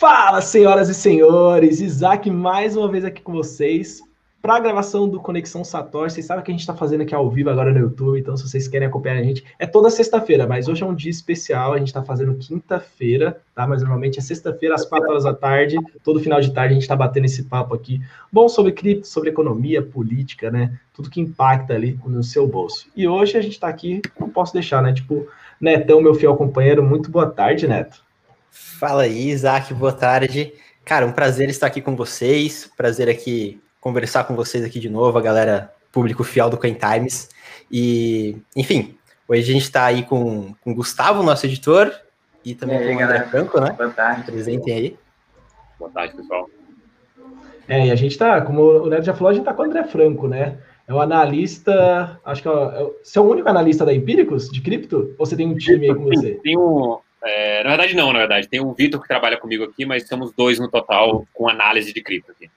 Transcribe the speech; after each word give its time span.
Fala, 0.00 0.40
senhoras 0.40 0.88
e 0.88 0.94
senhores, 0.94 1.78
Isaac 1.78 2.30
mais 2.30 2.74
uma 2.74 2.88
vez 2.88 3.04
aqui 3.04 3.20
com 3.20 3.32
vocês 3.32 4.00
para 4.40 4.56
a 4.56 4.58
gravação 4.58 5.06
do 5.06 5.20
Conexão 5.20 5.62
Sator. 5.62 6.10
Vocês 6.10 6.24
sabem 6.24 6.42
que 6.42 6.50
a 6.50 6.54
gente 6.54 6.62
está 6.62 6.74
fazendo 6.74 7.02
aqui 7.02 7.14
ao 7.14 7.28
vivo 7.28 7.50
agora 7.50 7.70
no 7.70 7.80
YouTube, 7.80 8.18
então 8.18 8.34
se 8.34 8.48
vocês 8.48 8.66
querem 8.66 8.88
acompanhar 8.88 9.18
a 9.18 9.22
gente, 9.22 9.44
é 9.58 9.66
toda 9.66 9.90
sexta-feira, 9.90 10.46
mas 10.46 10.68
hoje 10.68 10.82
é 10.82 10.86
um 10.86 10.94
dia 10.94 11.10
especial, 11.10 11.74
a 11.74 11.78
gente 11.78 11.88
está 11.88 12.02
fazendo 12.02 12.34
quinta-feira, 12.34 13.42
tá? 13.54 13.66
Mas 13.66 13.82
normalmente 13.82 14.18
é 14.18 14.22
sexta-feira 14.22 14.74
às 14.74 14.86
quatro 14.86 15.10
horas 15.10 15.24
da 15.24 15.34
tarde, 15.34 15.76
todo 16.02 16.18
final 16.18 16.40
de 16.40 16.50
tarde 16.50 16.70
a 16.70 16.74
gente 16.76 16.84
está 16.84 16.96
batendo 16.96 17.26
esse 17.26 17.42
papo 17.42 17.74
aqui, 17.74 18.00
bom 18.32 18.48
sobre 18.48 18.72
cripto, 18.72 19.06
sobre 19.06 19.28
economia, 19.28 19.82
política, 19.82 20.50
né? 20.50 20.80
Tudo 20.94 21.10
que 21.10 21.20
impacta 21.20 21.74
ali 21.74 22.00
no 22.06 22.24
seu 22.24 22.48
bolso. 22.48 22.86
E 22.96 23.06
hoje 23.06 23.36
a 23.36 23.42
gente 23.42 23.52
está 23.52 23.68
aqui, 23.68 24.00
não 24.18 24.30
posso 24.30 24.54
deixar, 24.54 24.82
né? 24.82 24.94
Tipo, 24.94 25.28
Netão, 25.60 26.00
meu 26.00 26.14
fiel 26.14 26.34
companheiro, 26.36 26.82
muito 26.82 27.10
boa 27.10 27.26
tarde, 27.26 27.68
Neto. 27.68 28.08
Fala 28.50 29.02
aí, 29.02 29.30
Isaac, 29.30 29.72
boa 29.72 29.92
tarde. 29.92 30.52
Cara, 30.84 31.06
um 31.06 31.12
prazer 31.12 31.48
estar 31.48 31.68
aqui 31.68 31.80
com 31.80 31.94
vocês, 31.94 32.68
prazer 32.76 33.08
aqui 33.08 33.60
conversar 33.80 34.24
com 34.24 34.34
vocês 34.34 34.64
aqui 34.64 34.80
de 34.80 34.90
novo, 34.90 35.16
a 35.16 35.22
galera, 35.22 35.72
público 35.92 36.24
fiel 36.24 36.50
do 36.50 36.58
Coin 36.58 36.74
Times. 36.74 37.28
E, 37.70 38.36
enfim, 38.56 38.96
hoje 39.28 39.42
a 39.42 39.52
gente 39.52 39.62
está 39.62 39.84
aí 39.84 40.02
com, 40.02 40.52
com 40.62 40.72
o 40.72 40.74
Gustavo, 40.74 41.22
nosso 41.22 41.46
editor, 41.46 41.92
e 42.44 42.54
também 42.54 42.76
e 42.76 42.80
aí, 42.80 42.86
com 42.86 42.90
o 42.90 43.04
André 43.04 43.06
galera. 43.06 43.28
Franco, 43.28 43.60
né? 43.60 43.72
Boa 43.72 43.90
tarde. 43.90 44.22
Apresentem 44.22 44.74
aí. 44.74 44.98
Boa 45.78 45.90
tarde, 45.90 46.16
pessoal. 46.16 46.50
É, 47.68 47.86
e 47.86 47.90
a 47.90 47.94
gente 47.94 48.12
está, 48.12 48.40
como 48.40 48.62
o 48.62 48.86
Neto 48.88 49.04
já 49.04 49.14
falou, 49.14 49.30
a 49.30 49.32
gente 49.32 49.42
está 49.42 49.54
com 49.54 49.62
o 49.62 49.66
André 49.66 49.84
Franco, 49.84 50.26
né? 50.26 50.58
É 50.88 50.92
o 50.92 51.00
analista, 51.00 52.20
acho 52.24 52.42
que 52.42 52.48
é, 52.48 52.52
é, 52.52 52.90
você 53.00 53.16
é 53.16 53.22
o 53.22 53.30
único 53.30 53.48
analista 53.48 53.84
da 53.84 53.94
Empíricos 53.94 54.48
de 54.48 54.60
cripto? 54.60 55.14
Ou 55.16 55.24
você 55.24 55.36
tem 55.36 55.46
um 55.46 55.56
time 55.56 55.88
aí 55.88 55.94
com 55.94 56.02
você? 56.02 56.40
Tem 56.42 56.58
um, 56.58 56.98
é, 57.22 57.62
na 57.62 57.70
verdade, 57.70 57.94
não, 57.94 58.12
na 58.12 58.20
verdade. 58.20 58.48
Tem 58.48 58.60
o 58.60 58.72
Vitor 58.72 59.00
que 59.00 59.08
trabalha 59.08 59.36
comigo 59.36 59.64
aqui, 59.64 59.84
mas 59.84 60.06
somos 60.06 60.32
dois 60.32 60.58
no 60.58 60.70
total 60.70 61.26
com 61.32 61.48
análise 61.48 61.92
de 61.92 62.02
cripto 62.02 62.32
aqui. 62.32 62.50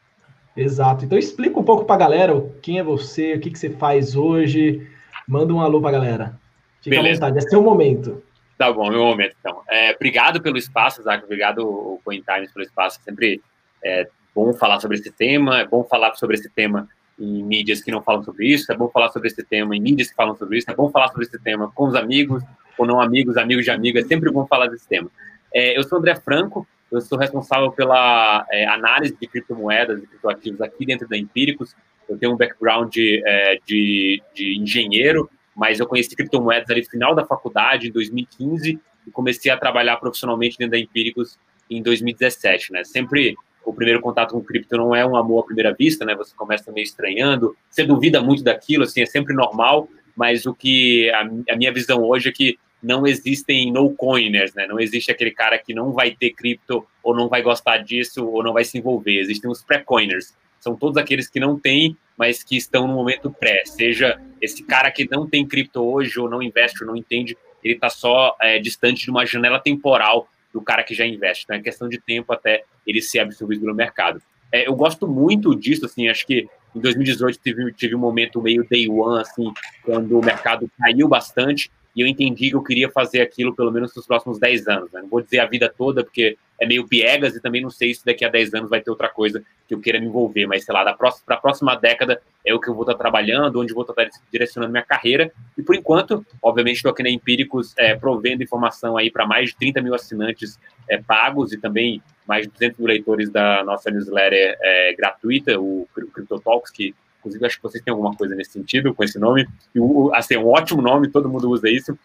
Exato. 0.55 1.05
Então 1.05 1.17
explica 1.17 1.59
um 1.59 1.63
pouco 1.63 1.85
para 1.85 1.95
a 1.95 1.99
galera 1.99 2.33
quem 2.61 2.79
é 2.79 2.83
você, 2.83 3.33
o 3.33 3.39
que, 3.39 3.49
que 3.49 3.59
você 3.59 3.69
faz 3.69 4.15
hoje. 4.15 4.87
Manda 5.27 5.53
um 5.53 5.61
alô 5.61 5.81
para 5.81 5.89
a 5.89 5.99
galera. 5.99 6.39
Fica 6.81 6.95
Beleza. 6.95 7.25
à 7.25 7.29
vontade, 7.29 7.45
é 7.45 7.49
seu 7.49 7.61
momento. 7.61 8.21
Tá 8.57 8.71
bom, 8.71 8.89
meu 8.89 9.03
momento 9.03 9.35
então. 9.39 9.61
É, 9.69 9.91
obrigado 9.91 10.41
pelo 10.41 10.57
espaço, 10.57 11.01
Zac. 11.01 11.23
Obrigado, 11.23 11.59
o 11.59 11.99
Coin 12.03 12.21
Times, 12.21 12.51
pelo 12.51 12.65
espaço. 12.65 12.99
Sempre 13.03 13.41
é 13.83 14.07
bom 14.35 14.53
falar 14.53 14.79
sobre 14.79 14.97
esse 14.97 15.11
tema, 15.11 15.59
é 15.59 15.65
bom 15.65 15.83
falar 15.83 16.13
sobre 16.15 16.35
esse 16.35 16.49
tema 16.49 16.87
em 17.19 17.43
mídias 17.43 17.81
que 17.81 17.91
não 17.91 18.01
falam 18.01 18.23
sobre 18.23 18.47
isso, 18.47 18.71
é 18.71 18.75
bom 18.75 18.89
falar 18.89 19.09
sobre 19.09 19.27
esse 19.27 19.43
tema 19.43 19.75
em 19.75 19.79
mídias 19.79 20.09
que 20.09 20.15
falam 20.15 20.35
sobre 20.35 20.57
isso, 20.57 20.69
é 20.69 20.75
bom 20.75 20.89
falar 20.89 21.09
sobre 21.09 21.25
esse 21.25 21.39
tema 21.39 21.71
com 21.73 21.87
os 21.87 21.95
amigos, 21.95 22.43
ou 22.77 22.85
não 22.85 23.01
amigos, 23.01 23.37
amigos 23.37 23.65
de 23.65 23.71
amigos, 23.71 24.03
é 24.03 24.07
sempre 24.07 24.31
bom 24.31 24.45
falar 24.45 24.67
desse 24.67 24.87
tema. 24.87 25.09
É, 25.53 25.77
eu 25.77 25.83
sou 25.83 25.99
André 25.99 26.15
Franco, 26.15 26.67
eu 26.91 27.01
sou 27.01 27.17
responsável 27.17 27.71
pela 27.71 28.45
é, 28.51 28.67
análise 28.67 29.15
de 29.19 29.27
criptomoedas 29.27 30.01
e 30.01 30.07
criptoativos 30.07 30.61
aqui 30.61 30.85
dentro 30.85 31.07
da 31.07 31.17
Empíricos. 31.17 31.75
Eu 32.07 32.17
tenho 32.17 32.33
um 32.33 32.37
background 32.37 32.91
de, 32.91 33.21
é, 33.25 33.59
de, 33.65 34.21
de, 34.33 34.59
engenheiro, 34.59 35.29
mas 35.55 35.79
eu 35.79 35.87
conheci 35.87 36.15
criptomoedas 36.15 36.69
ali 36.69 36.81
no 36.81 36.89
final 36.89 37.15
da 37.15 37.25
faculdade, 37.25 37.87
em 37.87 37.91
2015, 37.91 38.79
e 39.07 39.11
comecei 39.11 39.51
a 39.51 39.57
trabalhar 39.57 39.97
profissionalmente 39.97 40.57
dentro 40.57 40.71
da 40.71 40.79
Empíricos 40.79 41.37
em 41.69 41.81
2017, 41.81 42.71
né? 42.71 42.83
Sempre 42.83 43.35
o 43.65 43.73
primeiro 43.73 44.01
contato 44.01 44.33
com 44.33 44.41
cripto 44.41 44.77
não 44.77 44.95
é 44.95 45.05
um 45.05 45.15
amor 45.15 45.43
à 45.43 45.45
primeira 45.45 45.73
vista, 45.73 46.05
né? 46.05 46.15
Você 46.15 46.35
começa 46.35 46.71
meio 46.71 46.83
estranhando, 46.83 47.55
você 47.69 47.83
duvida 47.83 48.21
muito 48.21 48.43
daquilo, 48.43 48.83
assim, 48.83 49.01
é 49.01 49.05
sempre 49.05 49.33
normal, 49.33 49.87
mas 50.15 50.45
o 50.45 50.53
que 50.53 51.09
a, 51.11 51.21
a 51.53 51.55
minha 51.55 51.73
visão 51.73 52.03
hoje 52.03 52.29
é 52.29 52.31
que 52.31 52.57
não 52.81 53.07
existem 53.07 53.71
no-coiners, 53.71 54.53
né? 54.53 54.67
Não 54.67 54.79
existe 54.79 55.09
aquele 55.09 55.31
cara 55.31 55.57
que 55.57 55.73
não 55.73 55.93
vai 55.93 56.11
ter 56.11 56.31
cripto 56.31 56.85
ou 57.01 57.15
não 57.15 57.29
vai 57.29 57.41
gostar 57.41 57.77
disso 57.77 58.27
ou 58.27 58.43
não 58.43 58.51
vai 58.51 58.65
se 58.65 58.77
envolver. 58.77 59.19
Existem 59.19 59.49
os 59.49 59.63
pré-coiners. 59.63 60.35
São 60.59 60.75
todos 60.75 60.97
aqueles 60.97 61.29
que 61.29 61.39
não 61.39 61.57
têm, 61.57 61.97
mas 62.17 62.43
que 62.43 62.57
estão 62.57 62.85
no 62.87 62.93
momento 62.93 63.31
pré. 63.31 63.63
Seja 63.65 64.19
esse 64.41 64.63
cara 64.63 64.91
que 64.91 65.07
não 65.09 65.27
tem 65.27 65.47
cripto 65.47 65.81
hoje 65.81 66.19
ou 66.19 66.29
não 66.29 66.43
investe 66.43 66.83
ou 66.83 66.87
não 66.87 66.95
entende, 66.95 67.37
ele 67.63 67.75
está 67.75 67.89
só 67.89 68.35
é, 68.41 68.59
distante 68.59 69.05
de 69.05 69.11
uma 69.11 69.25
janela 69.25 69.59
temporal 69.59 70.27
do 70.53 70.61
cara 70.61 70.83
que 70.83 70.93
já 70.93 71.05
investe. 71.05 71.45
Então 71.45 71.55
é 71.55 71.61
questão 71.61 71.87
de 71.87 71.99
tempo 71.99 72.33
até 72.33 72.63
ele 72.85 73.01
ser 73.01 73.19
absorvido 73.19 73.61
pelo 73.61 73.73
mercado. 73.73 74.21
É, 74.53 74.67
eu 74.67 74.75
gosto 74.75 75.07
muito 75.07 75.55
disso, 75.55 75.83
assim, 75.87 76.07
acho 76.07 76.27
que 76.27 76.47
em 76.75 76.79
2018 76.79 77.39
tive, 77.43 77.73
tive 77.73 77.95
um 77.95 77.99
momento 77.99 78.39
meio 78.39 78.63
day 78.69 78.87
one, 78.87 79.19
assim, 79.19 79.51
quando 79.83 80.19
o 80.19 80.23
mercado 80.23 80.69
caiu 80.79 81.07
bastante 81.07 81.71
e 81.95 82.01
eu 82.01 82.07
entendi 82.07 82.51
que 82.51 82.55
eu 82.55 82.61
queria 82.61 82.87
fazer 82.91 83.21
aquilo 83.21 83.55
pelo 83.55 83.71
menos 83.71 83.95
nos 83.95 84.05
próximos 84.05 84.37
10 84.37 84.67
anos. 84.67 84.91
Né? 84.91 85.01
Não 85.01 85.09
vou 85.09 85.21
dizer 85.21 85.39
a 85.39 85.47
vida 85.47 85.73
toda, 85.75 86.03
porque 86.03 86.37
é 86.63 86.67
meio 86.67 86.87
piegas 86.87 87.35
e 87.35 87.41
também 87.41 87.61
não 87.61 87.69
sei 87.69 87.93
se 87.93 88.05
daqui 88.05 88.23
a 88.25 88.29
10 88.29 88.53
anos 88.53 88.69
vai 88.69 88.81
ter 88.81 88.89
outra 88.89 89.09
coisa 89.09 89.43
que 89.67 89.73
eu 89.73 89.79
queira 89.79 89.99
me 89.99 90.07
envolver, 90.07 90.45
mas 90.45 90.63
sei 90.63 90.73
lá, 90.73 90.93
para 90.93 91.13
a 91.27 91.37
próxima 91.37 91.75
década 91.75 92.21
é 92.45 92.53
o 92.53 92.59
que 92.59 92.69
eu 92.69 92.73
vou 92.73 92.83
estar 92.83 92.95
trabalhando, 92.95 93.59
onde 93.59 93.71
eu 93.71 93.75
vou 93.75 93.85
estar 93.85 94.09
direcionando 94.31 94.71
minha 94.71 94.83
carreira. 94.83 95.31
E 95.57 95.61
por 95.61 95.75
enquanto, 95.75 96.25
obviamente, 96.41 96.77
estou 96.77 96.91
aqui 96.91 97.03
na 97.03 97.09
Empíricos 97.09 97.73
é, 97.77 97.95
provendo 97.95 98.43
informação 98.43 98.97
aí 98.97 99.11
para 99.11 99.25
mais 99.25 99.49
de 99.49 99.57
30 99.57 99.81
mil 99.81 99.93
assinantes 99.93 100.59
é, 100.89 100.97
pagos 100.97 101.53
e 101.53 101.57
também 101.57 102.01
mais 102.27 102.45
de 102.45 102.51
200 102.53 102.79
mil 102.79 102.87
leitores 102.87 103.29
da 103.29 103.63
nossa 103.63 103.91
newsletter 103.91 104.57
é, 104.61 104.93
gratuita, 104.95 105.59
o 105.59 105.87
Crypto 105.93 106.39
Talks, 106.39 106.71
que 106.71 106.95
Inclusive, 107.19 107.45
acho 107.45 107.55
que 107.55 107.63
vocês 107.63 107.81
têm 107.81 107.93
alguma 107.93 108.13
coisa 108.13 108.35
nesse 108.35 108.51
sentido, 108.51 108.93
com 108.93 109.01
esse 109.01 109.17
nome. 109.17 109.47
E 109.73 109.79
o, 109.79 110.11
assim, 110.13 110.35
é 110.35 110.39
um 110.39 110.49
ótimo 110.49 110.81
nome, 110.81 111.07
todo 111.07 111.29
mundo 111.29 111.49
usa 111.49 111.69
isso. 111.69 111.97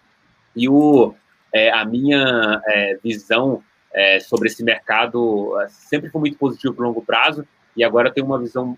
E 0.54 0.68
o, 0.68 1.12
é, 1.52 1.70
a 1.72 1.84
minha 1.84 2.62
é, 2.68 2.98
visão 3.02 3.62
é, 3.92 4.20
sobre 4.20 4.48
esse 4.48 4.62
mercado 4.62 5.58
é, 5.60 5.68
sempre 5.68 6.10
foi 6.10 6.20
muito 6.20 6.38
positivo 6.38 6.74
para 6.74 6.86
longo 6.86 7.02
prazo. 7.02 7.46
E 7.76 7.84
agora 7.84 8.12
tem 8.12 8.24
uma 8.24 8.38
visão 8.38 8.76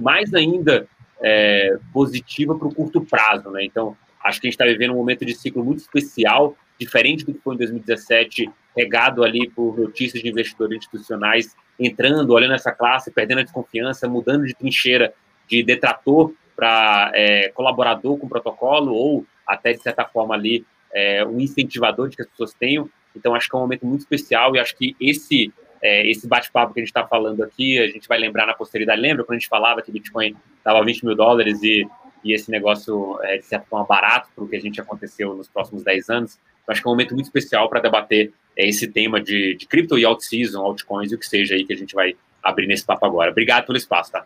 mais 0.00 0.32
ainda 0.34 0.86
é, 1.22 1.78
positiva 1.92 2.54
para 2.54 2.68
o 2.68 2.74
curto 2.74 3.00
prazo. 3.00 3.50
Né? 3.50 3.64
Então, 3.64 3.96
acho 4.22 4.40
que 4.40 4.46
a 4.46 4.50
gente 4.50 4.60
está 4.60 4.64
vivendo 4.64 4.92
um 4.92 4.96
momento 4.96 5.24
de 5.24 5.34
ciclo 5.34 5.64
muito 5.64 5.78
especial, 5.78 6.56
diferente 6.78 7.24
do 7.24 7.32
que 7.32 7.40
foi 7.40 7.54
em 7.54 7.58
2017, 7.58 8.50
regado 8.76 9.24
ali 9.24 9.48
por 9.48 9.78
notícias 9.78 10.22
de 10.22 10.28
investidores 10.28 10.78
institucionais 10.78 11.56
entrando, 11.78 12.32
olhando 12.32 12.54
essa 12.54 12.72
classe, 12.72 13.10
perdendo 13.10 13.40
a 13.40 13.42
desconfiança, 13.42 14.08
mudando 14.08 14.46
de 14.46 14.54
trincheira 14.54 15.14
de 15.48 15.62
detrator 15.62 16.32
para 16.54 17.10
é, 17.14 17.50
colaborador 17.50 18.18
com 18.18 18.26
o 18.26 18.28
protocolo 18.28 18.92
ou 18.92 19.26
até, 19.46 19.72
de 19.72 19.82
certa 19.82 20.04
forma, 20.04 20.34
ali 20.34 20.66
é, 20.92 21.24
um 21.24 21.38
incentivador 21.38 22.08
de 22.08 22.16
que 22.16 22.22
as 22.22 22.28
pessoas 22.28 22.54
tenham. 22.54 22.88
Então, 23.16 23.34
acho 23.34 23.48
que 23.48 23.54
é 23.54 23.58
um 23.58 23.62
momento 23.62 23.86
muito 23.86 24.00
especial 24.00 24.54
e 24.54 24.58
acho 24.58 24.76
que 24.76 24.94
esse 25.00 25.52
é, 25.82 26.08
esse 26.08 26.26
bate-papo 26.26 26.72
que 26.72 26.80
a 26.80 26.82
gente 26.82 26.90
está 26.90 27.06
falando 27.06 27.42
aqui, 27.42 27.78
a 27.78 27.86
gente 27.86 28.08
vai 28.08 28.18
lembrar 28.18 28.46
na 28.46 28.54
posteridade. 28.54 29.00
Lembra 29.00 29.24
quando 29.24 29.36
a 29.36 29.38
gente 29.38 29.48
falava 29.48 29.82
que 29.82 29.92
Bitcoin 29.92 30.34
estava 30.58 30.84
20 30.84 31.04
mil 31.04 31.14
dólares 31.14 31.62
e, 31.62 31.86
e 32.24 32.32
esse 32.32 32.50
negócio, 32.50 33.18
é, 33.22 33.38
de 33.38 33.44
certa 33.44 33.66
forma, 33.66 33.86
barato 33.86 34.28
para 34.34 34.44
o 34.44 34.48
que 34.48 34.56
a 34.56 34.60
gente 34.60 34.80
aconteceu 34.80 35.34
nos 35.34 35.48
próximos 35.48 35.82
10 35.82 36.08
anos? 36.10 36.38
Então, 36.62 36.72
acho 36.72 36.82
que 36.82 36.88
é 36.88 36.90
um 36.90 36.94
momento 36.94 37.14
muito 37.14 37.26
especial 37.26 37.68
para 37.68 37.80
debater 37.80 38.32
é, 38.56 38.66
esse 38.66 38.88
tema 38.88 39.20
de, 39.20 39.54
de 39.54 39.66
cripto 39.66 39.98
e 39.98 40.04
alt-season, 40.04 40.60
altcoins 40.60 41.12
e 41.12 41.14
o 41.14 41.18
que 41.18 41.26
seja 41.26 41.54
aí 41.54 41.64
que 41.64 41.72
a 41.72 41.76
gente 41.76 41.94
vai 41.94 42.16
abrir 42.42 42.66
nesse 42.66 42.84
papo 42.84 43.06
agora. 43.06 43.30
Obrigado 43.30 43.66
pelo 43.66 43.78
espaço, 43.78 44.12
tá? 44.12 44.24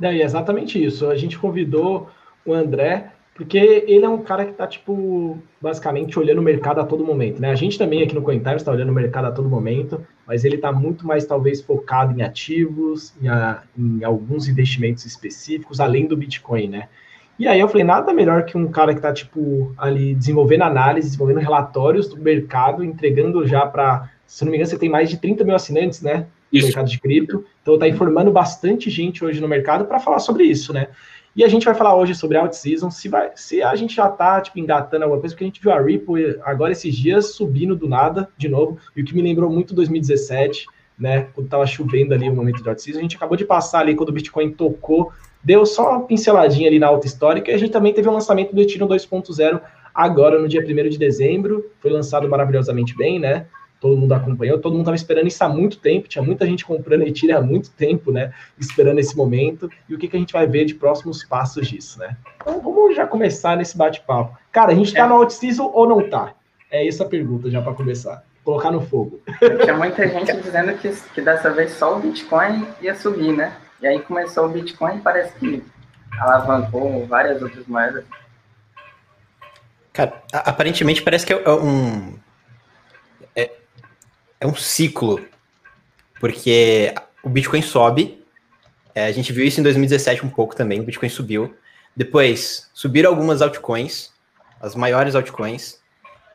É 0.00 0.18
exatamente 0.18 0.82
isso. 0.82 1.08
A 1.08 1.16
gente 1.16 1.38
convidou 1.38 2.10
o 2.44 2.52
André 2.52 3.12
porque 3.36 3.58
ele 3.86 4.04
é 4.04 4.08
um 4.08 4.22
cara 4.22 4.46
que 4.46 4.52
está, 4.52 4.66
tipo, 4.66 5.38
basicamente 5.60 6.18
olhando 6.18 6.38
o 6.38 6.42
mercado 6.42 6.80
a 6.80 6.84
todo 6.84 7.04
momento, 7.04 7.38
né? 7.38 7.50
A 7.50 7.54
gente 7.54 7.76
também 7.76 8.02
aqui 8.02 8.14
no 8.14 8.22
CoinTimes 8.22 8.62
está 8.62 8.72
olhando 8.72 8.88
o 8.88 8.94
mercado 8.94 9.26
a 9.26 9.30
todo 9.30 9.46
momento, 9.46 10.04
mas 10.26 10.42
ele 10.42 10.56
está 10.56 10.72
muito 10.72 11.06
mais, 11.06 11.26
talvez, 11.26 11.60
focado 11.60 12.18
em 12.18 12.22
ativos, 12.22 13.12
em, 13.20 13.28
a, 13.28 13.62
em, 13.78 14.02
alguns 14.02 14.48
investimentos 14.48 15.04
específicos, 15.04 15.80
além 15.80 16.06
do 16.06 16.16
Bitcoin, 16.16 16.68
né? 16.68 16.88
E 17.38 17.46
aí 17.46 17.60
eu 17.60 17.68
falei, 17.68 17.84
nada 17.84 18.10
melhor 18.14 18.46
que 18.46 18.56
um 18.56 18.68
cara 18.68 18.94
que 18.94 19.00
está, 19.00 19.12
tipo, 19.12 19.74
ali 19.76 20.14
desenvolvendo 20.14 20.62
análise, 20.62 21.08
desenvolvendo 21.08 21.40
relatórios 21.40 22.08
do 22.08 22.16
mercado, 22.16 22.82
entregando 22.82 23.46
já 23.46 23.66
para, 23.66 24.10
se 24.26 24.46
não 24.46 24.50
me 24.50 24.56
engano, 24.56 24.70
você 24.70 24.78
tem 24.78 24.88
mais 24.88 25.10
de 25.10 25.18
30 25.18 25.44
mil 25.44 25.54
assinantes, 25.54 26.00
né? 26.00 26.26
no 26.52 26.62
mercado 26.62 26.88
de 26.88 26.98
cripto. 26.98 27.44
Então 27.62 27.74
está 27.74 27.88
informando 27.88 28.30
bastante 28.30 28.90
gente 28.90 29.24
hoje 29.24 29.40
no 29.40 29.48
mercado 29.48 29.84
para 29.84 29.98
falar 29.98 30.20
sobre 30.20 30.44
isso, 30.44 30.72
né? 30.72 30.88
E 31.36 31.44
a 31.44 31.48
gente 31.48 31.66
vai 31.66 31.74
falar 31.74 31.94
hoje 31.94 32.14
sobre 32.14 32.38
alt 32.38 32.54
season, 32.54 32.90
se, 32.90 33.10
vai, 33.10 33.30
se 33.34 33.62
a 33.62 33.76
gente 33.76 33.94
já 33.94 34.08
está 34.08 34.40
tipo, 34.40 34.58
engatando 34.58 35.04
alguma 35.04 35.20
coisa, 35.20 35.34
porque 35.34 35.44
a 35.44 35.46
gente 35.46 35.60
viu 35.60 35.70
a 35.70 35.78
Ripple 35.78 36.38
agora 36.42 36.72
esses 36.72 36.96
dias 36.96 37.34
subindo 37.34 37.76
do 37.76 37.86
nada, 37.86 38.26
de 38.38 38.48
novo, 38.48 38.78
e 38.96 39.02
o 39.02 39.04
que 39.04 39.14
me 39.14 39.20
lembrou 39.20 39.50
muito 39.50 39.74
2017, 39.74 40.64
né? 40.98 41.28
Quando 41.34 41.44
estava 41.44 41.66
chovendo 41.66 42.14
ali 42.14 42.30
o 42.30 42.34
momento 42.34 42.62
de 42.62 42.68
alt 42.70 42.78
season, 42.78 43.00
a 43.00 43.02
gente 43.02 43.16
acabou 43.16 43.36
de 43.36 43.44
passar 43.44 43.80
ali 43.80 43.94
quando 43.94 44.08
o 44.08 44.12
Bitcoin 44.12 44.50
tocou, 44.50 45.12
deu 45.44 45.66
só 45.66 45.90
uma 45.90 46.06
pinceladinha 46.06 46.68
ali 46.68 46.78
na 46.78 46.86
alta 46.86 47.06
histórica, 47.06 47.50
e 47.50 47.54
a 47.54 47.58
gente 47.58 47.70
também 47.70 47.92
teve 47.92 48.08
o 48.08 48.12
lançamento 48.12 48.54
do 48.54 48.62
Ethereum 48.62 48.88
2.0 48.88 49.60
agora 49.94 50.40
no 50.40 50.48
dia 50.48 50.62
1 50.62 50.88
de 50.88 50.96
dezembro, 50.96 51.70
foi 51.80 51.90
lançado 51.90 52.26
maravilhosamente 52.30 52.96
bem, 52.96 53.18
né? 53.18 53.44
Todo 53.86 53.96
mundo 53.96 54.12
acompanhou, 54.12 54.58
todo 54.58 54.72
mundo 54.72 54.82
estava 54.82 54.96
esperando 54.96 55.28
isso 55.28 55.42
há 55.44 55.48
muito 55.48 55.78
tempo, 55.78 56.08
tinha 56.08 56.22
muita 56.22 56.44
gente 56.44 56.64
comprando 56.64 57.02
Ethereum 57.02 57.38
há 57.38 57.40
muito 57.40 57.70
tempo, 57.70 58.10
né, 58.10 58.32
esperando 58.58 58.98
esse 58.98 59.16
momento, 59.16 59.70
e 59.88 59.94
o 59.94 59.98
que, 59.98 60.08
que 60.08 60.16
a 60.16 60.18
gente 60.18 60.32
vai 60.32 60.46
ver 60.46 60.64
de 60.64 60.74
próximos 60.74 61.24
passos 61.24 61.68
disso, 61.68 61.98
né? 62.00 62.16
Então 62.36 62.60
vamos 62.60 62.96
já 62.96 63.06
começar 63.06 63.56
nesse 63.56 63.76
bate-papo. 63.76 64.36
Cara, 64.50 64.72
a 64.72 64.74
gente 64.74 64.88
está 64.88 65.04
é. 65.04 65.08
no 65.08 65.14
out-season 65.14 65.70
ou 65.72 65.88
não 65.88 66.00
está? 66.00 66.32
É 66.70 66.86
essa 66.86 67.04
a 67.04 67.08
pergunta 67.08 67.48
já 67.48 67.62
para 67.62 67.74
começar. 67.74 68.24
colocar 68.44 68.70
no 68.70 68.80
fogo. 68.80 69.20
Tinha 69.62 69.76
muita 69.76 70.06
gente 70.08 70.36
dizendo 70.40 70.72
que, 70.74 70.90
que 71.14 71.20
dessa 71.20 71.50
vez 71.50 71.72
só 71.72 71.96
o 71.96 72.00
Bitcoin 72.00 72.66
ia 72.80 72.94
subir, 72.94 73.32
né? 73.32 73.56
E 73.80 73.86
aí 73.86 74.00
começou 74.00 74.46
o 74.46 74.48
Bitcoin 74.48 74.96
e 74.96 75.00
parece 75.00 75.32
que 75.38 75.62
alavancou 76.18 77.06
várias 77.06 77.40
outras 77.42 77.66
moedas. 77.66 78.04
Cara, 79.92 80.22
aparentemente 80.32 81.02
parece 81.02 81.24
que 81.24 81.32
é 81.32 81.50
um. 81.50 82.18
É, 84.40 84.46
um 84.46 84.54
ciclo. 84.54 85.24
Porque 86.20 86.94
o 87.22 87.28
Bitcoin 87.28 87.62
sobe. 87.62 88.24
É, 88.94 89.06
a 89.06 89.12
gente 89.12 89.32
viu 89.32 89.44
isso 89.44 89.60
em 89.60 89.62
2017 89.62 90.24
um 90.24 90.30
pouco 90.30 90.54
também. 90.54 90.80
O 90.80 90.84
Bitcoin 90.84 91.08
subiu. 91.08 91.54
Depois 91.94 92.70
subiram 92.74 93.10
algumas 93.10 93.40
altcoins, 93.40 94.10
as 94.60 94.74
maiores 94.74 95.14
altcoins. 95.14 95.78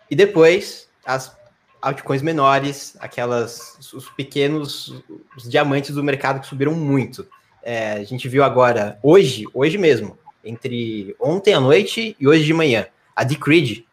E 0.10 0.16
depois 0.16 0.90
as 1.06 1.36
altcoins 1.82 2.22
menores, 2.22 2.96
aquelas, 3.00 3.78
os 3.94 4.10
pequenos, 4.10 5.04
os 5.36 5.50
diamantes 5.50 5.96
do 5.96 6.04
mercado 6.04 6.40
que 6.40 6.48
subiram 6.48 6.74
muito. 6.74 7.28
É, 7.64 7.94
a 7.94 8.04
gente 8.04 8.28
viu 8.28 8.44
agora, 8.44 9.00
hoje, 9.02 9.46
hoje 9.54 9.78
mesmo, 9.78 10.18
entre 10.44 11.16
ontem 11.20 11.54
à 11.54 11.60
noite 11.60 12.16
e 12.20 12.28
hoje 12.28 12.44
de 12.44 12.54
manhã, 12.54 12.88
a 13.16 13.24
Decreed, 13.24 13.86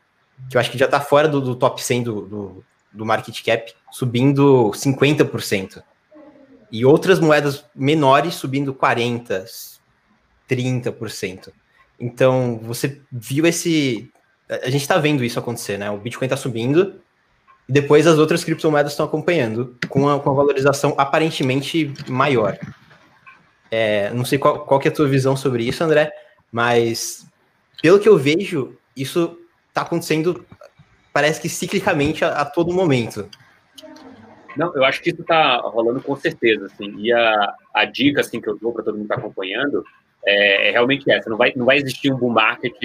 que 0.48 0.56
eu 0.56 0.60
acho 0.60 0.70
que 0.70 0.78
já 0.78 0.86
está 0.86 1.00
fora 1.00 1.28
do, 1.28 1.40
do, 1.40 1.54
top 1.54 1.82
100 1.82 2.02
do, 2.02 2.20
do, 2.22 2.64
do, 2.92 3.04
market 3.04 3.42
cap, 3.44 3.72
subindo 3.90 4.70
50%. 4.70 5.82
E 6.70 6.84
outras 6.84 7.18
moedas 7.18 7.64
menores 7.74 8.34
subindo 8.34 8.74
40%, 8.74 9.78
30%. 10.48 11.50
Então, 11.98 12.60
você 12.62 13.00
viu 13.10 13.46
esse. 13.46 14.10
A 14.48 14.70
gente 14.70 14.82
está 14.82 14.98
vendo 14.98 15.24
isso 15.24 15.38
acontecer, 15.38 15.78
né? 15.78 15.90
O 15.90 15.98
Bitcoin 15.98 16.26
está 16.26 16.36
subindo, 16.36 17.00
e 17.68 17.72
depois 17.72 18.06
as 18.06 18.18
outras 18.18 18.44
criptomoedas 18.44 18.92
estão 18.92 19.04
acompanhando, 19.04 19.76
com 19.88 20.08
a, 20.08 20.18
com 20.18 20.30
a 20.30 20.34
valorização 20.34 20.94
aparentemente 20.96 21.92
maior. 22.08 22.58
É, 23.70 24.10
não 24.14 24.24
sei 24.24 24.38
qual, 24.38 24.64
qual 24.64 24.80
que 24.80 24.88
é 24.88 24.90
a 24.90 24.94
tua 24.94 25.06
visão 25.06 25.36
sobre 25.36 25.64
isso, 25.64 25.84
André, 25.84 26.10
mas 26.50 27.26
pelo 27.82 27.98
que 27.98 28.08
eu 28.08 28.16
vejo, 28.16 28.74
isso 28.96 29.38
está 29.68 29.82
acontecendo, 29.82 30.44
parece 31.12 31.40
que 31.40 31.48
ciclicamente 31.48 32.24
a, 32.24 32.40
a, 32.40 32.44
todo 32.44 32.72
momento. 32.72 33.28
Não, 34.58 34.74
eu 34.74 34.84
acho 34.84 35.00
que 35.00 35.10
isso 35.10 35.22
está 35.22 35.58
rolando 35.58 36.00
com 36.00 36.16
certeza, 36.16 36.66
assim. 36.66 36.92
E 36.98 37.12
a, 37.12 37.54
a 37.72 37.84
dica 37.84 38.20
assim 38.20 38.40
que 38.40 38.48
eu 38.48 38.58
dou 38.58 38.72
para 38.72 38.82
todo 38.82 38.94
mundo 38.94 39.06
que 39.06 39.14
está 39.14 39.24
acompanhando 39.24 39.84
é, 40.26 40.68
é, 40.68 40.70
realmente 40.72 41.08
essa. 41.10 41.30
Não 41.30 41.36
vai, 41.36 41.52
não 41.54 41.64
vai 41.64 41.78
existir 41.78 42.12
um 42.12 42.16
bull 42.16 42.30
market 42.30 42.76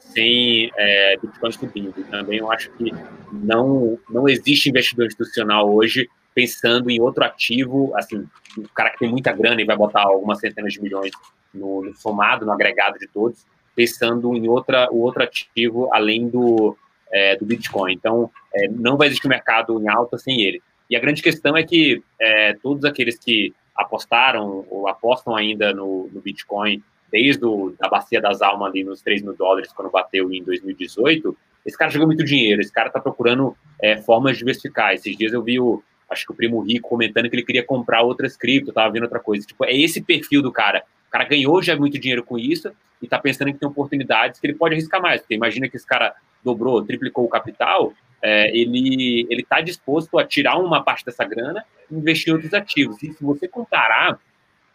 sem 0.00 0.72
é, 0.76 1.16
Bitcoin 1.22 1.52
subindo. 1.52 2.04
Também 2.10 2.38
eu 2.38 2.50
acho 2.50 2.68
que 2.72 2.92
não, 3.32 3.96
não 4.10 4.28
existe 4.28 4.68
investidor 4.68 5.06
institucional 5.06 5.72
hoje 5.72 6.08
pensando 6.34 6.90
em 6.90 7.00
outro 7.00 7.24
ativo, 7.24 7.92
assim, 7.96 8.26
o 8.56 8.68
cara 8.68 8.90
que 8.90 8.98
tem 8.98 9.08
muita 9.08 9.32
grana 9.32 9.60
e 9.60 9.64
vai 9.64 9.76
botar 9.76 10.02
algumas 10.02 10.40
centenas 10.40 10.72
de 10.72 10.82
milhões 10.82 11.12
no, 11.54 11.84
no 11.84 11.94
somado, 11.94 12.44
no 12.44 12.52
agregado 12.52 12.98
de 12.98 13.06
todos, 13.08 13.46
pensando 13.74 14.34
em 14.34 14.48
outra, 14.48 14.88
o 14.90 15.00
outro 15.00 15.22
ativo 15.22 15.88
além 15.92 16.28
do, 16.28 16.76
é, 17.12 17.36
do 17.36 17.44
Bitcoin. 17.44 17.92
Então, 17.92 18.30
é, 18.52 18.68
não 18.68 18.96
vai 18.96 19.08
existir 19.08 19.28
mercado 19.28 19.80
em 19.80 19.88
alta 19.88 20.18
sem 20.18 20.40
ele. 20.40 20.60
E 20.90 20.96
a 20.96 21.00
grande 21.00 21.22
questão 21.22 21.56
é 21.56 21.62
que 21.62 22.02
é, 22.20 22.54
todos 22.54 22.84
aqueles 22.84 23.16
que 23.16 23.54
apostaram 23.76 24.66
ou 24.68 24.88
apostam 24.88 25.36
ainda 25.36 25.72
no, 25.72 26.10
no 26.12 26.20
Bitcoin 26.20 26.82
desde 27.10 27.44
o, 27.44 27.74
a 27.80 27.88
bacia 27.88 28.20
das 28.20 28.42
almas 28.42 28.70
ali 28.70 28.84
nos 28.84 29.00
3 29.00 29.22
mil 29.22 29.34
dólares, 29.34 29.72
quando 29.72 29.90
bateu 29.90 30.32
em 30.32 30.42
2018, 30.42 31.36
esse 31.64 31.76
cara 31.76 31.90
jogou 31.90 32.06
muito 32.06 32.24
dinheiro, 32.24 32.60
esse 32.60 32.72
cara 32.72 32.88
está 32.88 33.00
procurando 33.00 33.56
é, 33.80 33.96
formas 33.98 34.32
de 34.32 34.38
diversificar. 34.38 34.94
Esses 34.94 35.16
dias 35.16 35.32
eu 35.32 35.42
vi 35.42 35.60
o, 35.60 35.82
acho 36.08 36.26
que 36.26 36.32
o 36.32 36.34
primo 36.34 36.60
rico 36.60 36.88
comentando 36.88 37.28
que 37.28 37.36
ele 37.36 37.44
queria 37.44 37.64
comprar 37.64 38.02
outras 38.02 38.36
cripto, 38.36 38.72
tava 38.72 38.92
vendo 38.92 39.04
outra 39.04 39.20
coisa. 39.20 39.46
Tipo, 39.46 39.64
é 39.64 39.76
esse 39.76 40.02
perfil 40.02 40.42
do 40.42 40.52
cara. 40.52 40.82
O 41.08 41.10
cara 41.10 41.24
ganhou 41.24 41.62
já 41.62 41.76
muito 41.76 41.98
dinheiro 41.98 42.24
com 42.24 42.38
isso 42.38 42.72
e 43.02 43.08
tá 43.08 43.18
pensando 43.18 43.52
que 43.52 43.58
tem 43.58 43.68
oportunidades 43.68 44.40
que 44.40 44.46
ele 44.46 44.54
pode 44.54 44.74
arriscar 44.74 45.00
mais. 45.00 45.20
Porque 45.20 45.34
imagina 45.34 45.68
que 45.68 45.76
esse 45.76 45.86
cara 45.86 46.14
dobrou, 46.44 46.82
triplicou 46.84 47.24
o 47.24 47.28
capital, 47.28 47.92
é, 48.22 48.50
ele 48.56 49.26
está 49.30 49.60
disposto 49.60 50.18
a 50.18 50.24
tirar 50.24 50.58
uma 50.58 50.82
parte 50.82 51.04
dessa 51.04 51.24
grana 51.24 51.64
e 51.90 51.94
investir 51.94 52.30
em 52.30 52.34
outros 52.34 52.52
ativos. 52.54 53.02
E 53.02 53.12
se 53.12 53.24
você 53.24 53.48
comparar, 53.48 54.18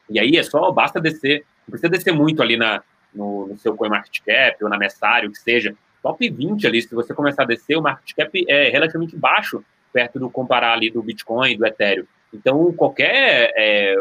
e 0.09 0.19
aí 0.19 0.37
é 0.37 0.43
só, 0.43 0.71
basta 0.71 0.99
descer 0.99 1.45
não 1.67 1.71
precisa 1.71 1.89
descer 1.89 2.13
muito 2.13 2.41
ali 2.41 2.57
na, 2.57 2.83
no, 3.13 3.47
no 3.47 3.57
seu 3.57 3.75
CoinMarketCap 3.75 4.63
ou 4.63 4.69
na 4.69 4.77
Messário, 4.77 5.31
que 5.31 5.37
seja. 5.37 5.75
Top 6.01 6.29
20 6.29 6.67
ali, 6.67 6.81
se 6.81 6.93
você 6.93 7.13
começar 7.13 7.43
a 7.43 7.47
descer, 7.47 7.75
o 7.75 7.81
market 7.81 8.15
cap 8.15 8.45
é 8.47 8.69
relativamente 8.69 9.15
baixo 9.15 9.63
perto 9.91 10.19
do 10.19 10.29
comparar 10.29 10.73
ali 10.73 10.91
do 10.91 11.01
Bitcoin, 11.01 11.57
do 11.57 11.65
Ethereum. 11.65 12.05
Então, 12.31 12.71
qualquer 12.73 13.51
é, 13.55 13.95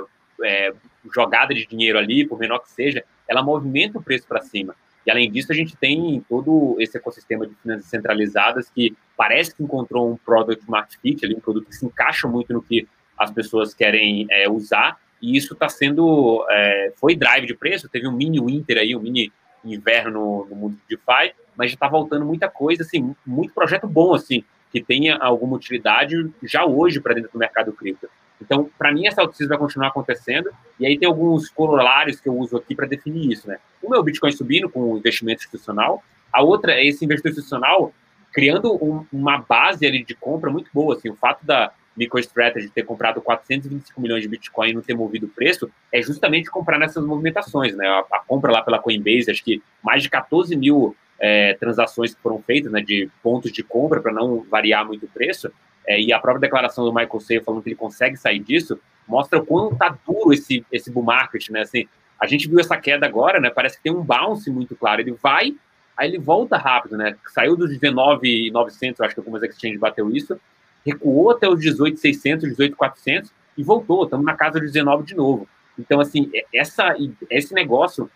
é, 0.44 0.74
jogada 1.14 1.54
de 1.54 1.66
dinheiro 1.66 1.98
ali, 1.98 2.26
por 2.26 2.38
menor 2.38 2.58
que 2.58 2.70
seja, 2.70 3.04
ela 3.26 3.42
movimenta 3.42 3.98
o 3.98 4.02
preço 4.02 4.26
para 4.26 4.42
cima. 4.42 4.74
E 5.06 5.10
além 5.10 5.30
disso, 5.30 5.52
a 5.52 5.54
gente 5.54 5.76
tem 5.76 6.24
todo 6.28 6.76
esse 6.78 6.96
ecossistema 6.96 7.46
de 7.46 7.54
finanças 7.56 7.86
centralizadas 7.86 8.70
que 8.70 8.96
parece 9.16 9.54
que 9.54 9.62
encontrou 9.62 10.10
um 10.10 10.16
product 10.16 10.68
market 10.68 10.98
fit, 11.00 11.24
ali, 11.24 11.34
um 11.34 11.40
produto 11.40 11.66
que 11.66 11.76
se 11.76 11.84
encaixa 11.84 12.26
muito 12.26 12.52
no 12.52 12.62
que 12.62 12.88
as 13.18 13.30
pessoas 13.30 13.74
querem 13.74 14.26
é, 14.30 14.48
usar 14.48 14.98
e 15.24 15.38
isso 15.38 15.54
está 15.54 15.70
sendo, 15.70 16.46
é, 16.50 16.92
foi 16.96 17.16
drive 17.16 17.46
de 17.46 17.54
preço, 17.54 17.88
teve 17.88 18.06
um 18.06 18.12
mini 18.12 18.38
winter 18.38 18.76
aí, 18.76 18.94
um 18.94 19.00
mini 19.00 19.32
inverno 19.64 20.46
no, 20.50 20.54
mundo 20.54 20.76
de 20.76 20.96
DeFi, 20.96 21.32
mas 21.56 21.70
já 21.70 21.76
está 21.76 21.88
voltando 21.88 22.26
muita 22.26 22.46
coisa, 22.46 22.82
assim, 22.82 23.14
muito 23.26 23.54
projeto 23.54 23.88
bom, 23.88 24.14
assim, 24.14 24.44
que 24.70 24.82
tenha 24.82 25.16
alguma 25.16 25.56
utilidade 25.56 26.30
já 26.42 26.66
hoje 26.66 27.00
para 27.00 27.14
dentro 27.14 27.30
do 27.32 27.38
mercado 27.38 27.72
cripto. 27.72 28.06
Então, 28.44 28.70
para 28.78 28.92
mim, 28.92 29.06
essa 29.06 29.20
autocismo 29.20 29.48
vai 29.48 29.58
continuar 29.58 29.88
acontecendo, 29.88 30.50
e 30.78 30.86
aí 30.86 30.98
tem 30.98 31.08
alguns 31.08 31.48
corolários 31.50 32.20
que 32.20 32.28
eu 32.28 32.36
uso 32.36 32.56
aqui 32.56 32.74
para 32.74 32.86
definir 32.86 33.32
isso, 33.32 33.48
né? 33.48 33.58
Uma 33.82 33.96
é 33.96 33.98
o 33.98 34.02
Bitcoin 34.02 34.32
subindo 34.32 34.68
com 34.68 34.96
investimento 34.96 35.42
institucional, 35.42 36.02
a 36.32 36.42
outra 36.42 36.72
é 36.72 36.86
esse 36.86 37.04
investimento 37.04 37.38
institucional 37.38 37.92
criando 38.32 38.74
um, 38.74 39.06
uma 39.12 39.38
base 39.38 39.86
ali 39.86 40.04
de 40.04 40.14
compra 40.14 40.50
muito 40.50 40.68
boa, 40.74 40.96
assim, 40.96 41.08
o 41.08 41.14
fato 41.14 41.46
da, 41.46 41.72
MicroStrategy 41.96 42.68
ter 42.70 42.82
comprado 42.82 43.20
425 43.20 44.00
milhões 44.00 44.22
de 44.22 44.28
Bitcoin 44.28 44.70
e 44.70 44.74
não 44.74 44.82
ter 44.82 44.94
movido 44.94 45.26
o 45.26 45.28
preço, 45.28 45.70
é 45.92 46.02
justamente 46.02 46.50
comprar 46.50 46.78
nessas 46.78 47.04
movimentações, 47.04 47.76
né? 47.76 47.86
A, 47.86 48.16
a 48.16 48.18
compra 48.20 48.52
lá 48.52 48.62
pela 48.62 48.78
Coinbase, 48.78 49.30
acho 49.30 49.44
que 49.44 49.62
mais 49.82 50.02
de 50.02 50.10
14 50.10 50.56
mil 50.56 50.96
é, 51.18 51.54
transações 51.54 52.14
que 52.14 52.20
foram 52.20 52.42
feitas, 52.42 52.72
né, 52.72 52.80
de 52.80 53.08
pontos 53.22 53.52
de 53.52 53.62
compra 53.62 54.00
para 54.00 54.12
não 54.12 54.42
variar 54.42 54.84
muito 54.84 55.06
o 55.06 55.08
preço, 55.08 55.50
é, 55.86 56.00
e 56.00 56.12
a 56.12 56.18
própria 56.18 56.40
declaração 56.40 56.84
do 56.84 56.92
Michael 56.92 57.20
Saylor 57.20 57.44
falando 57.44 57.62
que 57.62 57.68
ele 57.68 57.76
consegue 57.76 58.16
sair 58.16 58.38
disso, 58.38 58.78
mostra 59.06 59.38
o 59.38 59.46
quanto 59.46 59.76
tá 59.76 59.96
duro 60.06 60.32
esse, 60.32 60.64
esse 60.72 60.90
bull 60.90 61.02
market, 61.02 61.50
né? 61.50 61.62
Assim, 61.62 61.86
a 62.20 62.26
gente 62.26 62.48
viu 62.48 62.58
essa 62.58 62.76
queda 62.76 63.06
agora, 63.06 63.40
né? 63.40 63.50
Parece 63.50 63.76
que 63.76 63.82
tem 63.82 63.92
um 63.92 64.02
bounce 64.02 64.50
muito 64.50 64.74
claro. 64.74 65.00
Ele 65.00 65.12
vai, 65.12 65.54
aí 65.96 66.08
ele 66.08 66.18
volta 66.18 66.56
rápido, 66.56 66.96
né? 66.96 67.16
Saiu 67.28 67.56
dos 67.56 67.70
19,900, 67.70 69.00
acho 69.00 69.14
que 69.14 69.20
algumas 69.20 69.42
exchanges 69.42 69.78
bateu 69.78 70.10
isso, 70.10 70.40
recuou 70.84 71.30
até 71.30 71.48
os 71.48 71.60
18,600, 71.60 72.48
18,400 72.50 73.32
e 73.56 73.62
voltou. 73.62 74.04
Estamos 74.04 74.24
na 74.24 74.34
casa 74.34 74.58
de 74.58 74.66
19 74.66 75.04
de 75.04 75.14
novo. 75.14 75.46
Então, 75.78 76.00
assim, 76.00 76.30
é, 76.34 76.44
essa, 76.54 76.94
esse 77.30 77.52
negócio 77.52 78.10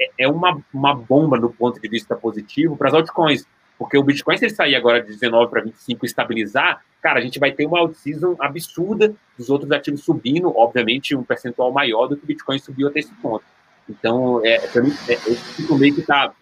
é, 0.00 0.10
é 0.18 0.28
uma, 0.28 0.60
uma 0.72 0.94
bomba 0.94 1.38
do 1.38 1.50
ponto 1.50 1.80
de 1.80 1.88
vista 1.88 2.14
positivo 2.14 2.76
para 2.76 2.88
as 2.88 2.94
altcoins. 2.94 3.46
Porque 3.78 3.96
o 3.96 4.02
Bitcoin, 4.02 4.36
se 4.36 4.46
ele 4.46 4.54
sair 4.54 4.74
agora 4.74 5.00
de 5.00 5.06
19 5.08 5.50
para 5.50 5.62
25 5.62 6.04
e 6.04 6.06
estabilizar, 6.06 6.82
cara, 7.00 7.20
a 7.20 7.22
gente 7.22 7.38
vai 7.38 7.52
ter 7.52 7.64
uma 7.64 7.78
out-season 7.78 8.36
absurda 8.40 9.14
dos 9.36 9.48
outros 9.48 9.70
ativos 9.70 10.02
subindo, 10.02 10.52
obviamente, 10.56 11.14
um 11.14 11.22
percentual 11.22 11.70
maior 11.70 12.08
do 12.08 12.16
que 12.16 12.24
o 12.24 12.26
Bitcoin 12.26 12.58
subiu 12.58 12.88
até 12.88 12.98
esse 12.98 13.14
ponto. 13.14 13.44
Então, 13.88 14.44
é, 14.44 14.58
para 14.66 14.82
mim, 14.82 14.92
é, 15.08 15.12
esse 15.12 15.72
meio 15.74 15.94
que 15.94 16.00
está 16.00 16.32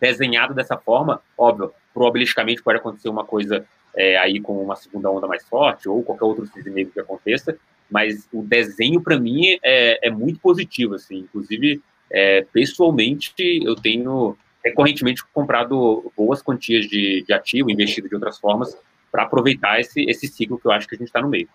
desenhado 0.00 0.52
dessa 0.52 0.76
forma, 0.76 1.22
óbvio, 1.36 1.72
probabilisticamente 1.94 2.62
pode 2.62 2.78
acontecer 2.78 3.08
uma 3.08 3.24
coisa 3.24 3.66
é, 3.96 4.18
aí 4.18 4.38
com 4.38 4.62
uma 4.62 4.76
segunda 4.76 5.10
onda 5.10 5.26
mais 5.26 5.48
forte 5.48 5.88
ou 5.88 6.02
qualquer 6.02 6.24
outro 6.24 6.46
cisne 6.46 6.84
que 6.84 7.00
aconteça, 7.00 7.56
mas 7.90 8.28
o 8.32 8.42
desenho 8.42 9.00
para 9.00 9.18
mim 9.18 9.58
é, 9.62 10.06
é, 10.06 10.10
muito 10.10 10.38
positivo, 10.40 10.94
assim, 10.94 11.20
inclusive 11.20 11.80
é, 12.10 12.46
pessoalmente 12.52 13.32
eu 13.64 13.74
tenho 13.74 14.36
recorrentemente 14.66 15.24
comprado 15.32 16.12
boas 16.16 16.42
quantias 16.42 16.86
de, 16.86 17.24
de 17.26 17.32
ativo, 17.32 17.70
investido 17.70 18.08
de 18.08 18.14
outras 18.14 18.38
formas 18.38 18.76
para 19.10 19.22
aproveitar 19.22 19.80
esse, 19.80 20.04
esse 20.08 20.26
ciclo 20.26 20.58
que 20.58 20.66
eu 20.66 20.72
acho 20.72 20.86
que 20.86 20.94
a 20.94 20.98
gente 20.98 21.08
está 21.08 21.22
no 21.22 21.28
meio. 21.28 21.48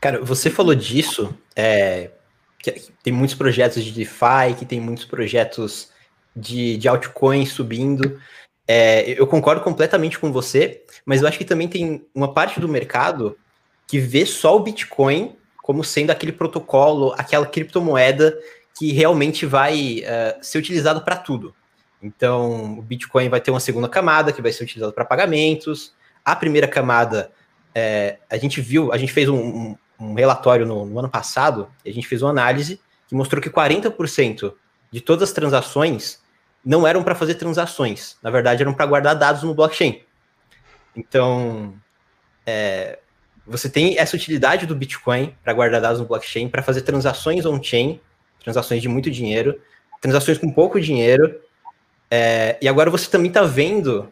Cara, 0.00 0.20
você 0.20 0.50
falou 0.50 0.74
disso, 0.74 1.36
é, 1.54 2.10
tem 3.02 3.12
muitos 3.12 3.36
projetos 3.36 3.84
de 3.84 3.92
DeFi, 3.92 4.54
que 4.58 4.66
tem 4.66 4.80
muitos 4.80 5.04
projetos 5.04 5.92
de, 6.34 6.76
de 6.76 6.88
altcoins 6.88 7.52
subindo. 7.52 8.20
É, 8.66 9.10
eu 9.10 9.26
concordo 9.26 9.62
completamente 9.62 10.18
com 10.18 10.32
você, 10.32 10.82
mas 11.04 11.20
eu 11.20 11.28
acho 11.28 11.38
que 11.38 11.44
também 11.44 11.68
tem 11.68 12.04
uma 12.14 12.32
parte 12.32 12.58
do 12.58 12.68
mercado 12.68 13.38
que 13.86 13.98
vê 13.98 14.24
só 14.24 14.56
o 14.56 14.60
Bitcoin 14.60 15.36
como 15.62 15.84
sendo 15.84 16.10
aquele 16.10 16.32
protocolo, 16.32 17.14
aquela 17.16 17.46
criptomoeda 17.46 18.36
que 18.78 18.92
realmente 18.92 19.46
vai 19.46 20.02
uh, 20.02 20.44
ser 20.44 20.58
utilizado 20.58 21.02
para 21.02 21.16
tudo. 21.16 21.54
Então, 22.02 22.78
o 22.78 22.82
Bitcoin 22.82 23.28
vai 23.28 23.40
ter 23.40 23.50
uma 23.50 23.60
segunda 23.60 23.88
camada 23.88 24.32
que 24.32 24.42
vai 24.42 24.50
ser 24.50 24.64
utilizado 24.64 24.92
para 24.92 25.04
pagamentos, 25.04 25.94
a 26.24 26.34
primeira 26.34 26.66
camada, 26.66 27.30
é, 27.74 28.18
a 28.28 28.36
gente 28.36 28.60
viu, 28.60 28.92
a 28.92 28.98
gente 28.98 29.12
fez 29.12 29.28
um, 29.28 29.76
um, 29.98 30.14
relatório 30.14 30.66
no, 30.66 30.84
no, 30.84 30.98
ano 30.98 31.08
passado, 31.08 31.70
a 31.84 31.90
gente 31.90 32.06
fez 32.06 32.22
uma 32.22 32.30
análise 32.30 32.80
que 33.08 33.14
mostrou 33.14 33.40
que 33.40 33.50
40% 33.50 34.54
de 34.90 35.00
todas 35.00 35.30
as 35.30 35.34
transações 35.34 36.20
não 36.64 36.86
eram 36.86 37.02
para 37.02 37.14
fazer 37.14 37.34
transações, 37.34 38.16
na 38.22 38.30
verdade 38.30 38.62
eram 38.62 38.74
para 38.74 38.86
guardar 38.86 39.16
dados 39.16 39.42
no 39.42 39.54
blockchain. 39.54 40.02
Então, 40.94 41.74
é, 42.46 42.98
você 43.46 43.68
tem 43.68 43.98
essa 43.98 44.14
utilidade 44.14 44.66
do 44.66 44.76
Bitcoin 44.76 45.34
para 45.42 45.52
guardar 45.52 45.80
dados 45.80 46.00
no 46.00 46.06
blockchain, 46.06 46.48
para 46.48 46.62
fazer 46.62 46.82
transações 46.82 47.46
on-chain, 47.46 48.00
transações 48.42 48.82
de 48.82 48.88
muito 48.88 49.10
dinheiro, 49.10 49.60
transações 50.00 50.38
com 50.38 50.50
pouco 50.50 50.80
dinheiro. 50.80 51.40
É, 52.10 52.58
e 52.60 52.68
agora 52.68 52.90
você 52.90 53.08
também 53.08 53.28
está 53.28 53.42
vendo, 53.42 54.08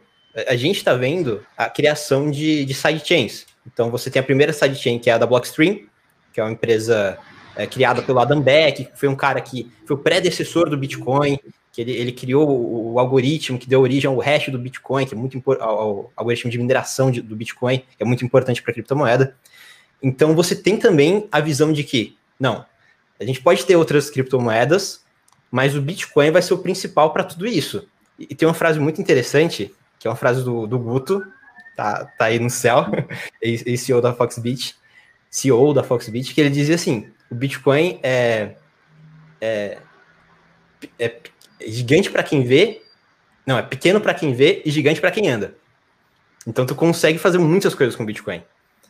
a 0.47 0.57
gente 0.57 0.77
está 0.77 0.95
vendo 0.95 1.45
a 1.57 1.69
criação 1.69 2.31
de, 2.31 2.65
de 2.65 2.75
sidechains. 2.75 3.47
Então 3.67 3.91
você 3.91 4.11
tem 4.11 4.21
a 4.21 4.25
primeira 4.25 4.53
sidechain, 4.53 4.99
que 4.99 5.11
é 5.11 5.13
a 5.13 5.19
da 5.19 5.27
Blockstream, 5.27 5.81
que 6.33 6.41
é 6.41 6.43
uma 6.43 6.53
empresa 6.53 7.19
é, 7.57 7.67
criada 7.67 8.03
pelo 8.03 8.19
Adam 8.19 8.41
Beck, 8.41 8.85
que 8.85 8.99
foi 8.99 9.09
um 9.09 9.17
cara 9.17 9.41
que 9.41 9.71
foi 9.85 9.97
o 9.97 9.99
predecessor 9.99 10.71
do 10.71 10.77
Bitcoin, 10.77 11.39
que 11.73 11.81
ele, 11.81 11.93
ele 11.93 12.13
criou 12.13 12.49
o, 12.49 12.93
o, 12.95 12.99
algoritmo 12.99 13.59
que 13.59 13.69
deu 13.69 13.81
origem 13.81 14.09
ao 14.09 14.19
hash 14.19 14.49
do 14.49 14.59
Bitcoin, 14.59 15.07
que 15.07 15.15
é 15.15 15.17
muito 15.17 15.37
importante, 15.37 15.69
ao, 15.69 16.13
algoritmo 16.17 16.51
de 16.51 16.59
mineração 16.59 17.11
de, 17.11 17.21
do 17.21 17.37
Bitcoin, 17.37 17.79
que 17.79 18.03
é 18.03 18.05
muito 18.05 18.25
importante 18.25 18.63
para 18.63 18.71
a 18.71 18.75
criptomoeda. 18.75 19.37
Então 20.03 20.35
você 20.35 20.55
tem 20.57 20.77
também 20.77 21.29
a 21.31 21.41
visão 21.41 21.73
de 21.73 21.85
que, 21.85 22.17
não, 22.39 22.65
a 23.21 23.25
gente 23.25 23.43
pode 23.43 23.65
ter 23.67 23.77
outras 23.77 24.09
criptomoedas, 24.09 25.05
mas 25.51 25.77
o 25.77 25.83
Bitcoin 25.83 26.31
vai 26.31 26.41
ser 26.41 26.55
o 26.55 26.59
principal 26.59 27.13
para 27.13 27.23
tudo 27.23 27.47
isso. 27.47 27.87
E, 28.19 28.35
tem 28.35 28.49
uma 28.49 28.55
frase 28.55 28.81
muito 28.81 29.01
interessante, 29.01 29.75
que 29.99 30.09
é 30.09 30.11
uma 30.11 30.17
frase 30.17 30.43
do, 30.43 30.67
do 30.67 30.79
Guto, 30.79 31.23
tá, 31.77 32.07
tá 32.19 32.25
aí 32.27 32.39
no 32.39 32.49
céu, 32.49 32.87
CEO 33.77 34.01
da 34.01 34.15
Foxbit, 34.15 34.75
CEO 35.31 35.75
da 35.75 35.83
Foxbit, 35.83 36.35
que 36.35 36.41
ele 36.41 36.51
dizia 36.51 36.75
assim, 36.75 37.09
o 37.31 37.35
Bitcoin 37.35 38.01
é, 38.03 38.57
é, 39.41 39.79
é 40.99 41.17
gigante 41.67 42.11
para 42.11 42.23
quem 42.23 42.43
vê, 42.43 42.83
não, 43.47 43.59
é 43.59 43.63
pequeno 43.63 44.01
para 44.01 44.15
quem 44.15 44.33
vê 44.33 44.63
e 44.65 44.71
gigante 44.71 45.01
para 45.01 45.11
quem 45.11 45.29
anda. 45.29 45.55
Então 46.47 46.65
tu 46.65 46.75
consegue 46.75 47.19
fazer 47.19 47.39
muitas 47.39 47.75
coisas 47.75 47.95
com 47.95 48.03
o 48.03 48.07
Bitcoin. 48.07 48.43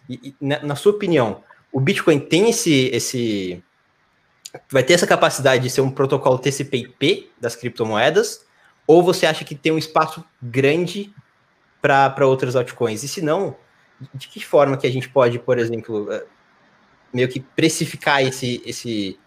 E, 0.08 0.28
e 0.28 0.34
na, 0.40 0.62
na, 0.62 0.76
sua 0.76 0.92
opinião, 0.92 1.42
o 1.72 1.80
Bitcoin 1.80 2.18
tem 2.18 2.50
esse, 2.50 2.90
esse 2.92 3.62
vai 4.71 4.83
ter 4.83 4.95
essa 4.95 5.07
capacidade 5.07 5.62
de 5.62 5.71
ser 5.71 5.80
um 5.80 5.90
protocolo 5.90 6.38
TCP/IP 6.38 7.30
das 7.40 7.57
criptomoedas? 7.57 8.45
Ou 8.87 9.02
você 9.02 9.26
acha 9.26 9.45
que 9.45 9.54
tem 9.54 9.73
um 9.73 9.78
espaço 9.78 10.25
grande 10.42 11.12
para 11.80 12.26
outras 12.26 12.57
altcoins? 12.57 13.02
E 13.02 13.09
se 13.09 13.23
não, 13.23 13.57
de 14.14 14.28
que 14.28 14.45
forma 14.45 14.76
que 14.76 14.87
a 14.87 14.90
gente 14.90 15.09
pode, 15.09 15.38
por 15.38 15.59
exemplo, 15.59 16.12
eh, 16.12 16.25
meio 17.12 17.28
que 17.28 17.40
precificar 17.40 18.23
esse, 18.23 18.62
esse 18.64 19.19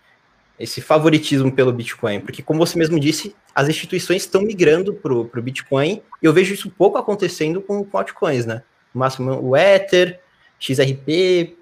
esse 0.60 0.82
favoritismo 0.82 1.52
pelo 1.52 1.74
Bitcoin, 1.74 2.22
porque 2.22 2.44
como 2.44 2.66
você 2.66 2.78
mesmo 2.78 3.00
disse, 3.00 3.36
as 3.56 3.68
instituições 3.68 4.22
estão 4.22 4.42
migrando 4.42 4.94
para 4.94 5.14
o 5.14 5.42
Bitcoin, 5.42 6.02
e 6.22 6.26
eu 6.26 6.32
vejo 6.32 6.54
isso 6.54 6.70
pouco 6.70 6.98
acontecendo 6.98 7.62
com, 7.62 7.84
com 7.84 7.98
altcoins, 7.98 8.46
né? 8.46 8.64
Máximo 8.94 9.42
o 9.42 9.58
Ether, 9.58 10.22
XRP. 10.60 11.58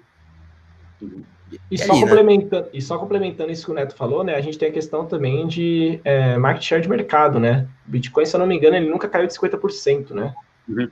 E, 1.70 1.78
só, 1.78 1.92
ali, 1.92 2.00
né? 2.00 2.06
complementando, 2.06 2.64
né? 2.64 2.70
e 2.72 2.82
só 2.82 2.98
complementando 2.98 3.50
isso 3.50 3.64
que 3.66 3.70
o 3.70 3.74
Neto 3.74 3.94
falou, 3.94 4.24
né? 4.24 4.34
A 4.34 4.40
gente 4.40 4.58
tem 4.58 4.68
a 4.68 4.72
questão 4.72 5.06
também 5.06 5.46
de 5.46 6.00
é, 6.04 6.36
market 6.36 6.64
share 6.64 6.82
de 6.82 6.88
mercado, 6.88 7.38
né? 7.38 7.66
Bitcoin, 7.86 8.24
se 8.24 8.34
eu 8.34 8.40
não 8.40 8.46
me 8.46 8.56
engano, 8.56 8.76
ele 8.76 8.88
nunca 8.88 9.08
caiu 9.08 9.26
de 9.26 9.34
50%, 9.34 10.10
né? 10.10 10.34
Uhum. 10.68 10.88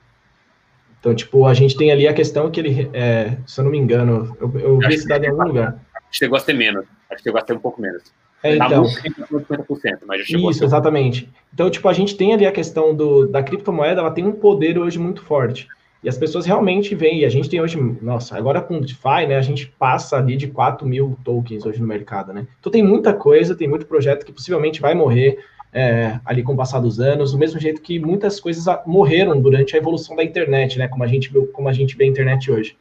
Então, 0.99 1.15
tipo, 1.15 1.47
a 1.47 1.53
gente 1.53 1.75
tem 1.75 1.91
ali 1.91 2.07
a 2.07 2.13
questão 2.13 2.51
que 2.51 2.59
ele, 2.59 2.89
é, 2.93 3.37
se 3.47 3.59
eu 3.59 3.63
não 3.63 3.71
me 3.71 3.77
engano, 3.77 4.37
eu, 4.39 4.59
eu 4.59 4.77
vi 4.77 4.93
esse 4.93 5.07
dado 5.07 5.25
em 5.25 5.29
algum 5.29 5.43
lugar. 5.43 5.79
Chegou 6.11 6.37
a 6.37 6.39
ser 6.39 6.53
menos. 6.53 6.85
Acho 7.09 7.17
que 7.17 7.23
chegou 7.23 7.41
a 7.41 7.45
ser 7.45 7.53
um 7.53 7.59
pouco 7.59 7.81
menos. 7.81 8.03
É, 8.43 8.57
tá 8.57 8.67
então, 8.67 8.83
50%, 8.83 9.99
mas 10.05 10.19
já 10.19 10.25
chegou 10.25 10.51
Isso, 10.51 10.63
exatamente. 10.63 11.29
Então, 11.53 11.69
tipo, 11.69 11.87
a 11.87 11.93
gente 11.93 12.15
tem 12.15 12.33
ali 12.33 12.45
a 12.45 12.51
questão 12.51 12.95
do, 12.95 13.27
da 13.27 13.41
criptomoeda, 13.41 14.01
ela 14.01 14.11
tem 14.11 14.25
um 14.25 14.31
poder 14.31 14.77
hoje 14.77 14.99
muito 14.99 15.23
forte. 15.23 15.67
E 16.03 16.09
as 16.09 16.17
pessoas 16.17 16.45
realmente 16.45 16.95
veem, 16.95 17.19
e 17.19 17.25
a 17.25 17.29
gente 17.29 17.47
tem 17.47 17.61
hoje, 17.61 17.79
nossa, 18.01 18.35
agora 18.35 18.59
com 18.59 18.77
o 18.77 18.81
DeFi, 18.81 19.27
né, 19.27 19.35
a 19.35 19.41
gente 19.41 19.67
passa 19.67 20.17
ali 20.17 20.35
de 20.35 20.47
4 20.47 20.87
mil 20.87 21.15
tokens 21.23 21.63
hoje 21.63 21.79
no 21.79 21.87
mercado, 21.87 22.33
né? 22.33 22.47
Então 22.59 22.71
tem 22.71 22.81
muita 22.81 23.13
coisa, 23.13 23.55
tem 23.55 23.67
muito 23.67 23.85
projeto 23.85 24.25
que 24.25 24.31
possivelmente 24.31 24.81
vai 24.81 24.95
morrer 24.95 25.37
é, 25.71 26.19
ali 26.25 26.41
com 26.41 26.53
o 26.53 26.57
passar 26.57 26.79
dos 26.79 26.99
anos, 26.99 27.31
do 27.31 27.37
mesmo 27.37 27.59
jeito 27.59 27.81
que 27.81 27.99
muitas 27.99 28.39
coisas 28.39 28.65
morreram 28.85 29.39
durante 29.39 29.75
a 29.75 29.77
evolução 29.77 30.15
da 30.15 30.23
internet, 30.23 30.79
né, 30.79 30.87
como 30.87 31.03
a 31.03 31.07
gente, 31.07 31.29
como 31.53 31.69
a 31.69 31.73
gente 31.73 31.95
vê 31.95 32.05
a 32.05 32.07
internet 32.07 32.51
hoje. 32.51 32.75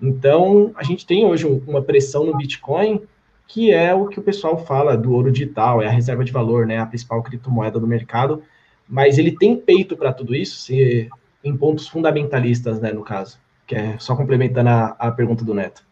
Então, 0.00 0.72
a 0.76 0.82
gente 0.82 1.06
tem 1.06 1.26
hoje 1.26 1.46
uma 1.66 1.82
pressão 1.82 2.24
no 2.24 2.36
Bitcoin 2.36 3.02
que 3.48 3.70
é 3.70 3.94
o 3.94 4.06
que 4.08 4.18
o 4.18 4.22
pessoal 4.22 4.58
fala 4.58 4.96
do 4.96 5.12
ouro 5.12 5.30
digital, 5.30 5.80
é 5.80 5.86
a 5.86 5.90
reserva 5.90 6.24
de 6.24 6.32
valor, 6.32 6.66
né, 6.66 6.78
a 6.78 6.86
principal 6.86 7.22
criptomoeda 7.22 7.78
do 7.78 7.86
mercado, 7.86 8.42
mas 8.88 9.18
ele 9.18 9.32
tem 9.36 9.56
peito 9.56 9.96
para 9.96 10.12
tudo 10.12 10.34
isso, 10.34 10.56
se, 10.58 11.08
em 11.46 11.56
pontos 11.56 11.88
fundamentalistas, 11.88 12.80
né, 12.80 12.92
no 12.92 13.04
caso, 13.04 13.38
que 13.66 13.74
é 13.74 13.96
só 13.98 14.16
complementando 14.16 14.68
a, 14.68 14.96
a 14.98 15.10
pergunta 15.10 15.44
do 15.44 15.54
Neto. 15.54 15.82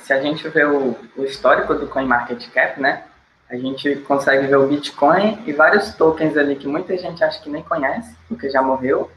Se 0.00 0.12
a 0.12 0.20
gente 0.20 0.48
vê 0.48 0.64
o, 0.64 0.96
o 1.16 1.24
histórico 1.24 1.74
do 1.74 1.86
CoinMarketCap, 1.86 2.80
né, 2.80 3.04
a 3.50 3.56
gente 3.56 3.96
consegue 3.96 4.46
ver 4.46 4.56
o 4.56 4.66
Bitcoin 4.66 5.42
e 5.46 5.52
vários 5.52 5.94
tokens 5.94 6.36
ali 6.36 6.56
que 6.56 6.66
muita 6.66 6.96
gente 6.96 7.22
acha 7.22 7.42
que 7.42 7.50
nem 7.50 7.62
conhece, 7.62 8.16
porque 8.28 8.48
já 8.48 8.62
morreu, 8.62 9.10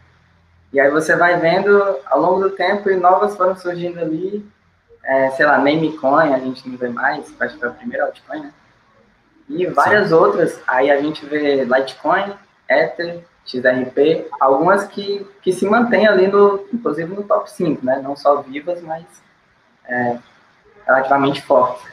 e 0.73 0.79
aí 0.79 0.91
você 0.91 1.15
vai 1.15 1.39
vendo 1.39 1.97
ao 2.05 2.19
longo 2.19 2.41
do 2.41 2.49
tempo 2.49 2.89
e 2.89 2.97
novas 2.97 3.37
foram 3.37 3.55
surgindo 3.55 3.99
ali 3.99 4.45
é, 5.07 5.31
sei 5.31 5.45
lá, 5.45 5.57
Namecoin, 5.57 6.33
a 6.33 6.39
gente 6.39 6.67
não 6.67 6.77
vê 6.77 6.89
mais, 6.89 7.33
acho 7.39 7.53
que 7.53 7.59
foi 7.61 7.69
a 7.69 7.71
primeira 7.71 8.05
altcoin, 8.05 8.41
né? 8.41 8.53
E 9.47 9.65
várias 9.67 10.09
Sim. 10.09 10.15
outras, 10.15 10.61
aí 10.67 10.91
a 10.91 11.01
gente 11.01 11.25
vê 11.25 11.63
Litecoin, 11.63 12.33
Ether, 12.69 13.23
XRP, 13.47 14.27
algumas 14.39 14.85
que, 14.85 15.25
que 15.41 15.51
se 15.51 15.65
mantêm 15.65 16.05
ali, 16.05 16.27
no, 16.27 16.67
inclusive 16.73 17.13
no 17.13 17.23
top 17.23 17.49
5, 17.49 17.83
né? 17.85 18.01
Não 18.03 18.15
só 18.15 18.41
vivas, 18.41 18.81
mas 18.81 19.05
é, 19.85 20.17
relativamente 20.85 21.41
fortes. 21.41 21.87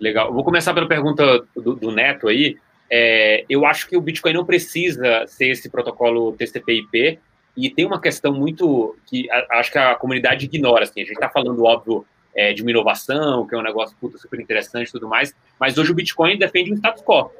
Legal. 0.00 0.32
Vou 0.32 0.42
começar 0.42 0.74
pela 0.74 0.88
pergunta 0.88 1.46
do, 1.54 1.74
do 1.74 1.90
Neto 1.92 2.28
aí. 2.28 2.58
É, 2.90 3.44
eu 3.48 3.64
acho 3.64 3.88
que 3.88 3.96
o 3.96 4.00
Bitcoin 4.00 4.32
não 4.32 4.44
precisa 4.44 5.26
ser 5.26 5.48
esse 5.48 5.70
protocolo 5.70 6.32
TCP/IP, 6.32 7.20
e 7.56 7.70
tem 7.70 7.86
uma 7.86 8.00
questão 8.00 8.32
muito 8.32 8.96
que 9.06 9.30
a, 9.30 9.58
acho 9.58 9.70
que 9.70 9.78
a 9.78 9.94
comunidade 9.94 10.46
ignora. 10.46 10.84
Assim, 10.84 11.02
a 11.02 11.04
gente 11.04 11.14
está 11.14 11.28
falando, 11.28 11.64
óbvio, 11.64 12.04
é, 12.34 12.52
de 12.52 12.62
uma 12.62 12.70
inovação, 12.70 13.46
que 13.46 13.54
é 13.54 13.58
um 13.58 13.62
negócio 13.62 13.96
puta, 14.00 14.18
super 14.18 14.40
interessante 14.40 14.88
e 14.88 14.92
tudo 14.92 15.08
mais, 15.08 15.34
mas 15.58 15.78
hoje 15.78 15.92
o 15.92 15.94
Bitcoin 15.94 16.38
defende 16.38 16.72
um 16.72 16.76
status 16.76 17.02
quo. 17.02 17.30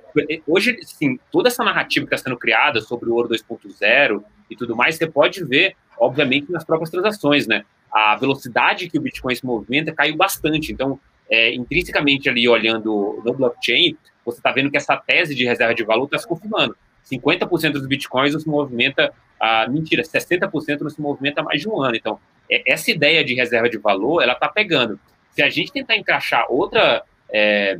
Hoje, 0.47 0.79
sim, 0.83 1.19
toda 1.33 1.49
essa 1.49 1.65
narrativa 1.65 2.07
que 2.07 2.15
está 2.15 2.29
sendo 2.29 2.39
criada 2.39 2.81
sobre 2.81 3.11
o 3.11 3.15
ouro 3.15 3.29
2.0 3.29 4.23
e 4.49 4.57
tudo 4.57 4.77
mais, 4.77 4.97
você 4.97 5.07
pode 5.07 5.45
ver, 5.45 5.75
obviamente, 5.99 6.53
nas 6.53 6.65
próprias 6.65 6.91
transações, 6.91 7.47
né? 7.47 7.65
A 7.91 8.17
velocidade 8.17 8.89
que 8.89 8.99
o 8.99 9.01
Bitcoin 9.01 9.35
se 9.35 9.45
movimenta 9.45 9.93
caiu 9.93 10.17
bastante. 10.17 10.73
Então, 10.73 10.99
é, 11.29 11.55
intrinsecamente 11.55 12.29
ali 12.29 12.49
olhando 12.49 13.21
no 13.25 13.33
blockchain, 13.33 13.97
você 14.25 14.39
está 14.39 14.53
vendo 14.53 14.71
que 14.71 14.77
essa 14.77 14.97
tese 14.97 15.35
de 15.35 15.45
reserva 15.45 15.75
de 15.75 15.85
valor 15.85 16.05
está 16.05 16.19
se 16.19 16.27
confirmando. 16.27 16.77
50% 17.11 17.73
dos 17.73 17.87
bitcoins 17.87 18.33
não 18.33 18.41
se 18.41 18.49
movimenta, 18.49 19.13
ah, 19.41 19.67
mentira, 19.69 20.03
60% 20.03 20.81
não 20.81 20.91
se 20.91 21.01
movimenta 21.01 21.43
mais 21.43 21.61
de 21.61 21.69
um 21.69 21.81
ano. 21.81 21.97
Então, 21.97 22.19
é, 22.51 22.73
essa 22.73 22.91
ideia 22.91 23.25
de 23.25 23.35
reserva 23.35 23.69
de 23.69 23.79
valor, 23.79 24.23
ela 24.23 24.33
está 24.33 24.49
pegando. 24.49 24.99
Se 25.31 25.43
a 25.43 25.51
gente 25.51 25.73
tentar 25.73 25.97
encaixar 25.97 26.47
outra, 26.49 27.03
é, 27.33 27.79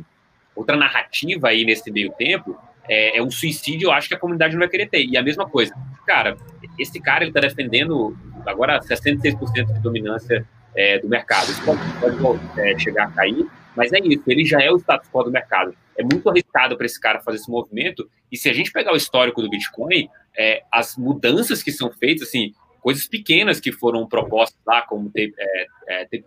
outra 0.55 0.75
narrativa 0.75 1.49
aí 1.49 1.65
nesse 1.65 1.91
meio 1.91 2.11
tempo, 2.11 2.57
é, 2.87 3.17
é, 3.17 3.23
um 3.23 3.31
suicídio, 3.31 3.87
eu 3.87 3.91
acho 3.91 4.07
que 4.07 4.15
a 4.15 4.19
comunidade 4.19 4.53
não 4.53 4.59
vai 4.59 4.69
querer 4.69 4.87
ter. 4.87 5.03
E 5.05 5.17
a 5.17 5.23
mesma 5.23 5.47
coisa, 5.47 5.73
cara, 6.05 6.37
esse 6.77 6.99
cara 6.99 7.23
ele 7.23 7.31
está 7.31 7.39
defendendo 7.39 8.15
agora 8.45 8.79
66% 8.79 9.73
de 9.73 9.79
dominância 9.79 10.45
é, 10.75 10.99
do 10.99 11.07
mercado. 11.07 11.49
Isso 11.49 11.63
pode, 11.63 11.81
pode 12.21 12.59
é, 12.59 12.77
chegar 12.77 13.07
a 13.07 13.11
cair, 13.11 13.47
mas 13.75 13.91
é 13.93 13.99
isso, 13.99 14.23
ele 14.27 14.45
já 14.45 14.61
é 14.61 14.71
o 14.71 14.77
status 14.77 15.09
quo 15.09 15.23
do 15.23 15.31
mercado 15.31 15.75
é 15.97 16.03
muito 16.03 16.29
arriscado 16.29 16.75
para 16.75 16.85
esse 16.85 16.99
cara 16.99 17.21
fazer 17.21 17.37
esse 17.37 17.49
movimento. 17.49 18.09
E 18.31 18.37
se 18.37 18.49
a 18.49 18.53
gente 18.53 18.71
pegar 18.71 18.93
o 18.93 18.97
histórico 18.97 19.41
do 19.41 19.49
Bitcoin, 19.49 20.09
é, 20.37 20.63
as 20.71 20.97
mudanças 20.97 21.63
que 21.63 21.71
são 21.71 21.91
feitas, 21.91 22.27
assim, 22.27 22.53
coisas 22.81 23.07
pequenas 23.07 23.59
que 23.59 23.71
foram 23.71 24.05
propostas 24.07 24.59
lá, 24.65 24.81
como 24.81 25.07
Tape, 25.07 25.33
é, 25.37 25.65
é, 25.87 26.05
tape 26.05 26.25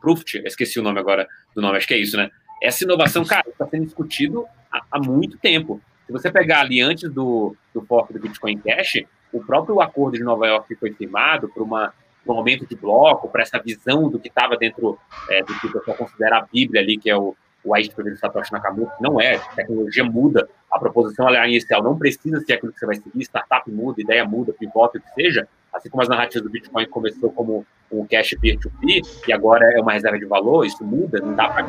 Proof, 0.00 0.22
esqueci 0.44 0.78
o 0.78 0.82
nome 0.82 1.00
agora 1.00 1.28
do 1.54 1.60
nome, 1.60 1.76
acho 1.76 1.88
que 1.88 1.94
é 1.94 1.98
isso, 1.98 2.16
né? 2.16 2.30
Essa 2.62 2.84
inovação, 2.84 3.24
cara, 3.24 3.48
está 3.48 3.66
sendo 3.66 3.86
discutido 3.86 4.46
há, 4.70 4.84
há, 4.90 4.98
muito 4.98 5.38
tempo. 5.38 5.80
Se 6.06 6.12
você 6.12 6.30
pegar 6.30 6.60
ali 6.60 6.80
antes 6.80 7.10
do, 7.10 7.56
do 7.74 7.82
fork 7.82 8.12
do 8.12 8.20
Bitcoin 8.20 8.58
Cash, 8.58 9.02
o 9.32 9.42
próprio 9.42 9.80
acordo 9.80 10.16
de 10.16 10.24
Nova 10.24 10.46
York 10.46 10.68
que 10.68 10.76
foi 10.76 10.92
firmado 10.92 11.48
por 11.48 11.62
uma 11.62 11.92
um 12.26 12.32
aumento 12.32 12.66
de 12.66 12.76
bloco, 12.76 13.28
para 13.28 13.42
essa 13.42 13.58
visão 13.58 14.08
do 14.08 14.18
que 14.18 14.28
estava 14.28 14.56
dentro 14.56 14.98
é, 15.28 15.42
do 15.42 15.58
que 15.58 15.66
o 15.66 15.72
pessoal 15.72 15.96
considera 15.96 16.38
a 16.38 16.42
Bíblia 16.42 16.80
ali, 16.80 16.98
que 16.98 17.10
é 17.10 17.16
o, 17.16 17.34
o 17.64 17.70
paper 17.70 18.12
do 18.12 18.16
Satoshi 18.16 18.52
Nakamoto, 18.52 18.92
não 19.00 19.20
é, 19.20 19.36
a 19.36 19.54
tecnologia 19.54 20.04
muda, 20.04 20.48
a 20.70 20.78
proposição 20.78 21.28
inicial. 21.46 21.82
Não 21.82 21.98
precisa 21.98 22.40
ser 22.40 22.54
aquilo 22.54 22.72
que 22.72 22.78
você 22.78 22.86
vai 22.86 22.96
seguir, 22.96 23.22
startup 23.22 23.70
muda, 23.70 24.00
ideia 24.00 24.24
muda, 24.24 24.52
pivota, 24.52 24.98
o 24.98 25.00
que 25.00 25.10
seja, 25.14 25.48
assim 25.72 25.88
como 25.88 26.02
as 26.02 26.08
narrativas 26.08 26.42
do 26.42 26.50
Bitcoin 26.50 26.86
começou 26.88 27.30
como 27.32 27.66
um 27.90 28.06
cash 28.06 28.36
peer-to-peer, 28.40 29.02
e 29.26 29.32
agora 29.32 29.64
é 29.76 29.80
uma 29.80 29.92
reserva 29.92 30.16
de 30.16 30.24
valor, 30.24 30.64
isso 30.64 30.84
muda, 30.84 31.18
não 31.18 31.34
dá 31.34 31.48
para 31.48 31.66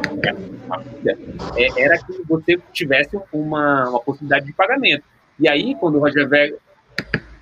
uma 0.65 0.77
vida, 0.77 1.17
é, 1.55 1.83
era 1.83 1.97
que 1.97 2.21
você 2.27 2.59
tivesse 2.71 3.19
uma, 3.33 3.89
uma 3.89 3.99
possibilidade 3.99 4.45
de 4.45 4.53
pagamento. 4.53 5.03
E 5.39 5.49
aí, 5.49 5.73
quando 5.75 5.95
o 5.95 5.99
Roger 5.99 6.29
Ver 6.29 6.59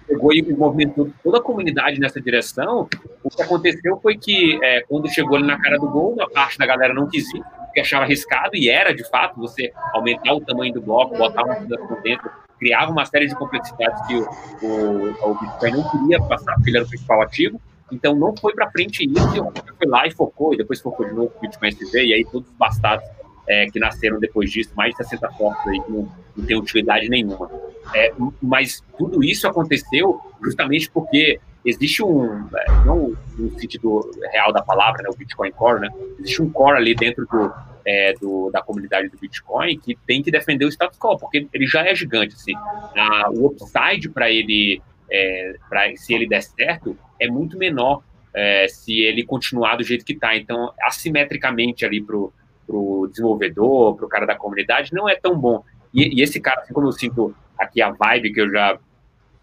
pegou 0.10 0.34
e 0.34 0.42
movimentou 0.42 1.12
toda 1.24 1.38
a 1.38 1.42
comunidade 1.42 2.00
nessa 2.00 2.20
direção, 2.20 2.90
o 3.24 3.30
que 3.30 3.42
aconteceu 3.42 3.98
foi 4.02 4.18
que, 4.18 4.60
é, 4.64 4.82
quando 4.82 5.08
chegou 5.08 5.38
ali 5.38 5.46
na 5.46 5.62
cara 5.62 5.78
do 5.78 5.88
gol, 5.88 6.20
a 6.20 6.28
parte 6.28 6.58
da 6.58 6.66
galera 6.66 6.94
não 6.94 7.08
quis 7.08 7.32
ir, 7.34 7.44
porque 7.66 7.80
achava 7.80 8.04
arriscado, 8.04 8.56
e 8.56 8.70
era, 8.70 8.94
de 8.94 9.08
fato, 9.08 9.40
você 9.40 9.72
aumentar 9.94 10.34
o 10.34 10.42
tamanho 10.42 10.74
do 10.74 10.82
bloco, 10.82 11.16
botar 11.16 11.44
uma 11.44 11.56
fundação 11.56 12.02
dentro, 12.02 12.30
criava 12.58 12.92
uma 12.92 13.06
série 13.06 13.28
de 13.28 13.36
complexidades 13.36 14.08
que 14.08 14.16
o, 14.16 14.28
o, 14.64 15.32
o 15.32 15.40
Bitcoin 15.40 15.72
não 15.72 15.90
queria 15.92 16.20
passar, 16.24 16.56
porque 16.56 16.72
ele 16.72 16.78
era 16.78 16.86
o 16.86 16.90
principal 16.90 17.22
ativo, 17.22 17.62
então 17.92 18.16
não 18.16 18.36
foi 18.36 18.54
para 18.54 18.70
frente 18.72 19.04
isso, 19.04 19.36
e 19.36 19.40
o 19.40 19.52
foi 19.78 19.88
lá 19.88 20.08
e 20.08 20.12
focou, 20.12 20.54
e 20.54 20.58
depois 20.58 20.82
focou 20.82 21.06
de 21.06 21.14
novo 21.14 21.32
o 21.38 21.40
Bitcoin 21.40 21.70
SV, 21.70 22.06
e 22.06 22.14
aí 22.16 22.26
todos 22.26 22.50
os 22.50 22.56
bastados 22.56 23.08
é, 23.48 23.68
que 23.68 23.80
nasceram 23.80 24.20
depois 24.20 24.52
disso, 24.52 24.72
mais 24.76 24.92
de 24.92 24.98
60 24.98 25.32
fotos 25.32 25.68
aí 25.68 25.80
que 25.82 25.92
não, 25.92 26.08
não 26.36 26.46
tem 26.46 26.58
utilidade 26.58 27.08
nenhuma. 27.10 27.50
É, 27.94 28.14
mas 28.42 28.84
tudo 28.98 29.24
isso 29.24 29.48
aconteceu 29.48 30.20
justamente 30.44 30.90
porque 30.90 31.40
existe 31.66 32.04
um, 32.04 32.48
é, 32.56 32.86
não 32.86 33.16
no 33.38 33.60
sentido 33.60 34.12
real 34.32 34.54
da 34.54 34.62
palavra, 34.62 35.04
né, 35.04 35.10
o 35.10 35.18
Bitcoin 35.18 35.52
Core, 35.52 35.82
né, 35.82 35.90
existe 36.20 36.42
um 36.42 36.50
core 36.50 36.78
ali 36.78 36.96
dentro 36.96 37.26
do, 37.26 37.52
é, 37.86 38.14
do, 38.14 38.50
da 38.52 38.62
comunidade 38.62 39.10
do 39.10 39.18
Bitcoin 39.18 39.78
que 39.80 39.98
tem 40.08 40.22
que 40.22 40.32
defender 40.32 40.66
o 40.66 40.70
status 40.70 40.98
quo, 40.98 41.18
porque 41.18 41.48
ele 41.54 41.68
já 41.68 41.86
é 41.86 41.94
gigante, 41.96 42.36
assim, 42.36 42.54
a, 42.56 43.30
o 43.32 43.48
upside 43.48 44.10
para 44.10 44.30
ele, 44.30 44.82
é, 45.12 45.56
para 45.68 45.96
se 45.96 46.14
ele 46.14 46.28
der 46.28 46.42
certo, 46.42 46.98
é 47.20 47.28
muito 47.28 47.58
menor 47.58 48.02
é, 48.34 48.68
se 48.68 49.02
ele 49.02 49.24
continuar 49.24 49.76
do 49.76 49.84
jeito 49.84 50.06
que 50.06 50.14
está. 50.14 50.36
Então, 50.36 50.72
assimetricamente 50.82 51.86
ali 51.86 52.02
para 52.02 52.16
o 52.16 53.08
desenvolvedor, 53.08 53.96
para 53.96 54.06
o 54.06 54.10
cara 54.10 54.26
da 54.26 54.36
comunidade, 54.36 54.94
não 54.94 55.10
é 55.10 55.16
tão 55.16 55.38
bom. 55.38 55.64
E, 55.94 56.20
e, 56.20 56.22
esse 56.22 56.40
cara, 56.40 56.62
assim 56.62 56.74
como 56.74 56.88
eu 56.88 56.92
sinto 56.92 57.36
aqui 57.58 57.82
a 57.82 57.92
vibe 57.92 58.34
que 58.34 58.42
eu 58.42 58.50
já 58.50 58.78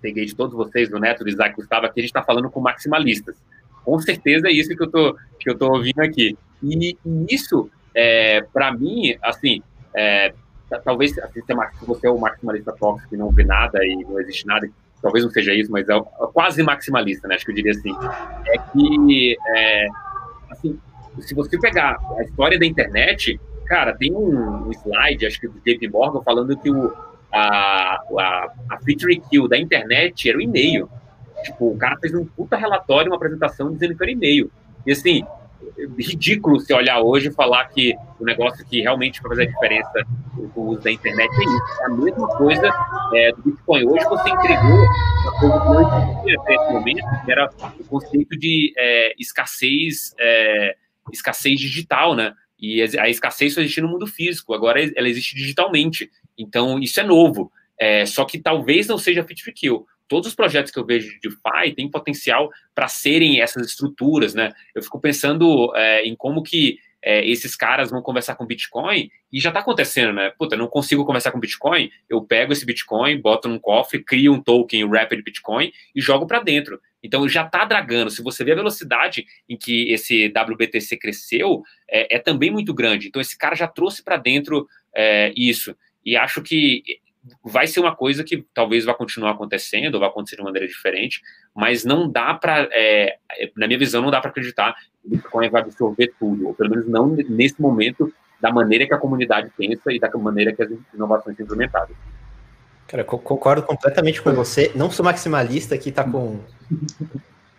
peguei 0.00 0.24
de 0.24 0.34
todos 0.34 0.54
vocês, 0.54 0.88
do 0.88 0.98
Neto, 0.98 1.24
do 1.24 1.30
Isaac, 1.30 1.56
Gustavo, 1.56 1.86
aqui 1.86 2.00
a 2.00 2.02
gente 2.02 2.10
está 2.10 2.22
falando 2.22 2.50
com 2.50 2.60
maximalistas. 2.60 3.36
Com 3.84 3.98
certeza 3.98 4.48
é 4.48 4.52
isso 4.52 4.76
que 4.76 4.82
eu 4.82 4.90
tô, 4.90 5.16
que 5.38 5.50
eu 5.50 5.56
tô 5.56 5.72
ouvindo 5.72 6.00
aqui. 6.00 6.36
E, 6.62 6.96
e 7.04 7.26
isso, 7.28 7.70
é, 7.94 8.42
para 8.52 8.72
mim, 8.72 9.16
assim, 9.22 9.62
é, 9.94 10.32
talvez 10.84 11.18
assim, 11.18 11.40
se 11.40 11.86
você 11.86 12.06
é 12.06 12.10
o 12.10 12.18
maximalista 12.18 12.72
tóxico 12.72 13.10
que 13.10 13.16
não 13.16 13.30
vê 13.30 13.44
nada 13.44 13.84
e 13.84 14.04
não 14.04 14.20
existe 14.20 14.46
nada, 14.46 14.68
talvez 15.00 15.24
não 15.24 15.30
seja 15.30 15.54
isso, 15.54 15.70
mas 15.70 15.88
é 15.88 15.94
quase 16.32 16.62
maximalista, 16.62 17.28
né? 17.28 17.36
Acho 17.36 17.44
que 17.44 17.52
eu 17.52 17.54
diria 17.54 17.72
assim. 17.72 17.94
É 18.48 18.58
que, 18.58 19.36
é, 19.48 19.86
assim, 20.50 20.78
se 21.20 21.34
você 21.34 21.58
pegar 21.58 21.96
a 22.18 22.22
história 22.22 22.58
da 22.58 22.66
internet, 22.66 23.40
cara, 23.66 23.94
tem 23.94 24.12
um, 24.12 24.70
slide, 24.72 25.26
acho 25.26 25.40
que 25.40 25.48
do 25.48 25.60
JP 25.60 25.88
Morgan, 25.88 26.22
falando 26.22 26.56
que 26.56 26.70
o, 26.70 26.92
a, 27.32 28.00
a, 28.18 28.52
a 28.70 28.78
feature 28.84 29.20
kill 29.30 29.48
da 29.48 29.58
internet 29.58 30.28
era 30.28 30.38
o 30.38 30.40
e-mail. 30.40 30.88
Tipo, 31.42 31.72
o 31.72 31.76
cara 31.76 31.96
fez 31.98 32.14
um 32.14 32.24
puta 32.24 32.56
relatório, 32.56 33.10
uma 33.10 33.16
apresentação 33.16 33.72
dizendo 33.72 33.96
que 33.96 34.02
era 34.02 34.12
e-mail. 34.12 34.50
E 34.86 34.92
assim, 34.92 35.24
ridículo 35.98 36.60
se 36.60 36.72
olhar 36.72 37.00
hoje 37.00 37.28
e 37.28 37.32
falar 37.32 37.64
que 37.68 37.94
o 38.18 38.24
negócio 38.24 38.64
que 38.66 38.80
realmente 38.80 39.20
fazer 39.20 39.42
a 39.42 39.46
diferença 39.46 40.06
com 40.54 40.60
o 40.60 40.68
uso 40.68 40.82
da 40.82 40.90
internet 40.90 41.30
é 41.30 41.44
isso. 41.44 41.82
É 41.82 41.84
a 41.84 41.88
mesma 41.88 42.28
coisa 42.36 42.70
é, 43.14 43.32
do 43.32 43.42
Bitcoin. 43.42 43.84
Hoje 43.84 44.04
você 44.04 44.30
entregou 44.30 44.86
uma 45.22 45.32
coisa 45.40 45.60
que 45.60 45.68
não 45.68 45.80
existia 45.80 46.40
até 46.40 46.54
esse 46.54 46.72
momento, 46.72 47.24
que 47.24 47.32
era 47.32 47.50
o 47.78 47.84
conceito 47.84 48.38
de 48.38 48.72
é, 48.76 49.14
escassez, 49.18 50.14
é, 50.18 50.76
escassez 51.12 51.58
digital, 51.58 52.14
né? 52.14 52.32
E 52.58 52.82
a 52.82 53.08
escassez 53.08 53.54
só 53.54 53.60
existe 53.60 53.80
no 53.80 53.88
mundo 53.88 54.06
físico, 54.06 54.54
agora 54.54 54.80
ela 54.96 55.08
existe 55.08 55.34
digitalmente. 55.36 56.10
Então, 56.38 56.78
isso 56.78 56.98
é 57.00 57.02
novo. 57.02 57.52
É, 57.78 58.06
só 58.06 58.24
que 58.24 58.38
talvez 58.38 58.86
não 58.86 58.96
seja 58.96 59.22
fit 59.22 59.44
for 59.44 59.52
kill 59.52 59.86
todos 60.08 60.28
os 60.28 60.34
projetos 60.34 60.72
que 60.72 60.78
eu 60.78 60.84
vejo 60.84 61.08
de 61.08 61.20
DeFi 61.20 61.74
têm 61.74 61.90
potencial 61.90 62.50
para 62.74 62.88
serem 62.88 63.40
essas 63.40 63.66
estruturas, 63.68 64.34
né? 64.34 64.52
Eu 64.74 64.82
fico 64.82 65.00
pensando 65.00 65.72
é, 65.74 66.04
em 66.04 66.14
como 66.14 66.42
que 66.42 66.78
é, 67.06 67.24
esses 67.24 67.54
caras 67.54 67.88
vão 67.88 68.02
conversar 68.02 68.34
com 68.34 68.44
Bitcoin 68.44 69.08
e 69.32 69.38
já 69.38 69.50
está 69.50 69.60
acontecendo, 69.60 70.12
né? 70.12 70.32
Puta, 70.36 70.56
não 70.56 70.66
consigo 70.66 71.04
conversar 71.04 71.30
com 71.30 71.38
Bitcoin, 71.38 71.88
eu 72.10 72.20
pego 72.20 72.52
esse 72.52 72.66
Bitcoin, 72.66 73.20
boto 73.20 73.48
num 73.48 73.60
cofre, 73.60 74.02
crio 74.02 74.32
um 74.32 74.42
token, 74.42 74.90
Rapid 74.90 75.22
Bitcoin 75.22 75.72
e 75.94 76.00
jogo 76.00 76.26
para 76.26 76.40
dentro. 76.40 76.80
Então 77.00 77.28
já 77.28 77.46
está 77.46 77.64
dragando. 77.64 78.10
Se 78.10 78.24
você 78.24 78.42
vê 78.42 78.50
a 78.50 78.56
velocidade 78.56 79.24
em 79.48 79.56
que 79.56 79.92
esse 79.92 80.26
WBTC 80.26 80.96
cresceu, 80.96 81.62
é, 81.88 82.16
é 82.16 82.18
também 82.18 82.50
muito 82.50 82.74
grande. 82.74 83.06
Então 83.06 83.22
esse 83.22 83.38
cara 83.38 83.54
já 83.54 83.68
trouxe 83.68 84.02
para 84.02 84.16
dentro 84.16 84.66
é, 84.92 85.32
isso. 85.36 85.76
E 86.04 86.16
acho 86.16 86.42
que 86.42 86.82
vai 87.44 87.66
ser 87.66 87.80
uma 87.80 87.94
coisa 87.94 88.24
que 88.24 88.44
talvez 88.54 88.84
vá 88.84 88.94
continuar 88.94 89.32
acontecendo, 89.32 89.94
ou 89.94 90.00
vai 90.00 90.08
acontecer 90.08 90.36
de 90.36 90.42
maneira 90.42 90.66
diferente, 90.66 91.20
mas 91.54 91.84
não 91.84 92.10
dá 92.10 92.34
para, 92.34 92.68
é, 92.72 93.18
na 93.56 93.66
minha 93.66 93.78
visão, 93.78 94.02
não 94.02 94.10
dá 94.10 94.20
para 94.20 94.30
acreditar 94.30 94.74
que 94.74 95.08
o 95.08 95.10
Bitcoin 95.10 95.50
vai 95.50 95.62
absorver 95.62 96.12
tudo, 96.18 96.48
ou 96.48 96.54
pelo 96.54 96.70
menos 96.70 96.88
não 96.88 97.08
nesse 97.08 97.60
momento, 97.60 98.12
da 98.40 98.52
maneira 98.52 98.86
que 98.86 98.94
a 98.94 98.98
comunidade 98.98 99.50
pensa 99.56 99.92
e 99.92 99.98
da 99.98 100.10
maneira 100.16 100.52
que 100.52 100.62
as 100.62 100.70
inovações 100.94 101.36
são 101.36 101.44
implementadas. 101.44 101.96
Cara, 102.86 103.02
concordo 103.02 103.62
completamente 103.62 104.22
com 104.22 104.32
você. 104.32 104.70
Não 104.74 104.90
sou 104.90 105.04
maximalista, 105.04 105.76
que 105.76 105.90
tá 105.90 106.04
com 106.04 106.38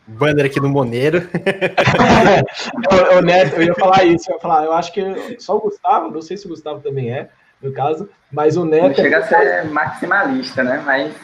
banner 0.08 0.46
aqui 0.46 0.60
no 0.60 0.70
Moneiro. 0.70 1.28
o, 2.90 3.18
o 3.18 3.22
Neto, 3.22 3.56
eu 3.56 3.64
ia 3.64 3.76
falar 3.76 4.06
isso, 4.06 4.32
eu 4.32 4.36
ia 4.36 4.42
falar, 4.42 4.64
eu 4.64 4.72
acho 4.72 4.94
que 4.94 5.02
só 5.40 5.58
o 5.58 5.62
Gustavo, 5.62 6.12
não 6.12 6.22
sei 6.22 6.38
se 6.38 6.46
o 6.46 6.50
Gustavo 6.50 6.80
também 6.80 7.12
é, 7.12 7.30
no 7.62 7.72
caso, 7.72 8.10
mas 8.32 8.58
o 8.58 8.66
Neto. 8.66 8.88
Não 8.88 8.96
chega 8.96 9.20
a 9.20 9.24
ser 9.24 9.66
maximalista, 9.66 10.64
né? 10.64 10.82
Mas, 10.86 11.16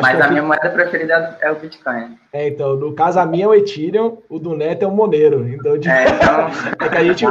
mas 0.00 0.20
a 0.20 0.28
minha 0.28 0.42
moeda 0.42 0.70
preferida 0.70 1.38
é 1.40 1.50
o 1.50 1.56
Bitcoin. 1.56 2.18
É, 2.32 2.48
então, 2.48 2.76
no 2.76 2.94
caso, 2.94 3.18
a 3.20 3.26
minha 3.26 3.44
é 3.44 3.48
o 3.48 3.54
Ethereum, 3.54 4.18
o 4.28 4.38
do 4.38 4.56
Neto 4.56 4.82
é 4.82 4.86
o 4.86 4.90
Monero. 4.90 5.48
Então, 5.48 5.78
de... 5.78 5.88
é, 5.88 6.04
então... 6.08 6.48
é 6.86 6.88
que 6.88 6.96
a 6.96 7.04
gente 7.04 7.24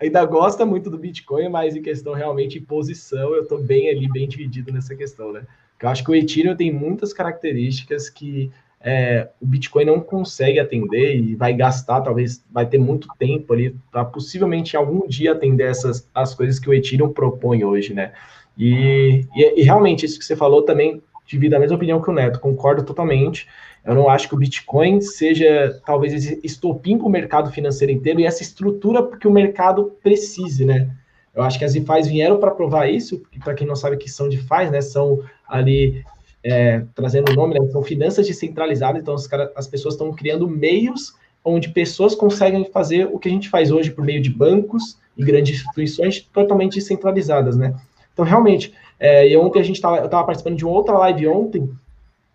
ainda 0.00 0.24
gosta 0.24 0.64
muito 0.66 0.90
do 0.90 0.98
Bitcoin, 0.98 1.48
mas 1.48 1.76
em 1.76 1.82
questão 1.82 2.12
realmente 2.14 2.58
de 2.58 2.66
posição, 2.66 3.34
eu 3.34 3.42
estou 3.42 3.62
bem 3.62 3.88
ali, 3.88 4.08
bem 4.10 4.26
dividido 4.26 4.72
nessa 4.72 4.94
questão, 4.94 5.32
né? 5.32 5.42
Porque 5.72 5.86
eu 5.86 5.90
acho 5.90 6.04
que 6.04 6.10
o 6.10 6.14
Ethereum 6.14 6.56
tem 6.56 6.72
muitas 6.72 7.12
características 7.12 8.08
que 8.08 8.50
é, 8.84 9.28
o 9.40 9.46
Bitcoin 9.46 9.84
não 9.84 10.00
consegue 10.00 10.58
atender 10.58 11.16
e 11.16 11.36
vai 11.36 11.52
gastar, 11.52 12.00
talvez 12.00 12.44
vai 12.50 12.66
ter 12.66 12.78
muito 12.78 13.08
tempo 13.18 13.52
ali 13.52 13.76
para 13.90 14.04
possivelmente 14.04 14.76
algum 14.76 15.06
dia 15.06 15.32
atender 15.32 15.70
essas 15.70 16.08
as 16.14 16.34
coisas 16.34 16.58
que 16.58 16.68
o 16.68 16.74
Ethereum 16.74 17.12
propõe 17.12 17.64
hoje, 17.64 17.94
né? 17.94 18.12
E, 18.58 19.24
e, 19.34 19.60
e 19.60 19.62
realmente, 19.62 20.04
isso 20.04 20.18
que 20.18 20.24
você 20.24 20.36
falou 20.36 20.62
também, 20.62 21.00
divido 21.26 21.56
a 21.56 21.58
mesma 21.58 21.76
opinião 21.76 22.02
que 22.02 22.10
o 22.10 22.12
Neto, 22.12 22.40
concordo 22.40 22.82
totalmente. 22.82 23.46
Eu 23.84 23.94
não 23.94 24.08
acho 24.08 24.28
que 24.28 24.34
o 24.34 24.38
Bitcoin 24.38 25.00
seja 25.00 25.80
talvez 25.84 26.12
esse 26.12 26.40
estopim 26.44 26.98
para 26.98 27.06
o 27.06 27.10
mercado 27.10 27.50
financeiro 27.50 27.92
inteiro 27.92 28.20
e 28.20 28.26
essa 28.26 28.42
estrutura 28.42 29.04
que 29.16 29.26
o 29.26 29.32
mercado 29.32 29.96
precise, 30.02 30.64
né? 30.64 30.90
Eu 31.34 31.42
acho 31.42 31.58
que 31.58 31.64
as 31.64 31.72
DeFi 31.72 32.02
vieram 32.02 32.38
para 32.38 32.50
provar 32.50 32.90
isso, 32.90 33.22
para 33.42 33.54
quem 33.54 33.66
não 33.66 33.74
sabe 33.74 33.96
o 33.96 33.98
que 33.98 34.10
são 34.10 34.28
DeFi, 34.28 34.70
né? 34.70 34.80
São 34.80 35.22
ali 35.48 36.04
é, 36.44 36.84
trazendo 36.94 37.30
o 37.30 37.34
nome, 37.34 37.58
né, 37.58 37.66
são 37.70 37.82
finanças 37.82 38.26
descentralizadas, 38.26 39.00
então 39.00 39.14
cara, 39.28 39.52
as 39.54 39.66
pessoas 39.66 39.94
estão 39.94 40.12
criando 40.12 40.48
meios 40.48 41.14
onde 41.44 41.70
pessoas 41.70 42.14
conseguem 42.14 42.64
fazer 42.70 43.08
o 43.12 43.18
que 43.18 43.28
a 43.28 43.32
gente 43.32 43.48
faz 43.48 43.70
hoje 43.70 43.90
por 43.90 44.04
meio 44.04 44.22
de 44.22 44.30
bancos 44.30 44.98
e 45.16 45.24
grandes 45.24 45.56
instituições 45.56 46.20
totalmente 46.20 46.74
descentralizadas, 46.74 47.56
né? 47.56 47.74
Então, 48.12 48.24
realmente, 48.24 48.72
é, 48.98 49.28
e 49.28 49.36
ontem 49.36 49.60
a 49.60 49.62
gente 49.62 49.76
estava, 49.76 49.98
eu 49.98 50.04
estava 50.04 50.24
participando 50.24 50.56
de 50.56 50.64
uma 50.64 50.74
outra 50.74 50.96
live 50.98 51.26
ontem, 51.26 51.68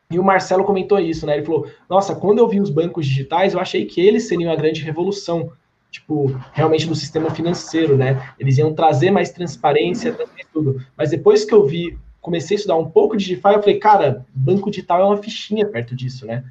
e 0.09 0.17
o 0.17 0.23
Marcelo 0.23 0.63
comentou 0.63 0.99
isso, 0.99 1.25
né? 1.25 1.37
Ele 1.37 1.45
falou, 1.45 1.67
nossa, 1.89 2.15
quando 2.15 2.39
eu 2.39 2.47
vi 2.47 2.61
os 2.61 2.69
bancos 2.69 3.05
digitais, 3.05 3.53
eu 3.53 3.59
achei 3.59 3.85
que 3.85 3.99
eles 3.99 4.27
seriam 4.27 4.51
a 4.51 4.55
grande 4.55 4.81
revolução, 4.81 5.51
tipo, 5.91 6.33
realmente 6.53 6.87
no 6.87 6.95
sistema 6.95 7.29
financeiro, 7.29 7.97
né? 7.97 8.21
Eles 8.39 8.57
iam 8.57 8.73
trazer 8.73 9.11
mais 9.11 9.31
transparência, 9.31 10.17
tudo. 10.53 10.81
Mas 10.97 11.11
depois 11.11 11.43
que 11.43 11.53
eu 11.53 11.65
vi 11.65 11.97
comecei 12.27 12.55
a 12.55 12.57
estudar 12.57 12.75
um 12.75 12.89
pouco 12.89 13.15
de 13.15 13.25
DeFi, 13.25 13.53
eu 13.53 13.61
falei, 13.61 13.79
cara, 13.79 14.25
banco 14.35 14.69
digital 14.69 14.99
é 14.99 15.05
uma 15.05 15.15
fichinha 15.15 15.65
perto 15.65 15.95
disso, 15.95 16.25
né? 16.25 16.43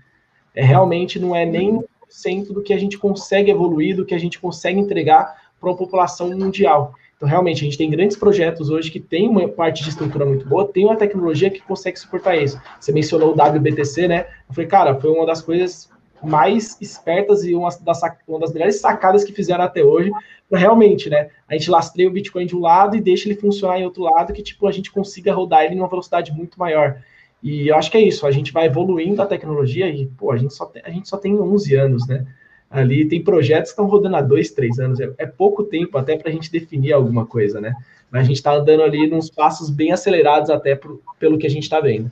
É, 0.55 0.65
realmente 0.65 1.19
não 1.21 1.37
é 1.37 1.45
nem 1.45 1.85
cento 2.09 2.55
do 2.55 2.63
que 2.63 2.73
a 2.73 2.79
gente 2.79 2.97
consegue 2.97 3.51
evoluir, 3.51 3.95
do 3.95 4.07
que 4.07 4.15
a 4.15 4.19
gente 4.19 4.41
consegue 4.41 4.81
entregar 4.81 5.37
para 5.61 5.69
uma 5.69 5.77
população 5.77 6.31
mundial. 6.31 6.95
Então, 7.15 7.29
realmente, 7.29 7.61
a 7.61 7.65
gente 7.65 7.77
tem 7.77 7.91
grandes 7.91 8.17
projetos 8.17 8.71
hoje 8.71 8.91
que 8.91 8.99
tem 8.99 9.29
uma 9.29 9.47
parte 9.49 9.83
de 9.83 9.91
estrutura 9.91 10.25
muito 10.25 10.49
boa, 10.49 10.67
tem 10.67 10.87
uma 10.87 10.97
tecnologia 10.97 11.51
que 11.51 11.61
consegue 11.61 11.99
suportar 11.99 12.37
isso. 12.37 12.59
Você 12.81 12.91
mencionou 12.91 13.35
o 13.35 13.39
WBTC, 13.39 14.09
né? 14.09 14.27
Eu 14.49 14.55
falei, 14.55 14.69
cara, 14.69 14.99
foi 14.99 15.11
uma 15.11 15.27
das 15.27 15.43
coisas 15.43 15.91
mais 16.23 16.77
espertas 16.81 17.45
e 17.45 17.55
uma 17.55 17.69
das, 17.81 18.01
uma 18.27 18.41
das 18.41 18.53
melhores 18.53 18.81
sacadas 18.81 19.25
que 19.25 19.33
fizeram 19.33 19.65
até 19.65 19.83
hoje, 19.85 20.11
realmente, 20.51 21.11
né, 21.11 21.31
a 21.49 21.55
gente 21.55 21.71
lastreia 21.71 22.09
o 22.09 22.13
Bitcoin 22.13 22.47
de 22.47 22.57
um 22.57 22.61
lado 22.61 22.97
e 22.97 23.01
deixa 23.01 23.29
ele 23.29 23.39
funcionar 23.39 23.79
em 23.81 23.85
outro 23.85 24.03
lado, 24.03 24.33
que, 24.33 24.43
tipo, 24.43 24.67
a 24.67 24.73
gente 24.73 24.91
consiga 24.91 25.33
rodar 25.33 25.65
ele 25.65 25.75
em 25.75 25.79
uma 25.79 25.89
velocidade 25.89 26.33
muito 26.33 26.59
maior. 26.59 26.99
E 27.43 27.69
eu 27.69 27.77
acho 27.77 27.91
que 27.91 27.97
é 27.97 28.01
isso, 28.01 28.27
a 28.27 28.31
gente 28.31 28.53
vai 28.53 28.67
evoluindo 28.67 29.21
a 29.21 29.27
tecnologia 29.27 29.89
e, 29.89 30.07
pô, 30.07 30.33
a 30.33 30.37
gente 30.37 30.55
só 30.55 30.67
tem, 30.67 30.83
a 30.85 30.91
gente 30.91 31.09
só 31.09 31.17
tem 31.17 31.39
11 31.39 31.75
anos, 31.75 32.07
né? 32.07 32.27
Ali 32.69 33.07
tem 33.07 33.23
projetos 33.23 33.71
que 33.71 33.75
estão 33.75 33.87
rodando 33.87 34.17
há 34.17 34.21
dois, 34.21 34.51
três 34.51 34.79
anos, 34.79 34.99
é, 34.99 35.11
é 35.19 35.27
pouco 35.27 35.63
tempo 35.63 35.97
até 35.97 36.17
para 36.17 36.29
a 36.31 36.33
gente 36.33 36.51
definir 36.51 36.93
alguma 36.93 37.25
coisa, 37.25 37.61
né? 37.61 37.75
Mas 38.11 38.23
a 38.23 38.25
gente 38.25 38.37
está 38.37 38.53
andando 38.53 38.83
ali 38.83 39.07
nos 39.07 39.31
passos 39.31 39.71
bem 39.71 39.93
acelerados 39.93 40.51
até 40.51 40.75
pro, 40.75 41.01
pelo 41.19 41.39
que 41.39 41.47
a 41.47 41.51
gente 41.51 41.65
está 41.65 41.81
vendo. 41.81 42.11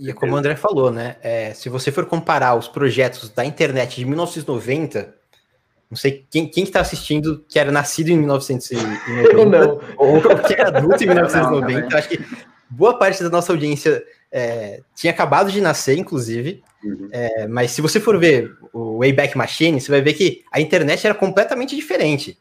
E 0.00 0.12
como 0.12 0.32
o 0.32 0.36
André 0.36 0.56
falou, 0.56 0.90
né? 0.90 1.16
É, 1.22 1.52
se 1.52 1.68
você 1.68 1.92
for 1.92 2.06
comparar 2.06 2.54
os 2.54 2.68
projetos 2.68 3.28
da 3.28 3.44
internet 3.44 3.96
de 3.96 4.04
1990, 4.04 5.14
não 5.90 5.96
sei 5.96 6.24
quem, 6.30 6.46
quem 6.48 6.64
que 6.64 6.70
está 6.70 6.80
assistindo 6.80 7.44
que 7.48 7.58
era 7.58 7.70
nascido 7.70 8.08
em 8.08 8.16
1990 8.18 9.32
Eu 9.32 9.44
não. 9.44 9.80
ou 9.96 10.20
que 10.42 10.54
era 10.54 10.68
adulto 10.68 11.04
em 11.04 11.06
1990. 11.08 11.88
Não, 11.88 11.98
acho 11.98 12.08
que 12.08 12.24
boa 12.68 12.98
parte 12.98 13.22
da 13.22 13.28
nossa 13.28 13.52
audiência 13.52 14.02
é, 14.32 14.80
tinha 14.94 15.12
acabado 15.12 15.52
de 15.52 15.60
nascer, 15.60 15.98
inclusive. 15.98 16.62
Uhum. 16.82 17.08
É, 17.12 17.46
mas 17.46 17.70
se 17.70 17.80
você 17.80 18.00
for 18.00 18.18
ver 18.18 18.56
o 18.72 18.98
Wayback 18.98 19.36
Machine, 19.36 19.80
você 19.80 19.90
vai 19.90 20.02
ver 20.02 20.14
que 20.14 20.42
a 20.50 20.60
internet 20.60 21.06
era 21.06 21.14
completamente 21.14 21.76
diferente. 21.76 22.38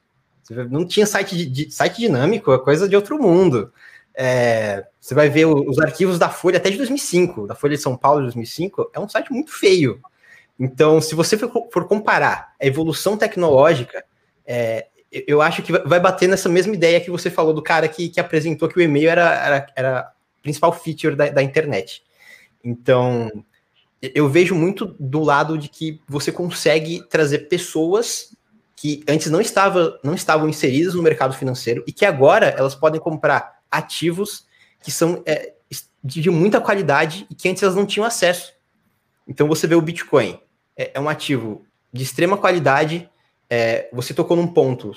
Não 0.70 0.86
tinha 0.86 1.06
site, 1.06 1.38
de, 1.38 1.46
de, 1.46 1.72
site 1.72 2.00
dinâmico, 2.00 2.52
é 2.52 2.60
coisa 2.60 2.90
de 2.90 2.96
outro 2.96 3.22
mundo. 3.22 3.72
É, 4.16 4.86
você 5.00 5.16
vai 5.16 5.30
ver 5.30 5.46
os 5.46 5.80
arquivos 5.80 6.20
da 6.20 6.30
Folha 6.30 6.58
até 6.58 6.70
de 6.70 6.78
2005, 6.78 7.48
da 7.48 7.56
Folha 7.56 7.76
de 7.76 7.82
São 7.82 7.98
Paulo 7.98 8.20
de 8.20 8.26
2005, 8.28 8.92
é 8.94 9.00
um 9.00 9.10
site 9.10 9.32
muito 9.32 9.52
feio. 9.52 10.00
Então, 10.60 11.02
se 11.02 11.16
você 11.16 11.38
for 11.38 11.88
comparar 11.88 12.54
a 12.62 12.66
evolução 12.66 13.18
tecnológica, 13.18 14.04
é, 14.46 14.88
eu 15.12 15.42
acho 15.42 15.62
que 15.62 15.72
vai 15.72 16.00
bater 16.00 16.28
nessa 16.28 16.48
mesma 16.48 16.74
ideia 16.74 17.02
que 17.02 17.12
você 17.12 17.30
falou 17.30 17.54
do 17.54 17.62
cara 17.62 17.88
que, 17.88 18.10
que 18.10 18.20
apresentou 18.20 18.70
que 18.70 18.78
o 18.78 18.82
e-mail 18.82 19.10
era, 19.10 19.34
era, 19.46 19.68
era 19.76 20.00
a 20.00 20.12
principal 20.42 20.74
feature 20.74 21.16
da, 21.16 21.30
da 21.30 21.44
internet. 21.44 22.04
Então, 22.64 23.32
eu 24.02 24.28
vejo 24.30 24.56
muito 24.56 24.96
do 25.00 25.22
lado 25.22 25.58
de 25.58 25.70
que 25.70 26.02
você 26.08 26.32
consegue 26.32 27.04
trazer 27.10 27.48
pessoas 27.48 28.36
que 28.76 29.04
antes 29.08 29.30
não, 29.30 29.40
estava, 29.40 30.00
não 30.04 30.14
estavam 30.14 30.50
inseridas 30.50 30.94
no 30.94 31.02
mercado 31.02 31.34
financeiro 31.34 31.84
e 31.88 31.94
que 31.94 32.06
agora 32.06 32.48
elas 32.58 32.76
podem 32.76 33.00
comprar 33.00 33.63
ativos 33.74 34.46
que 34.82 34.92
são 34.92 35.24
é, 35.26 35.54
de 36.04 36.30
muita 36.30 36.60
qualidade 36.60 37.26
e 37.30 37.36
que 37.36 37.48
antes 37.48 37.64
elas 37.64 37.76
não 37.76 37.86
tinham 37.86 38.06
acesso. 38.06 38.54
Então 39.28 39.48
você 39.48 39.66
vê 39.66 39.76
o 39.76 39.82
Bitcoin, 39.82 40.38
é, 40.76 40.92
é 40.94 41.00
um 41.00 41.08
ativo 41.08 41.66
de 41.92 42.04
extrema 42.04 42.38
qualidade. 42.38 43.10
É, 43.50 43.90
você 43.94 44.14
tocou 44.14 44.36
num 44.36 44.48
ponto 44.48 44.92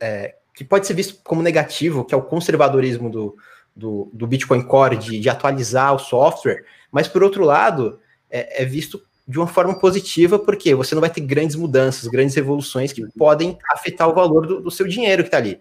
é, 0.00 0.34
que 0.54 0.64
pode 0.64 0.86
ser 0.86 0.94
visto 0.94 1.20
como 1.24 1.42
negativo, 1.42 2.04
que 2.04 2.14
é 2.14 2.16
o 2.16 2.22
conservadorismo 2.22 3.08
do, 3.08 3.36
do, 3.74 4.10
do 4.12 4.26
Bitcoin 4.26 4.62
Core, 4.62 4.96
de, 4.96 5.18
de, 5.18 5.28
atualizar 5.28 5.94
o 5.94 5.98
software, 5.98 6.64
mas 6.90 7.08
por 7.08 7.22
outro 7.22 7.44
lado, 7.44 7.98
é, 8.30 8.62
é 8.62 8.64
visto 8.64 9.02
de 9.28 9.38
uma 9.38 9.46
forma 9.46 9.78
positiva, 9.78 10.38
porque 10.38 10.74
você 10.74 10.94
não 10.94 11.00
vai 11.00 11.10
ter 11.10 11.20
grandes 11.20 11.56
mudanças, 11.56 12.06
grandes 12.08 12.34
revoluções 12.34 12.92
que 12.92 13.06
podem 13.18 13.58
afetar 13.72 14.08
o 14.08 14.14
valor 14.14 14.46
do, 14.46 14.60
do 14.60 14.70
seu 14.70 14.86
dinheiro 14.86 15.22
que 15.22 15.28
está 15.28 15.38
ali. 15.38 15.60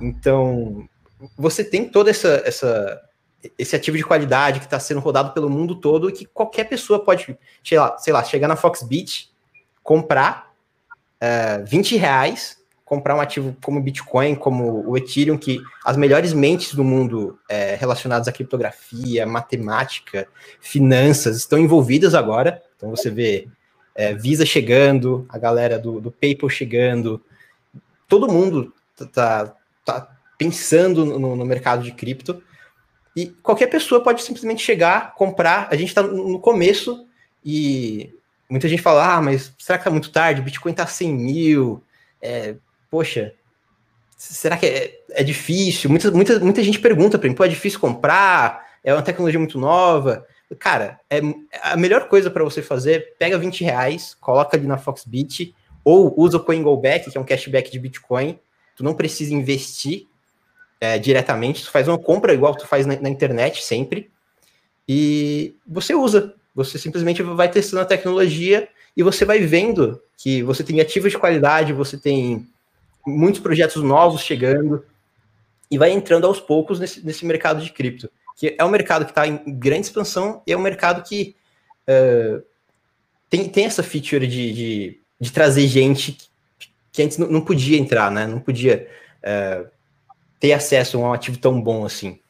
Então, 0.00 0.88
você 1.36 1.64
tem 1.64 1.88
toda 1.88 2.10
essa, 2.10 2.42
essa 2.44 3.02
esse 3.58 3.76
ativo 3.76 3.96
de 3.96 4.04
qualidade 4.04 4.58
que 4.58 4.66
está 4.66 4.80
sendo 4.80 5.00
rodado 5.00 5.32
pelo 5.32 5.50
mundo 5.50 5.74
todo 5.74 6.08
e 6.08 6.12
que 6.12 6.24
qualquer 6.24 6.64
pessoa 6.64 7.04
pode, 7.04 7.36
sei 7.62 7.78
lá, 7.78 7.98
sei 7.98 8.12
lá 8.12 8.24
chegar 8.24 8.48
na 8.48 8.56
Foxbit, 8.56 9.30
comprar 9.82 10.52
é, 11.20 11.58
20 11.58 11.96
reais, 11.96 12.58
comprar 12.84 13.14
um 13.14 13.20
ativo 13.20 13.56
como 13.62 13.80
Bitcoin, 13.80 14.34
como 14.34 14.88
o 14.88 14.96
Ethereum, 14.96 15.36
que 15.36 15.60
as 15.84 15.96
melhores 15.96 16.32
mentes 16.32 16.74
do 16.74 16.84
mundo 16.84 17.38
é, 17.48 17.74
relacionadas 17.74 18.28
à 18.28 18.32
criptografia, 18.32 19.26
matemática, 19.26 20.26
finanças 20.60 21.36
estão 21.36 21.58
envolvidas 21.58 22.14
agora. 22.14 22.62
Então 22.76 22.90
você 22.90 23.10
vê 23.10 23.48
é, 23.94 24.14
Visa 24.14 24.44
chegando, 24.44 25.26
a 25.28 25.38
galera 25.38 25.78
do, 25.78 26.00
do 26.00 26.10
PayPal 26.10 26.48
chegando, 26.48 27.22
todo 28.08 28.30
mundo 28.30 28.72
tá, 29.12 29.54
tá 29.84 30.13
pensando 30.38 31.04
no, 31.04 31.36
no 31.36 31.44
mercado 31.44 31.82
de 31.82 31.92
cripto. 31.92 32.42
E 33.16 33.26
qualquer 33.26 33.68
pessoa 33.68 34.02
pode 34.02 34.22
simplesmente 34.22 34.62
chegar, 34.62 35.14
comprar. 35.14 35.68
A 35.70 35.76
gente 35.76 35.88
está 35.88 36.02
no 36.02 36.40
começo 36.40 37.06
e 37.44 38.12
muita 38.48 38.68
gente 38.68 38.82
fala: 38.82 39.16
ah, 39.16 39.22
mas 39.22 39.54
será 39.58 39.78
que 39.78 39.82
está 39.82 39.90
muito 39.90 40.10
tarde? 40.10 40.42
Bitcoin 40.42 40.72
está 40.72 40.86
100 40.86 41.14
mil. 41.14 41.82
É, 42.20 42.56
poxa, 42.90 43.34
será 44.16 44.56
que 44.56 44.66
é, 44.66 45.00
é, 45.10 45.22
difícil? 45.22 45.90
Muita, 45.90 46.10
muita, 46.10 46.38
muita 46.40 46.62
gente 46.62 46.78
pergunta 46.78 47.18
para 47.18 47.28
mim: 47.28 47.34
pô, 47.34 47.44
é 47.44 47.48
difícil 47.48 47.78
comprar? 47.78 48.64
É 48.82 48.92
uma 48.92 49.02
tecnologia 49.02 49.38
muito 49.38 49.58
nova. 49.58 50.26
Cara, 50.58 51.00
é 51.10 51.20
a 51.62 51.76
melhor 51.76 52.08
coisa 52.08 52.30
para 52.30 52.42
você 52.44 52.62
fazer: 52.62 53.14
pega 53.18 53.38
20 53.38 53.62
reais, 53.62 54.14
coloca 54.20 54.56
ali 54.56 54.66
na 54.66 54.78
Foxbit, 54.78 55.54
ou 55.84 56.14
usa 56.16 56.36
o 56.36 56.44
CoinGoBack, 56.44 57.10
que 57.10 57.18
é 57.18 57.20
um 57.20 57.24
cashback 57.24 57.70
de 57.70 57.78
Bitcoin. 57.78 58.38
Tu 58.76 58.82
não 58.82 58.94
precisa 58.94 59.32
investir, 59.32 60.08
é, 60.80 60.98
diretamente, 60.98 61.64
tu 61.64 61.70
faz 61.70 61.88
uma 61.88 61.98
compra 61.98 62.34
igual 62.34 62.54
tu 62.54 62.66
faz 62.66 62.86
na, 62.86 62.98
na, 63.00 63.08
internet 63.08 63.62
sempre, 63.62 64.10
e 64.88 65.54
você 65.66 65.94
usa. 65.94 66.34
Você 66.54 66.78
simplesmente 66.78 67.22
vai 67.22 67.50
testando 67.50 67.82
a 67.82 67.86
tecnologia 67.86 68.68
e 68.96 69.02
você 69.02 69.24
vai 69.24 69.40
vendo 69.40 70.00
que 70.16 70.42
você 70.42 70.62
tem 70.62 70.80
ativos 70.80 71.10
de 71.10 71.18
qualidade, 71.18 71.72
você 71.72 71.96
tem 71.96 72.46
muitos 73.04 73.40
projetos 73.40 73.82
novos 73.82 74.22
chegando, 74.22 74.84
e 75.70 75.78
vai 75.78 75.90
entrando 75.90 76.26
aos 76.26 76.40
poucos 76.40 76.78
nesse, 76.78 77.04
nesse 77.04 77.24
mercado 77.26 77.62
de 77.62 77.72
cripto, 77.72 78.08
que 78.36 78.54
é 78.56 78.64
um 78.64 78.68
mercado 78.68 79.04
que 79.04 79.10
está 79.10 79.26
em 79.26 79.42
grande 79.46 79.86
expansão 79.86 80.42
e 80.46 80.52
é 80.52 80.56
um 80.56 80.60
mercado 80.60 81.02
que 81.02 81.34
uh, 81.88 82.42
tem, 83.28 83.48
tem 83.48 83.64
essa 83.64 83.82
feature 83.82 84.26
de, 84.26 84.52
de, 84.52 85.00
de 85.18 85.32
trazer 85.32 85.66
gente 85.66 86.18
que, 86.92 87.02
antes 87.02 87.18
não, 87.18 87.28
não, 87.28 87.40
podia 87.40 87.76
entrar, 87.76 88.10
né? 88.10 88.26
Não 88.26 88.38
podia. 88.38 88.88
Uh, 89.18 89.68
ter 90.44 90.52
acesso 90.52 90.98
a 90.98 91.00
um 91.00 91.12
ativo 91.14 91.38
tão 91.38 91.58
bom 91.58 91.86
assim? 91.86 92.20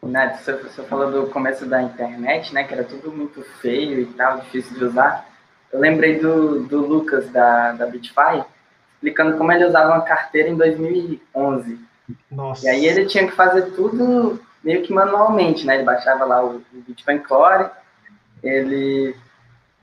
Neto, 0.00 0.40
você, 0.40 0.52
você 0.52 0.84
falou 0.84 1.10
do 1.10 1.26
começo 1.30 1.66
da 1.66 1.82
internet, 1.82 2.54
né? 2.54 2.62
Que 2.62 2.72
era 2.72 2.84
tudo 2.84 3.10
muito 3.10 3.42
feio 3.60 3.98
e 3.98 4.06
tal, 4.06 4.38
difícil 4.38 4.78
de 4.78 4.84
usar. 4.84 5.26
Eu 5.72 5.80
lembrei 5.80 6.20
do, 6.20 6.62
do 6.62 6.78
Lucas 6.78 7.28
da, 7.30 7.72
da 7.72 7.86
Bitfy, 7.86 8.44
explicando 8.94 9.36
como 9.36 9.50
ele 9.50 9.64
usava 9.64 9.94
uma 9.94 10.02
carteira 10.02 10.48
em 10.48 10.56
2011. 10.56 11.80
Nossa. 12.30 12.64
E 12.64 12.68
aí 12.68 12.86
ele 12.86 13.06
tinha 13.06 13.26
que 13.26 13.34
fazer 13.34 13.62
tudo 13.72 14.40
meio 14.62 14.82
que 14.82 14.92
manualmente, 14.92 15.66
né? 15.66 15.74
Ele 15.74 15.84
baixava 15.84 16.24
lá 16.24 16.44
o, 16.44 16.58
o 16.58 16.82
Bitcoin 16.86 17.18
Core, 17.18 17.68
ele 18.44 19.16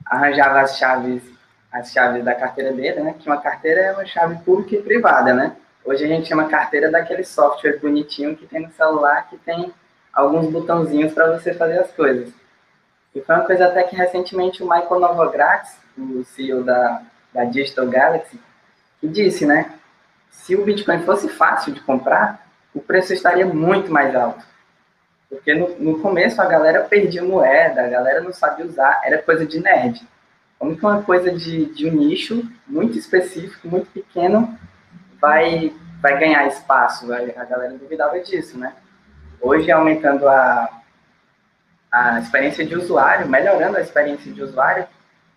arranjava 0.06 0.62
as 0.62 0.78
chaves, 0.78 1.22
as 1.70 1.92
chaves 1.92 2.24
da 2.24 2.34
carteira 2.34 2.72
dele, 2.72 3.00
né? 3.00 3.14
Que 3.18 3.28
uma 3.28 3.42
carteira 3.42 3.80
é 3.82 3.92
uma 3.92 4.06
chave 4.06 4.42
pública 4.42 4.76
e 4.76 4.82
privada, 4.82 5.34
né? 5.34 5.54
Hoje 5.86 6.04
a 6.04 6.08
gente 6.08 6.26
chama 6.26 6.48
carteira 6.48 6.90
daquele 6.90 7.22
software 7.22 7.78
bonitinho 7.78 8.36
que 8.36 8.44
tem 8.44 8.60
no 8.60 8.72
celular, 8.72 9.30
que 9.30 9.36
tem 9.36 9.72
alguns 10.12 10.50
botãozinhos 10.50 11.12
para 11.12 11.38
você 11.38 11.54
fazer 11.54 11.78
as 11.78 11.92
coisas. 11.92 12.34
E 13.14 13.20
foi 13.20 13.36
uma 13.36 13.44
coisa 13.44 13.66
até 13.66 13.84
que 13.84 13.94
recentemente 13.94 14.64
o 14.64 14.68
Michael 14.68 14.98
Novogratz, 14.98 15.78
o 15.96 16.24
CEO 16.24 16.64
da, 16.64 17.02
da 17.32 17.44
Digital 17.44 17.86
Galaxy, 17.86 18.40
que 19.00 19.06
disse, 19.06 19.46
né? 19.46 19.74
Se 20.28 20.56
o 20.56 20.64
Bitcoin 20.64 21.04
fosse 21.04 21.28
fácil 21.28 21.72
de 21.72 21.80
comprar, 21.80 22.44
o 22.74 22.80
preço 22.80 23.12
estaria 23.12 23.46
muito 23.46 23.88
mais 23.88 24.12
alto. 24.16 24.44
Porque 25.30 25.54
no, 25.54 25.78
no 25.78 26.00
começo 26.00 26.42
a 26.42 26.46
galera 26.46 26.82
perdia 26.82 27.22
moeda, 27.22 27.84
a 27.84 27.88
galera 27.88 28.20
não 28.20 28.32
sabia 28.32 28.66
usar, 28.66 29.02
era 29.04 29.22
coisa 29.22 29.46
de 29.46 29.60
nerd. 29.60 30.04
Como 30.58 30.76
que 30.76 30.84
uma 30.84 31.02
coisa 31.04 31.30
de, 31.30 31.66
de 31.66 31.88
um 31.88 31.92
nicho 31.92 32.42
muito 32.66 32.98
específico, 32.98 33.68
muito 33.68 33.88
pequeno, 33.92 34.58
vai, 35.20 35.72
vai 36.00 36.18
ganhar 36.18 36.46
espaço. 36.46 37.12
A, 37.12 37.44
galera 37.44 37.74
duvidava 37.74 38.18
disso, 38.20 38.58
né? 38.58 38.74
Hoje, 39.40 39.70
aumentando 39.70 40.28
a, 40.28 40.68
a 41.90 42.18
experiência 42.20 42.64
de 42.64 42.74
usuário, 42.74 43.28
melhorando 43.28 43.76
a 43.76 43.80
experiência 43.80 44.32
de 44.32 44.42
usuário, 44.42 44.86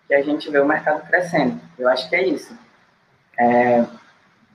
que 0.08 0.14
a 0.14 0.22
gente 0.22 0.50
vê 0.50 0.60
o 0.60 0.68
mercado 0.68 1.06
crescendo. 1.08 1.60
Eu 1.78 1.88
acho 1.88 2.10
que 2.10 2.16
é 2.16 2.28
isso. 2.28 2.58
É, 3.38 3.86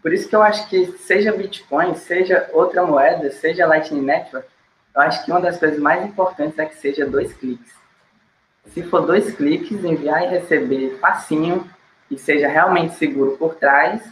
por 0.02 0.12
isso 0.12 0.28
que 0.28 0.36
eu 0.36 0.42
acho 0.42 0.68
que 0.68 0.98
seja 0.98 1.32
Bitcoin, 1.32 1.94
seja 1.94 2.50
outra 2.52 2.84
moeda, 2.84 3.30
seja 3.30 3.66
Lightning 3.66 4.02
Network, 4.02 4.46
eu 4.94 5.00
acho 5.00 5.24
que 5.24 5.30
uma 5.30 5.40
das 5.40 5.58
coisas 5.58 5.78
mais 5.78 6.04
importantes 6.04 6.58
é 6.58 6.66
que 6.66 6.76
seja 6.76 7.06
dois 7.06 7.32
cliques. 7.32 7.72
Se 8.66 8.82
for 8.82 9.00
dois 9.00 9.34
cliques, 9.34 9.82
enviar 9.82 10.24
e 10.24 10.26
receber 10.28 10.98
facinho 11.00 11.68
e 12.10 12.18
seja 12.18 12.48
realmente 12.48 12.94
seguro 12.94 13.36
por 13.36 13.54
trás, 13.56 14.02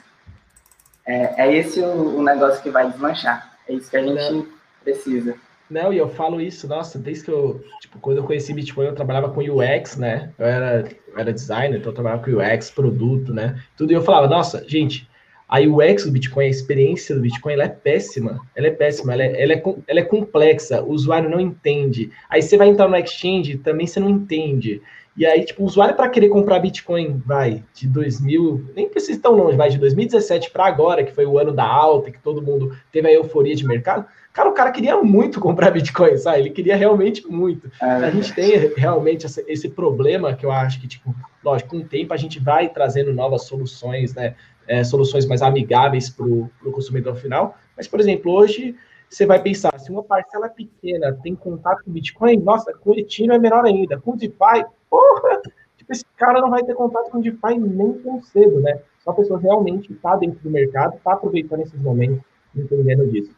é, 1.07 1.47
é 1.47 1.57
esse 1.57 1.81
o, 1.81 2.19
o, 2.19 2.23
negócio 2.23 2.63
que 2.63 2.71
vai 2.71 2.91
desmanchar. 2.91 3.57
É 3.69 3.73
isso 3.73 3.91
que 3.91 3.97
a 3.97 4.03
gente 4.03 4.33
Não. 4.33 4.47
precisa. 4.83 5.37
Não, 5.71 5.93
e 5.93 5.99
eu 5.99 6.09
falo 6.09 6.41
isso, 6.41 6.69
nossa, 6.69 6.99
desde 6.99 7.25
que 7.25 7.31
eu, 7.31 7.65
tipo, 7.81 7.99
quando 7.99 8.19
eu 8.19 8.25
conheci 8.25 8.53
Bitcoin, 8.53 8.87
eu 8.87 8.95
trabalhava 8.95 9.31
com 9.31 9.41
UX, 9.41 9.97
né? 9.97 10.31
Eu 10.39 10.47
era, 10.47 10.81
eu 11.09 11.19
era 11.19 11.33
designer, 11.33 11.79
então 11.79 11.91
eu 11.91 11.95
trabalhava 11.95 12.23
com 12.23 12.31
UX, 12.31 12.71
produto, 12.71 13.33
né? 13.33 13.63
Tudo, 13.77 13.91
e 13.91 13.95
eu 13.95 14.03
falava, 14.03 14.27
nossa, 14.27 14.63
gente, 14.69 15.09
Aí 15.53 15.69
o 15.69 15.83
X 15.83 16.07
do 16.07 16.11
Bitcoin, 16.11 16.47
a 16.47 16.49
experiência 16.49 17.15
do 17.15 17.21
Bitcoin, 17.21 17.53
ela 17.53 17.65
é 17.65 17.69
péssima. 17.69 18.41
Ela 18.57 18.69
é 18.69 18.71
péssima, 18.71 19.13
ela 19.13 19.23
é, 19.23 19.43
ela 19.43 19.53
é, 19.53 19.63
ela 19.87 20.01
é 20.01 20.03
complexa, 20.03 20.83
o 20.83 20.93
usuário 20.93 21.29
não 21.29 21.39
entende. 21.39 22.11
Aí 22.31 22.41
você 22.41 22.57
vai 22.57 22.69
entrar 22.69 22.89
no 22.89 22.97
exchange, 22.97 23.59
também 23.59 23.87
você 23.87 24.01
não 24.01 24.09
entende. 24.09 24.81
E 25.15 25.27
aí, 25.27 25.45
tipo, 25.45 25.63
o 25.63 25.67
usuário 25.67 25.95
para 25.95 26.09
querer 26.09 26.31
comprar 26.31 26.59
Bitcoin, 26.59 27.23
vai, 27.27 27.63
de 27.75 27.87
2000, 27.87 28.71
nem 28.75 28.89
precisa 28.89 29.21
tão 29.21 29.33
longe, 29.33 29.59
vai 29.59 29.69
de 29.69 29.77
2017 29.77 30.51
para 30.51 30.65
agora, 30.65 31.05
que 31.05 31.13
foi 31.13 31.27
o 31.27 31.39
ano 31.39 31.53
da 31.53 31.67
alta, 31.67 32.11
que 32.11 32.19
todo 32.19 32.41
mundo 32.41 32.75
teve 32.91 33.09
a 33.09 33.13
euforia 33.13 33.55
de 33.55 33.67
mercado. 33.67 34.07
Cara, 34.33 34.49
o 34.49 34.55
cara 34.55 34.71
queria 34.71 34.97
muito 35.03 35.39
comprar 35.39 35.71
Bitcoin, 35.71 36.17
sabe? 36.17 36.39
Ele 36.39 36.51
queria 36.51 36.77
realmente 36.77 37.27
muito. 37.29 37.71
É, 37.79 37.85
a 37.85 38.11
gente 38.11 38.33
tem 38.33 38.73
realmente 38.75 39.27
esse 39.47 39.69
problema 39.69 40.33
que 40.33 40.47
eu 40.47 40.51
acho 40.51 40.81
que, 40.81 40.89
tipo, 40.89 41.15
lógico, 41.45 41.71
com 41.71 41.77
o 41.79 41.85
tempo 41.85 42.15
a 42.15 42.17
gente 42.17 42.41
vai 42.41 42.71
trazendo 42.71 43.13
novas 43.13 43.45
soluções, 43.45 44.15
né? 44.15 44.35
É, 44.67 44.85
soluções 44.85 45.27
mais 45.27 45.43
amigáveis 45.43 46.09
para 46.09 46.25
o 46.25 46.51
consumidor 46.73 47.17
final. 47.17 47.57
Mas, 47.77 47.89
por 47.89 48.01
exemplo, 48.01 48.33
hoje 48.33 48.77
você 49.13 49.27
vai 49.27 49.43
pensar, 49.43 49.79
se 49.79 49.91
uma 49.91 50.03
parcela 50.03 50.49
pequena 50.49 51.13
tem 51.23 51.35
contato 51.35 51.85
com 51.85 51.93
Bitcoin, 51.93 52.39
nossa, 52.39 52.73
com 52.73 52.95
Ethereum 52.95 53.35
é 53.35 53.39
melhor 53.39 53.65
ainda. 53.67 54.01
Com 54.01 54.17
DeFi, 54.17 54.65
porra! 54.89 55.43
Tipo, 55.77 55.93
esse 55.93 56.05
cara 56.17 56.41
não 56.41 56.49
vai 56.49 56.65
ter 56.65 56.75
contato 56.75 57.11
com 57.11 57.21
DeFi 57.21 57.59
nem 57.59 57.93
tão 57.95 58.23
cedo, 58.23 58.61
né? 58.61 58.81
Só 59.05 59.11
a 59.11 59.15
pessoa 59.15 59.39
realmente 59.39 59.93
está 59.93 60.17
dentro 60.17 60.41
do 60.41 60.51
mercado, 60.51 60.97
está 60.97 61.13
aproveitando 61.13 61.61
esses 61.61 61.79
momentos, 61.79 62.23
entendendo 62.57 63.07
disso. 63.11 63.35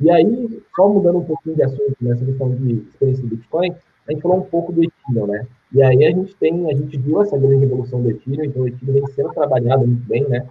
E 0.00 0.10
aí, 0.10 0.62
só 0.74 0.88
mudando 0.88 1.18
um 1.18 1.24
pouquinho 1.24 1.56
de 1.56 1.62
assunto 1.62 1.96
nessa 2.00 2.24
questão 2.24 2.54
de 2.54 2.72
experiência 2.88 3.22
do 3.22 3.36
Bitcoin, 3.36 3.74
a 4.08 4.12
gente 4.12 4.22
falou 4.22 4.38
um 4.38 4.44
pouco 4.44 4.72
do 4.72 4.82
Ethereum, 4.82 5.26
né? 5.26 5.46
E 5.74 5.82
aí 5.82 6.04
a 6.04 6.10
gente 6.10 6.34
tem, 6.36 6.70
a 6.70 6.74
gente 6.74 6.98
viu 6.98 7.22
essa 7.22 7.38
grande 7.38 7.64
evolução 7.64 8.02
do 8.02 8.10
Ethereum, 8.10 8.44
então 8.44 8.62
o 8.62 8.68
Ethereum 8.68 8.94
vem 8.94 9.06
sendo 9.14 9.32
trabalhado 9.32 9.86
muito 9.86 10.06
bem, 10.06 10.28
né? 10.28 10.46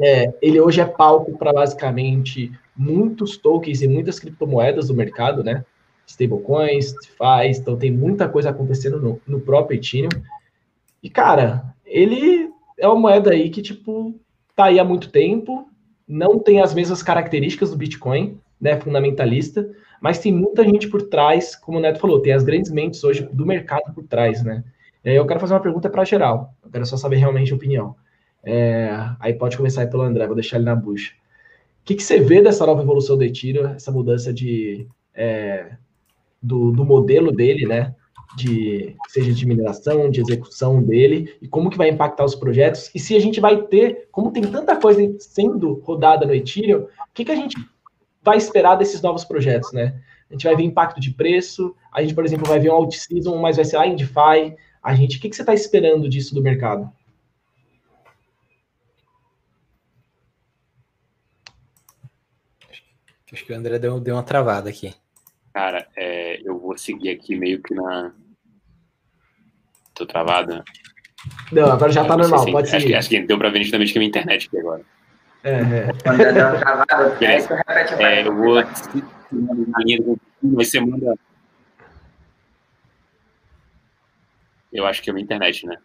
É, 0.00 0.32
ele 0.40 0.60
hoje 0.60 0.80
é 0.80 0.84
palco 0.86 1.36
para 1.36 1.52
basicamente 1.52 2.52
muitos 2.76 3.36
tokens 3.36 3.82
e 3.82 3.88
muitas 3.88 4.18
criptomoedas 4.18 4.88
do 4.88 4.94
mercado, 4.94 5.42
né? 5.42 5.64
Stablecoins, 6.06 6.92
DeFi, 6.92 7.60
então 7.60 7.76
tem 7.76 7.90
muita 7.90 8.28
coisa 8.28 8.50
acontecendo 8.50 9.00
no, 9.00 9.20
no 9.26 9.40
próprio 9.40 9.78
Ethereum. 9.78 10.08
E, 11.02 11.10
cara, 11.10 11.74
ele 11.84 12.50
é 12.78 12.86
uma 12.86 12.98
moeda 12.98 13.32
aí 13.32 13.50
que, 13.50 13.60
tipo, 13.60 14.14
tá 14.54 14.66
aí 14.66 14.78
há 14.78 14.84
muito 14.84 15.10
tempo, 15.10 15.68
não 16.06 16.38
tem 16.38 16.60
as 16.60 16.74
mesmas 16.74 17.02
características 17.02 17.70
do 17.70 17.76
Bitcoin, 17.76 18.38
né, 18.60 18.78
fundamentalista, 18.78 19.68
mas 20.00 20.18
tem 20.18 20.32
muita 20.32 20.64
gente 20.64 20.88
por 20.88 21.02
trás, 21.02 21.54
como 21.56 21.78
o 21.78 21.80
Neto 21.80 22.00
falou, 22.00 22.20
tem 22.20 22.32
as 22.32 22.42
grandes 22.42 22.70
mentes 22.70 23.02
hoje 23.04 23.28
do 23.32 23.46
mercado 23.46 23.92
por 23.94 24.04
trás, 24.04 24.42
né? 24.42 24.64
Eu 25.04 25.26
quero 25.26 25.40
fazer 25.40 25.54
uma 25.54 25.60
pergunta 25.60 25.88
para 25.88 26.04
geral, 26.04 26.54
eu 26.62 26.70
quero 26.70 26.84
só 26.84 26.96
saber 26.96 27.16
realmente 27.16 27.52
a 27.52 27.56
opinião. 27.56 27.96
É, 28.42 28.90
aí 29.18 29.34
pode 29.34 29.56
começar 29.56 29.82
aí 29.82 29.86
pelo 29.86 30.02
André, 30.02 30.26
vou 30.26 30.34
deixar 30.34 30.56
ele 30.56 30.66
na 30.66 30.74
bucha. 30.74 31.12
O 31.82 31.84
que, 31.84 31.94
que 31.94 32.02
você 32.02 32.20
vê 32.20 32.42
dessa 32.42 32.66
nova 32.66 32.82
evolução 32.82 33.16
do 33.16 33.24
Ethereum, 33.24 33.68
essa 33.68 33.90
mudança 33.90 34.32
de, 34.32 34.86
é, 35.14 35.72
do, 36.42 36.70
do 36.70 36.84
modelo 36.84 37.32
dele, 37.32 37.66
né? 37.66 37.94
de 38.36 38.96
seja 39.08 39.32
de 39.32 39.46
mineração, 39.46 40.10
de 40.10 40.20
execução 40.20 40.82
dele, 40.82 41.34
e 41.42 41.48
como 41.48 41.70
que 41.70 41.76
vai 41.76 41.88
impactar 41.88 42.24
os 42.24 42.34
projetos, 42.34 42.90
e 42.94 42.98
se 42.98 43.16
a 43.16 43.20
gente 43.20 43.40
vai 43.40 43.62
ter, 43.62 44.08
como 44.12 44.30
tem 44.30 44.42
tanta 44.42 44.76
coisa 44.76 45.00
sendo 45.18 45.80
rodada 45.84 46.26
no 46.26 46.34
Ethereum, 46.34 46.82
o 46.82 46.88
que, 47.12 47.24
que 47.24 47.32
a 47.32 47.36
gente 47.36 47.56
vai 48.22 48.36
esperar 48.36 48.76
desses 48.76 49.00
novos 49.00 49.24
projetos, 49.24 49.72
né? 49.72 50.00
A 50.28 50.34
gente 50.34 50.44
vai 50.44 50.54
ver 50.54 50.62
impacto 50.62 51.00
de 51.00 51.12
preço, 51.12 51.74
a 51.92 52.02
gente, 52.02 52.14
por 52.14 52.24
exemplo, 52.24 52.46
vai 52.46 52.60
ver 52.60 52.70
um 52.70 52.74
out-season, 52.74 53.36
mas 53.38 53.56
vai 53.56 53.64
ser 53.64 53.76
lá 53.76 53.86
em 53.86 53.96
DeFi, 53.96 54.56
a 54.82 54.94
gente, 54.94 55.18
o 55.18 55.20
que, 55.20 55.28
que 55.28 55.36
você 55.36 55.42
está 55.42 55.52
esperando 55.52 56.08
disso 56.08 56.34
do 56.34 56.42
mercado? 56.42 56.90
Acho 63.32 63.44
que 63.44 63.52
o 63.52 63.56
André 63.56 63.78
deu, 63.78 64.00
deu 64.00 64.16
uma 64.16 64.22
travada 64.22 64.70
aqui. 64.70 64.92
Cara, 65.52 65.86
é, 65.96 66.40
eu 66.42 66.58
vou 66.58 66.76
seguir 66.76 67.10
aqui 67.10 67.36
meio 67.36 67.62
que 67.62 67.74
na. 67.74 68.12
Tô 69.94 70.04
travada. 70.04 70.64
Não, 71.52 71.70
agora 71.70 71.92
já 71.92 72.04
tá 72.04 72.16
normal, 72.16 72.44
pode 72.50 72.68
seguir. 72.68 72.76
Acho 72.76 72.86
que, 72.86 72.94
acho 72.94 73.08
que 73.08 73.22
deu 73.22 73.38
pra 73.38 73.50
ver 73.50 73.60
nitidamente 73.60 73.92
que 73.92 73.98
é 73.98 74.00
minha 74.00 74.08
internet 74.08 74.48
aqui 74.48 74.58
agora. 74.58 74.84
É, 75.42 75.52
é. 75.52 75.92
Quando 76.02 76.18
deu 76.18 76.46
uma 76.46 76.58
travada, 76.58 77.08
repete 77.18 78.02
é, 78.02 78.26
eu 78.26 78.34
vou 78.34 78.54
na 78.56 79.78
linha 79.84 80.02
do 80.02 80.20
mas 80.42 80.70
você 80.70 80.80
manda. 80.80 81.14
Eu 84.72 84.86
acho 84.86 85.02
que 85.02 85.10
é 85.10 85.12
minha 85.12 85.24
internet, 85.24 85.66
né? 85.66 85.76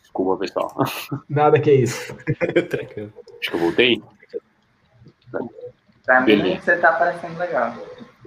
Desculpa, 0.00 0.38
pessoal. 0.38 0.72
Nada 1.28 1.60
que 1.60 1.70
é 1.70 1.74
isso. 1.74 2.14
acho 2.14 3.50
que 3.50 3.54
eu 3.54 3.58
voltei. 3.58 4.02
Pra 6.04 6.20
Beleza. 6.20 6.48
mim, 6.48 6.60
você 6.60 6.76
tá 6.76 6.92
parecendo 6.92 7.38
legal. 7.38 7.74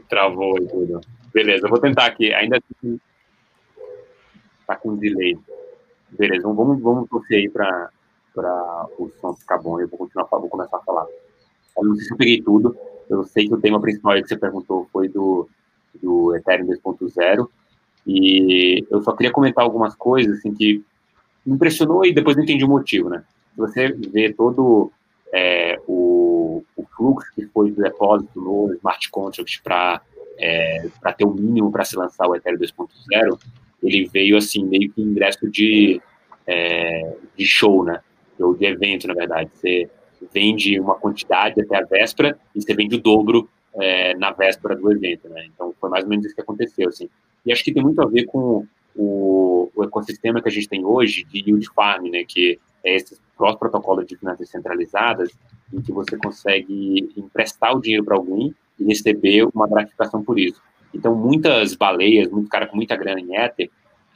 Travou 0.09 0.57
e 0.57 0.67
tudo. 0.67 1.01
Beleza, 1.33 1.67
eu 1.67 1.69
vou 1.69 1.79
tentar 1.79 2.07
aqui. 2.07 2.33
Ainda 2.33 2.57
assim, 2.57 2.99
tá 4.65 4.75
com 4.75 4.95
delay. 4.95 5.37
Beleza, 6.09 6.47
vamos, 6.47 6.81
vamos 6.81 7.07
torcer 7.09 7.37
aí 7.37 7.49
para 7.49 7.89
o 8.97 9.09
som 9.19 9.33
ficar 9.33 9.57
bom. 9.57 9.79
Eu 9.79 9.87
vou 9.87 9.99
continuar, 9.99 10.27
vou 10.29 10.49
começar 10.49 10.77
a 10.77 10.81
falar. 10.81 11.05
Eu 11.77 11.83
não 11.83 11.95
sei 11.95 12.05
se 12.05 12.13
eu 12.13 12.17
peguei 12.17 12.41
tudo. 12.41 12.75
Eu 13.09 13.23
sei 13.23 13.47
que 13.47 13.53
o 13.53 13.61
tema 13.61 13.79
principal 13.79 14.15
que 14.15 14.27
você 14.27 14.37
perguntou 14.37 14.87
foi 14.91 15.07
do, 15.07 15.47
do 16.01 16.35
Ethereum 16.35 16.67
2.0. 16.67 17.47
E 18.05 18.85
eu 18.89 19.01
só 19.01 19.11
queria 19.13 19.31
comentar 19.31 19.63
algumas 19.63 19.95
coisas 19.95 20.37
assim, 20.37 20.53
que 20.53 20.83
me 21.45 21.55
impressionou 21.55 22.05
e 22.05 22.13
depois 22.13 22.35
não 22.35 22.43
entendi 22.43 22.63
o 22.63 22.69
motivo, 22.69 23.09
né? 23.09 23.23
Se 23.53 23.57
você 23.57 23.89
vê 23.91 24.31
todo 24.31 24.91
é, 25.33 25.79
o, 25.87 26.63
o, 26.75 26.85
fluxo 26.95 27.29
que 27.35 27.45
foi 27.47 27.71
do 27.71 27.81
depósito 27.81 28.39
no 28.39 28.73
smart 28.75 29.09
contract 29.09 29.61
para 29.61 30.01
é, 30.37 30.87
para 31.01 31.13
ter 31.13 31.25
o 31.25 31.33
mínimo 31.33 31.71
para 31.71 31.83
se 31.83 31.97
lançar 31.97 32.27
o 32.27 32.35
Ethereum 32.35 32.59
2.0, 32.59 33.39
ele 33.81 34.07
veio 34.07 34.37
assim 34.37 34.63
meio 34.63 34.91
que 34.91 35.01
ingresso 35.01 35.49
de, 35.49 36.01
é, 36.45 37.15
de 37.35 37.45
show, 37.45 37.83
né? 37.83 37.99
Ou 38.39 38.55
de 38.55 38.65
evento, 38.65 39.07
na 39.07 39.13
verdade. 39.13 39.49
Você 39.53 39.89
vende 40.33 40.79
uma 40.79 40.95
quantidade 40.95 41.61
até 41.61 41.77
a 41.77 41.85
véspera 41.85 42.37
e 42.55 42.61
você 42.61 42.73
vende 42.73 42.95
o 42.95 43.01
dobro 43.01 43.49
é, 43.75 44.15
na 44.15 44.31
véspera 44.31 44.75
do 44.75 44.91
evento, 44.91 45.29
né? 45.29 45.45
Então 45.53 45.73
foi 45.79 45.89
mais 45.89 46.03
ou 46.03 46.09
menos 46.09 46.25
isso 46.25 46.35
que 46.35 46.41
aconteceu, 46.41 46.89
assim. 46.89 47.09
E 47.45 47.51
acho 47.51 47.63
que 47.63 47.73
tem 47.73 47.83
muito 47.83 48.01
a 48.01 48.05
ver 48.05 48.25
com 48.25 48.65
o, 48.95 49.69
o 49.75 49.83
ecossistema 49.83 50.41
que 50.41 50.49
a 50.49 50.51
gente 50.51 50.67
tem 50.67 50.83
hoje 50.83 51.23
de 51.25 51.39
yield 51.39 51.67
farm, 51.73 52.09
né? 52.09 52.23
Que 52.27 52.59
é 52.83 52.95
esse 52.95 53.17
protocolo 53.37 54.03
de 54.03 54.17
finanças 54.17 54.49
centralizadas, 54.49 55.29
em 55.71 55.81
que 55.81 55.91
você 55.91 56.17
consegue 56.17 57.09
emprestar 57.15 57.75
o 57.75 57.81
dinheiro 57.81 58.03
para 58.03 58.15
alguém 58.15 58.53
e 58.79 58.83
receber 58.85 59.47
uma 59.53 59.67
gratificação 59.67 60.23
por 60.23 60.39
isso. 60.39 60.61
Então, 60.93 61.13
muitas 61.13 61.75
baleias, 61.75 62.29
muito 62.29 62.49
cara 62.49 62.65
com 62.65 62.75
muita 62.75 62.95
grana 62.95 63.19
em 63.19 63.35
Ether, 63.35 63.69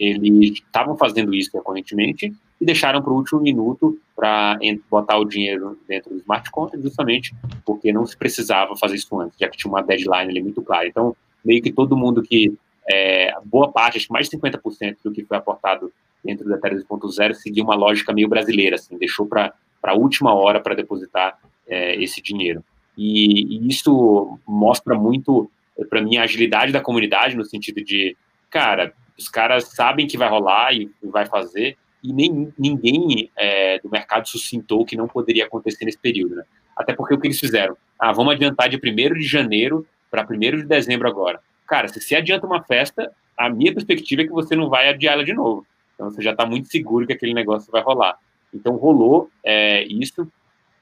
eles 0.04 0.54
estavam 0.54 0.98
fazendo 0.98 1.34
isso 1.34 1.52
recorrentemente 1.54 2.34
e 2.60 2.66
deixaram 2.66 3.02
para 3.02 3.12
o 3.12 3.16
último 3.16 3.42
minuto 3.42 3.98
para 4.16 4.58
botar 4.90 5.18
o 5.18 5.26
dinheiro 5.26 5.78
dentro 5.88 6.12
do 6.12 6.18
smart 6.18 6.50
contract, 6.52 6.84
justamente 6.84 7.34
porque 7.66 7.92
não 7.92 8.06
se 8.06 8.16
precisava 8.18 8.76
fazer 8.76 8.96
isso 8.96 9.20
antes, 9.20 9.38
já 9.40 9.48
que 9.48 9.58
tinha 9.58 9.72
uma 9.72 9.82
deadline 9.82 10.30
ali 10.30 10.44
muito 10.44 10.62
clara. 10.62 10.88
Então, 10.88 11.16
meio 11.44 11.62
que 11.62 11.72
todo 11.72 11.98
mundo 11.98 12.22
que, 12.22 12.54
é, 12.90 13.34
boa 13.46 13.72
parte, 13.72 13.98
acho 13.98 14.08
que 14.08 14.14
mais 14.14 14.30
de 14.30 14.38
50% 14.38 14.98
do 15.04 15.12
que 15.12 15.26
foi 15.26 15.38
aportado 15.38 15.92
dentro 16.24 16.46
do 16.46 16.54
Ethereum 16.54 16.84
2.0 16.84 17.34
seguiu 17.34 17.64
uma 17.64 17.76
lógica 17.76 18.14
meio 18.14 18.30
brasileira, 18.30 18.76
assim, 18.76 18.98
deixou 18.98 19.26
para 19.26 19.54
a 19.82 19.94
última 19.94 20.34
hora 20.34 20.60
para 20.60 20.76
depositar 20.76 21.40
é, 21.68 21.96
esse 22.02 22.22
dinheiro. 22.22 22.64
E, 22.98 23.56
e, 23.56 23.68
isso 23.68 24.38
mostra 24.48 24.96
muito, 24.96 25.50
para 25.90 26.02
mim, 26.02 26.18
a 26.18 26.24
agilidade 26.24 26.72
da 26.72 26.82
comunidade, 26.82 27.36
no 27.36 27.46
sentido 27.46 27.84
de, 27.84 28.16
cara, 28.50 28.94
os 29.21 29.29
caras 29.29 29.65
sabem 29.69 30.07
que 30.07 30.17
vai 30.17 30.29
rolar 30.29 30.73
e, 30.73 30.91
e 31.01 31.07
vai 31.07 31.25
fazer, 31.25 31.77
e 32.03 32.12
nem 32.12 32.51
ninguém 32.57 33.29
é, 33.38 33.79
do 33.79 33.89
mercado 33.89 34.27
sucintou 34.27 34.86
que 34.86 34.97
não 34.97 35.07
poderia 35.07 35.45
acontecer 35.45 35.86
nesse 35.86 35.97
período, 35.97 36.36
né? 36.36 36.43
Até 36.75 36.93
porque 36.93 37.13
o 37.13 37.19
que 37.19 37.27
eles 37.27 37.39
fizeram? 37.39 37.77
Ah, 37.99 38.12
vamos 38.12 38.34
adiantar 38.34 38.69
de 38.69 38.77
1 38.77 39.13
de 39.13 39.23
janeiro 39.23 39.86
para 40.10 40.25
1 40.29 40.38
de 40.57 40.63
dezembro 40.63 41.07
agora. 41.07 41.39
Cara, 41.67 41.88
se 41.88 42.01
você 42.01 42.15
adianta 42.15 42.47
uma 42.47 42.63
festa, 42.63 43.12
a 43.38 43.49
minha 43.49 43.73
perspectiva 43.73 44.23
é 44.23 44.25
que 44.25 44.31
você 44.31 44.55
não 44.55 44.69
vai 44.69 44.89
adiar 44.89 45.13
ela 45.13 45.23
de 45.23 45.34
novo. 45.34 45.65
Então 45.93 46.10
você 46.10 46.21
já 46.21 46.31
está 46.31 46.45
muito 46.45 46.67
seguro 46.69 47.05
que 47.05 47.13
aquele 47.13 47.34
negócio 47.34 47.71
vai 47.71 47.81
rolar. 47.81 48.17
Então 48.53 48.75
rolou 48.75 49.29
é, 49.43 49.84
isso. 49.84 50.27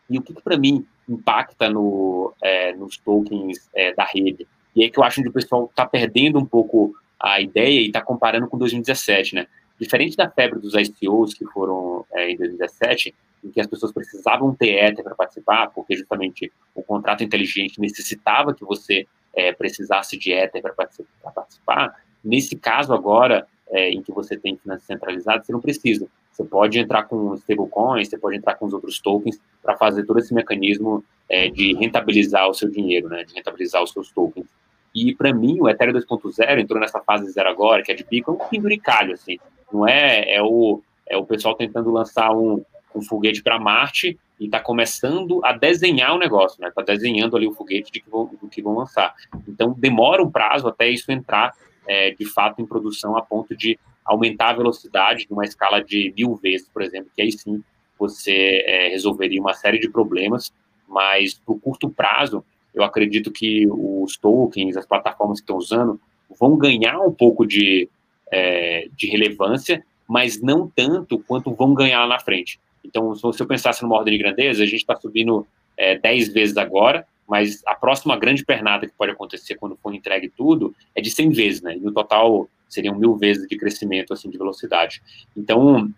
E 0.09 0.17
o 0.17 0.21
que, 0.21 0.33
que 0.33 0.41
para 0.41 0.57
mim 0.57 0.85
impacta 1.07 1.69
no, 1.69 2.33
é, 2.41 2.73
nos 2.73 2.97
tokens 2.97 3.69
é, 3.75 3.93
da 3.93 4.05
rede? 4.05 4.47
E 4.75 4.83
aí 4.83 4.89
que 4.89 4.97
eu 4.97 5.03
acho 5.03 5.21
que 5.21 5.27
o 5.27 5.33
pessoal 5.33 5.65
está 5.65 5.85
perdendo 5.85 6.39
um 6.39 6.45
pouco 6.45 6.95
a 7.19 7.41
ideia 7.41 7.81
e 7.81 7.87
está 7.87 8.01
comparando 8.01 8.47
com 8.47 8.57
2017, 8.57 9.35
né? 9.35 9.47
Diferente 9.79 10.15
da 10.15 10.29
febre 10.29 10.59
dos 10.59 10.73
ICOs 10.73 11.33
que 11.33 11.45
foram 11.45 12.05
é, 12.13 12.31
em 12.31 12.37
2017, 12.37 13.13
em 13.43 13.49
que 13.49 13.61
as 13.61 13.67
pessoas 13.67 13.91
precisavam 13.91 14.53
ter 14.53 14.71
Ether 14.71 15.03
para 15.03 15.15
participar, 15.15 15.67
porque 15.67 15.95
justamente 15.95 16.51
o 16.75 16.83
contrato 16.83 17.23
inteligente 17.23 17.79
necessitava 17.79 18.53
que 18.53 18.65
você 18.65 19.07
é, 19.33 19.51
precisasse 19.51 20.17
de 20.17 20.31
Ether 20.33 20.61
para 20.61 20.73
participar. 20.73 21.95
Nesse 22.23 22.55
caso 22.57 22.93
agora, 22.93 23.47
é, 23.69 23.89
em 23.89 24.01
que 24.01 24.11
você 24.11 24.35
tem 24.37 24.57
finanças 24.57 24.85
centralizadas, 24.85 25.45
você 25.45 25.53
não 25.53 25.61
precisa. 25.61 26.07
Você 26.31 26.43
pode 26.43 26.79
entrar 26.79 27.03
com 27.03 27.33
stablecoins, 27.35 28.09
você 28.09 28.17
pode 28.17 28.37
entrar 28.37 28.55
com 28.55 28.65
os 28.65 28.73
outros 28.73 28.99
tokens 28.99 29.39
para 29.61 29.77
fazer 29.77 30.03
todo 30.05 30.19
esse 30.19 30.33
mecanismo 30.33 31.03
é, 31.27 31.49
de 31.49 31.73
rentabilizar 31.75 32.47
o 32.49 32.53
seu 32.53 32.69
dinheiro, 32.69 33.09
né, 33.09 33.23
de 33.23 33.33
rentabilizar 33.33 33.83
os 33.83 33.91
seus 33.91 34.11
tokens. 34.11 34.47
E 34.93 35.13
para 35.13 35.33
mim, 35.33 35.57
o 35.59 35.69
Ethereum 35.69 35.93
2.0 35.93 36.59
entrou 36.59 36.79
nessa 36.79 36.99
fase 36.99 37.29
zero 37.31 37.49
agora, 37.49 37.83
que 37.83 37.91
é 37.91 37.95
de 37.95 38.03
pico, 38.03 38.31
é 38.31 38.33
um 38.33 38.49
penduricalho, 38.49 39.13
assim. 39.13 39.37
Não 39.71 39.87
é, 39.87 40.35
é 40.35 40.41
o, 40.41 40.81
é 41.07 41.17
o 41.17 41.25
pessoal 41.25 41.55
tentando 41.55 41.91
lançar 41.91 42.31
um, 42.31 42.63
um 42.95 43.01
foguete 43.01 43.43
para 43.43 43.59
Marte 43.59 44.17
e 44.39 44.45
está 44.45 44.59
começando 44.59 45.43
a 45.43 45.53
desenhar 45.53 46.15
o 46.15 46.17
negócio, 46.17 46.61
né? 46.61 46.69
Está 46.69 46.81
desenhando 46.81 47.35
ali 47.35 47.47
o 47.47 47.53
foguete 47.53 47.91
de 47.91 47.99
que 47.99 48.09
vão, 48.09 48.25
do 48.41 48.47
que 48.47 48.61
vão 48.61 48.75
lançar. 48.75 49.13
Então, 49.47 49.75
demora 49.77 50.23
um 50.23 50.31
prazo 50.31 50.67
até 50.67 50.89
isso 50.89 51.11
entrar, 51.11 51.53
é, 51.87 52.11
de 52.11 52.25
fato, 52.25 52.61
em 52.61 52.65
produção 52.65 53.17
a 53.17 53.21
ponto 53.21 53.55
de 53.55 53.77
aumentar 54.05 54.49
a 54.49 54.53
velocidade 54.53 55.27
de 55.27 55.33
uma 55.33 55.45
escala 55.45 55.83
de 55.83 56.13
mil 56.17 56.35
vezes, 56.35 56.67
por 56.69 56.81
exemplo, 56.81 57.11
que 57.15 57.21
aí 57.21 57.31
sim 57.31 57.63
você 57.97 58.63
é, 58.65 58.87
resolveria 58.89 59.41
uma 59.41 59.53
série 59.53 59.77
de 59.77 59.89
problemas, 59.89 60.51
mas 60.87 61.33
por 61.33 61.59
curto 61.59 61.89
prazo, 61.89 62.43
eu 62.73 62.83
acredito 62.83 63.31
que 63.31 63.67
os 63.67 64.17
tokens, 64.17 64.77
as 64.77 64.85
plataformas 64.85 65.39
que 65.39 65.43
estão 65.43 65.57
usando, 65.57 65.99
vão 66.39 66.57
ganhar 66.57 66.99
um 66.99 67.11
pouco 67.11 67.45
de, 67.45 67.89
é, 68.31 68.87
de 68.95 69.07
relevância, 69.07 69.83
mas 70.07 70.41
não 70.41 70.67
tanto 70.67 71.19
quanto 71.19 71.53
vão 71.53 71.73
ganhar 71.73 72.01
lá 72.01 72.07
na 72.07 72.19
frente. 72.19 72.59
Então, 72.83 73.13
se 73.15 73.41
eu 73.41 73.47
pensasse 73.47 73.83
numa 73.83 73.97
ordem 73.97 74.17
de 74.17 74.23
grandeza, 74.23 74.63
a 74.63 74.65
gente 74.65 74.79
está 74.79 74.95
subindo 74.95 75.45
é, 75.77 75.97
10 75.97 76.33
vezes 76.33 76.57
agora, 76.57 77.05
mas 77.27 77.61
a 77.65 77.75
próxima 77.75 78.17
grande 78.17 78.43
pernada 78.43 78.87
que 78.87 78.93
pode 78.97 79.11
acontecer 79.11 79.55
quando 79.55 79.77
for 79.77 79.93
entregue 79.93 80.29
tudo 80.29 80.73
é 80.95 81.01
de 81.01 81.11
100 81.11 81.29
vezes, 81.29 81.61
né? 81.61 81.75
E 81.75 81.79
no 81.79 81.91
total 81.91 82.49
seriam 82.67 82.95
mil 82.95 83.15
vezes 83.15 83.47
de 83.47 83.57
crescimento, 83.57 84.13
assim, 84.13 84.29
de 84.29 84.37
velocidade. 84.37 85.01
Então, 85.35 85.91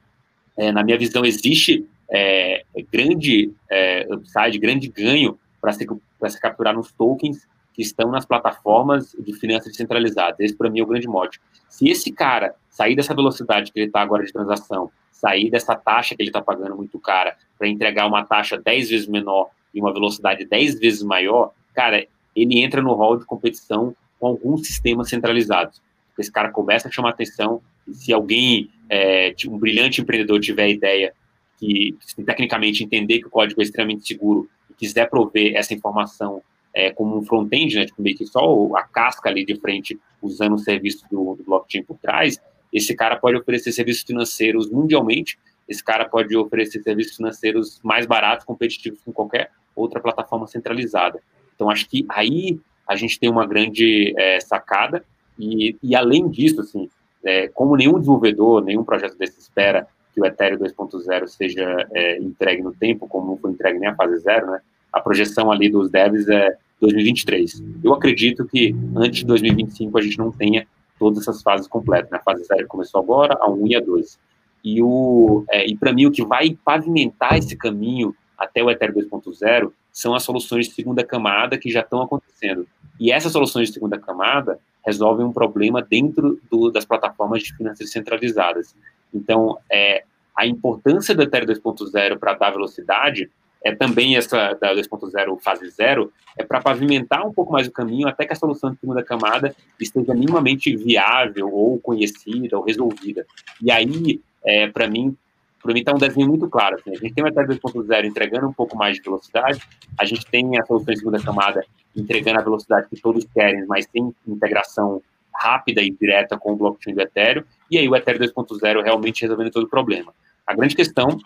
é, 0.58 0.72
na 0.72 0.84
minha 0.84 0.98
visão, 0.98 1.24
existe 1.24 1.86
é, 2.12 2.64
grande 2.92 3.52
é, 3.70 4.06
upside, 4.10 4.60
grande 4.60 4.90
ganho 4.90 5.40
para 5.62 5.71
se, 5.71 6.41
capturar 6.41 6.74
nos 6.74 6.91
tokens 6.91 7.47
que 7.74 7.82
estão 7.82 8.12
nas 8.12 8.26
plataformas 8.26 9.15
de 9.17 9.34
finanças 9.34 9.71
descentralizadas. 9.71 10.39
Esse, 10.39 10.56
para 10.56 10.69
mim, 10.69 10.80
é 10.80 10.84
o 10.84 10.88
grande 10.88 11.08
mote. 11.08 11.39
Se 11.69 11.88
esse 11.88 12.12
cara 12.12 12.54
sair 12.69 12.95
dessa 12.95 13.13
velocidade 13.13 13.71
que 13.71 13.80
ele 13.80 13.88
está 13.88 14.02
agora 14.02 14.26
de 14.26 14.34
transação, 14.34 14.91
sair 15.12 15.50
dessa 15.50 15.76
taxa 15.76 16.15
que 16.15 16.21
ele 16.21 16.30
está 16.30 16.41
pagando 16.41 16.76
muito 16.76 17.00
cara, 17.00 17.38
para 17.58 17.67
entregar 17.67 18.08
uma 18.08 18.26
taxa 18.26 18.58
10 18.58 18.89
vezes 18.89 19.08
menor 19.08 19.50
e 19.74 19.80
uma 19.80 19.93
velocidade 19.93 20.45
10 20.45 20.80
vezes 20.80 21.04
maior, 21.04 21.54
cara, 21.74 22.06
ele 22.36 22.62
entra 22.62 22.82
no 22.82 22.93
rol 22.93 23.17
de 23.17 23.26
competição 23.26 23.95
com 24.19 24.28
alguns 24.28 24.67
sistemas 24.67 25.10
centralizados. 25.10 25.82
Esse 26.17 26.32
cara 26.32 26.52
começa 26.52 26.88
a 26.88 26.91
chamar 26.91 27.10
atenção, 27.10 27.62
e 27.88 27.93
se 27.93 28.13
alguém, 28.13 28.69
é, 28.89 29.34
um 29.47 29.58
brilhante 29.58 30.02
empreendedor 30.02 30.39
tiver 30.39 30.63
a 30.63 30.69
ideia 30.69 31.13
que, 31.58 31.95
tecnicamente, 32.26 32.84
entender 32.84 33.19
que 33.19 33.28
o 33.28 33.30
código 33.30 33.62
é 33.62 33.63
extremamente 33.63 34.08
seguro 34.08 34.50
quiser 34.82 35.08
prover 35.10 35.56
essa 35.56 35.74
informação 35.76 36.41
é, 36.74 36.91
como 36.91 37.15
um 37.15 37.22
front-end, 37.22 37.76
né, 37.76 37.86
tipo, 37.86 38.02
meio 38.02 38.17
que 38.17 38.26
só 38.26 38.67
a 38.76 38.84
casca 38.84 39.30
ali 39.30 39.46
de 39.46 39.56
frente, 39.56 40.00
usando 40.22 40.56
o 40.56 40.58
serviço 40.58 41.06
do, 41.12 41.36
do 41.36 41.44
blockchain 41.44 41.84
por 41.84 41.98
trás, 41.98 42.41
esse 42.74 42.96
cara 42.96 43.15
pode 43.15 43.38
oferecer 43.38 43.72
serviços 43.72 44.04
financeiros 44.04 44.72
mundialmente, 44.72 45.38
esse 45.70 45.84
cara 45.84 46.06
pode 46.10 46.36
oferecer 46.36 46.82
serviços 46.82 47.17
financeiros 47.17 47.80
mais 47.84 48.08
baratos, 48.08 48.44
competitivos 48.44 49.00
com 49.06 49.12
qualquer 49.12 49.52
outra 49.76 50.00
plataforma 50.00 50.48
centralizada. 50.48 51.22
Então, 51.54 51.70
acho 51.70 51.88
que 51.88 52.04
aí 52.10 52.60
a 52.88 52.96
gente 52.96 53.20
tem 53.20 53.30
uma 53.30 53.46
grande 53.46 54.13
é, 54.17 54.39
sacada, 54.39 55.06
e, 55.38 55.78
e, 55.84 55.96
além 55.96 56.28
disso, 56.28 56.62
assim, 56.62 56.89
é, 57.24 57.48
como 57.50 57.76
nenhum 57.76 58.00
desenvolvedor, 58.00 58.63
nenhum 58.63 58.84
projeto 58.84 59.17
desse 59.17 59.39
espera 59.39 59.88
que 60.13 60.22
o 60.22 60.26
Ethereum 60.26 60.60
2.0 60.60 61.28
seja 61.28 61.88
é, 61.91 62.17
entregue 62.17 62.62
no 62.62 62.74
tempo, 62.74 63.08
como 63.08 63.28
não 63.28 63.38
foi 63.38 63.52
entregue 63.52 63.80
nem 63.80 63.89
a 63.89 63.96
fase 63.96 64.17
zero, 64.17 64.52
né? 64.52 64.62
A 64.91 64.99
projeção 64.99 65.51
ali 65.51 65.69
dos 65.69 65.89
devs 65.89 66.27
é 66.27 66.58
2023. 66.80 67.63
Eu 67.84 67.93
acredito 67.93 68.45
que 68.45 68.75
antes 68.95 69.19
de 69.19 69.25
2025 69.25 69.97
a 69.97 70.01
gente 70.01 70.17
não 70.17 70.32
tenha 70.32 70.67
todas 70.97 71.19
essas 71.19 71.41
fases 71.41 71.67
completas. 71.67 72.12
Né? 72.12 72.17
A 72.17 72.23
fase 72.23 72.43
zero 72.43 72.67
começou 72.67 73.01
agora, 73.01 73.38
a 73.39 73.49
1 73.49 73.67
e 73.67 73.75
a 73.75 73.80
2. 73.80 74.19
E, 74.63 74.82
o, 74.82 75.43
é, 75.49 75.67
e 75.67 75.75
para 75.75 75.93
mim, 75.93 76.06
o 76.06 76.12
que 76.12 76.23
vai 76.23 76.58
pavimentar 76.63 77.38
esse 77.38 77.56
caminho 77.56 78.15
até 78.38 78.63
o 78.63 78.69
Ethereum 78.69 78.95
2.0 78.95 79.71
são 79.91 80.15
as 80.15 80.23
soluções 80.23 80.67
de 80.67 80.73
segunda 80.73 81.04
camada 81.04 81.58
que 81.58 81.69
já 81.69 81.82
estão 81.82 82.01
acontecendo. 82.01 82.67
E 82.99 83.12
essas 83.12 83.32
soluções 83.32 83.67
de 83.67 83.73
segunda 83.73 83.99
camada 83.99 84.60
resolvem 84.86 85.25
um 85.25 85.34
problema 85.34 85.82
dentro 85.82 86.39
do, 86.49 86.71
das 86.71 86.86
plataformas 86.86 87.43
de 87.43 87.56
finanças 87.56 87.91
centralizadas. 87.91 88.75
Então, 89.13 89.58
é, 89.71 90.04
a 90.36 90.45
importância 90.45 91.13
do 91.13 91.21
Ethereum 91.23 91.47
2.0 91.47 92.17
para 92.17 92.34
dar 92.34 92.51
velocidade 92.51 93.30
é 93.63 93.76
também 93.76 94.15
essa 94.15 94.54
da 94.54 94.74
2.0 94.74 95.39
fase 95.41 95.69
zero, 95.69 96.12
é 96.38 96.43
para 96.43 96.62
pavimentar 96.62 97.26
um 97.26 97.34
pouco 97.34 97.52
mais 97.52 97.67
o 97.67 97.71
caminho 97.71 98.08
até 98.08 98.26
que 98.26 98.34
a 98.34 98.36
solução 98.36 98.71
de 98.71 98.80
segunda 98.80 99.04
camada 99.04 99.56
esteja 99.80 100.13
minimamente 100.13 100.76
viável 100.76 101.54
ou 101.54 101.80
conhecida 101.80 102.58
ou 102.58 102.63
resolvida. 102.63 103.26
E 103.62 103.71
aí, 103.71 104.19
é, 104.43 104.67
para 104.67 104.88
mim, 104.88 105.15
para 105.62 105.74
mim 105.74 105.80
está 105.82 105.93
um 105.93 106.00
desenho 106.00 106.28
muito 106.28 106.50
claro. 106.50 106.76
Assim, 106.76 106.91
a 106.91 106.95
gente 106.95 107.13
tem 107.13 107.24
o 107.24 107.28
Ethereum 107.28 107.56
2.0 107.56 108.06
entregando 108.06 108.47
um 108.47 108.54
pouco 108.54 108.76
mais 108.76 108.97
de 108.97 109.04
velocidade, 109.04 109.62
a 109.97 110.06
gente 110.06 110.26
tem 110.26 110.58
a 110.58 110.65
solução 110.65 110.93
de 110.93 111.00
segunda 111.00 111.21
camada 111.21 111.63
entregando 111.95 112.39
a 112.39 112.43
velocidade 112.43 112.88
que 112.89 113.00
todos 113.00 113.26
querem, 113.34 113.65
mas 113.67 113.88
sem 113.91 114.13
integração 114.28 115.02
rápida 115.34 115.82
e 115.82 115.91
direta 115.91 116.38
com 116.38 116.54
o 116.54 116.56
blockchain 116.56 116.93
do 116.93 117.02
Ethereum, 117.02 117.43
e 117.69 117.78
aí 117.78 117.88
o 117.88 117.95
Ethereum 117.95 118.28
2.0 118.28 118.84
realmente 118.84 119.21
resolvendo 119.21 119.52
todo 119.52 119.63
o 119.63 119.69
problema. 119.69 120.13
A 120.45 120.54
grande 120.56 120.76
questão 120.76 121.19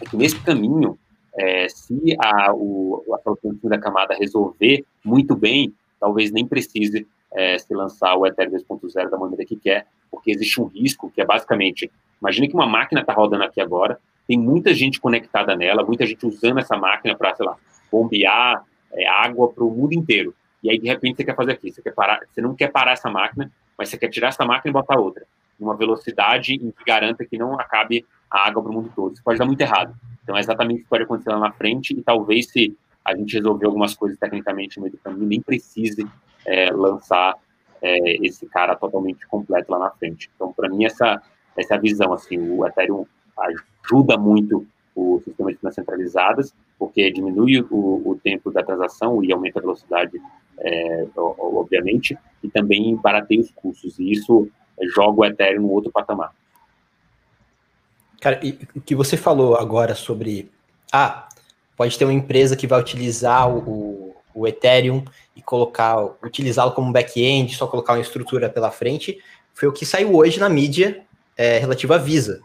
é 0.00 0.04
que 0.04 0.16
nesse 0.16 0.38
caminho 0.40 0.98
é, 1.38 1.68
se 1.68 2.16
a, 2.18 2.52
o, 2.52 3.04
a 3.14 3.34
segunda 3.40 3.78
camada 3.78 4.14
resolver 4.14 4.84
muito 5.04 5.36
bem, 5.36 5.72
talvez 5.98 6.30
nem 6.30 6.46
precise 6.46 7.06
é, 7.32 7.58
se 7.58 7.72
lançar 7.74 8.16
o 8.16 8.26
Ethereum 8.26 8.58
2.0 8.58 9.08
da 9.08 9.18
maneira 9.18 9.44
que 9.44 9.56
quer, 9.56 9.86
porque 10.10 10.30
existe 10.30 10.60
um 10.60 10.66
risco 10.66 11.10
que 11.10 11.20
é 11.20 11.24
basicamente, 11.24 11.90
imagine 12.20 12.48
que 12.48 12.54
uma 12.54 12.66
máquina 12.66 13.00
está 13.00 13.12
rodando 13.12 13.44
aqui 13.44 13.60
agora, 13.60 13.98
tem 14.26 14.38
muita 14.38 14.74
gente 14.74 15.00
conectada 15.00 15.56
nela, 15.56 15.84
muita 15.84 16.06
gente 16.06 16.24
usando 16.26 16.58
essa 16.58 16.76
máquina 16.76 17.16
para, 17.16 17.34
sei 17.34 17.46
lá, 17.46 17.56
bombear 17.90 18.64
é, 18.92 19.08
água 19.08 19.52
para 19.52 19.64
o 19.64 19.70
mundo 19.70 19.92
inteiro. 19.92 20.34
E 20.62 20.70
aí, 20.70 20.78
de 20.78 20.86
repente, 20.86 21.16
você 21.16 21.24
quer 21.24 21.34
fazer 21.34 21.52
aqui, 21.52 21.72
você, 21.72 21.82
quer 21.82 21.94
parar, 21.94 22.20
você 22.28 22.40
não 22.40 22.54
quer 22.54 22.70
parar 22.70 22.92
essa 22.92 23.10
máquina, 23.10 23.50
mas 23.76 23.88
você 23.88 23.96
quer 23.96 24.08
tirar 24.08 24.28
essa 24.28 24.44
máquina 24.44 24.70
e 24.70 24.72
botar 24.72 24.98
outra, 24.98 25.24
numa 25.60 25.76
velocidade 25.76 26.54
em 26.54 26.70
que 26.70 26.84
garanta 26.84 27.24
que 27.24 27.38
não 27.38 27.58
acabe 27.58 28.04
a 28.30 28.48
água 28.48 28.62
para 28.62 28.70
o 28.70 28.74
mundo 28.74 28.92
todo. 28.94 29.12
Isso 29.12 29.22
pode 29.22 29.38
dar 29.38 29.46
muito 29.46 29.60
errado. 29.60 29.94
Então, 30.22 30.36
é 30.36 30.40
exatamente 30.40 30.80
o 30.80 30.82
que 30.84 30.88
pode 30.88 31.02
acontecer 31.02 31.30
lá 31.30 31.38
na 31.38 31.52
frente, 31.52 31.92
e 31.92 32.02
talvez 32.02 32.50
se 32.50 32.76
a 33.04 33.16
gente 33.16 33.34
resolver 33.34 33.66
algumas 33.66 33.94
coisas 33.94 34.18
tecnicamente 34.18 34.76
no 34.76 34.84
meio 34.84 34.92
do 34.92 34.98
caminho, 34.98 35.26
nem 35.26 35.40
precise 35.40 36.06
é, 36.46 36.70
lançar 36.70 37.34
é, 37.82 38.26
esse 38.26 38.46
cara 38.46 38.76
totalmente 38.76 39.26
completo 39.26 39.72
lá 39.72 39.78
na 39.78 39.90
frente. 39.90 40.30
Então, 40.34 40.52
para 40.52 40.68
mim, 40.68 40.84
essa, 40.84 41.20
essa 41.56 41.74
é 41.74 41.76
a 41.76 41.80
visão. 41.80 42.12
Assim, 42.12 42.38
o 42.38 42.66
Ethereum 42.66 43.06
ajuda 43.38 44.16
muito 44.16 44.66
o 44.94 45.20
sistema 45.24 45.50
de 45.50 45.58
finanças 45.58 45.76
centralizadas, 45.76 46.54
porque 46.78 47.10
diminui 47.10 47.60
o, 47.70 48.10
o 48.10 48.20
tempo 48.22 48.50
da 48.50 48.62
transação 48.62 49.22
e 49.24 49.32
aumenta 49.32 49.58
a 49.58 49.62
velocidade, 49.62 50.20
é, 50.58 51.06
obviamente, 51.16 52.16
e 52.42 52.50
também 52.50 52.94
barateia 52.96 53.40
os 53.40 53.50
custos. 53.50 53.98
E 53.98 54.12
isso 54.12 54.48
joga 54.88 55.20
o 55.20 55.24
Ethereum 55.24 55.62
no 55.62 55.70
outro 55.70 55.90
patamar. 55.90 56.32
Cara, 58.20 58.38
e 58.42 58.58
o 58.76 58.80
que 58.80 58.94
você 58.94 59.16
falou 59.16 59.56
agora 59.56 59.94
sobre. 59.94 60.50
Ah, 60.92 61.28
pode 61.76 61.96
ter 61.98 62.04
uma 62.04 62.12
empresa 62.12 62.56
que 62.56 62.66
vai 62.66 62.80
utilizar 62.80 63.48
o, 63.48 64.14
o 64.34 64.46
Ethereum 64.46 65.04
e 65.34 65.42
colocar, 65.42 65.96
utilizá-lo 66.22 66.72
como 66.72 66.92
back-end, 66.92 67.54
só 67.54 67.66
colocar 67.66 67.94
uma 67.94 68.02
estrutura 68.02 68.50
pela 68.50 68.70
frente, 68.70 69.18
foi 69.54 69.68
o 69.68 69.72
que 69.72 69.86
saiu 69.86 70.14
hoje 70.14 70.38
na 70.38 70.48
mídia 70.48 71.02
é, 71.36 71.58
relativo 71.58 71.94
à 71.94 71.98
Visa, 71.98 72.42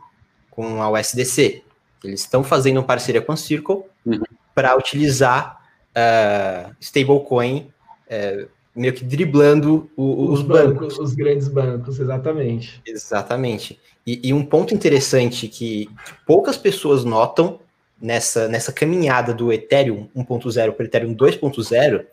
com 0.50 0.82
a 0.82 0.90
USDC. 0.90 1.64
Eles 2.04 2.22
estão 2.22 2.44
fazendo 2.44 2.78
uma 2.78 2.84
parceria 2.84 3.22
com 3.22 3.32
a 3.32 3.38
Circle 3.38 3.84
uhum. 4.06 4.22
para 4.54 4.78
utilizar 4.78 5.60
uh, 5.92 6.76
stablecoin 6.80 7.72
uh, 8.08 8.50
meio 8.76 8.94
que 8.94 9.04
driblando 9.04 9.90
o, 9.96 10.32
os, 10.32 10.40
os 10.40 10.46
bancos. 10.46 10.74
bancos. 10.74 11.00
Os 11.00 11.14
grandes 11.14 11.48
bancos, 11.48 12.00
exatamente. 12.00 12.82
Exatamente. 12.86 13.80
E, 14.06 14.20
e 14.24 14.34
um 14.34 14.46
ponto 14.46 14.74
interessante 14.74 15.48
que, 15.48 15.86
que, 15.86 15.96
poucas 16.26 16.58
pessoas 16.58 17.04
notam 17.06 17.60
nessa, 18.00 18.48
nessa 18.48 18.74
caminhada 18.74 19.34
do 19.34 19.52
Ethereum 19.52 20.10
1.0 20.16 20.72
para 20.74 20.84
o 20.84 20.86
Ethereum 20.86 21.16
2.0 21.16 22.06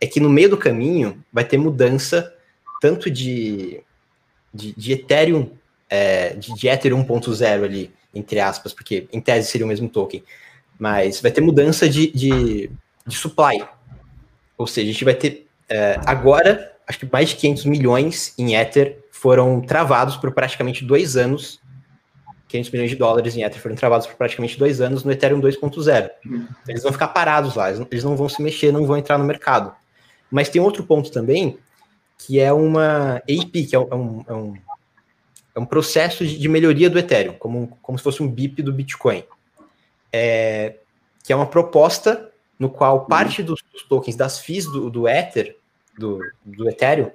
é 0.00 0.06
que 0.06 0.20
no 0.20 0.28
meio 0.28 0.50
do 0.50 0.56
caminho 0.56 1.24
vai 1.32 1.44
ter 1.44 1.56
mudança 1.56 2.34
tanto 2.80 3.08
de, 3.10 3.80
de, 4.52 4.72
de 4.72 4.92
Ethereum, 4.92 5.50
é, 5.88 6.30
de, 6.34 6.52
de 6.54 6.68
Ether 6.68 6.92
1.0 6.92 7.64
ali, 7.64 7.92
entre 8.12 8.40
aspas, 8.40 8.72
porque 8.72 9.06
em 9.12 9.20
tese 9.20 9.48
seria 9.48 9.64
o 9.64 9.68
mesmo 9.68 9.88
token, 9.88 10.22
mas 10.78 11.20
vai 11.20 11.30
ter 11.30 11.40
mudança 11.40 11.88
de, 11.88 12.10
de, 12.10 12.70
de 13.06 13.16
supply. 13.16 13.64
Ou 14.58 14.66
seja, 14.66 14.90
a 14.90 14.92
gente 14.92 15.04
vai 15.04 15.14
ter 15.14 15.46
é, 15.68 15.98
agora, 16.04 16.72
acho 16.86 16.98
que 16.98 17.08
mais 17.10 17.30
de 17.30 17.36
500 17.36 17.64
milhões 17.64 18.34
em 18.38 18.54
Ether 18.54 18.98
foram 19.10 19.60
travados 19.60 20.16
por 20.16 20.32
praticamente 20.32 20.84
dois 20.84 21.16
anos, 21.16 21.60
500 22.48 22.70
milhões 22.70 22.90
de 22.90 22.96
dólares 22.96 23.36
em 23.36 23.42
Ether 23.42 23.60
foram 23.60 23.74
travados 23.74 24.06
por 24.06 24.16
praticamente 24.16 24.58
dois 24.58 24.80
anos 24.80 25.04
no 25.04 25.10
Ethereum 25.10 25.40
2.0. 25.40 26.10
Então, 26.24 26.46
eles 26.68 26.82
vão 26.82 26.92
ficar 26.92 27.08
parados 27.08 27.54
lá, 27.54 27.70
eles 27.70 28.04
não 28.04 28.16
vão 28.16 28.28
se 28.28 28.42
mexer, 28.42 28.72
não 28.72 28.86
vão 28.86 28.96
entrar 28.96 29.16
no 29.16 29.24
mercado. 29.24 29.74
Mas 30.30 30.48
tem 30.48 30.60
outro 30.60 30.84
ponto 30.84 31.10
também, 31.10 31.58
que 32.18 32.38
é 32.38 32.52
uma 32.52 33.16
AP, 33.16 33.52
que 33.68 33.74
é 33.74 33.78
um, 33.78 34.24
é 34.26 34.32
um, 34.32 34.54
é 35.54 35.60
um 35.60 35.66
processo 35.66 36.26
de 36.26 36.48
melhoria 36.48 36.90
do 36.90 36.98
Ethereum, 36.98 37.34
como, 37.34 37.78
como 37.80 37.98
se 37.98 38.04
fosse 38.04 38.22
um 38.22 38.28
BIP 38.28 38.62
do 38.62 38.72
Bitcoin. 38.72 39.24
É, 40.12 40.76
que 41.22 41.32
é 41.32 41.36
uma 41.36 41.46
proposta 41.46 42.31
no 42.62 42.70
qual 42.70 43.00
uhum. 43.00 43.06
parte 43.06 43.42
dos, 43.42 43.60
dos 43.72 43.82
tokens 43.82 44.14
das 44.14 44.38
FIIs 44.38 44.66
do, 44.66 44.88
do 44.88 45.08
Ether, 45.08 45.56
do, 45.98 46.20
do 46.44 46.68
Ethereum, 46.68 47.10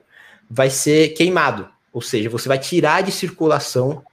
vai 0.49 0.69
ser 0.69 1.13
queimado. 1.13 1.69
Ou 1.93 2.01
seja, 2.01 2.29
você 2.29 2.49
vai 2.49 2.59
tirar 2.59 3.01
de 3.01 3.13
circulação 3.13 4.03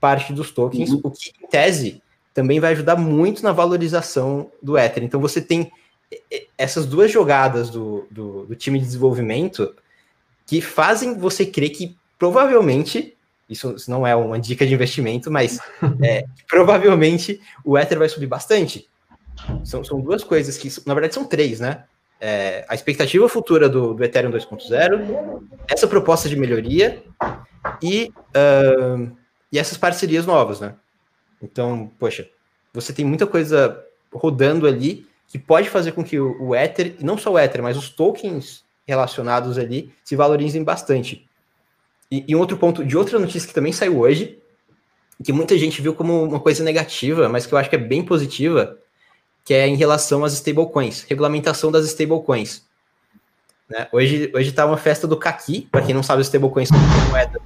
parte 0.00 0.32
dos 0.32 0.50
tokens, 0.50 0.90
uhum. 0.90 1.00
o 1.04 1.10
que, 1.12 1.30
em 1.40 1.46
tese, 1.46 2.02
também 2.34 2.58
vai 2.58 2.72
ajudar 2.72 2.96
muito 2.96 3.40
na 3.44 3.52
valorização 3.52 4.50
do 4.60 4.76
Ether. 4.76 5.04
Então, 5.04 5.20
você 5.20 5.40
tem 5.40 5.70
essas 6.58 6.86
duas 6.86 7.08
jogadas 7.08 7.70
do, 7.70 8.04
do, 8.10 8.46
do 8.46 8.56
time 8.56 8.80
de 8.80 8.84
desenvolvimento 8.84 9.72
que 10.44 10.60
fazem 10.60 11.16
você 11.16 11.46
crer 11.46 11.70
que 11.70 11.96
provavelmente 12.18 13.16
isso, 13.48 13.76
isso 13.76 13.88
não 13.88 14.04
é 14.04 14.16
uma 14.16 14.40
dica 14.40 14.66
de 14.66 14.74
investimento, 14.74 15.30
mas 15.30 15.60
é, 16.02 16.24
provavelmente 16.48 17.40
o 17.64 17.78
Ether 17.78 17.98
vai 17.98 18.08
subir 18.08 18.26
bastante. 18.26 18.89
São, 19.64 19.84
são 19.84 20.00
duas 20.00 20.24
coisas 20.24 20.56
que, 20.56 20.68
na 20.86 20.94
verdade, 20.94 21.14
são 21.14 21.24
três, 21.24 21.60
né? 21.60 21.84
É, 22.20 22.66
a 22.68 22.74
expectativa 22.74 23.28
futura 23.28 23.68
do, 23.68 23.94
do 23.94 24.04
Ethereum 24.04 24.30
2.0, 24.30 25.42
essa 25.68 25.88
proposta 25.88 26.28
de 26.28 26.36
melhoria 26.36 27.02
e, 27.82 28.12
uh, 28.36 29.10
e 29.50 29.58
essas 29.58 29.78
parcerias 29.78 30.26
novas, 30.26 30.60
né? 30.60 30.74
Então, 31.42 31.90
poxa, 31.98 32.28
você 32.74 32.92
tem 32.92 33.04
muita 33.04 33.26
coisa 33.26 33.82
rodando 34.12 34.66
ali 34.66 35.06
que 35.26 35.38
pode 35.38 35.70
fazer 35.70 35.92
com 35.92 36.04
que 36.04 36.18
o, 36.18 36.36
o 36.42 36.54
Ether, 36.54 36.96
não 37.00 37.16
só 37.16 37.32
o 37.32 37.38
Ether, 37.38 37.62
mas 37.62 37.76
os 37.76 37.88
tokens 37.88 38.64
relacionados 38.86 39.56
ali 39.56 39.92
se 40.04 40.16
valorizem 40.16 40.62
bastante. 40.62 41.26
E, 42.10 42.24
e 42.26 42.34
outro 42.34 42.56
ponto 42.56 42.84
de 42.84 42.96
outra 42.96 43.18
notícia 43.18 43.48
que 43.48 43.54
também 43.54 43.72
saiu 43.72 44.00
hoje, 44.00 44.38
que 45.22 45.32
muita 45.32 45.56
gente 45.56 45.80
viu 45.80 45.94
como 45.94 46.24
uma 46.24 46.40
coisa 46.40 46.64
negativa, 46.64 47.28
mas 47.28 47.46
que 47.46 47.54
eu 47.54 47.58
acho 47.58 47.70
que 47.70 47.76
é 47.76 47.78
bem 47.78 48.04
positiva, 48.04 48.78
que 49.44 49.54
é 49.54 49.66
em 49.66 49.76
relação 49.76 50.24
às 50.24 50.32
stablecoins, 50.34 51.02
regulamentação 51.08 51.70
das 51.70 51.86
stablecoins. 51.86 52.64
Né? 53.68 53.88
Hoje 53.92 54.30
hoje 54.34 54.50
está 54.50 54.66
uma 54.66 54.76
festa 54.76 55.06
do 55.06 55.16
Kaki, 55.16 55.68
para 55.70 55.82
quem 55.82 55.94
não 55.94 56.02
sabe, 56.02 56.22
stablecoins 56.22 56.68
são 56.68 56.78
moedas, 57.10 57.42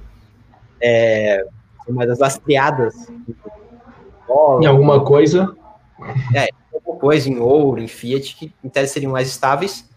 é, 0.81 1.45
são 1.85 1.93
moedas 1.93 2.19
lastreadas 2.19 2.93
em 4.61 4.65
alguma 4.65 5.03
coisa. 5.03 5.55
É, 6.35 6.49
alguma 6.73 6.99
coisa 6.99 7.29
em 7.29 7.39
ouro, 7.39 7.81
em 7.81 7.87
fiat, 7.87 8.35
que 8.35 8.53
em 8.63 8.69
tese 8.69 8.93
seriam 8.93 9.11
mais 9.11 9.27
estáveis, 9.27 9.89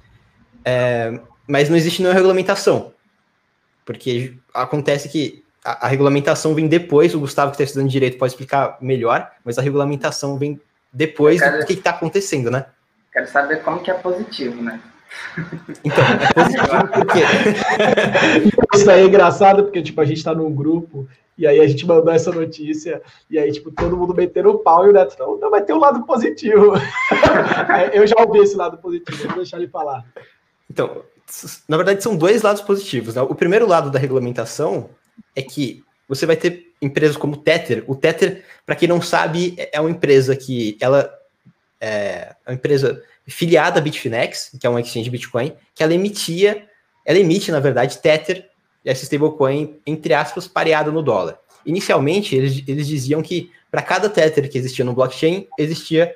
é, 0.65 1.21
mas 1.47 1.69
não 1.69 1.77
existe 1.77 2.01
nenhuma 2.01 2.15
regulamentação, 2.15 2.93
porque 3.85 4.37
acontece 4.55 5.09
que 5.09 5.45
a, 5.65 5.87
a 5.87 5.89
regulamentação 5.89 6.55
vem 6.55 6.69
depois, 6.69 7.15
o 7.15 7.21
Gustavo 7.21 7.51
que 7.51 7.57
está 7.57 7.65
estudando 7.65 7.91
direito 7.91 8.19
pode 8.19 8.33
explicar 8.33 8.79
melhor, 8.81 9.31
mas 9.45 9.59
a 9.59 9.63
regulamentação 9.63 10.39
vem 10.39 10.61
depois 10.93 11.41
quero, 11.41 11.61
do 11.61 11.67
que 11.67 11.75
está 11.75 11.91
acontecendo, 11.91 12.51
né? 12.51 12.67
Quero 13.13 13.27
saber 13.27 13.63
como 13.63 13.81
que 13.81 13.91
é 13.91 13.95
positivo, 13.95 14.63
né? 14.63 14.81
Então, 15.85 16.05
é 16.05 16.33
positivo 16.33 16.89
porque. 16.93 18.77
Isso 18.77 18.91
aí 18.91 19.03
é 19.03 19.05
engraçado, 19.05 19.65
porque 19.65 19.83
tipo, 19.83 20.01
a 20.01 20.05
gente 20.05 20.19
está 20.19 20.35
num 20.35 20.55
grupo 20.55 21.09
e 21.39 21.47
aí 21.47 21.61
a 21.61 21.67
gente 21.69 21.87
mandou 21.87 22.13
essa 22.13 22.33
notícia, 22.33 23.01
e 23.31 23.39
aí, 23.39 23.53
tipo, 23.53 23.71
todo 23.71 23.97
mundo 23.97 24.13
metendo 24.13 24.51
o 24.51 24.59
pau 24.59 24.85
e 24.85 24.91
o 24.91 24.93
Neto, 24.93 25.15
não, 25.21 25.39
não 25.39 25.51
vai 25.51 25.63
ter 25.63 25.73
um 25.73 25.79
lado 25.79 26.05
positivo. 26.05 26.73
eu 27.95 28.05
já 28.09 28.17
ouvi 28.19 28.41
esse 28.41 28.57
lado 28.57 28.77
positivo, 28.79 29.29
vou 29.29 29.37
deixar 29.37 29.59
ele 29.59 29.69
falar. 29.69 30.05
Então, 30.69 31.03
na 31.69 31.77
verdade, 31.77 32.03
são 32.03 32.17
dois 32.17 32.43
lados 32.43 32.61
positivos. 32.61 33.15
Né? 33.15 33.23
O 33.23 33.37
primeiro 33.37 33.69
lado 33.69 33.89
da 33.89 34.01
regulamentação 34.01 34.91
é 35.37 35.41
que 35.41 35.85
você 36.09 36.25
vai 36.25 36.37
ter 36.37 36.73
empresas 36.81 37.17
como 37.17 37.35
o 37.35 37.37
Tether. 37.37 37.85
O 37.87 37.95
Tether, 37.95 38.45
para 38.65 38.75
quem 38.75 38.89
não 38.89 39.01
sabe, 39.03 39.55
é, 39.59 39.77
é 39.77 39.81
uma 39.81 39.91
empresa 39.91 40.35
que 40.35 40.77
ela 40.81 41.15
é 41.81 42.35
uma 42.47 42.55
empresa 42.55 43.03
filiada 43.27 43.79
à 43.79 43.83
Bitfinex, 43.83 44.53
que 44.59 44.67
é 44.67 44.71
uma 44.71 44.81
exchange 44.81 45.05
de 45.05 45.11
Bitcoin, 45.11 45.53
que 45.75 45.83
ela 45.83 45.95
emitia, 45.95 46.67
ela 47.05 47.19
emite, 47.19 47.53
na 47.53 47.61
verdade, 47.61 47.99
Tether, 47.99 48.49
essa 48.85 49.05
stablecoin, 49.05 49.79
entre 49.87 50.15
aspas, 50.15 50.49
pareada 50.49 50.91
no 50.91 51.03
dólar. 51.03 51.39
Inicialmente, 51.65 52.35
eles, 52.35 52.63
eles 52.67 52.87
diziam 52.87 53.23
que 53.23 53.53
para 53.71 53.83
cada 53.83 54.09
Tether 54.09 54.51
que 54.51 54.57
existia 54.57 54.85
no 54.85 54.95
blockchain, 54.95 55.47
existia 55.59 56.15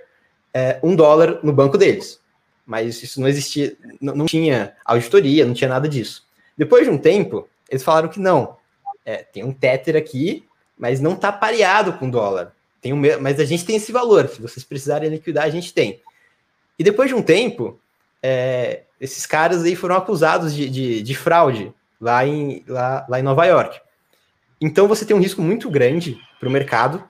é, 0.55 0.79
um 0.83 0.97
dólar 0.97 1.41
no 1.43 1.53
banco 1.53 1.77
deles. 1.77 2.19
Mas 2.65 3.03
isso 3.03 3.21
não 3.21 3.29
existia, 3.29 3.77
não, 4.01 4.15
não 4.15 4.27
tinha 4.27 4.75
auditoria, 4.85 5.45
não 5.45 5.55
tinha 5.55 5.69
nada 5.69 5.89
disso. 5.89 6.27
Depois 6.57 6.85
de 6.85 6.91
um 6.91 6.99
tempo, 6.99 7.49
eles 7.69 7.83
falaram 7.83 8.09
que 8.09 8.21
não, 8.21 8.57
é, 9.05 9.17
tem 9.19 9.45
um 9.45 9.53
Tether 9.53 9.97
aqui, 9.97 10.45
mas 10.79 11.01
não 11.01 11.13
está 11.13 11.31
pareado 11.31 11.93
com 11.95 12.11
dólar. 12.11 12.55
Tem 12.81 12.93
um, 12.93 13.01
mas 13.21 13.39
a 13.39 13.45
gente 13.45 13.65
tem 13.65 13.77
esse 13.77 13.93
valor. 13.93 14.29
Se 14.29 14.43
vocês 14.43 14.65
precisarem 14.65 15.09
liquidar, 15.09 15.45
a 15.45 15.51
gente 15.51 15.73
tem. 15.73 16.01
E 16.79 16.83
depois 16.83 17.09
de 17.09 17.15
um 17.15 17.23
tempo, 17.23 17.81
é, 18.23 18.83
esses 19.01 19.27
caras 19.27 19.63
aí 19.63 19.77
foram 19.77 19.97
acusados 19.97 20.55
de, 20.55 20.69
de, 20.69 21.03
de, 21.03 21.15
fraude 21.15 21.73
lá 22.01 22.27
em, 22.27 22.65
lá, 22.67 23.07
lá 23.09 23.21
em 23.21 23.23
Nova 23.23 23.45
York. 23.45 23.81
Então 24.61 24.89
você 24.89 25.05
tem 25.05 25.15
um 25.15 25.21
risco 25.21 25.43
muito 25.43 25.71
grande 25.71 26.19
para 26.41 26.49
o 26.49 26.53
mercado, 26.53 27.05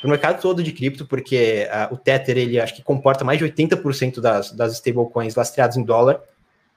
para 0.00 0.06
o 0.06 0.10
mercado 0.10 0.40
todo 0.40 0.62
de 0.62 0.72
cripto, 0.72 1.04
porque 1.06 1.68
uh, 1.68 1.94
o 1.94 1.98
Tether 1.98 2.38
ele 2.38 2.60
acho 2.60 2.74
que 2.74 2.82
comporta 2.82 3.24
mais 3.24 3.38
de 3.38 3.44
80% 3.44 4.20
das, 4.20 4.52
das 4.52 4.72
stablecoins 4.74 5.34
lastreadas 5.34 5.76
em 5.76 5.82
dólar, 5.82 6.20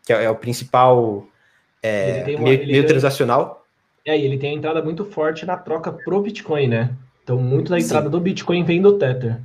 que 0.06 0.12
é, 0.12 0.26
é 0.26 0.30
o 0.30 0.36
principal 0.36 1.26
é, 1.82 2.26
uma, 2.36 2.44
meio, 2.44 2.68
meio 2.68 2.88
transacional. 2.88 3.63
É, 4.06 4.18
e 4.18 4.26
ele 4.26 4.38
tem 4.38 4.52
a 4.52 4.54
entrada 4.54 4.82
muito 4.82 5.06
forte 5.06 5.46
na 5.46 5.56
troca 5.56 5.92
pro 5.92 6.22
Bitcoin, 6.22 6.68
né? 6.68 6.90
Então, 7.24 7.38
muito 7.38 7.70
da 7.70 7.80
entrada 7.80 8.06
Sim. 8.06 8.12
do 8.12 8.20
Bitcoin 8.20 8.64
vem 8.64 8.82
do 8.82 8.98
Tether. 8.98 9.40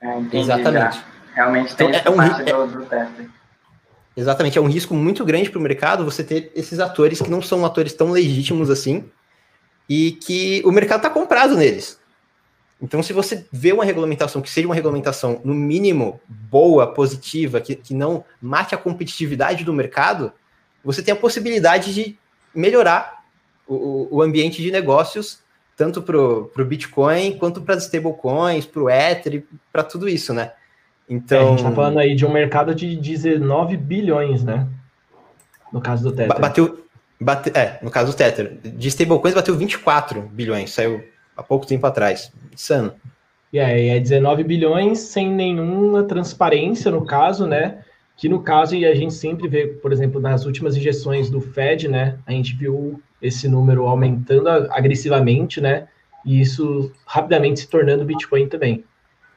É, 0.00 0.36
Exatamente. 0.38 0.96
Já. 0.96 1.04
Realmente 1.34 1.76
tem 1.76 1.90
então, 1.90 2.14
é, 2.14 2.16
um, 2.16 2.22
é, 2.22 2.44
do, 2.44 2.66
do 2.66 2.86
Tether. 2.86 3.30
Exatamente, 4.16 4.58
é 4.58 4.60
um 4.60 4.68
risco 4.68 4.94
muito 4.94 5.24
grande 5.24 5.50
para 5.50 5.58
o 5.58 5.62
mercado 5.62 6.04
você 6.04 6.24
ter 6.24 6.50
esses 6.54 6.80
atores 6.80 7.20
que 7.20 7.30
não 7.30 7.40
são 7.40 7.64
atores 7.64 7.92
tão 7.92 8.10
legítimos 8.10 8.68
assim 8.68 9.04
e 9.88 10.12
que 10.12 10.62
o 10.64 10.72
mercado 10.72 10.98
está 10.98 11.10
comprado 11.10 11.56
neles. 11.56 11.98
Então, 12.82 13.02
se 13.02 13.12
você 13.12 13.46
vê 13.52 13.72
uma 13.72 13.84
regulamentação 13.84 14.40
que 14.40 14.48
seja 14.48 14.66
uma 14.66 14.74
regulamentação, 14.74 15.40
no 15.44 15.54
mínimo, 15.54 16.18
boa, 16.26 16.86
positiva, 16.86 17.60
que, 17.60 17.74
que 17.74 17.92
não 17.92 18.24
mate 18.40 18.74
a 18.74 18.78
competitividade 18.78 19.64
do 19.64 19.74
mercado, 19.74 20.32
você 20.82 21.02
tem 21.02 21.12
a 21.12 21.16
possibilidade 21.16 21.92
de 21.92 22.18
melhorar 22.54 23.19
o, 23.74 24.08
o 24.10 24.22
ambiente 24.22 24.60
de 24.60 24.70
negócios, 24.70 25.40
tanto 25.76 26.02
para 26.02 26.18
o 26.18 26.64
Bitcoin 26.64 27.38
quanto 27.38 27.62
para 27.62 27.76
as 27.76 27.84
stablecoins, 27.84 28.66
para 28.66 28.82
o 28.82 28.90
Ether, 28.90 29.44
para 29.72 29.82
tudo 29.82 30.08
isso, 30.08 30.34
né? 30.34 30.52
Então. 31.08 31.38
É, 31.38 31.42
a 31.42 31.48
gente 31.50 31.58
está 31.58 31.72
falando 31.72 31.98
aí 31.98 32.14
de 32.14 32.26
um 32.26 32.32
mercado 32.32 32.74
de 32.74 32.96
19 32.96 33.76
bilhões, 33.76 34.44
né? 34.44 34.66
No 35.72 35.80
caso 35.80 36.02
do 36.02 36.12
Tether. 36.12 36.40
Bateu. 36.40 36.84
Bate, 37.22 37.50
é, 37.56 37.78
no 37.82 37.90
caso 37.90 38.12
do 38.12 38.16
Tether. 38.16 38.58
De 38.62 38.88
stablecoins 38.88 39.34
bateu 39.34 39.54
24 39.54 40.22
bilhões, 40.22 40.70
saiu 40.70 41.04
há 41.36 41.42
pouco 41.42 41.66
tempo 41.66 41.86
atrás. 41.86 42.32
Insano. 42.52 42.94
E 43.52 43.58
é, 43.58 43.96
é 43.96 44.00
19 44.00 44.42
bilhões 44.44 45.00
sem 45.00 45.30
nenhuma 45.30 46.04
transparência, 46.04 46.90
no 46.90 47.04
caso, 47.04 47.46
né? 47.46 47.82
Que 48.16 48.28
no 48.28 48.42
caso, 48.42 48.74
e 48.74 48.86
a 48.86 48.94
gente 48.94 49.14
sempre 49.14 49.48
vê, 49.48 49.66
por 49.66 49.92
exemplo, 49.92 50.20
nas 50.20 50.44
últimas 50.44 50.76
injeções 50.76 51.30
do 51.30 51.40
Fed, 51.40 51.88
né? 51.88 52.18
A 52.26 52.32
gente 52.32 52.54
viu 52.54 53.02
esse 53.20 53.48
número 53.48 53.86
aumentando 53.86 54.48
agressivamente, 54.48 55.60
né? 55.60 55.88
E 56.24 56.40
isso 56.40 56.92
rapidamente 57.06 57.60
se 57.60 57.68
tornando 57.68 58.04
Bitcoin 58.04 58.48
também. 58.48 58.84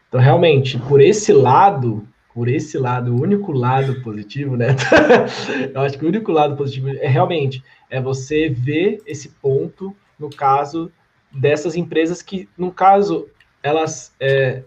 Então, 0.07 0.19
realmente, 0.19 0.77
por 0.77 1.01
esse 1.01 1.33
lado, 1.33 2.07
por 2.33 2.47
esse 2.47 2.77
lado, 2.77 3.13
o 3.13 3.21
único 3.21 3.51
lado 3.51 4.01
positivo, 4.01 4.55
né? 4.55 4.75
Eu 5.73 5.81
acho 5.81 5.97
que 5.97 6.05
o 6.05 6.07
único 6.07 6.31
lado 6.31 6.55
positivo 6.55 6.89
é 6.89 7.07
realmente 7.07 7.63
é 7.89 8.01
você 8.01 8.49
ver 8.49 9.01
esse 9.05 9.29
ponto 9.29 9.95
no 10.19 10.29
caso 10.29 10.91
dessas 11.31 11.75
empresas 11.75 12.21
que, 12.21 12.47
no 12.57 12.71
caso, 12.71 13.27
elas 13.63 14.13
é, 14.19 14.63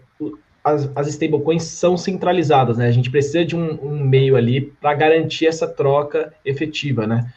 as, 0.67 0.91
as 0.95 1.07
stablecoins 1.07 1.63
são 1.63 1.95
centralizadas, 1.95 2.77
né? 2.77 2.87
A 2.87 2.91
gente 2.91 3.09
precisa 3.09 3.45
de 3.45 3.55
um, 3.55 3.79
um 3.81 4.03
meio 4.03 4.35
ali 4.35 4.61
para 4.61 4.93
garantir 4.93 5.47
essa 5.47 5.67
troca 5.67 6.33
efetiva, 6.43 7.07
né? 7.07 7.31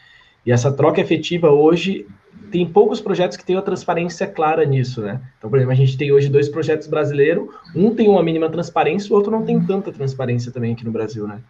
E 0.45 0.53
essa 0.53 0.72
troca 0.72 1.01
efetiva 1.01 1.51
hoje 1.51 2.07
tem 2.51 2.66
poucos 2.66 3.01
projetos 3.01 3.36
que 3.36 3.45
têm 3.45 3.57
uma 3.57 3.62
transparência 3.62 4.26
clara 4.26 4.64
nisso, 4.64 5.01
né? 5.01 5.20
Então, 5.38 5.49
por 5.49 5.57
exemplo, 5.57 5.72
a 5.72 5.76
gente 5.76 5.97
tem 5.97 6.11
hoje 6.11 6.28
dois 6.28 6.49
projetos 6.49 6.88
brasileiros, 6.88 7.49
um 7.74 7.95
tem 7.95 8.09
uma 8.09 8.22
mínima 8.22 8.49
transparência, 8.49 9.12
o 9.12 9.16
outro 9.16 9.30
não 9.30 9.45
tem 9.45 9.61
tanta 9.64 9.93
transparência 9.93 10.51
também 10.51 10.72
aqui 10.72 10.84
no 10.84 10.91
Brasil, 10.91 11.26
né? 11.26 11.41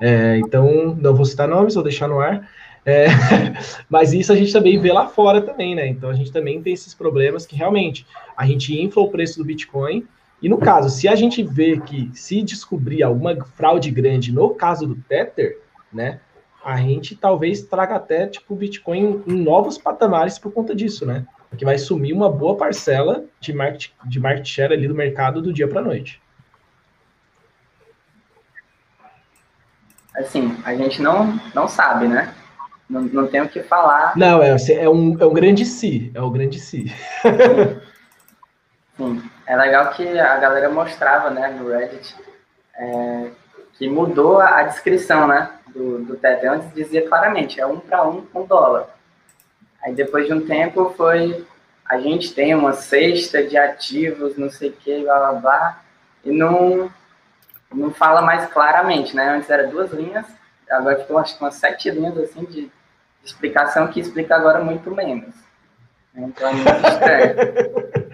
É, 0.00 0.38
então, 0.38 0.96
não 1.00 1.14
vou 1.14 1.24
citar 1.24 1.48
nomes, 1.48 1.74
vou 1.74 1.82
deixar 1.82 2.08
no 2.08 2.20
ar. 2.20 2.48
É, 2.86 3.06
mas 3.88 4.12
isso 4.12 4.32
a 4.32 4.36
gente 4.36 4.52
também 4.52 4.78
vê 4.78 4.92
lá 4.92 5.08
fora 5.08 5.40
também, 5.40 5.74
né? 5.74 5.86
Então 5.86 6.10
a 6.10 6.14
gente 6.14 6.30
também 6.30 6.62
tem 6.62 6.72
esses 6.72 6.94
problemas 6.94 7.46
que 7.46 7.56
realmente 7.56 8.06
a 8.36 8.46
gente 8.46 8.78
infla 8.80 9.02
o 9.02 9.10
preço 9.10 9.38
do 9.38 9.44
Bitcoin. 9.44 10.06
E 10.42 10.48
no 10.48 10.58
caso, 10.58 10.90
se 10.90 11.08
a 11.08 11.14
gente 11.14 11.42
vê 11.42 11.80
que 11.80 12.10
se 12.12 12.42
descobrir 12.42 13.02
alguma 13.02 13.34
fraude 13.56 13.90
grande 13.90 14.30
no 14.30 14.50
caso 14.50 14.86
do 14.86 14.94
Tether, 14.94 15.58
né? 15.92 16.20
A 16.64 16.78
gente 16.78 17.14
talvez 17.14 17.62
traga 17.62 17.96
até 17.96 18.26
tipo 18.26 18.54
o 18.54 18.56
Bitcoin 18.56 19.22
em 19.26 19.36
novos 19.42 19.76
patamares 19.76 20.38
por 20.38 20.52
conta 20.52 20.74
disso, 20.74 21.04
né? 21.04 21.26
Porque 21.50 21.64
vai 21.64 21.78
sumir 21.78 22.14
uma 22.14 22.30
boa 22.30 22.56
parcela 22.56 23.24
de 23.38 23.52
market, 23.52 23.90
de 24.04 24.18
market 24.18 24.46
share 24.46 24.72
ali 24.72 24.88
do 24.88 24.94
mercado 24.94 25.42
do 25.42 25.52
dia 25.52 25.68
para 25.68 25.82
noite. 25.82 26.20
Assim, 30.16 30.56
a 30.64 30.74
gente 30.74 31.02
não, 31.02 31.38
não 31.54 31.68
sabe, 31.68 32.08
né? 32.08 32.32
Não, 32.88 33.02
não 33.02 33.26
tem 33.26 33.40
o 33.40 33.48
que 33.48 33.62
falar. 33.62 34.16
Não, 34.16 34.42
é, 34.42 34.56
é, 34.70 34.88
um, 34.88 35.16
é 35.20 35.26
um 35.26 35.34
grande 35.34 35.64
si. 35.64 36.10
É 36.14 36.20
o 36.20 36.26
um 36.26 36.32
grande 36.32 36.60
si. 36.60 36.86
Sim. 38.96 39.22
É 39.46 39.56
legal 39.56 39.90
que 39.90 40.18
a 40.18 40.38
galera 40.38 40.70
mostrava, 40.70 41.30
né, 41.30 41.48
no 41.48 41.68
Reddit, 41.68 42.14
é, 42.76 43.30
que 43.74 43.88
mudou 43.88 44.38
a, 44.38 44.60
a, 44.60 44.62
descrição, 44.62 45.26
né, 45.26 45.50
do, 45.74 45.98
do 46.04 46.16
Tether. 46.16 46.52
Antes 46.52 46.72
dizia 46.72 47.06
claramente, 47.06 47.60
é 47.60 47.66
um 47.66 47.80
para 47.80 48.04
um 48.04 48.24
com 48.24 48.46
dólar. 48.46 48.88
Aí 49.82 49.92
depois 49.92 50.26
de 50.26 50.32
um 50.32 50.46
tempo 50.46 50.94
foi, 50.96 51.44
a 51.84 51.98
gente 51.98 52.32
tem 52.32 52.54
uma 52.54 52.72
cesta 52.72 53.42
de 53.42 53.56
ativos, 53.56 54.36
não 54.38 54.48
sei 54.50 54.70
o 54.70 54.72
que, 54.72 55.02
blá 55.02 55.18
blá 55.18 55.32
blá, 55.32 55.82
e 56.24 56.30
não, 56.30 56.90
não 57.72 57.90
fala 57.90 58.22
mais 58.22 58.46
claramente, 58.50 59.14
né? 59.14 59.28
Antes 59.28 59.50
era 59.50 59.66
duas 59.66 59.92
linhas, 59.92 60.24
agora 60.70 60.98
ficou 61.00 61.18
acho 61.18 61.36
que 61.36 61.44
umas 61.44 61.56
sete 61.56 61.90
linhas 61.90 62.16
assim 62.16 62.44
de 62.44 62.70
explicação 63.22 63.88
que 63.88 64.00
explica 64.00 64.34
agora 64.36 64.62
muito 64.62 64.90
menos. 64.90 65.34
Então 66.14 66.48
é 66.48 66.52
muito 66.52 66.86
estranho. 66.86 67.34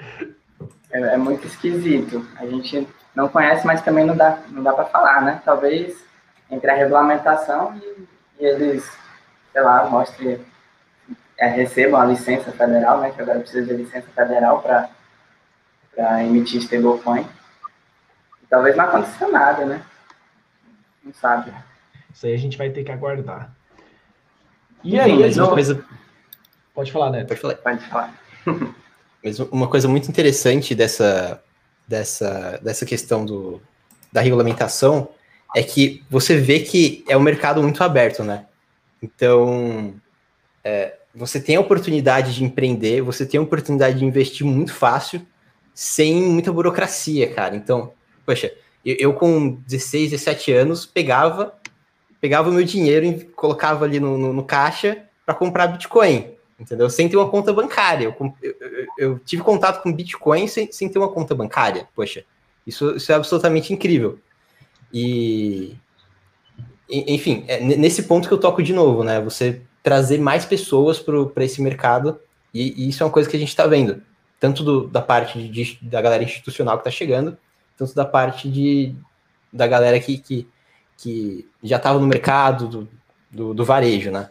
é, 0.91 1.01
é, 1.15 1.17
muito 1.17 1.47
esquisito. 1.47 2.27
A 2.37 2.47
gente 2.47 2.89
não 3.15 3.29
conhece, 3.29 3.67
mas 3.67 3.83
também 3.83 4.05
não 4.05 4.17
dá, 4.17 4.39
não 4.49 4.63
dá 4.63 4.73
para 4.73 4.87
falar, 4.87 5.23
né? 5.23 5.41
Talvez 5.45 6.10
entre 6.51 6.71
a 6.71 6.75
regulamentação 6.75 7.77
e, 7.77 8.09
e 8.41 8.47
eles, 8.47 8.91
sei 9.53 9.63
lá, 9.63 9.89
mostrem, 9.89 10.41
é, 11.39 11.49
recebam 11.49 12.01
a 12.01 12.07
licença 12.07 12.51
federal, 12.53 13.01
né? 13.01 13.11
Que 13.11 13.23
agora 13.23 13.41
precisa 13.41 13.67
de 13.67 13.73
licença 13.73 14.09
federal 14.15 14.63
para 14.63 16.25
emitir 16.25 16.61
stablecoin. 16.61 17.27
Talvez 18.49 18.77
não 18.77 18.85
aconteça 18.85 19.29
nada, 19.29 19.65
né? 19.65 19.83
Não 21.05 21.15
sabe. 21.15 21.53
Isso 22.13 22.27
aí 22.27 22.35
a 22.35 22.39
gente 22.39 22.59
vai 22.59 22.71
ter 22.71 22.85
que 22.85 22.91
aguardar. 22.91 23.55
E 24.83 24.99
aí, 24.99 25.19
mas 25.19 25.39
uma 25.39 25.49
coisa. 25.49 25.85
Pode 26.75 26.91
falar, 26.91 27.11
né? 27.11 27.25
Pode 27.25 27.41
falar. 27.41 27.55
Pode 27.55 27.87
falar. 27.87 28.15
mas 29.23 29.39
uma 29.39 29.69
coisa 29.69 29.87
muito 29.87 30.09
interessante 30.09 30.75
dessa, 30.75 31.43
dessa, 31.87 32.59
dessa 32.63 32.85
questão 32.85 33.25
do, 33.25 33.63
da 34.13 34.21
regulamentação 34.21 35.09
é 35.55 35.63
que 35.63 36.03
você 36.09 36.37
vê 36.37 36.61
que 36.61 37.05
é 37.09 37.17
um 37.17 37.23
mercado 37.23 37.63
muito 37.63 37.83
aberto, 37.83 38.23
né? 38.23 38.47
Então, 39.03 39.95
é, 40.63 40.95
você 41.15 41.41
tem 41.41 41.57
a 41.57 41.61
oportunidade 41.61 42.35
de 42.35 42.45
empreender, 42.45 43.03
você 43.03 43.27
tem 43.27 43.39
a 43.39 43.43
oportunidade 43.43 43.99
de 43.99 44.05
investir 44.05 44.47
muito 44.47 44.73
fácil, 44.73 45.27
sem 45.75 46.23
muita 46.23 46.53
burocracia, 46.53 47.33
cara. 47.33 47.57
Então, 47.57 47.93
poxa, 48.25 48.53
eu, 48.85 48.97
eu 48.99 49.15
com 49.15 49.53
16, 49.67 50.11
17 50.11 50.53
anos 50.53 50.87
pegava 50.87 51.59
pegava 52.21 52.51
o 52.51 52.53
meu 52.53 52.65
dinheiro 52.65 53.07
e 53.07 53.25
colocava 53.25 53.85
ali 53.85 53.99
no, 53.99 54.19
no, 54.19 54.33
no 54.33 54.45
caixa 54.45 55.05
para 55.25 55.35
comprar 55.35 55.69
Bitcoin, 55.69 56.35
entendeu? 56.59 56.91
Sem 56.91 57.09
ter 57.09 57.17
uma 57.17 57.31
conta 57.31 57.53
bancária. 57.53 58.05
Eu, 58.05 58.35
eu, 58.43 58.55
eu 58.99 59.19
tive 59.21 59.43
contato 59.43 59.83
com 59.83 59.93
Bitcoin 59.93 60.47
sem, 60.47 60.71
sem 60.71 60.89
ter 60.89 60.99
uma 60.99 61.11
conta 61.11 61.35
bancária. 61.35 61.89
Poxa, 61.95 62.25
isso, 62.67 62.97
isso 62.97 63.11
é 63.11 63.15
absolutamente 63.15 63.73
incrível. 63.73 64.19
E, 64.93 65.77
enfim, 66.89 67.45
é 67.47 67.61
nesse 67.61 68.05
ponto 68.05 68.27
que 68.27 68.35
eu 68.35 68.39
toco 68.39 68.63
de 68.63 68.73
novo, 68.73 69.05
né? 69.05 69.21
Você 69.21 69.63
trazer 69.83 70.19
mais 70.19 70.45
pessoas 70.45 70.99
para 70.99 71.45
esse 71.45 71.63
mercado, 71.63 72.19
e, 72.53 72.85
e, 72.85 72.89
isso 72.89 73.03
é 73.03 73.07
uma 73.07 73.13
coisa 73.13 73.29
que 73.29 73.37
a 73.37 73.41
gente 73.41 73.49
está 73.49 73.67
vendo, 73.67 74.03
tanto 74.39 74.63
do, 74.63 74.87
da 74.89 75.01
parte 75.01 75.49
de, 75.49 75.79
da 75.81 76.03
galera 76.03 76.23
institucional 76.23 76.77
que 76.77 76.83
está 76.83 76.91
chegando, 76.91 77.39
tanto 77.77 77.95
da 77.95 78.05
parte 78.05 78.51
de, 78.51 78.95
da 79.53 79.67
galera 79.67 79.99
que, 80.01 80.19
que 80.19 80.49
que 81.03 81.49
já 81.63 81.77
estava 81.77 81.99
no 81.99 82.07
mercado 82.07 82.69
do, 82.69 82.89
do, 83.31 83.55
do, 83.55 83.65
varejo, 83.65 84.11
né? 84.11 84.29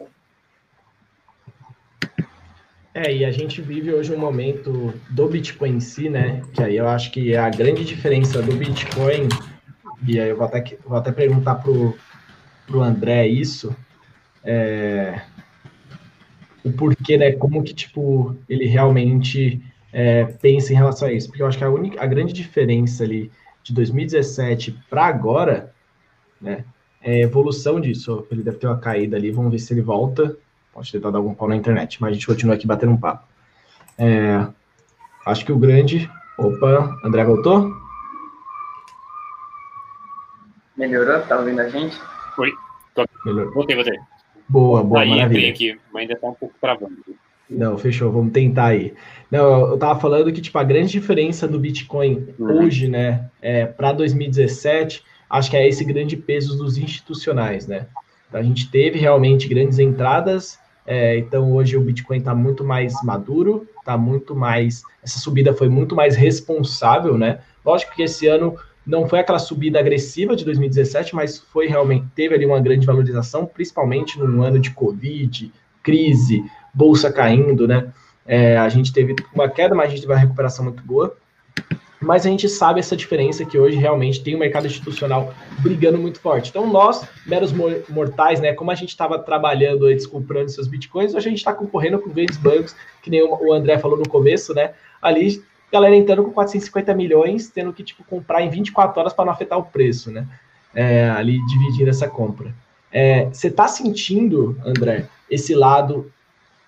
É, 2.94 3.12
e 3.12 3.24
a 3.24 3.32
gente 3.32 3.60
vive 3.60 3.92
hoje 3.92 4.12
um 4.12 4.18
momento 4.18 4.94
do 5.10 5.28
Bitcoin 5.28 5.76
em 5.76 5.80
si, 5.80 6.08
né? 6.08 6.42
Que 6.54 6.62
aí 6.62 6.76
eu 6.76 6.88
acho 6.88 7.10
que 7.10 7.32
é 7.32 7.38
a 7.38 7.50
grande 7.50 7.84
diferença 7.84 8.40
do 8.40 8.52
Bitcoin, 8.54 9.28
e 10.06 10.20
aí 10.20 10.28
eu 10.28 10.36
vou 10.36 10.46
até, 10.46 10.78
vou 10.84 10.96
até 10.96 11.12
perguntar 11.12 11.56
pro, 11.56 11.96
pro 12.66 12.80
André 12.80 13.26
isso, 13.26 13.74
é, 14.44 15.20
o 16.64 16.72
porquê, 16.72 17.16
né? 17.16 17.32
Como 17.32 17.62
que, 17.62 17.74
tipo, 17.74 18.36
ele 18.48 18.66
realmente 18.66 19.62
é, 19.92 20.24
pensa 20.24 20.72
em 20.72 20.76
relação 20.76 21.08
a 21.08 21.12
isso. 21.12 21.28
Porque 21.28 21.42
eu 21.42 21.46
acho 21.46 21.58
que 21.58 21.64
a, 21.64 21.70
única, 21.70 22.02
a 22.02 22.06
grande 22.06 22.32
diferença 22.32 23.04
ali 23.04 23.30
de 23.62 23.74
2017 23.74 24.78
para 24.88 25.06
agora 25.06 25.72
né? 26.40 26.64
É 27.02 27.20
evolução 27.20 27.80
disso. 27.80 28.26
Ele 28.30 28.42
deve 28.42 28.58
ter 28.58 28.66
uma 28.66 28.78
caída 28.78 29.16
ali, 29.16 29.30
vamos 29.30 29.52
ver 29.52 29.58
se 29.58 29.72
ele 29.72 29.82
volta. 29.82 30.36
Pode 30.72 30.90
tentar 30.90 31.10
dar 31.10 31.18
algum 31.18 31.34
pau 31.34 31.48
na 31.48 31.56
internet, 31.56 32.00
mas 32.00 32.10
a 32.10 32.12
gente 32.14 32.26
continua 32.26 32.54
aqui 32.54 32.66
batendo 32.66 32.92
um 32.92 32.96
papo. 32.96 33.26
É, 33.98 34.46
acho 35.26 35.44
que 35.44 35.52
o 35.52 35.58
grande. 35.58 36.10
Opa, 36.38 36.96
André 37.04 37.24
voltou? 37.24 37.70
Melhorou? 40.80 41.20
Tá 41.20 41.38
ouvindo 41.38 41.60
a 41.60 41.68
gente? 41.68 41.94
Oi. 42.38 42.50
Tô... 42.94 43.04
Melhorou. 43.26 43.52
Voltei, 43.52 43.76
voltei. 43.76 43.98
Boa, 44.48 44.82
boa, 44.82 45.02
aí, 45.02 45.10
maravilha. 45.10 45.50
aqui, 45.50 45.78
mas 45.92 46.02
ainda 46.02 46.16
tá 46.16 46.28
um 46.28 46.32
pouco 46.32 46.54
travando. 46.58 46.96
Não, 47.50 47.76
fechou, 47.76 48.10
vamos 48.10 48.32
tentar 48.32 48.68
aí. 48.68 48.94
Não, 49.30 49.72
eu 49.72 49.76
tava 49.76 50.00
falando 50.00 50.32
que, 50.32 50.40
tipo, 50.40 50.56
a 50.58 50.64
grande 50.64 50.90
diferença 50.92 51.46
do 51.46 51.58
Bitcoin 51.58 52.28
uhum. 52.38 52.62
hoje, 52.64 52.88
né, 52.88 53.28
é, 53.42 53.66
para 53.66 53.92
2017 53.92 55.04
acho 55.28 55.50
que 55.50 55.56
é 55.56 55.68
esse 55.68 55.84
grande 55.84 56.16
peso 56.16 56.56
dos 56.56 56.78
institucionais, 56.78 57.66
né? 57.66 57.86
A 58.32 58.42
gente 58.42 58.70
teve 58.70 58.98
realmente 58.98 59.48
grandes 59.48 59.78
entradas, 59.78 60.58
é, 60.86 61.18
então 61.18 61.52
hoje 61.52 61.76
o 61.76 61.80
Bitcoin 61.82 62.18
está 62.18 62.34
muito 62.34 62.64
mais 62.64 62.94
maduro, 63.04 63.68
está 63.78 63.98
muito 63.98 64.34
mais. 64.34 64.82
Essa 65.02 65.18
subida 65.18 65.52
foi 65.52 65.68
muito 65.68 65.94
mais 65.94 66.16
responsável, 66.16 67.18
né? 67.18 67.40
Lógico 67.64 67.94
que 67.94 68.02
esse 68.02 68.26
ano 68.26 68.56
não 68.86 69.08
foi 69.08 69.20
aquela 69.20 69.38
subida 69.38 69.78
agressiva 69.78 70.34
de 70.34 70.44
2017, 70.44 71.14
mas 71.14 71.38
foi 71.38 71.66
realmente, 71.66 72.06
teve 72.14 72.34
ali 72.34 72.46
uma 72.46 72.60
grande 72.60 72.86
valorização, 72.86 73.46
principalmente 73.46 74.18
no 74.18 74.42
ano 74.42 74.58
de 74.58 74.70
Covid, 74.70 75.52
crise, 75.82 76.44
bolsa 76.72 77.12
caindo, 77.12 77.68
né? 77.68 77.92
É, 78.26 78.56
a 78.56 78.68
gente 78.68 78.92
teve 78.92 79.14
uma 79.34 79.48
queda, 79.48 79.74
mas 79.74 79.86
a 79.86 79.90
gente 79.90 80.00
teve 80.02 80.12
uma 80.12 80.18
recuperação 80.18 80.64
muito 80.64 80.82
boa 80.82 81.16
mas 82.00 82.24
a 82.24 82.30
gente 82.30 82.48
sabe 82.48 82.80
essa 82.80 82.96
diferença 82.96 83.44
que 83.44 83.58
hoje 83.58 83.76
realmente 83.76 84.22
tem 84.22 84.32
o 84.32 84.36
um 84.38 84.40
mercado 84.40 84.66
institucional 84.66 85.34
brigando 85.58 85.98
muito 85.98 86.18
forte. 86.18 86.48
Então, 86.48 86.66
nós, 86.66 87.06
meros 87.26 87.52
mortais, 87.88 88.40
né, 88.40 88.54
como 88.54 88.70
a 88.70 88.74
gente 88.74 88.88
estava 88.88 89.18
trabalhando 89.18 89.84
antes 89.84 90.06
comprando 90.06 90.48
seus 90.48 90.66
bitcoins, 90.66 91.14
hoje 91.14 91.26
a 91.26 91.30
gente 91.30 91.38
está 91.38 91.52
concorrendo 91.52 91.98
com 91.98 92.08
grandes 92.08 92.38
bancos, 92.38 92.74
que 93.02 93.10
nem 93.10 93.22
o 93.22 93.52
André 93.52 93.78
falou 93.78 93.98
no 93.98 94.08
começo, 94.08 94.54
né? 94.54 94.72
Ali, 95.02 95.42
galera 95.72 95.94
entrando 95.96 96.24
com 96.24 96.32
450 96.32 96.94
milhões, 96.94 97.48
tendo 97.48 97.72
que 97.72 97.82
tipo, 97.82 98.04
comprar 98.04 98.42
em 98.42 98.50
24 98.50 99.00
horas 99.00 99.12
para 99.12 99.24
não 99.24 99.32
afetar 99.32 99.58
o 99.58 99.64
preço, 99.64 100.10
né? 100.10 100.26
É, 100.74 101.08
ali 101.10 101.44
dividindo 101.46 101.90
essa 101.90 102.08
compra. 102.08 102.54
É, 102.92 103.26
você 103.26 103.48
está 103.48 103.66
sentindo, 103.68 104.56
André, 104.64 105.08
esse 105.30 105.54
lado 105.54 106.12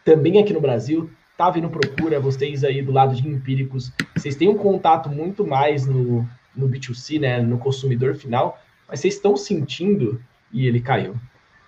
também 0.04 0.40
aqui 0.40 0.52
no 0.52 0.60
Brasil? 0.60 1.10
tá 1.42 1.50
vindo 1.50 1.68
procura, 1.68 2.20
vocês 2.20 2.62
aí 2.62 2.82
do 2.82 2.92
lado 2.92 3.16
de 3.16 3.26
empíricos, 3.26 3.92
vocês 4.14 4.36
têm 4.36 4.48
um 4.48 4.56
contato 4.56 5.08
muito 5.08 5.44
mais 5.44 5.86
no, 5.86 6.24
no 6.54 6.68
B2C, 6.68 7.18
né, 7.18 7.40
no 7.40 7.58
consumidor 7.58 8.14
final, 8.14 8.60
mas 8.88 9.00
vocês 9.00 9.14
estão 9.14 9.36
sentindo 9.36 10.22
e 10.52 10.68
ele 10.68 10.80
caiu. 10.80 11.16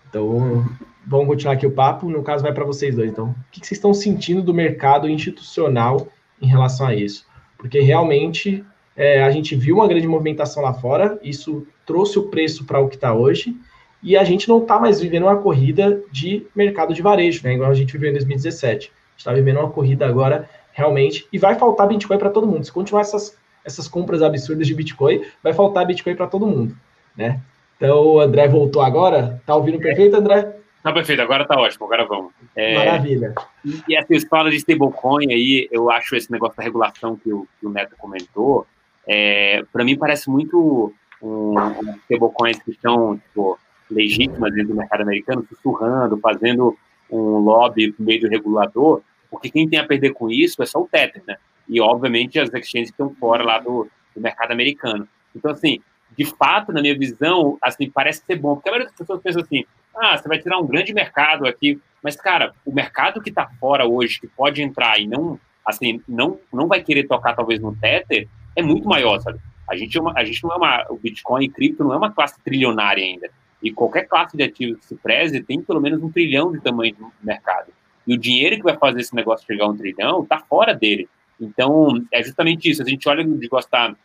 Então, 0.09 0.65
vamos 1.05 1.27
continuar 1.27 1.55
aqui 1.55 1.67
o 1.67 1.73
papo, 1.73 2.09
no 2.09 2.23
caso 2.23 2.45
vai 2.45 2.53
para 2.53 2.65
vocês 2.65 2.95
dois. 2.95 3.11
Então, 3.11 3.31
o 3.31 3.37
que 3.51 3.67
vocês 3.67 3.73
estão 3.73 3.93
sentindo 3.93 4.43
do 4.43 4.55
mercado 4.55 5.09
institucional 5.09 6.07
em 6.41 6.47
relação 6.47 6.87
a 6.87 6.95
isso? 6.95 7.27
Porque 7.57 7.81
realmente 7.81 8.65
é, 8.97 9.23
a 9.23 9.31
gente 9.31 9.55
viu 9.55 9.77
uma 9.77 9.89
grande 9.89 10.07
movimentação 10.07 10.63
lá 10.63 10.73
fora, 10.73 11.19
isso 11.23 11.67
trouxe 11.87 12.19
o 12.19 12.29
preço 12.29 12.65
para 12.65 12.81
o 12.81 12.89
que 12.89 12.97
está 12.97 13.15
hoje, 13.15 13.57
e 14.03 14.17
a 14.17 14.25
gente 14.25 14.49
não 14.49 14.59
está 14.59 14.79
mais 14.79 15.01
vivendo 15.01 15.25
uma 15.25 15.37
corrida 15.37 16.03
de 16.13 16.47
mercado 16.55 16.93
de 16.93 17.01
varejo, 17.01 17.43
né, 17.45 17.55
igual 17.55 17.71
a 17.71 17.75
gente 17.75 17.93
viveu 17.93 18.11
em 18.11 18.15
2017 18.15 18.93
está 19.17 19.33
vivendo 19.33 19.59
uma 19.59 19.71
corrida 19.71 20.07
agora 20.07 20.49
realmente 20.73 21.27
e 21.33 21.39
vai 21.39 21.55
faltar 21.55 21.89
Bitcoin 21.89 22.19
para 22.19 22.31
todo 22.31 22.47
mundo. 22.47 22.65
Se 22.65 22.73
continuar 22.73 23.03
essas, 23.03 23.37
essas 23.65 23.89
compras 23.89 24.23
absurdas 24.23 24.67
de 24.67 24.75
Bitcoin, 24.75 25.23
vai 25.43 25.53
faltar 25.53 25.87
Bitcoin 25.87 26.17
para 26.17 26.27
todo 26.27 26.47
mundo, 26.47 26.77
né? 27.17 27.41
Então, 27.77 28.07
o 28.07 28.21
André 28.21 28.49
voltou 28.49 28.83
agora. 28.83 29.43
Tá 29.45 29.55
ouvindo 29.55 29.79
perfeito, 29.79 30.17
André? 30.17 30.57
Tá 30.85 30.93
perfeito, 30.93 31.23
agora 31.23 31.47
tá 31.47 31.59
ótimo, 31.59 31.87
agora 31.87 32.05
vamos. 32.05 32.31
É, 32.55 32.75
Maravilha. 32.75 33.35
E, 33.65 33.83
e 33.89 33.97
essa 33.97 34.15
história 34.15 34.51
de 34.51 34.59
stablecoin 34.59 35.33
aí, 35.33 35.67
eu 35.73 35.91
acho 35.91 36.15
esse 36.15 36.31
negócio 36.31 36.59
da 36.59 36.63
regulação 36.63 37.17
que 37.17 37.33
o, 37.33 37.49
que 37.59 37.67
o 37.67 37.71
Neto 37.71 37.97
comentou, 37.97 38.67
é, 39.07 39.65
para 39.73 39.83
mim 39.83 39.97
parece 39.97 40.29
muito 40.29 40.93
um, 41.23 41.59
um 41.59 41.97
stablecoins 42.03 42.59
que 42.63 42.73
estão 42.73 43.17
tipo, 43.17 43.59
legítimas 43.91 44.53
dentro 44.53 44.75
do 44.75 44.77
mercado 44.77 45.01
americano, 45.01 45.47
sussurrando, 45.49 46.19
fazendo 46.19 46.77
um 47.11 47.39
lobby 47.39 47.91
por 47.91 48.05
meio 48.05 48.21
do 48.21 48.29
regulador, 48.29 49.01
porque 49.31 49.49
quem 49.49 49.67
tem 49.67 49.79
a 49.79 49.87
perder 49.87 50.13
com 50.13 50.31
isso 50.31 50.63
é 50.63 50.67
só 50.67 50.83
o 50.83 50.87
Tether, 50.87 51.23
né? 51.27 51.39
E, 51.67 51.81
obviamente, 51.81 52.39
as 52.39 52.53
exchanges 52.53 52.91
que 52.91 53.03
estão 53.03 53.09
fora 53.19 53.43
lá 53.43 53.59
do, 53.59 53.89
do 54.15 54.21
mercado 54.21 54.53
americano. 54.53 55.09
Então, 55.35 55.51
assim, 55.51 55.81
de 56.17 56.25
fato, 56.25 56.73
na 56.73 56.81
minha 56.81 56.97
visão, 56.97 57.59
assim, 57.61 57.91
parece 57.91 58.23
ser 58.25 58.37
bom, 58.37 58.55
porque 58.55 58.69
a 58.69 58.73
maioria 58.73 58.89
das 58.89 58.99
pessoas 58.99 59.21
pensa 59.23 59.41
assim, 59.41 59.65
ah, 59.97 60.17
você 60.17 60.29
vai 60.29 60.39
tirar 60.39 60.59
um 60.59 60.67
grande 60.67 60.93
mercado 60.93 61.47
aqui, 61.47 61.81
mas, 62.03 62.17
cara, 62.17 62.53
o 62.65 62.73
mercado 62.73 63.21
que 63.21 63.31
está 63.31 63.49
fora 63.59 63.87
hoje, 63.87 64.21
que 64.21 64.27
pode 64.27 64.63
entrar 64.63 64.99
e 64.99 65.07
não, 65.07 65.39
assim, 65.65 66.03
não, 66.07 66.39
não 66.53 66.69
vai 66.69 66.83
querer 66.83 67.05
tocar, 67.05 67.35
talvez, 67.35 67.61
no 67.61 67.75
Tether, 67.75 68.29
é 68.55 68.63
muito 68.63 68.87
maior, 68.87 69.21
sabe? 69.21 69.39
A 69.69 69.77
gente, 69.77 69.97
é 69.97 70.01
uma, 70.01 70.13
a 70.15 70.25
gente 70.25 70.43
não 70.45 70.53
é 70.53 70.57
uma, 70.57 70.87
o 70.91 70.97
Bitcoin 70.97 71.45
e 71.45 71.49
cripto 71.49 71.83
não 71.83 71.95
é 71.95 71.97
uma 71.97 72.13
classe 72.13 72.39
trilionária 72.43 73.03
ainda. 73.03 73.31
E 73.63 73.73
qualquer 73.73 74.07
classe 74.07 74.37
de 74.37 74.43
ativos 74.43 74.79
que 74.81 74.85
se 74.85 74.95
preze 74.97 75.43
tem 75.43 75.63
pelo 75.63 75.81
menos 75.81 76.03
um 76.03 76.13
trilhão 76.13 76.53
de 76.53 76.61
tamanho 76.61 76.95
do 76.95 77.11
mercado. 77.23 77.73
E 78.07 78.15
o 78.15 78.19
dinheiro 78.19 78.57
que 78.57 78.63
vai 78.63 78.77
fazer 78.77 79.01
esse 79.01 79.15
negócio 79.15 79.47
chegar 79.47 79.65
a 79.65 79.69
um 79.69 79.77
trilhão 79.77 80.23
está 80.23 80.39
fora 80.39 80.75
dele. 80.75 81.09
Então, 81.41 82.05
é 82.13 82.23
justamente 82.23 82.71
isso. 82.71 82.83
A 82.83 82.85
gente 82.85 83.09
olha 83.09 83.25
de 83.25 83.49
gostar, 83.49 83.97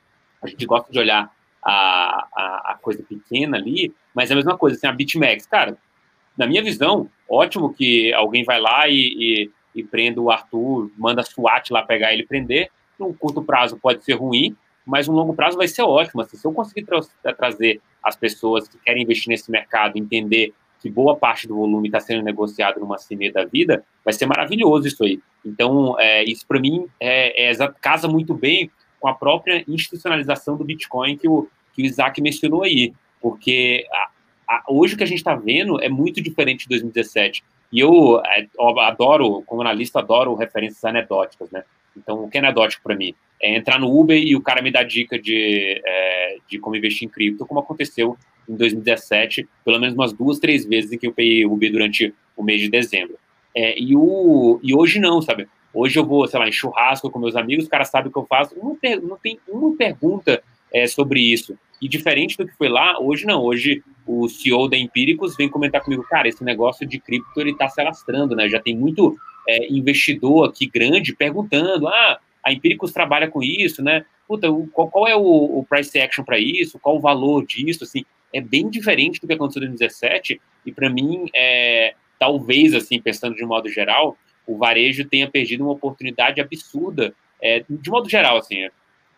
a 0.41 0.47
gente 0.47 0.65
gosta 0.65 0.89
de 0.89 0.97
olhar 0.97 1.29
a, 1.63 2.27
a, 2.35 2.71
a, 2.71 2.77
coisa 2.81 3.03
pequena 3.03 3.57
ali, 3.57 3.93
mas 4.13 4.29
é 4.29 4.33
a 4.33 4.35
mesma 4.35 4.57
coisa, 4.57 4.75
assim, 4.75 4.87
a 4.87 4.91
BitMEX, 4.91 5.45
cara, 5.45 5.77
na 6.37 6.47
minha 6.47 6.63
visão, 6.63 7.09
ótimo 7.29 7.73
que 7.73 8.13
alguém 8.13 8.43
vai 8.43 8.59
lá 8.59 8.87
e, 8.87 8.95
e, 8.95 9.51
e 9.75 9.83
prenda 9.83 10.21
o 10.21 10.31
Arthur, 10.31 10.91
manda 10.97 11.23
SWAT 11.23 11.71
lá 11.71 11.83
pegar 11.83 12.13
ele 12.13 12.23
e 12.23 12.27
prender, 12.27 12.69
no 12.97 13.13
curto 13.13 13.41
prazo 13.41 13.77
pode 13.77 14.03
ser 14.03 14.13
ruim, 14.13 14.55
mas 14.85 15.07
no 15.07 15.13
longo 15.13 15.33
prazo 15.33 15.57
vai 15.57 15.67
ser 15.67 15.83
ótimo, 15.83 16.21
assim, 16.21 16.37
se 16.37 16.45
eu 16.45 16.51
conseguir 16.51 16.85
tra 16.85 17.33
trazer 17.33 17.81
as 18.03 18.15
pessoas 18.15 18.67
que 18.67 18.77
querem 18.79 19.03
investir 19.03 19.29
nesse 19.29 19.51
mercado, 19.51 19.97
entender 19.97 20.53
que 20.81 20.89
boa 20.89 21.15
parte 21.15 21.47
do 21.47 21.55
volume 21.55 21.89
está 21.89 21.99
sendo 21.99 22.23
negociado 22.23 22.79
numa 22.79 22.95
CME 22.95 23.31
da 23.31 23.43
vida, 23.43 23.83
vai 24.03 24.13
ser 24.13 24.25
maravilhoso 24.25 24.87
isso 24.87 25.03
aí. 25.03 25.19
Então, 25.45 25.99
é, 25.99 26.23
isso 26.23 26.47
para 26.47 26.59
mim 26.59 26.87
é, 26.99 27.51
é, 27.51 27.67
casa 27.81 28.07
muito 28.07 28.33
bem 28.33 28.71
com 28.99 29.07
a 29.07 29.13
própria 29.13 29.63
institucionalização 29.67 30.57
do 30.57 30.63
Bitcoin 30.63 31.17
que 31.17 31.27
o, 31.27 31.47
que 31.73 31.81
o 31.81 31.85
Isaac 31.85 32.21
mencionou 32.21 32.63
aí, 32.63 32.93
porque 33.21 33.85
a, 33.91 34.09
a, 34.55 34.63
hoje 34.67 34.95
o 34.95 34.97
que 34.97 35.03
a 35.03 35.07
gente 35.07 35.19
está 35.19 35.35
vendo 35.35 35.81
é 35.81 35.89
muito 35.89 36.21
diferente 36.21 36.63
de 36.63 36.69
2017. 36.69 37.43
E 37.71 37.79
eu, 37.79 38.21
é, 38.25 38.47
eu 38.57 38.79
adoro, 38.79 39.43
como 39.43 39.61
analista, 39.61 39.99
adoro 39.99 40.33
referências 40.35 40.83
anedóticas, 40.83 41.51
né? 41.51 41.63
Então, 41.95 42.23
o 42.23 42.29
que 42.29 42.37
é 42.37 42.41
anedótico 42.41 42.83
para 42.83 42.95
mim? 42.95 43.13
É 43.41 43.55
entrar 43.55 43.79
no 43.79 43.97
Uber 43.97 44.17
e 44.17 44.35
o 44.35 44.41
cara 44.41 44.61
me 44.61 44.71
dá 44.71 44.83
dica 44.83 45.19
de, 45.19 45.81
é, 45.85 46.37
de 46.47 46.59
como 46.59 46.75
investir 46.75 47.07
em 47.07 47.11
cripto, 47.11 47.45
como 47.45 47.59
aconteceu 47.59 48.17
em 48.47 48.55
2017, 48.55 49.47
pelo 49.63 49.79
menos 49.79 49.95
umas 49.95 50.11
duas, 50.11 50.39
três 50.39 50.65
vezes 50.65 50.91
em 50.91 50.97
que 50.97 51.07
eu 51.07 51.13
peguei 51.13 51.45
Uber 51.45 51.71
durante 51.71 52.13
o 52.35 52.43
mês 52.43 52.61
de 52.61 52.69
dezembro. 52.69 53.17
É, 53.55 53.79
e, 53.79 53.95
o, 53.95 54.59
e 54.63 54.73
hoje 54.73 54.99
não, 54.99 55.21
sabe? 55.21 55.47
Hoje 55.73 55.99
eu 55.99 56.05
vou, 56.05 56.27
sei 56.27 56.39
lá, 56.39 56.47
em 56.47 56.51
churrasco 56.51 57.09
com 57.09 57.19
meus 57.19 57.35
amigos, 57.35 57.65
os 57.65 57.69
caras 57.69 57.89
sabem 57.89 58.09
o 58.09 58.11
que 58.11 58.19
eu 58.19 58.25
faço, 58.25 58.55
não, 58.57 58.77
não 59.03 59.17
tem 59.17 59.39
uma 59.47 59.75
pergunta 59.75 60.41
é, 60.73 60.87
sobre 60.87 61.19
isso. 61.19 61.57
E 61.81 61.87
diferente 61.87 62.37
do 62.37 62.45
que 62.45 62.55
foi 62.55 62.67
lá, 62.67 62.99
hoje 62.99 63.25
não. 63.25 63.41
Hoje 63.43 63.83
o 64.05 64.27
CEO 64.27 64.67
da 64.67 64.77
Empíricos 64.77 65.35
vem 65.35 65.47
comentar 65.47 65.81
comigo, 65.81 66.03
cara, 66.03 66.27
esse 66.27 66.43
negócio 66.43 66.85
de 66.85 66.99
cripto 66.99 67.39
ele 67.39 67.51
está 67.51 67.69
se 67.69 67.79
alastrando, 67.79 68.35
né? 68.35 68.49
Já 68.49 68.59
tem 68.59 68.75
muito 68.75 69.17
é, 69.47 69.71
investidor 69.71 70.49
aqui 70.49 70.67
grande 70.67 71.15
perguntando, 71.15 71.87
ah, 71.87 72.19
a 72.43 72.51
Empíricos 72.51 72.91
trabalha 72.91 73.29
com 73.29 73.41
isso, 73.41 73.83
né? 73.83 74.05
Puta, 74.27 74.47
qual, 74.73 74.89
qual 74.89 75.07
é 75.07 75.15
o, 75.15 75.21
o, 75.59 75.65
price 75.67 75.97
action 75.99 76.23
para 76.23 76.37
isso? 76.37 76.79
Qual 76.79 76.97
o 76.97 77.01
valor 77.01 77.45
disso? 77.45 77.83
Assim, 77.83 78.03
é 78.33 78.41
bem 78.41 78.69
diferente 78.69 79.19
do 79.19 79.27
que 79.27 79.33
aconteceu 79.33 79.63
em 79.63 79.67
2017 79.67 80.41
e 80.65 80.71
para 80.71 80.89
mim, 80.89 81.29
é, 81.33 81.95
talvez, 82.19 82.73
assim, 82.75 83.01
pensando 83.01 83.35
de 83.35 83.45
modo 83.45 83.69
geral, 83.69 84.17
o 84.49 84.57
varejo 84.57 85.05
tenha 85.05 85.29
perdido 85.29 85.63
uma 85.63 85.73
oportunidade 85.73 86.41
absurda, 86.41 87.13
é, 87.39 87.63
de 87.69 87.89
modo 87.89 88.09
geral, 88.09 88.37
assim, 88.37 88.67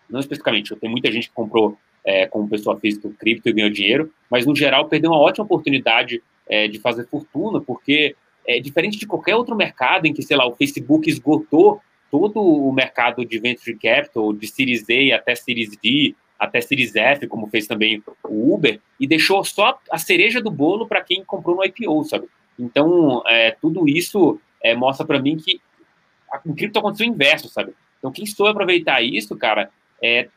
não 0.09 0.19
especificamente, 0.19 0.75
tem 0.75 0.89
muita 0.89 1.09
gente 1.09 1.29
que 1.29 1.33
comprou 1.33 1.77
é, 2.03 2.27
como 2.27 2.49
pessoa 2.49 2.77
física 2.77 3.09
cripto 3.17 3.47
e 3.47 3.53
ganhou 3.53 3.69
dinheiro, 3.69 4.11
mas 4.29 4.45
no 4.45 4.53
geral 4.53 4.89
perdeu 4.89 5.11
uma 5.11 5.19
ótima 5.19 5.45
oportunidade 5.45 6.21
é, 6.49 6.67
de 6.67 6.79
fazer 6.79 7.07
fortuna, 7.07 7.61
porque 7.61 8.13
é 8.45 8.59
diferente 8.59 8.97
de 8.97 9.07
qualquer 9.07 9.35
outro 9.35 9.55
mercado 9.55 10.05
em 10.05 10.13
que, 10.13 10.21
sei 10.21 10.35
lá, 10.35 10.45
o 10.45 10.55
Facebook 10.55 11.09
esgotou 11.09 11.79
todo 12.09 12.41
o 12.41 12.73
mercado 12.73 13.23
de 13.25 13.39
venture 13.39 13.77
capital, 13.77 14.33
de 14.33 14.47
Series 14.47 14.83
A 14.89 15.15
até 15.15 15.33
Series 15.33 15.77
D, 15.81 16.13
até 16.37 16.59
Series 16.59 16.93
F, 16.93 17.25
como 17.27 17.47
fez 17.47 17.67
também 17.67 18.03
o 18.25 18.53
Uber, 18.53 18.81
e 18.99 19.07
deixou 19.07 19.41
só 19.45 19.79
a 19.89 19.97
cereja 19.97 20.41
do 20.41 20.51
bolo 20.51 20.87
para 20.87 21.01
quem 21.01 21.23
comprou 21.23 21.55
no 21.55 21.63
IPO, 21.63 22.03
sabe? 22.03 22.27
Então, 22.59 23.23
é, 23.27 23.51
tudo 23.61 23.87
isso 23.87 24.39
é, 24.63 24.75
mostra 24.75 25.05
para 25.05 25.19
mim 25.19 25.37
que 25.37 25.59
o 26.45 26.55
cripto 26.55 26.79
aconteceu 26.79 27.07
o 27.07 27.13
inverso, 27.13 27.49
sabe? 27.49 27.73
Então, 27.99 28.11
quem 28.11 28.25
soube 28.25 28.51
aproveitar 28.51 29.01
isso, 29.01 29.35
cara, 29.35 29.69
é, 30.01 30.27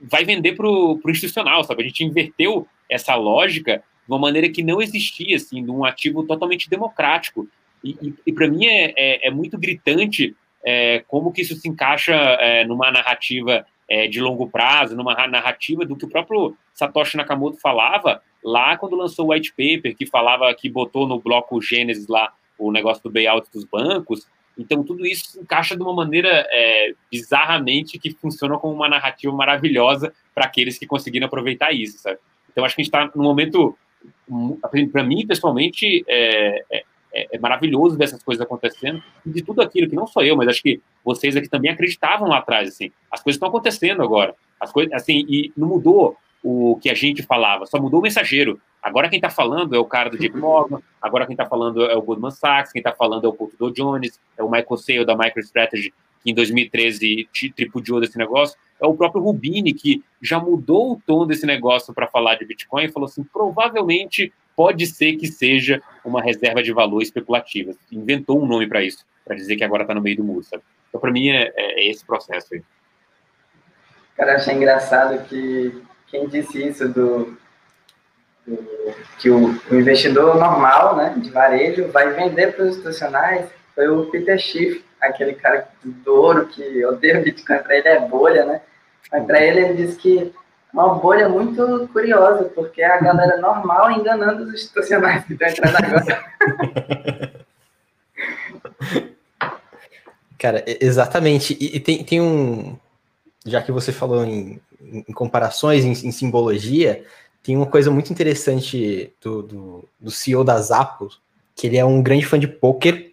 vai 0.00 0.24
vender 0.24 0.56
para 0.56 0.66
o 0.66 1.00
institucional, 1.06 1.62
sabe? 1.62 1.82
A 1.82 1.86
gente 1.86 2.04
inverteu 2.04 2.66
essa 2.88 3.14
lógica 3.14 3.82
de 4.06 4.12
uma 4.12 4.18
maneira 4.18 4.48
que 4.48 4.62
não 4.62 4.82
existia, 4.82 5.36
assim, 5.36 5.62
de 5.62 5.70
um 5.70 5.84
ativo 5.84 6.24
totalmente 6.24 6.68
democrático. 6.68 7.48
E, 7.84 7.96
e, 8.02 8.14
e 8.26 8.32
para 8.32 8.48
mim 8.48 8.66
é, 8.66 8.92
é, 8.96 9.28
é, 9.28 9.30
muito 9.30 9.58
gritante 9.58 10.34
é, 10.64 11.04
como 11.06 11.32
que 11.32 11.42
isso 11.42 11.54
se 11.54 11.68
encaixa 11.68 12.14
é, 12.14 12.64
numa 12.64 12.90
narrativa 12.90 13.66
é, 13.88 14.06
de 14.06 14.20
longo 14.20 14.48
prazo, 14.48 14.96
numa 14.96 15.14
narrativa 15.26 15.84
do 15.84 15.96
que 15.96 16.04
o 16.04 16.08
próprio 16.08 16.56
Satoshi 16.74 17.16
Nakamoto 17.16 17.58
falava 17.58 18.22
lá 18.42 18.76
quando 18.76 18.96
lançou 18.96 19.26
o 19.26 19.32
white 19.32 19.50
paper, 19.50 19.96
que 19.96 20.06
falava 20.06 20.52
que 20.54 20.68
botou 20.68 21.06
no 21.06 21.20
bloco 21.20 21.60
Gênesis 21.60 22.08
lá 22.08 22.32
o 22.68 22.72
negócio 22.72 23.02
do 23.02 23.10
bailout 23.10 23.48
dos 23.52 23.64
bancos, 23.64 24.26
então, 24.56 24.82
tudo 24.84 25.06
isso 25.06 25.30
se 25.30 25.40
encaixa 25.40 25.76
de 25.76 25.82
uma 25.82 25.94
maneira 25.94 26.46
é, 26.50 26.94
bizarramente 27.10 27.98
que 27.98 28.10
funciona 28.10 28.58
como 28.58 28.74
uma 28.74 28.88
narrativa 28.88 29.32
maravilhosa 29.32 30.12
para 30.34 30.44
aqueles 30.44 30.78
que 30.78 30.86
conseguiram 30.86 31.26
aproveitar 31.26 31.72
isso, 31.72 31.98
sabe? 31.98 32.18
Então, 32.50 32.64
acho 32.64 32.74
que 32.74 32.82
a 32.82 32.84
gente 32.84 32.94
está 32.94 33.10
num 33.16 33.24
momento, 33.24 33.76
para 34.90 35.02
mim, 35.02 35.26
pessoalmente, 35.26 36.04
é, 36.06 36.64
é, 36.70 36.84
é, 37.32 37.38
maravilhoso 37.38 37.96
dessas 37.96 38.22
coisas 38.22 38.44
acontecendo 38.44 39.02
e 39.24 39.30
de 39.30 39.42
tudo 39.42 39.62
aquilo 39.62 39.88
que 39.88 39.96
não 39.96 40.06
sou 40.06 40.22
eu, 40.22 40.36
mas 40.36 40.48
acho 40.48 40.62
que 40.62 40.80
vocês 41.02 41.34
aqui 41.34 41.48
também 41.48 41.70
acreditavam 41.70 42.28
lá 42.28 42.38
atrás, 42.38 42.68
assim. 42.68 42.90
As 43.10 43.22
coisas 43.22 43.36
estão 43.36 43.48
acontecendo 43.48 44.02
agora. 44.02 44.34
As 44.60 44.70
coisas, 44.70 44.92
assim, 44.92 45.24
e 45.28 45.50
não 45.56 45.68
mudou 45.68 46.16
o 46.42 46.76
que 46.80 46.90
a 46.90 46.94
gente 46.94 47.22
falava, 47.22 47.66
só 47.66 47.80
mudou 47.80 48.00
o 48.00 48.02
mensageiro. 48.02 48.60
Agora 48.82 49.08
quem 49.08 49.18
está 49.18 49.30
falando 49.30 49.76
é 49.76 49.78
o 49.78 49.84
cara 49.84 50.10
do 50.10 50.18
JP 50.18 50.36
Morgan, 50.36 50.80
agora 51.00 51.24
quem 51.24 51.34
está 51.34 51.46
falando 51.46 51.84
é 51.84 51.96
o 51.96 52.02
Goldman 52.02 52.32
Sachs, 52.32 52.72
quem 52.72 52.80
está 52.80 52.92
falando 52.92 53.24
é 53.24 53.28
o 53.28 53.32
Porto 53.32 53.70
Jones, 53.70 54.18
é 54.36 54.42
o 54.42 54.50
Michael 54.50 54.76
Saylor 54.76 55.06
da 55.06 55.16
MicroStrategy, 55.16 55.94
que 56.22 56.30
em 56.30 56.34
2013 56.34 57.28
tripudiou 57.54 58.00
desse 58.00 58.18
negócio, 58.18 58.58
é 58.80 58.86
o 58.86 58.94
próprio 58.94 59.22
Rubini, 59.22 59.72
que 59.72 60.02
já 60.20 60.40
mudou 60.40 60.92
o 60.92 61.02
tom 61.06 61.26
desse 61.26 61.46
negócio 61.46 61.94
para 61.94 62.08
falar 62.08 62.34
de 62.34 62.44
Bitcoin 62.44 62.84
e 62.84 62.92
falou 62.92 63.08
assim, 63.08 63.22
provavelmente 63.22 64.32
pode 64.56 64.86
ser 64.86 65.16
que 65.16 65.28
seja 65.28 65.80
uma 66.04 66.20
reserva 66.20 66.62
de 66.62 66.72
valor 66.72 67.02
especulativa. 67.02 67.72
Inventou 67.90 68.42
um 68.42 68.46
nome 68.46 68.66
para 68.66 68.82
isso, 68.82 69.04
para 69.24 69.36
dizer 69.36 69.56
que 69.56 69.64
agora 69.64 69.82
está 69.82 69.94
no 69.94 70.02
meio 70.02 70.16
do 70.16 70.24
muro, 70.24 70.42
sabe? 70.42 70.62
Então, 70.88 71.00
para 71.00 71.12
mim, 71.12 71.28
é, 71.28 71.52
é, 71.56 71.88
esse 71.88 72.04
processo 72.04 72.54
aí. 72.54 72.62
Cara, 74.16 74.36
achei 74.36 74.54
engraçado 74.54 75.24
que 75.26 75.82
quem 76.12 76.28
disse 76.28 76.68
isso 76.68 76.88
do, 76.88 77.36
que 79.18 79.30
o, 79.30 79.58
o, 79.70 79.74
investidor 79.74 80.36
normal, 80.36 80.94
né, 80.94 81.14
de 81.16 81.30
varejo, 81.30 81.88
vai 81.88 82.12
vender 82.12 82.54
para 82.54 82.64
os 82.64 82.70
institucionais, 82.72 83.48
foi 83.74 83.88
o 83.88 84.06
Peter 84.10 84.38
Schiff, 84.38 84.84
aquele 85.00 85.34
cara 85.34 85.66
do 85.82 86.14
ouro 86.14 86.46
que 86.46 86.84
odeia 86.84 87.20
Bitcoin, 87.20 87.58
para 87.58 87.76
ele 87.76 87.88
é 87.88 87.98
bolha, 88.00 88.44
né? 88.44 88.60
Mas 89.10 89.24
para 89.24 89.42
ele, 89.42 89.60
ele 89.60 89.86
disse 89.86 89.96
que 89.96 90.32
uma 90.72 90.94
bolha 90.94 91.28
muito 91.28 91.88
curiosa, 91.92 92.44
porque 92.54 92.82
é 92.82 92.86
a 92.86 93.00
galera 93.00 93.38
normal 93.38 93.90
enganando 93.90 94.44
os 94.44 94.54
institucionais 94.54 95.24
que 95.24 95.32
estão 95.32 95.48
entrando 95.48 95.76
agora. 95.76 96.24
Cara, 100.38 100.64
exatamente. 100.66 101.56
E, 101.60 101.78
tem, 101.78 102.02
tem 102.02 102.20
um. 102.20 102.76
Já 103.44 103.62
que 103.62 103.72
você 103.72 103.92
falou 103.92 104.24
em, 104.24 104.60
em 104.80 105.12
comparações, 105.12 105.84
em, 105.84 105.90
em 106.08 106.12
simbologia, 106.12 107.04
tem 107.42 107.56
uma 107.56 107.66
coisa 107.66 107.90
muito 107.90 108.12
interessante 108.12 109.12
do, 109.20 109.42
do, 109.42 109.88
do 110.00 110.10
CEO 110.10 110.44
da 110.44 110.60
Zappo, 110.60 111.08
que 111.54 111.66
ele 111.66 111.76
é 111.76 111.84
um 111.84 112.02
grande 112.02 112.24
fã 112.24 112.38
de 112.38 112.46
poker, 112.46 113.12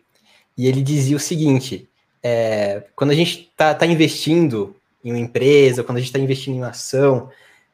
e 0.58 0.68
ele 0.68 0.82
dizia 0.82 1.16
o 1.16 1.20
seguinte: 1.20 1.90
é, 2.22 2.84
quando 2.96 3.12
a 3.12 3.16
gente 3.16 3.50
está 3.52 3.74
tá 3.74 3.86
investindo 3.86 4.76
em 5.04 5.12
uma 5.12 5.20
empresa, 5.20 5.84
quando 5.84 5.98
a 5.98 6.00
gente 6.02 6.10
está 6.10 6.20
investindo 6.20 6.56
em 6.56 6.60
uma 6.60 6.70
ação, 6.70 7.30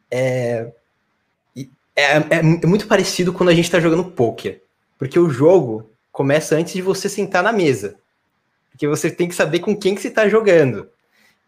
é, 0.09 0.71
é, 1.95 2.17
é, 2.17 2.23
é, 2.39 2.41
muito 2.41 2.87
parecido 2.87 3.31
quando 3.31 3.49
a 3.49 3.53
gente 3.53 3.65
está 3.65 3.79
jogando 3.79 4.11
poker. 4.11 4.61
Porque 4.97 5.17
o 5.17 5.29
jogo 5.29 5.89
começa 6.11 6.55
antes 6.55 6.73
de 6.73 6.81
você 6.81 7.07
sentar 7.09 7.41
na 7.41 7.51
mesa. 7.51 7.95
Porque 8.71 8.87
você 8.87 9.09
tem 9.09 9.27
que 9.27 9.35
saber 9.35 9.59
com 9.59 9.75
quem 9.75 9.95
que 9.95 10.01
você 10.01 10.09
está 10.09 10.27
jogando. 10.27 10.89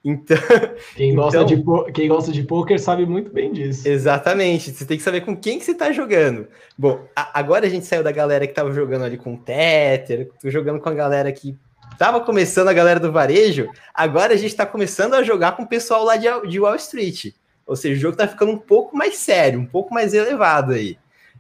Então, 0.10 0.38
quem 0.96 1.14
gosta, 1.14 1.42
então, 1.42 1.84
de, 1.86 1.92
quem 1.92 2.08
gosta 2.08 2.32
de 2.32 2.42
poker 2.42 2.80
sabe 2.80 3.06
muito 3.06 3.30
bem 3.30 3.52
disso. 3.52 3.86
Exatamente. 3.86 4.72
Você 4.72 4.86
tem 4.86 4.96
que 4.96 5.04
saber 5.04 5.20
com 5.20 5.36
quem 5.36 5.60
que 5.60 5.66
você 5.66 5.72
está 5.72 5.92
jogando. 5.92 6.48
Bom, 6.78 7.06
a, 7.14 7.38
agora 7.38 7.66
a 7.66 7.70
gente 7.70 7.86
saiu 7.86 8.04
da 8.04 8.12
galera 8.12 8.46
que 8.46 8.54
estava 8.54 8.72
jogando 8.72 9.04
ali 9.04 9.18
com 9.18 9.34
o 9.34 9.38
Tether, 9.38 10.30
jogando 10.46 10.80
com 10.80 10.88
a 10.88 10.94
galera 10.94 11.30
que 11.34 11.58
estava 11.92 12.22
começando 12.22 12.70
a 12.70 12.74
galera 12.74 13.02
do 13.02 13.12
varejo. 13.12 13.70
Agora 13.94 14.34
a 14.34 14.38
gente 14.38 14.52
está 14.52 14.66
começando 14.66 15.14
a 15.14 15.24
jogar 15.24 15.58
com 15.58 15.64
o 15.64 15.68
pessoal 15.68 16.06
lá 16.06 16.16
de, 16.16 16.28
de 16.48 16.58
Wall 16.58 16.76
Street. 16.78 17.34
Ou 17.66 17.76
seja, 17.76 17.98
o 17.98 18.00
jogo 18.00 18.14
está 18.14 18.30
ficando 18.30 18.54
um 18.54 18.58
pouco 18.58 18.96
mais 18.96 19.18
sério, 19.18 19.60
um 19.60 19.66
pouco 19.66 19.94
mais 19.94 20.14
elevado 20.14 20.72
aí. 20.72 20.98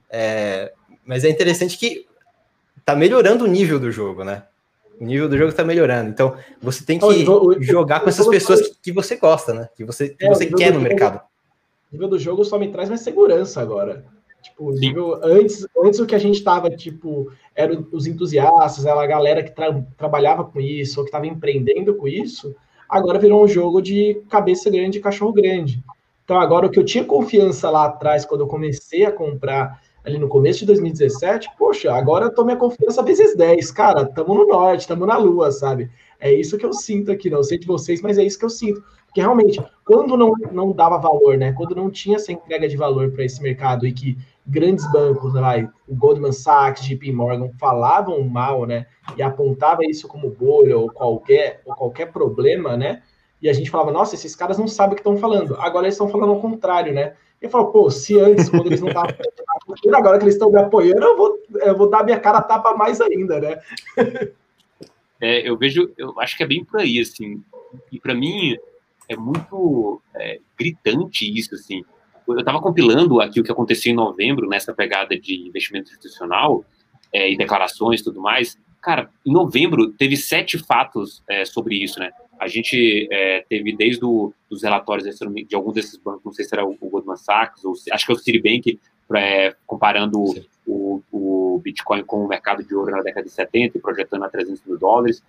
É, 0.09 0.73
mas 1.05 1.23
é 1.23 1.29
interessante 1.29 1.77
que 1.77 2.05
tá 2.83 2.93
melhorando 2.97 3.45
o 3.45 3.47
nível 3.47 3.79
do 3.79 3.93
jogo, 3.93 4.25
né? 4.25 4.43
O 4.99 5.05
nível 5.05 5.29
do 5.29 5.37
jogo 5.37 5.49
está 5.49 5.63
melhorando. 5.63 6.09
Então, 6.09 6.35
você 6.61 6.83
tem 6.83 6.97
que 6.97 7.05
o, 7.05 7.09
o, 7.09 7.61
jogar 7.61 7.99
com 7.99 8.09
essas 8.09 8.27
pessoas 8.27 8.61
que, 8.61 8.75
que, 8.83 8.91
você 8.91 9.15
gosta, 9.15 9.53
né? 9.53 9.69
Que 9.75 9.85
você, 9.85 10.09
que 10.09 10.25
é, 10.25 10.29
você 10.29 10.47
quer 10.47 10.73
no 10.73 10.81
mercado. 10.81 11.21
O 11.91 11.93
nível 11.95 12.07
do 12.07 12.19
jogo 12.19 12.43
só 12.43 12.57
me 12.57 12.71
traz 12.71 12.89
mais 12.89 13.01
segurança 13.01 13.61
agora. 13.61 14.05
Tipo, 14.41 14.71
nível, 14.71 15.19
antes, 15.23 15.67
antes 15.83 15.99
o 15.99 16.05
que 16.05 16.15
a 16.15 16.19
gente 16.19 16.43
tava, 16.43 16.69
tipo, 16.69 17.31
eram 17.55 17.85
os 17.91 18.07
entusiastas, 18.07 18.85
era 18.85 19.01
a 19.01 19.07
galera 19.07 19.43
que 19.43 19.51
tra 19.51 19.73
trabalhava 19.97 20.43
com 20.45 20.59
isso, 20.59 20.99
ou 20.99 21.05
que 21.05 21.09
estava 21.09 21.27
empreendendo 21.27 21.95
com 21.95 22.07
isso, 22.07 22.55
agora 22.87 23.19
virou 23.19 23.43
um 23.43 23.47
jogo 23.47 23.81
de 23.81 24.21
cabeça 24.29 24.69
grande 24.69 24.97
e 24.97 25.01
cachorro 25.01 25.33
grande. 25.33 25.83
Então, 26.23 26.39
agora 26.39 26.67
o 26.67 26.69
que 26.69 26.79
eu 26.79 26.85
tinha 26.85 27.03
confiança 27.03 27.69
lá 27.69 27.85
atrás, 27.85 28.25
quando 28.25 28.41
eu 28.41 28.47
comecei 28.47 29.05
a 29.05 29.11
comprar 29.11 29.81
ali 30.07 30.17
no 30.17 30.29
começo 30.29 30.59
de 30.59 30.67
2017, 30.67 31.49
poxa, 31.57 31.93
agora 31.93 32.25
eu 32.25 32.33
tô 32.33 32.45
minha 32.45 32.55
confiança 32.55 33.03
vezes 33.03 33.35
10, 33.35 33.71
cara, 33.71 34.05
tamo 34.05 34.33
no 34.35 34.47
norte, 34.47 34.87
tamo 34.87 35.05
na 35.05 35.17
lua, 35.17 35.51
sabe? 35.51 35.91
É 36.19 36.33
isso 36.33 36.57
que 36.57 36.65
eu 36.65 36.71
sinto 36.71 37.11
aqui, 37.11 37.29
não 37.29 37.43
sei 37.43 37.57
de 37.57 37.67
vocês, 37.67 38.01
mas 38.01 38.17
é 38.17 38.23
isso 38.23 38.39
que 38.39 38.45
eu 38.45 38.49
sinto. 38.49 38.81
Porque 39.05 39.19
realmente, 39.19 39.61
quando 39.85 40.15
não, 40.15 40.31
não 40.51 40.71
dava 40.71 40.97
valor, 40.97 41.37
né? 41.37 41.51
Quando 41.51 41.75
não 41.75 41.89
tinha 41.89 42.15
essa 42.15 42.31
entrega 42.31 42.67
de 42.69 42.77
valor 42.77 43.11
para 43.11 43.25
esse 43.25 43.41
mercado 43.41 43.85
e 43.85 43.91
que 43.91 44.17
grandes 44.45 44.89
bancos, 44.91 45.33
né, 45.33 45.69
o 45.87 45.93
Goldman 45.93 46.31
Sachs, 46.31 46.85
JP 46.85 47.11
Morgan, 47.11 47.49
falavam 47.59 48.23
mal, 48.23 48.65
né? 48.65 48.87
E 49.17 49.21
apontava 49.21 49.85
isso 49.85 50.07
como 50.07 50.29
bolha 50.29 50.77
ou 50.77 50.89
qualquer, 50.89 51.61
ou 51.65 51.75
qualquer 51.75 52.11
problema, 52.11 52.77
né? 52.77 53.01
E 53.41 53.49
a 53.49 53.53
gente 53.53 53.69
falava, 53.69 53.91
nossa, 53.91 54.15
esses 54.15 54.35
caras 54.35 54.57
não 54.57 54.67
sabem 54.67 54.93
o 54.93 54.95
que 54.95 55.01
estão 55.01 55.17
falando. 55.17 55.55
Agora 55.59 55.85
eles 55.85 55.95
estão 55.95 56.07
falando 56.07 56.31
ao 56.31 56.39
contrário, 56.39 56.93
né? 56.93 57.13
E 57.41 57.47
falou, 57.47 57.71
pô, 57.71 57.91
se 57.91 58.19
antes, 58.19 58.49
quando 58.49 58.67
eles 58.67 58.81
não 58.81 58.87
estavam 58.87 59.13
agora 59.93 60.17
que 60.17 60.23
eles 60.23 60.35
estão 60.35 60.51
me 60.51 60.59
apoiando, 60.59 61.03
eu 61.03 61.17
vou, 61.17 61.39
eu 61.55 61.77
vou 61.77 61.89
dar 61.89 62.03
minha 62.03 62.19
cara 62.19 62.41
tapa 62.41 62.75
mais 62.75 63.01
ainda, 63.01 63.39
né? 63.39 63.61
É, 65.19 65.49
eu 65.49 65.57
vejo, 65.57 65.91
eu 65.97 66.19
acho 66.19 66.37
que 66.37 66.43
é 66.43 66.45
bem 66.47 66.63
por 66.63 66.79
aí, 66.79 66.99
assim. 66.99 67.43
E 67.91 67.99
para 67.99 68.13
mim 68.13 68.55
é 69.09 69.15
muito 69.15 70.01
é, 70.15 70.39
gritante 70.57 71.25
isso, 71.27 71.55
assim. 71.55 71.83
Eu 72.27 72.39
estava 72.39 72.61
compilando 72.61 73.21
aqui 73.21 73.39
o 73.39 73.43
que 73.43 73.51
aconteceu 73.51 73.91
em 73.91 73.95
novembro, 73.95 74.47
nessa 74.47 74.73
pegada 74.73 75.17
de 75.17 75.47
investimento 75.47 75.89
institucional 75.89 76.63
é, 77.11 77.31
e 77.31 77.37
declarações 77.37 78.01
tudo 78.01 78.21
mais. 78.21 78.57
Cara, 78.81 79.09
em 79.25 79.31
novembro 79.31 79.91
teve 79.93 80.17
sete 80.17 80.57
fatos 80.57 81.23
é, 81.27 81.45
sobre 81.45 81.81
isso, 81.81 81.99
né? 81.99 82.11
A 82.39 82.47
gente 82.47 83.07
é, 83.11 83.43
teve 83.49 83.75
desde 83.75 84.05
os 84.05 84.61
relatórios 84.61 85.07
de 85.47 85.55
alguns 85.55 85.73
desses 85.73 85.97
bancos, 85.97 86.23
não 86.23 86.31
sei 86.31 86.45
se 86.45 86.53
era 86.53 86.65
o, 86.65 86.77
o 86.79 86.89
Goldman 86.89 87.17
Sachs, 87.17 87.65
ou 87.65 87.73
acho 87.91 88.05
que 88.05 88.11
é 88.11 88.15
o 88.15 88.17
Citibank, 88.17 88.79
é, 89.15 89.55
comparando 89.65 90.19
o, 90.65 91.01
o, 91.11 91.59
Bitcoin 91.63 92.03
com 92.03 92.23
o 92.23 92.27
mercado 92.27 92.63
de 92.63 92.75
ouro 92.75 92.91
na 92.91 93.01
década 93.01 93.25
de 93.25 93.31
70 93.31 93.77
e 93.77 93.81
projetando 93.81 94.23
a 94.23 94.29
300 94.29 94.63
mil 94.65 94.77
dólares. 94.77 95.23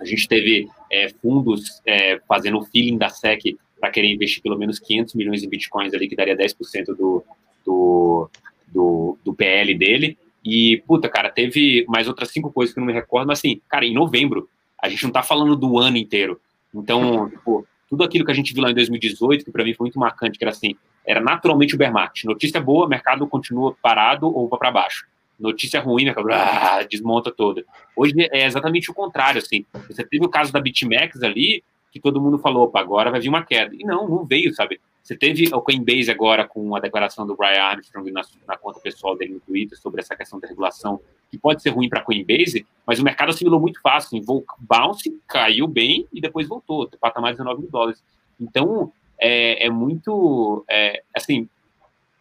A 0.00 0.04
gente 0.04 0.26
teve 0.26 0.68
é, 0.90 1.08
fundos 1.22 1.80
é, 1.86 2.20
fazendo 2.28 2.58
o 2.58 2.64
feeling 2.64 2.98
da 2.98 3.08
SEC 3.08 3.56
para 3.80 3.90
querer 3.90 4.08
investir 4.08 4.42
pelo 4.42 4.58
menos 4.58 4.78
500 4.78 5.14
milhões 5.14 5.42
em 5.42 5.48
Bitcoins 5.48 5.94
ali, 5.94 6.08
que 6.08 6.16
daria 6.16 6.36
10% 6.36 6.86
do, 6.96 7.24
do, 7.64 8.30
do, 8.68 9.18
do 9.24 9.34
PL 9.34 9.74
dele. 9.74 10.18
E, 10.44 10.82
puta, 10.86 11.08
cara, 11.08 11.30
teve 11.30 11.84
mais 11.88 12.08
outras 12.08 12.30
cinco 12.30 12.52
coisas 12.52 12.74
que 12.74 12.78
eu 12.78 12.82
não 12.82 12.86
me 12.86 12.92
recordo, 12.92 13.26
mas 13.28 13.38
assim, 13.38 13.60
cara, 13.68 13.84
em 13.84 13.94
novembro, 13.94 14.48
a 14.82 14.88
gente 14.88 15.04
não 15.04 15.10
tá 15.10 15.22
falando 15.22 15.56
do 15.56 15.78
ano 15.78 15.96
inteiro. 15.96 16.40
Então, 16.74 17.30
tipo, 17.30 17.66
tudo 17.88 18.04
aquilo 18.04 18.24
que 18.24 18.30
a 18.30 18.34
gente 18.34 18.52
viu 18.52 18.62
lá 18.62 18.70
em 18.70 18.74
2018, 18.74 19.44
que 19.44 19.50
para 19.50 19.64
mim 19.64 19.74
foi 19.74 19.84
muito 19.84 19.98
marcante, 19.98 20.38
que 20.38 20.44
era 20.44 20.50
assim, 20.50 20.74
era 21.06 21.20
naturalmente 21.20 21.74
o 21.74 21.78
bear 21.78 21.92
market. 21.92 22.24
Notícia 22.24 22.60
boa, 22.60 22.88
mercado 22.88 23.26
continua 23.26 23.76
parado 23.80 24.26
ou 24.26 24.48
vai 24.48 24.58
para 24.58 24.70
baixo. 24.70 25.06
Notícia 25.38 25.80
ruim, 25.80 26.04
mercado 26.04 26.28
ah, 26.32 26.82
desmonta 26.88 27.30
toda. 27.30 27.64
Hoje 27.96 28.14
é 28.18 28.46
exatamente 28.46 28.90
o 28.90 28.94
contrário, 28.94 29.38
assim. 29.38 29.64
Você 29.88 30.04
teve 30.04 30.24
o 30.24 30.28
caso 30.28 30.52
da 30.52 30.60
BitMEX 30.60 31.22
ali, 31.22 31.62
que 31.92 32.00
todo 32.00 32.20
mundo 32.20 32.38
falou, 32.38 32.64
opa, 32.64 32.80
agora 32.80 33.10
vai 33.10 33.20
vir 33.20 33.28
uma 33.28 33.44
queda. 33.44 33.74
E 33.74 33.84
não, 33.84 34.08
não 34.08 34.24
veio, 34.24 34.54
sabe? 34.54 34.80
Você 35.04 35.14
teve 35.14 35.54
o 35.54 35.60
Coinbase 35.60 36.10
agora 36.10 36.48
com 36.48 36.74
a 36.74 36.80
declaração 36.80 37.26
do 37.26 37.36
Brian 37.36 37.60
Armstrong 37.60 38.10
na, 38.10 38.22
na 38.48 38.56
conta 38.56 38.80
pessoal 38.80 39.14
dele 39.14 39.34
no 39.34 39.40
Twitter 39.40 39.78
sobre 39.78 40.00
essa 40.00 40.16
questão 40.16 40.40
da 40.40 40.48
regulação, 40.48 40.98
que 41.30 41.36
pode 41.36 41.62
ser 41.62 41.68
ruim 41.68 41.90
para 41.90 42.00
a 42.00 42.02
Coinbase, 42.02 42.66
mas 42.86 42.98
o 42.98 43.04
mercado 43.04 43.28
assimilou 43.28 43.60
muito 43.60 43.82
fácil. 43.82 44.18
Assim, 44.18 44.44
bounce, 44.60 45.20
caiu 45.28 45.68
bem 45.68 46.08
e 46.10 46.22
depois 46.22 46.48
voltou, 46.48 46.88
patamar 46.98 47.32
de 47.32 47.36
19 47.36 47.60
mil 47.60 47.70
dólares. 47.70 48.02
Então, 48.40 48.90
é, 49.20 49.66
é 49.66 49.70
muito, 49.70 50.64
é, 50.70 51.02
assim, 51.14 51.50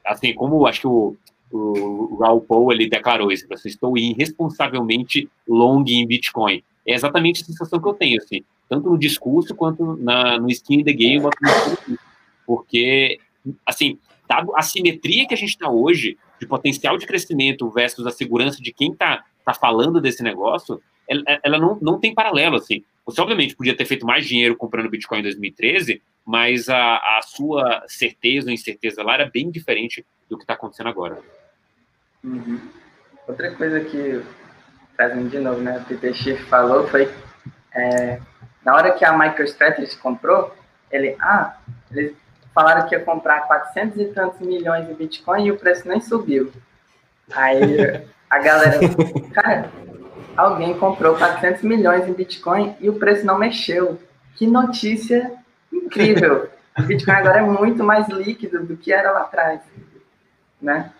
assim, 0.05 0.33
como 0.33 0.67
acho 0.67 0.81
que 0.81 0.87
o, 0.87 1.15
o 1.49 2.17
Raul 2.17 2.41
Paul, 2.41 2.73
ele 2.73 2.89
declarou 2.89 3.31
isso, 3.31 3.47
eu 3.49 3.55
estou 3.63 3.97
irresponsavelmente 3.97 5.29
long 5.47 5.85
em 5.87 6.05
Bitcoin. 6.05 6.61
É 6.85 6.93
exatamente 6.93 7.43
a 7.43 7.45
sensação 7.45 7.79
que 7.79 7.87
eu 7.87 7.93
tenho, 7.93 8.17
assim, 8.21 8.43
tanto 8.67 8.89
no 8.89 8.97
discurso 8.97 9.55
quanto 9.55 9.95
na, 9.95 10.37
no 10.37 10.49
skin 10.49 10.81
in 10.81 10.83
the 10.83 10.91
game, 10.91 11.23
porque, 12.45 13.19
assim, 13.65 13.99
dado 14.27 14.55
a 14.55 14.61
simetria 14.61 15.27
que 15.27 15.33
a 15.33 15.37
gente 15.37 15.49
está 15.49 15.69
hoje, 15.69 16.17
de 16.39 16.47
potencial 16.47 16.97
de 16.97 17.05
crescimento 17.05 17.69
versus 17.69 18.05
a 18.05 18.11
segurança 18.11 18.61
de 18.61 18.73
quem 18.73 18.91
está 18.91 19.23
tá 19.45 19.53
falando 19.53 20.01
desse 20.01 20.23
negócio, 20.23 20.81
ela, 21.07 21.23
ela, 21.43 21.57
não, 21.57 21.77
não 21.81 21.99
tem 21.99 22.13
paralelo, 22.13 22.55
assim. 22.55 22.83
Você, 23.05 23.21
obviamente, 23.21 23.55
podia 23.55 23.75
ter 23.75 23.85
feito 23.85 24.05
mais 24.05 24.25
dinheiro 24.25 24.55
comprando 24.55 24.89
Bitcoin 24.89 25.19
em 25.19 25.23
2013, 25.23 26.01
mas 26.25 26.69
a, 26.69 26.95
a 26.95 27.19
sua 27.21 27.83
certeza 27.87 28.47
ou 28.47 28.53
incerteza 28.53 29.03
lá 29.03 29.15
era 29.15 29.29
bem 29.29 29.51
diferente 29.51 30.05
do 30.29 30.37
que 30.37 30.43
está 30.43 30.53
acontecendo 30.53 30.87
agora. 30.87 31.19
Uhum. 32.23 32.59
Outra 33.27 33.53
coisa 33.55 33.81
que, 33.81 34.21
trazendo 34.95 35.29
de 35.29 35.39
novo, 35.39 35.59
né, 35.59 35.79
o 35.79 35.85
Peter 35.85 36.13
Schiff 36.13 36.43
falou 36.45 36.87
foi, 36.87 37.09
é, 37.75 38.19
na 38.65 38.75
hora 38.75 38.91
que 38.91 39.03
a 39.03 39.17
MicroStrategy 39.17 39.97
comprou, 39.97 40.55
ele, 40.89 41.15
ah, 41.19 41.57
eles 41.91 42.15
falaram 42.53 42.87
que 42.87 42.95
ia 42.95 43.03
comprar 43.03 43.47
400 43.47 43.99
e 43.99 44.05
tantos 44.05 44.39
milhões 44.39 44.87
de 44.87 44.93
Bitcoin 44.93 45.45
e 45.45 45.51
o 45.51 45.57
preço 45.57 45.87
nem 45.87 45.99
subiu. 45.99 46.51
Aí 47.33 48.05
a 48.29 48.39
galera, 48.39 48.79
cara, 49.33 49.69
alguém 50.35 50.77
comprou 50.77 51.15
400 51.15 51.63
milhões 51.63 52.07
em 52.07 52.13
Bitcoin 52.13 52.75
e 52.79 52.89
o 52.89 52.99
preço 52.99 53.25
não 53.25 53.37
mexeu. 53.37 53.99
Que 54.35 54.47
notícia 54.47 55.33
incrível. 55.71 56.49
O 56.77 56.83
Bitcoin 56.83 57.15
agora 57.15 57.39
é 57.39 57.41
muito 57.41 57.83
mais 57.83 58.07
líquido 58.09 58.63
do 58.63 58.77
que 58.77 58.91
era 58.91 59.11
lá 59.11 59.21
atrás, 59.21 59.61
né? 60.61 60.91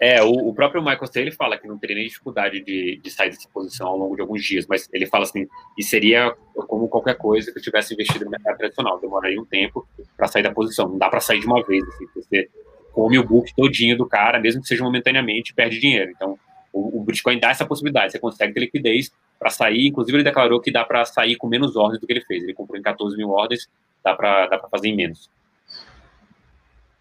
É, 0.00 0.22
o, 0.22 0.30
o 0.30 0.54
próprio 0.54 0.80
Michael 0.80 1.06
Saylor 1.06 1.34
fala 1.34 1.58
que 1.58 1.66
não 1.66 1.76
teria 1.76 1.96
nem 1.96 2.06
dificuldade 2.06 2.60
de, 2.60 3.00
de 3.02 3.10
sair 3.10 3.30
dessa 3.30 3.48
posição 3.48 3.88
ao 3.88 3.96
longo 3.96 4.14
de 4.14 4.20
alguns 4.20 4.44
dias, 4.44 4.64
mas 4.68 4.88
ele 4.92 5.06
fala 5.06 5.24
assim, 5.24 5.46
e 5.76 5.82
seria 5.82 6.32
como 6.54 6.88
qualquer 6.88 7.16
coisa 7.16 7.50
que 7.50 7.58
eu 7.58 7.62
tivesse 7.62 7.94
investido 7.94 8.24
no 8.24 8.30
mercado 8.30 8.58
tradicional, 8.58 9.00
demoraria 9.00 9.40
um 9.40 9.44
tempo 9.44 9.88
para 10.16 10.28
sair 10.28 10.42
da 10.42 10.52
posição, 10.52 10.88
não 10.88 10.98
dá 10.98 11.08
para 11.08 11.20
sair 11.20 11.40
de 11.40 11.46
uma 11.46 11.64
vez, 11.64 11.82
assim, 11.88 12.06
você 12.14 12.48
come 12.92 13.18
o 13.18 13.24
book 13.24 13.52
todinho 13.54 13.96
do 13.96 14.06
cara, 14.06 14.38
mesmo 14.38 14.62
que 14.62 14.68
seja 14.68 14.84
momentaneamente, 14.84 15.52
perde 15.52 15.80
dinheiro. 15.80 16.12
Então, 16.14 16.38
o, 16.72 17.00
o 17.00 17.04
Bitcoin 17.04 17.38
dá 17.38 17.50
essa 17.50 17.66
possibilidade, 17.66 18.12
você 18.12 18.18
consegue 18.18 18.52
ter 18.52 18.60
liquidez 18.60 19.10
para 19.38 19.50
sair. 19.50 19.86
Inclusive, 19.86 20.16
ele 20.16 20.24
declarou 20.24 20.60
que 20.60 20.72
dá 20.72 20.84
para 20.84 21.04
sair 21.04 21.36
com 21.36 21.46
menos 21.46 21.76
ordens 21.76 22.00
do 22.00 22.06
que 22.06 22.12
ele 22.12 22.24
fez. 22.24 22.42
Ele 22.42 22.54
comprou 22.54 22.78
em 22.78 22.82
14 22.82 23.16
mil 23.16 23.30
ordens, 23.30 23.68
dá 24.02 24.14
para 24.14 24.46
dá 24.48 24.58
fazer 24.68 24.88
em 24.88 24.96
menos. 24.96 25.30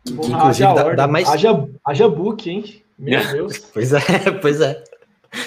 Inclusive, 0.07 0.73
dá, 0.73 0.93
dá, 0.93 1.07
mais. 1.07 1.27
Haja, 1.27 1.67
haja 1.83 2.07
book, 2.07 2.49
hein? 2.49 2.83
Meu 2.97 3.19
Deus. 3.31 3.59
pois 3.73 3.93
é, 3.93 3.99
pois 4.41 4.61
é. 4.61 4.83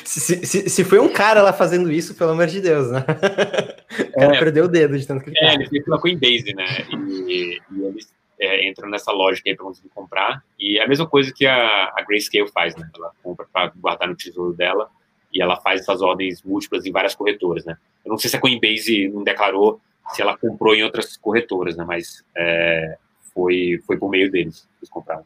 Se, 0.05 0.47
se, 0.47 0.69
se, 0.69 0.85
foi 0.85 0.99
um 0.99 1.09
cara 1.09 1.43
lá 1.43 1.53
fazendo 1.53 1.91
isso, 1.91 2.15
pelo 2.15 2.31
amor 2.31 2.47
de 2.47 2.61
Deus, 2.61 2.91
né? 2.91 3.01
O 3.01 4.13
cara 4.13 4.37
é, 4.37 4.39
perdeu 4.39 4.65
o 4.67 4.69
dedo 4.69 4.99
de 4.99 5.07
tanto 5.07 5.25
que 5.25 5.31
ele 5.31 5.39
É, 5.39 5.55
ele 5.55 5.69
fez 5.69 5.85
pela 5.85 5.99
Coinbase, 5.99 6.55
né? 6.55 6.67
E, 6.91 7.59
e 7.73 7.85
eles 7.85 8.13
é, 8.39 8.69
entram 8.69 8.89
nessa 8.89 9.11
lógica 9.11 9.49
aí 9.49 9.57
para 9.57 9.65
conseguir 9.65 9.89
comprar. 9.89 10.45
E 10.59 10.79
é 10.79 10.85
a 10.85 10.89
mesma 10.89 11.07
coisa 11.07 11.33
que 11.33 11.47
a, 11.47 11.93
a 11.97 12.05
Grayscale 12.07 12.51
faz, 12.51 12.77
né? 12.77 12.89
Ela 12.95 13.11
compra 13.23 13.47
para 13.53 13.73
guardar 13.77 14.09
no 14.09 14.15
tesouro 14.15 14.53
dela 14.53 14.91
e 15.33 15.41
ela 15.41 15.57
faz 15.57 15.81
essas 15.81 16.03
ordens 16.03 16.43
múltiplas 16.43 16.85
em 16.87 16.93
várias 16.93 17.15
corretoras, 17.15 17.65
né? 17.65 17.77
Eu 18.05 18.11
não 18.11 18.19
sei 18.19 18.31
se 18.31 18.37
a 18.37 18.41
Coinbase 18.41 19.09
não 19.09 19.25
declarou 19.25 19.81
se 20.13 20.23
ela 20.23 20.37
comprou 20.37 20.75
em 20.75 20.83
outras 20.83 21.17
corretoras, 21.17 21.77
né? 21.77 21.85
Mas 21.87 22.25
é, 22.37 22.97
foi, 23.35 23.81
foi 23.87 23.97
por 23.97 24.11
meio 24.11 24.31
deles 24.31 24.61
que 24.61 24.85
eles 24.85 24.91
compraram. 24.91 25.25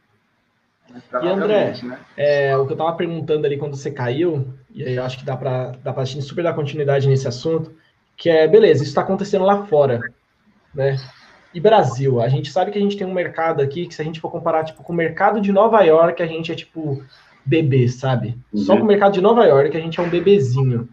E 1.23 1.29
André, 1.29 1.75
né? 1.83 1.99
é, 2.17 2.57
o 2.57 2.67
que 2.67 2.73
eu 2.73 2.75
estava 2.75 2.97
perguntando 2.97 3.47
ali 3.47 3.57
quando 3.57 3.77
você 3.77 3.91
caiu, 3.91 4.55
e 4.73 4.85
aí 4.85 4.95
eu 4.95 5.03
acho 5.03 5.19
que 5.19 5.25
dá 5.25 5.37
para 5.37 5.73
dá 5.83 5.93
a 5.97 6.05
gente 6.05 6.23
super 6.23 6.45
dar 6.45 6.55
continuidade 6.55 7.09
nesse 7.09 7.27
assunto, 7.27 7.75
que 8.17 8.31
é, 8.31 8.47
beleza, 8.47 8.83
isso 8.83 8.91
está 8.91 9.01
acontecendo 9.01 9.45
lá 9.45 9.65
fora, 9.67 10.01
né? 10.75 10.97
E 11.53 11.61
Brasil, 11.61 12.21
a 12.21 12.29
gente 12.29 12.51
sabe 12.51 12.71
que 12.71 12.79
a 12.79 12.81
gente 12.81 12.97
tem 12.97 13.07
um 13.07 13.15
mercado 13.15 13.63
aqui 13.63 13.87
que 13.87 13.95
se 13.95 14.03
a 14.03 14.05
gente 14.05 14.21
for 14.21 14.31
comparar 14.31 14.65
tipo 14.65 14.83
com 14.83 14.93
o 14.93 14.97
mercado 14.97 15.41
de 15.41 15.53
Nova 15.53 15.81
York, 15.83 16.23
a 16.23 16.27
gente 16.27 16.51
é 16.51 16.55
tipo 16.55 17.03
bebê, 17.45 17.89
sabe? 17.89 18.37
Uhum. 18.53 18.61
Só 18.61 18.77
com 18.77 18.83
o 18.83 18.87
mercado 18.87 19.13
de 19.13 19.21
Nova 19.21 19.45
York 19.45 19.77
a 19.77 19.81
gente 19.81 20.01
é 20.01 20.03
um 20.03 20.09
bebezinho. 20.09 20.89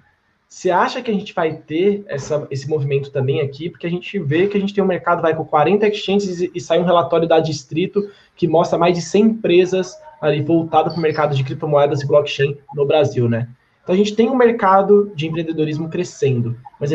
Você 0.51 0.69
acha 0.69 1.01
que 1.01 1.09
a 1.09 1.13
gente 1.13 1.33
vai 1.33 1.53
ter 1.53 2.03
essa, 2.07 2.45
esse 2.51 2.67
movimento 2.69 3.09
também 3.09 3.39
aqui? 3.39 3.69
Porque 3.69 3.87
a 3.87 3.89
gente 3.89 4.19
vê 4.19 4.47
que 4.47 4.57
a 4.57 4.59
gente 4.59 4.73
tem 4.73 4.83
um 4.83 4.87
mercado 4.87 5.21
vai 5.21 5.33
com 5.33 5.45
40 5.45 5.87
exchanges 5.87 6.41
e, 6.41 6.51
e 6.53 6.59
sai 6.59 6.77
um 6.77 6.83
relatório 6.83 7.25
da 7.25 7.39
Distrito 7.39 8.11
que 8.35 8.49
mostra 8.49 8.77
mais 8.77 8.93
de 8.93 9.01
100 9.01 9.23
empresas 9.23 9.97
ali 10.19 10.41
voltadas 10.41 10.91
para 10.91 10.99
o 10.99 11.01
mercado 11.01 11.33
de 11.33 11.43
criptomoedas 11.45 12.01
e 12.01 12.05
blockchain 12.05 12.57
no 12.75 12.85
Brasil, 12.85 13.29
né? 13.29 13.47
Então 13.81 13.95
a 13.95 13.97
gente 13.97 14.13
tem 14.13 14.29
um 14.29 14.35
mercado 14.35 15.13
de 15.15 15.25
empreendedorismo 15.25 15.87
crescendo, 15.87 16.57
mas 16.77 16.91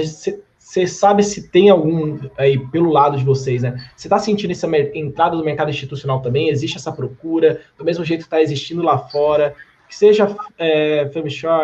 você 0.59 0.87
sabe 0.87 1.23
se 1.23 1.49
tem 1.49 1.71
algum 1.71 2.19
aí 2.37 2.59
pelo 2.69 2.93
lado 2.93 3.17
de 3.17 3.25
vocês, 3.25 3.63
né? 3.63 3.89
Você 3.97 4.07
está 4.07 4.19
sentindo 4.19 4.51
essa 4.51 4.69
entrada 4.95 5.35
do 5.35 5.43
mercado 5.43 5.71
institucional 5.71 6.21
também? 6.21 6.51
Existe 6.51 6.77
essa 6.77 6.93
procura, 6.93 7.63
do 7.79 7.87
mesmo 7.87 8.05
jeito 8.05 8.21
que 8.21 8.27
está 8.27 8.43
existindo 8.43 8.83
lá 8.83 8.99
fora? 8.99 9.55
Que 9.89 9.97
seja 9.97 10.35
é, 10.59 11.11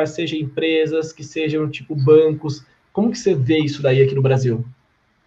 seja 0.07 0.37
empresas, 0.37 1.13
que 1.13 1.25
sejam 1.25 1.69
tipo 1.69 1.95
bancos. 1.95 2.65
Como 2.93 3.11
que 3.11 3.19
você 3.19 3.35
vê 3.35 3.59
isso 3.59 3.83
daí 3.83 4.03
aqui 4.03 4.15
no 4.15 4.23
Brasil? 4.23 4.65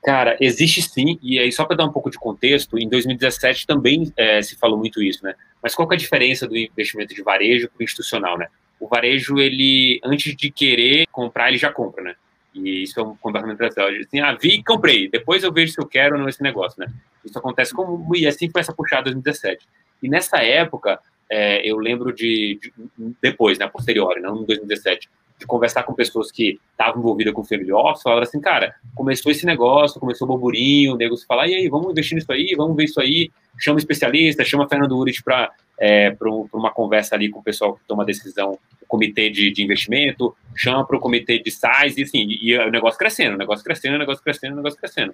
Cara, 0.03 0.37
existe 0.39 0.83
sim, 0.83 1.17
e 1.19 1.39
aí 1.39 1.51
só 1.51 1.65
para 1.65 1.77
dar 1.77 1.85
um 1.85 1.91
pouco 1.91 2.11
de 2.11 2.19
contexto, 2.19 2.77
em 2.77 2.87
2017 2.87 3.65
também 3.65 4.13
é, 4.15 4.39
se 4.39 4.55
falou 4.55 4.77
muito 4.77 5.01
isso, 5.01 5.23
né? 5.23 5.33
Mas 5.63 5.73
qual 5.73 5.87
é 5.91 5.95
a 5.95 5.97
diferença 5.97 6.47
do 6.47 6.55
investimento 6.55 7.15
de 7.15 7.23
varejo 7.23 7.67
para 7.69 7.79
o 7.79 7.83
institucional, 7.83 8.37
né? 8.37 8.47
O 8.79 8.87
varejo, 8.87 9.39
ele, 9.39 9.99
antes 10.03 10.35
de 10.35 10.51
querer 10.51 11.07
comprar, 11.11 11.49
ele 11.49 11.57
já 11.57 11.71
compra, 11.71 12.03
né? 12.03 12.15
E 12.53 12.83
isso 12.83 12.99
é 12.99 13.03
um 13.03 13.15
comportamento 13.15 13.59
estratégico. 13.59 14.05
Assim, 14.07 14.19
ah, 14.19 14.37
vi 14.39 14.59
e 14.59 14.63
comprei, 14.63 15.09
depois 15.09 15.43
eu 15.43 15.51
vejo 15.51 15.73
se 15.73 15.81
eu 15.81 15.87
quero 15.87 16.15
ou 16.15 16.21
não 16.21 16.29
esse 16.29 16.43
negócio, 16.43 16.79
né? 16.79 16.87
Isso 17.25 17.39
acontece 17.39 17.73
como, 17.73 18.15
e 18.15 18.27
assim 18.27 18.47
foi 18.47 18.61
essa 18.61 18.73
puxada 18.73 19.05
2017. 19.05 19.67
E 20.03 20.07
nessa 20.07 20.37
época, 20.37 20.99
é, 21.29 21.67
eu 21.67 21.77
lembro 21.77 22.13
de, 22.13 22.59
de, 22.61 22.73
depois, 23.21 23.57
né, 23.57 23.67
posteriori, 23.67 24.21
não 24.21 24.41
em 24.41 24.45
2017, 24.45 25.09
de 25.37 25.45
conversar 25.45 25.83
com 25.83 25.93
pessoas 25.93 26.31
que 26.31 26.59
estavam 26.71 26.99
envolvidas 26.99 27.33
com 27.33 27.43
family 27.43 27.71
office, 27.71 28.03
falaram 28.03 28.23
assim, 28.23 28.39
cara, 28.39 28.75
começou 28.93 29.31
esse 29.31 29.45
negócio, 29.45 29.99
começou 29.99 30.25
o 30.27 30.31
burburinho, 30.31 30.93
o 30.93 30.97
nego 30.97 31.17
se 31.17 31.25
e 31.29 31.55
aí, 31.55 31.69
vamos 31.69 31.91
investir 31.91 32.15
nisso 32.15 32.31
aí, 32.31 32.53
vamos 32.55 32.75
ver 32.75 32.85
isso 32.85 33.01
aí, 33.01 33.29
chama 33.59 33.79
especialista, 33.79 34.45
chama 34.45 34.67
Fernando 34.67 34.97
Urich 34.97 35.21
para 35.23 35.51
é, 35.77 36.15
uma 36.53 36.71
conversa 36.71 37.15
ali 37.15 37.29
com 37.29 37.39
o 37.39 37.43
pessoal 37.43 37.75
que 37.75 37.81
toma 37.85 38.05
decisão, 38.05 38.57
o 38.81 38.85
comitê 38.87 39.29
de, 39.29 39.51
de 39.51 39.63
investimento, 39.63 40.35
chama 40.55 40.85
para 40.85 40.95
o 40.95 40.99
comitê 40.99 41.37
de 41.39 41.51
size, 41.51 41.99
e 41.99 42.03
assim, 42.03 42.19
e, 42.19 42.51
e 42.51 42.57
o 42.57 42.71
negócio 42.71 42.97
crescendo, 42.97 43.35
o 43.35 43.37
negócio 43.37 43.63
crescendo, 43.63 43.95
o 43.95 43.99
negócio 43.99 44.23
crescendo, 44.23 44.53
o 44.53 44.57
negócio 44.57 44.79
crescendo. 44.79 45.13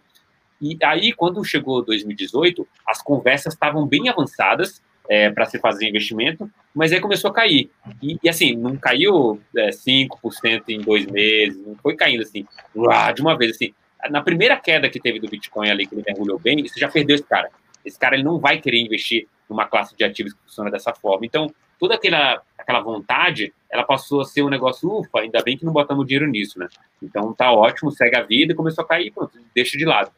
E 0.62 0.78
aí, 0.84 1.12
quando 1.12 1.43
chegou 1.43 1.84
2018, 1.84 2.68
as 2.86 3.01
conversas 3.01 3.53
estavam 3.53 3.88
bem 3.88 4.09
avançadas, 4.09 4.80
é, 5.12 5.30
para 5.30 5.45
se 5.45 5.59
fazer 5.59 5.89
investimento, 5.89 6.49
mas 6.74 6.93
aí 6.93 7.01
começou 7.01 7.32
a 7.32 7.34
cair. 7.34 7.70
E, 8.01 8.18
e 8.24 8.30
assim, 8.30 8.55
não 8.55 8.78
caiu 8.78 9.41
é, 9.57 9.70
5% 9.70 10.64
em 10.70 10.80
dois 10.80 11.05
meses, 11.05 11.62
não 11.68 11.76
foi 11.76 11.97
caindo 11.97 12.22
assim, 12.22 12.47
de 13.14 13.22
uma 13.22 13.38
vez. 13.38 13.51
assim. 13.51 13.74
Na 14.09 14.22
primeira 14.22 14.55
queda 14.55 14.89
que 14.89 15.01
teve 15.01 15.20
do 15.20 15.28
Bitcoin 15.28 15.70
ali, 15.70 15.86
que 15.86 15.93
ele 15.93 16.03
mergulhou 16.07 16.39
bem, 16.39 16.66
você 16.66 16.80
já 16.80 16.88
perdeu 16.88 17.16
esse 17.16 17.26
cara. 17.26 17.49
Esse 17.84 17.99
cara 17.99 18.16
ele 18.16 18.24
não 18.24 18.39
vai 18.39 18.62
querer 18.62 18.80
investir 18.80 19.28
numa 19.49 19.66
classe 19.66 19.93
de 19.97 20.03
ativos 20.05 20.32
que 20.32 20.39
funciona 20.43 20.72
dessa 20.72 20.93
forma. 20.93 21.26
Então, 21.26 21.53
toda 21.78 21.95
aquela, 21.95 22.41
aquela 22.57 22.80
vontade, 22.80 23.53
ela 23.70 23.84
passou 23.84 24.22
a 24.22 24.26
ser 24.26 24.43
um 24.43 24.49
negócio, 24.49 24.89
ufa, 24.89 25.20
ainda 25.20 25.43
bem 25.43 25.57
que 25.57 25.66
não 25.66 25.74
botamos 25.74 26.07
dinheiro 26.07 26.26
nisso, 26.26 26.57
né? 26.57 26.70
Então, 27.03 27.34
tá 27.34 27.51
ótimo, 27.51 27.91
segue 27.91 28.16
a 28.16 28.24
vida 28.24 28.55
começou 28.55 28.86
a 28.86 28.88
cair, 28.88 29.12
pronto, 29.12 29.38
deixa 29.53 29.78
de 29.78 29.84
lado. 29.84 30.09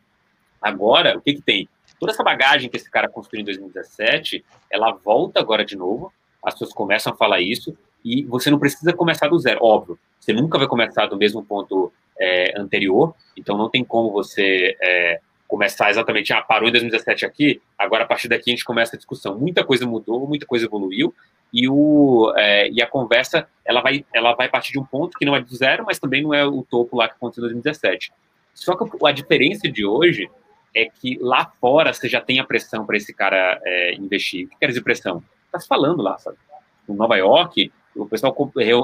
Agora, 0.62 1.18
o 1.18 1.22
que 1.22 1.34
que 1.34 1.42
tem? 1.42 1.68
Toda 2.04 2.12
essa 2.12 2.24
bagagem 2.24 2.70
que 2.70 2.76
esse 2.76 2.92
cara 2.92 3.08
construiu 3.08 3.42
em 3.42 3.46
2017, 3.46 4.44
ela 4.70 4.92
volta 4.92 5.40
agora 5.40 5.64
de 5.64 5.78
novo, 5.78 6.12
as 6.44 6.54
pessoas 6.54 6.74
começam 6.74 7.14
a 7.14 7.16
falar 7.16 7.40
isso, 7.40 7.76
e 8.04 8.24
você 8.24 8.52
não 8.52 8.60
precisa 8.60 8.92
começar 8.92 9.30
do 9.30 9.40
zero, 9.40 9.64
óbvio, 9.64 9.98
você 10.20 10.34
nunca 10.34 10.58
vai 10.58 10.68
começar 10.68 11.06
do 11.06 11.16
mesmo 11.16 11.42
ponto 11.42 11.94
é, 12.20 12.60
anterior, 12.60 13.16
então 13.38 13.58
não 13.58 13.70
tem 13.70 13.86
como 13.86 14.12
você 14.12 14.76
é, 14.82 15.22
começar 15.48 15.90
exatamente, 15.92 16.34
ah, 16.34 16.42
parou 16.42 16.68
em 16.68 16.74
2017 16.74 17.26
aqui, 17.26 17.62
agora 17.78 18.04
a 18.04 18.08
partir 18.08 18.28
daqui 18.28 18.52
a 18.52 18.54
gente 18.54 18.66
começa 18.66 18.98
a 18.98 18.98
discussão. 18.98 19.40
Muita 19.40 19.64
coisa 19.64 19.86
mudou, 19.88 20.28
muita 20.28 20.46
coisa 20.46 20.66
evoluiu, 20.66 21.16
e, 21.54 21.70
o, 21.70 22.34
é, 22.36 22.70
e 22.70 22.82
a 22.82 22.88
conversa 22.88 23.48
ela 23.64 23.80
vai, 23.80 24.06
ela 24.14 24.34
vai 24.34 24.50
partir 24.50 24.74
de 24.74 24.80
um 24.80 24.84
ponto 24.84 25.18
que 25.18 25.24
não 25.24 25.38
é 25.38 25.42
do 25.42 25.56
zero, 25.56 25.86
mas 25.86 26.00
também 26.00 26.22
não 26.22 26.34
é 26.34 26.46
o 26.46 26.64
topo 26.64 26.98
lá 26.98 27.08
que 27.08 27.14
aconteceu 27.14 27.44
em 27.44 27.54
2017. 27.54 28.12
Só 28.54 28.76
que 28.76 28.84
a 29.06 29.12
diferença 29.12 29.72
de 29.72 29.86
hoje 29.86 30.30
é 30.76 30.86
que 30.86 31.18
lá 31.22 31.52
fora 31.60 31.94
você 31.94 32.08
já 32.08 32.20
tem 32.20 32.40
a 32.40 32.44
pressão 32.44 32.86
para 32.86 32.98
esse 32.98 33.14
cara 33.14 33.60
é, 33.64 33.94
investir. 33.96 34.46
O 34.46 34.50
que 34.50 34.58
quer 34.60 34.68
dizer 34.68 34.82
pressão? 34.82 35.24
Está 35.46 35.60
se 35.60 35.68
falando 35.68 36.02
lá, 36.02 36.18
sabe? 36.18 36.38
Em 36.90 36.96
Nova 36.96 37.16
York, 37.16 37.72
o 37.96 38.08
pessoal 38.08 38.36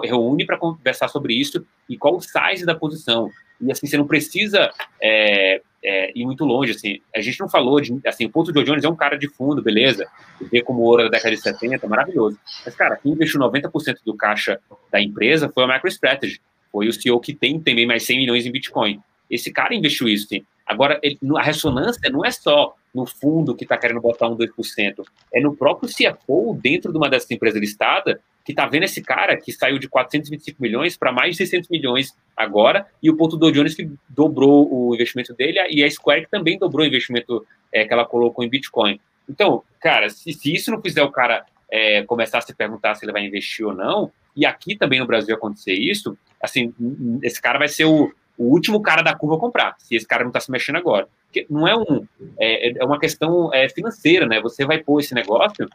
reúne 0.04 0.46
para 0.46 0.58
conversar 0.58 1.08
sobre 1.08 1.34
isso 1.34 1.66
e 1.90 1.98
qual 1.98 2.16
o 2.16 2.22
size 2.22 2.66
da 2.66 2.76
posição. 2.76 3.30
E 3.60 3.72
assim, 3.72 3.88
você 3.88 3.98
não 3.98 4.08
precisa 4.08 4.72
é, 5.02 5.62
é, 5.84 6.12
ir 6.16 6.26
muito 6.26 6.46
longe. 6.46 6.72
Assim, 6.72 7.02
a 7.14 7.22
gente 7.22 7.40
não 7.40 7.50
falou 7.50 7.82
de. 7.82 8.00
Assim, 8.06 8.26
o 8.26 8.30
Ponto 8.30 8.52
de 8.54 8.64
Jones 8.64 8.84
é 8.84 8.90
um 8.90 8.96
cara 8.96 9.18
de 9.18 9.28
fundo, 9.28 9.62
beleza? 9.62 10.08
Vê 10.52 10.62
como 10.62 10.82
ouro 10.82 11.04
da 11.04 11.10
década 11.10 11.36
de 11.36 11.42
70, 11.42 11.88
maravilhoso. 11.88 12.38
Mas, 12.66 12.76
cara, 12.76 12.96
quem 12.96 13.12
investiu 13.12 13.40
90% 13.40 13.98
do 14.06 14.16
caixa 14.16 14.60
da 14.92 15.02
empresa 15.02 15.50
foi 15.50 15.64
a 15.64 15.68
MicroStrategy. 15.68 16.40
Foi 16.72 16.88
o 16.88 16.94
CEO 16.94 17.20
que 17.20 17.34
tem 17.34 17.60
também 17.60 17.86
mais 17.86 18.04
100 18.04 18.18
milhões 18.18 18.46
em 18.46 18.52
Bitcoin. 18.52 19.02
Esse 19.30 19.52
cara 19.52 19.76
investiu 19.76 20.08
isso. 20.08 20.26
Assim. 20.26 20.44
Agora, 20.66 21.00
ele, 21.02 21.18
a 21.38 21.42
ressonância 21.42 22.10
não 22.12 22.24
é 22.24 22.32
só 22.32 22.76
no 22.94 23.06
fundo 23.06 23.56
que 23.56 23.64
está 23.64 23.78
querendo 23.78 24.02
botar 24.02 24.28
um 24.28 24.36
2%, 24.36 25.06
é 25.34 25.42
no 25.42 25.56
próprio 25.56 25.90
CFO, 25.90 26.58
dentro 26.60 26.92
de 26.92 26.98
uma 26.98 27.10
dessas 27.10 27.30
empresas 27.30 27.60
listadas, 27.60 28.18
que 28.44 28.52
está 28.52 28.66
vendo 28.66 28.84
esse 28.84 29.02
cara 29.02 29.38
que 29.38 29.52
saiu 29.52 29.78
de 29.78 29.88
425 29.88 30.60
milhões 30.62 30.98
para 30.98 31.12
mais 31.12 31.32
de 31.32 31.38
600 31.38 31.70
milhões 31.70 32.16
agora, 32.36 32.88
e 33.02 33.10
o 33.10 33.16
ponto 33.16 33.38
do 33.38 33.52
Jones 33.52 33.76
que 33.76 33.90
dobrou 34.08 34.68
o 34.72 34.96
investimento 34.96 35.34
dele, 35.36 35.60
e 35.70 35.84
a 35.84 35.90
Square 35.90 36.22
que 36.22 36.32
também 36.32 36.58
dobrou 36.58 36.84
o 36.84 36.88
investimento 36.88 37.46
é, 37.72 37.86
que 37.86 37.94
ela 37.94 38.06
colocou 38.06 38.44
em 38.44 38.50
Bitcoin. 38.50 39.00
Então, 39.30 39.64
cara, 39.80 40.10
se, 40.10 40.34
se 40.34 40.54
isso 40.54 40.72
não 40.72 40.82
fizer 40.82 41.04
o 41.04 41.12
cara 41.12 41.46
é, 41.72 42.04
começar 42.04 42.40
a 42.40 42.42
se 42.42 42.56
perguntar 42.56 42.96
se 42.96 43.06
ele 43.06 43.12
vai 43.12 43.24
investir 43.24 43.66
ou 43.66 43.74
não, 43.74 44.12
e 44.36 44.46
aqui 44.46 44.76
também 44.76 45.00
no 45.00 45.06
Brasil 45.06 45.36
acontecer 45.36 45.74
isso, 45.74 46.18
assim, 46.42 46.74
esse 47.22 47.40
cara 47.42 47.60
vai 47.60 47.68
ser 47.68 47.86
o, 47.86 48.12
o 48.40 48.46
último 48.46 48.82
cara 48.82 49.02
da 49.02 49.14
curva 49.14 49.38
comprar, 49.38 49.76
se 49.78 49.96
esse 49.96 50.08
cara 50.08 50.24
não 50.24 50.30
está 50.30 50.40
se 50.40 50.50
mexendo 50.50 50.78
agora. 50.78 51.10
Porque 51.26 51.46
não 51.50 51.68
é 51.68 51.76
um. 51.76 52.08
É, 52.40 52.80
é 52.80 52.86
uma 52.86 52.98
questão 52.98 53.54
é, 53.54 53.68
financeira, 53.68 54.26
né? 54.26 54.40
Você 54.40 54.66
vai 54.66 54.80
pôr 54.80 55.02
esse 55.02 55.14
negócio, 55.14 55.70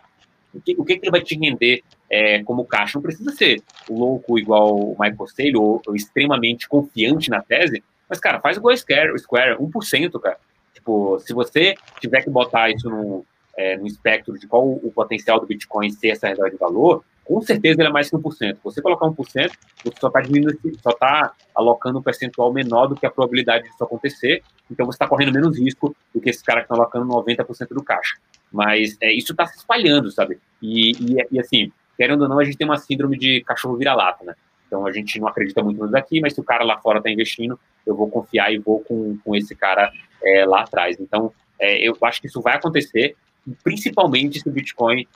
o 0.55 0.61
que, 0.63 0.75
o 0.79 0.83
que, 0.83 0.97
que 0.97 1.05
ele 1.05 1.11
vai 1.11 1.21
te 1.21 1.37
render 1.37 1.83
é, 2.11 2.43
como 2.43 2.65
caixa? 2.65 2.97
Não 2.97 3.03
precisa 3.03 3.31
ser 3.33 3.63
louco 3.89 4.39
igual 4.39 4.75
o 4.75 4.97
Michael 4.99 5.27
Saylor, 5.27 5.63
ou, 5.63 5.83
ou, 5.87 5.95
extremamente 5.95 6.67
confiante 6.67 7.29
na 7.29 7.43
tese, 7.43 7.85
mas, 8.09 8.19
cara, 8.19 8.41
faz 8.41 8.57
igual 8.57 8.73
o 8.73 8.79
Square, 8.79 9.19
Square 9.19 9.57
1%, 9.59 10.21
cara. 10.21 10.39
Tipo, 10.73 11.19
se 11.19 11.35
você 11.35 11.75
tiver 12.01 12.23
que 12.23 12.31
botar 12.31 12.71
isso 12.71 12.89
no, 12.89 13.27
é, 13.59 13.77
no 13.77 13.87
espectro 13.87 14.39
de 14.39 14.47
qual 14.47 14.67
o 14.67 14.91
potencial 14.91 15.39
do 15.39 15.47
Bitcoin 15.47 15.91
ser 15.91 16.09
essa 16.09 16.29
reserva 16.29 16.51
de 16.51 16.57
valor, 16.57 17.05
com 17.25 17.41
certeza 17.41 17.81
ele 17.81 17.89
é 17.89 17.93
mais 17.93 18.11
que 18.11 18.17
1%. 18.17 18.59
Você 18.63 18.83
colocar 18.83 19.07
1%, 19.07 19.17
você 19.17 19.51
só 19.99 20.09
está 20.09 20.21
diminuindo, 20.21 20.59
só 20.83 20.91
está 20.91 21.33
alocando 21.55 21.99
um 21.99 22.03
percentual 22.03 22.53
menor 22.53 22.87
do 22.87 22.95
que 22.95 23.07
a 23.07 23.11
probabilidade 23.11 23.65
disso 23.65 23.83
acontecer, 23.83 24.43
então 24.71 24.87
você 24.87 24.97
está 24.97 25.09
correndo 25.09 25.33
menos 25.33 25.59
risco 25.59 25.97
do 26.15 26.21
que 26.21 26.31
esse 26.31 26.45
cara 26.45 26.61
que 26.61 26.67
está 26.67 26.75
alocando 26.75 27.07
90% 27.07 27.69
do 27.69 27.83
caixa. 27.83 28.17
Mas 28.53 28.97
é, 29.01 29.13
isso 29.13 29.33
está 29.33 29.47
se 29.47 29.59
espalhando, 29.59 30.11
sabe? 30.11 30.39
E, 30.63 30.93
e, 30.93 31.27
e, 31.33 31.41
assim, 31.41 31.73
querendo 31.97 32.23
ou 32.23 32.29
não, 32.29 32.39
a 32.39 32.45
gente 32.45 32.57
tem 32.57 32.67
uma 32.67 32.77
síndrome 32.77 33.19
de 33.19 33.43
cachorro 33.43 33.77
vira-lata, 33.77 34.25
né? 34.25 34.35
Então 34.67 34.87
a 34.87 34.93
gente 34.93 35.21
não 35.21 35.29
acredita 35.29 35.63
muito 35.63 35.81
nisso 35.81 35.93
daqui, 35.93 36.21
mas 36.21 36.35
se 36.35 36.41
o 36.41 36.45
cara 36.45 36.65
lá 36.65 36.79
fora 36.79 36.99
está 36.99 37.11
investindo, 37.11 37.59
eu 37.87 37.95
vou 37.95 38.09
confiar 38.09 38.53
e 38.53 38.59
vou 38.59 38.81
com, 38.81 39.17
com 39.25 39.35
esse 39.35 39.55
cara 39.55 39.91
é, 40.23 40.45
lá 40.45 40.63
atrás. 40.63 40.99
Então, 40.99 41.33
é, 41.59 41.79
eu 41.87 41.97
acho 42.03 42.21
que 42.21 42.27
isso 42.27 42.41
vai 42.41 42.57
acontecer, 42.57 43.17
principalmente 43.63 44.41
se 44.41 44.49
o 44.49 44.53
Bitcoin 44.53 45.07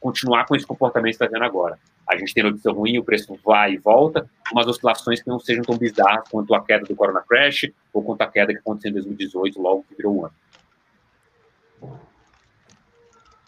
continuar 0.00 0.46
com 0.46 0.56
esse 0.56 0.66
comportamento 0.66 1.16
que 1.16 1.24
está 1.24 1.26
vendo 1.26 1.44
agora. 1.44 1.78
A 2.08 2.16
gente 2.16 2.32
tem 2.32 2.42
notícia 2.42 2.72
ruim, 2.72 2.98
o 2.98 3.04
preço 3.04 3.38
vai 3.44 3.74
e 3.74 3.78
volta, 3.78 4.28
umas 4.52 4.66
oscilações 4.66 5.22
que 5.22 5.28
não 5.28 5.38
sejam 5.38 5.62
tão 5.62 5.76
bizarras 5.76 6.26
quanto 6.30 6.54
a 6.54 6.64
queda 6.64 6.86
do 6.86 6.96
Corona 6.96 7.22
Crash 7.28 7.70
ou 7.92 8.02
quanto 8.02 8.22
a 8.22 8.26
queda 8.26 8.52
que 8.52 8.58
aconteceu 8.58 8.90
em 8.90 8.94
2018, 8.94 9.60
logo 9.60 9.84
que 9.88 9.94
virou 9.94 10.16
um 10.16 10.24
ano. 10.24 10.34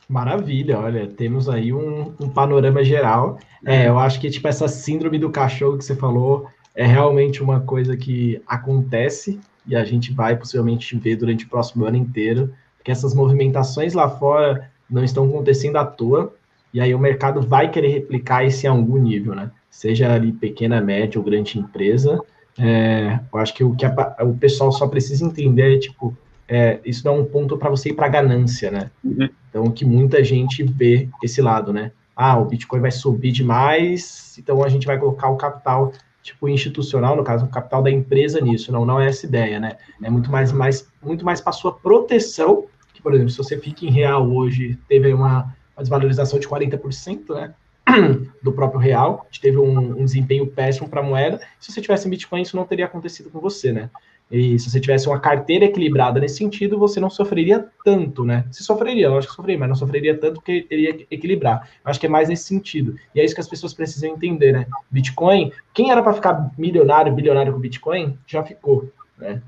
Maravilha, 0.08 0.78
olha, 0.78 1.06
temos 1.06 1.48
aí 1.48 1.72
um, 1.72 2.14
um 2.20 2.28
panorama 2.28 2.82
geral. 2.82 3.38
É, 3.64 3.86
eu 3.86 3.98
acho 3.98 4.20
que 4.20 4.28
tipo 4.28 4.48
essa 4.48 4.66
síndrome 4.66 5.18
do 5.18 5.30
cachorro 5.30 5.78
que 5.78 5.84
você 5.84 5.94
falou 5.94 6.48
é 6.74 6.84
realmente 6.84 7.42
uma 7.42 7.60
coisa 7.60 7.96
que 7.96 8.42
acontece 8.46 9.40
e 9.66 9.76
a 9.76 9.84
gente 9.84 10.12
vai 10.12 10.36
possivelmente 10.36 10.96
ver 10.96 11.16
durante 11.16 11.44
o 11.44 11.48
próximo 11.48 11.84
ano 11.84 11.96
inteiro, 11.96 12.52
porque 12.76 12.90
essas 12.90 13.14
movimentações 13.14 13.94
lá 13.94 14.08
fora 14.08 14.69
não 14.90 15.04
estão 15.04 15.24
acontecendo 15.24 15.76
à 15.76 15.84
toa. 15.84 16.34
E 16.72 16.80
aí 16.80 16.94
o 16.94 16.98
mercado 16.98 17.40
vai 17.40 17.70
querer 17.70 17.88
replicar 17.88 18.44
isso 18.44 18.66
em 18.66 18.68
algum 18.68 18.98
nível, 18.98 19.34
né? 19.34 19.50
Seja 19.70 20.12
ali 20.12 20.32
pequena, 20.32 20.80
média 20.80 21.18
ou 21.18 21.24
grande 21.24 21.58
empresa. 21.58 22.20
É, 22.58 23.18
eu 23.32 23.38
acho 23.38 23.54
que 23.54 23.64
o 23.64 23.74
que 23.74 23.84
a, 23.84 24.16
o 24.22 24.34
pessoal 24.34 24.70
só 24.70 24.86
precisa 24.86 25.24
entender 25.24 25.76
é, 25.76 25.78
tipo, 25.78 26.16
é, 26.48 26.78
isso 26.84 27.02
dá 27.02 27.12
um 27.12 27.24
ponto 27.24 27.56
para 27.56 27.70
você 27.70 27.90
ir 27.90 27.94
para 27.94 28.08
ganância, 28.08 28.70
né? 28.70 28.90
Uhum. 29.04 29.28
Então, 29.48 29.70
que 29.70 29.84
muita 29.84 30.22
gente 30.22 30.62
vê 30.62 31.08
esse 31.22 31.40
lado, 31.40 31.72
né? 31.72 31.92
Ah, 32.14 32.38
o 32.38 32.44
Bitcoin 32.44 32.80
vai 32.80 32.90
subir 32.90 33.32
demais, 33.32 34.36
então 34.38 34.62
a 34.62 34.68
gente 34.68 34.86
vai 34.86 34.98
colocar 34.98 35.28
o 35.30 35.36
capital 35.36 35.92
tipo 36.22 36.48
institucional, 36.48 37.16
no 37.16 37.24
caso, 37.24 37.46
o 37.46 37.48
capital 37.48 37.82
da 37.82 37.90
empresa 37.90 38.40
nisso. 38.40 38.70
Não, 38.70 38.84
não 38.84 39.00
é 39.00 39.08
essa 39.08 39.26
ideia, 39.26 39.58
né? 39.58 39.76
É 40.02 40.10
muito 40.10 40.30
mais, 40.30 40.52
mais 40.52 40.86
muito 41.02 41.24
mais 41.24 41.40
para 41.40 41.52
sua 41.52 41.72
proteção, 41.72 42.66
que, 43.00 43.02
por 43.02 43.14
exemplo, 43.14 43.30
se 43.30 43.38
você 43.38 43.58
fica 43.58 43.86
em 43.86 43.90
real 43.90 44.30
hoje, 44.30 44.78
teve 44.86 45.12
uma, 45.12 45.54
uma 45.76 45.82
desvalorização 45.82 46.38
de 46.38 46.46
40%, 46.46 47.34
né? 47.34 47.54
do 48.42 48.52
próprio 48.52 48.78
real, 48.78 49.26
teve 49.40 49.56
um, 49.56 50.00
um 50.00 50.04
desempenho 50.04 50.46
péssimo 50.46 50.88
para 50.88 51.00
a 51.00 51.02
moeda. 51.02 51.40
Se 51.58 51.72
você 51.72 51.80
tivesse 51.80 52.06
em 52.06 52.10
Bitcoin, 52.10 52.42
isso 52.42 52.54
não 52.54 52.64
teria 52.64 52.84
acontecido 52.84 53.30
com 53.30 53.40
você, 53.40 53.72
né? 53.72 53.90
E 54.30 54.56
se 54.60 54.70
você 54.70 54.78
tivesse 54.78 55.08
uma 55.08 55.18
carteira 55.18 55.64
equilibrada 55.64 56.20
nesse 56.20 56.36
sentido, 56.36 56.78
você 56.78 57.00
não 57.00 57.10
sofreria 57.10 57.66
tanto, 57.84 58.24
né? 58.24 58.44
Se 58.52 58.62
sofreria, 58.62 59.10
lógico 59.10 59.32
que 59.32 59.36
sofreria, 59.36 59.58
mas 59.58 59.68
não 59.70 59.74
sofreria 59.74 60.16
tanto 60.16 60.34
porque 60.34 60.62
teria 60.62 60.94
que 60.94 61.06
equilibrar. 61.10 61.68
Eu 61.84 61.90
acho 61.90 61.98
que 61.98 62.06
é 62.06 62.08
mais 62.08 62.28
nesse 62.28 62.44
sentido. 62.44 62.94
E 63.12 63.20
é 63.20 63.24
isso 63.24 63.34
que 63.34 63.40
as 63.40 63.48
pessoas 63.48 63.74
precisam 63.74 64.10
entender, 64.10 64.52
né? 64.52 64.66
Bitcoin, 64.88 65.50
quem 65.74 65.90
era 65.90 66.00
para 66.00 66.12
ficar 66.12 66.52
milionário, 66.56 67.12
bilionário 67.12 67.52
com 67.52 67.58
Bitcoin, 67.58 68.16
já 68.24 68.44
ficou, 68.44 68.92
né? 69.18 69.42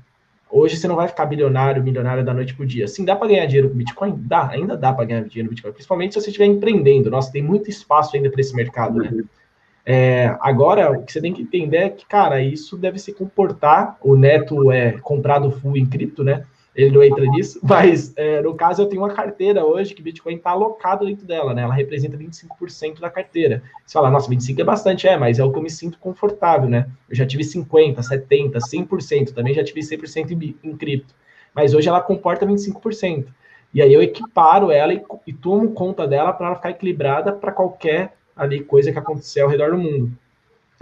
Hoje 0.55 0.77
você 0.77 0.87
não 0.87 0.95
vai 0.95 1.07
ficar 1.07 1.25
bilionário, 1.25 1.81
milionário 1.81 2.23
da 2.23 2.31
noite 2.31 2.53
para 2.53 2.63
o 2.63 2.67
dia. 2.67 2.87
Sim, 2.87 3.03
dá 3.03 3.15
para 3.15 3.27
ganhar 3.27 3.47
dinheiro 3.47 3.71
com 3.71 3.75
Bitcoin? 3.75 4.13
Dá, 4.15 4.49
ainda 4.49 4.77
dá 4.77 4.93
para 4.93 5.03
ganhar 5.03 5.23
dinheiro 5.23 5.49
com 5.49 5.55
Bitcoin, 5.55 5.73
principalmente 5.73 6.13
se 6.13 6.21
você 6.21 6.29
estiver 6.29 6.45
empreendendo. 6.45 7.09
Nossa, 7.09 7.31
tem 7.31 7.41
muito 7.41 7.71
espaço 7.71 8.15
ainda 8.15 8.29
para 8.29 8.39
esse 8.39 8.55
mercado, 8.55 8.99
né? 8.99 9.23
É, 9.83 10.37
agora, 10.39 10.91
o 10.91 11.03
que 11.03 11.11
você 11.11 11.19
tem 11.19 11.33
que 11.33 11.41
entender 11.41 11.77
é 11.77 11.89
que, 11.89 12.05
cara, 12.05 12.39
isso 12.39 12.77
deve 12.77 12.99
se 12.99 13.11
comportar. 13.11 13.97
O 13.99 14.15
Neto 14.15 14.71
é 14.71 14.91
comprado 15.01 15.49
full 15.49 15.75
em 15.75 15.87
cripto, 15.87 16.23
né? 16.23 16.45
Ele 16.75 16.91
não 16.91 17.03
entra 17.03 17.25
nisso, 17.25 17.59
mas 17.63 18.13
é, 18.15 18.41
no 18.41 18.55
caso 18.55 18.81
eu 18.81 18.87
tenho 18.87 19.01
uma 19.01 19.13
carteira 19.13 19.63
hoje 19.63 19.93
que 19.93 20.01
Bitcoin 20.01 20.35
está 20.35 20.51
alocado 20.51 21.05
dentro 21.05 21.25
dela, 21.25 21.53
né? 21.53 21.61
Ela 21.61 21.73
representa 21.73 22.17
25% 22.17 22.99
da 22.99 23.09
carteira. 23.09 23.61
Você 23.85 23.93
fala, 23.93 24.09
nossa, 24.09 24.29
25% 24.29 24.59
é 24.59 24.63
bastante, 24.63 25.07
é, 25.07 25.17
mas 25.17 25.39
é 25.39 25.43
o 25.43 25.51
que 25.51 25.57
eu 25.57 25.63
me 25.63 25.69
sinto 25.69 25.99
confortável, 25.99 26.69
né? 26.69 26.87
Eu 27.09 27.15
já 27.15 27.25
tive 27.25 27.43
50%, 27.43 27.95
70%, 27.97 28.53
100%, 28.53 29.33
também 29.33 29.53
já 29.53 29.63
tive 29.63 29.81
100% 29.81 30.31
em, 30.31 30.57
em 30.63 30.75
cripto. 30.75 31.13
Mas 31.53 31.73
hoje 31.73 31.87
ela 31.87 32.01
comporta 32.01 32.45
25%. 32.45 33.27
E 33.73 33.81
aí 33.81 33.91
eu 33.91 34.01
equiparo 34.01 34.71
ela 34.71 34.93
e, 34.93 35.03
e 35.27 35.33
tomo 35.33 35.71
conta 35.71 36.07
dela 36.07 36.33
para 36.33 36.47
ela 36.47 36.55
ficar 36.55 36.71
equilibrada 36.71 37.31
para 37.33 37.51
qualquer 37.51 38.13
ali 38.35 38.63
coisa 38.63 38.91
que 38.91 38.99
acontecer 38.99 39.41
ao 39.41 39.49
redor 39.49 39.71
do 39.71 39.77
mundo. 39.77 40.11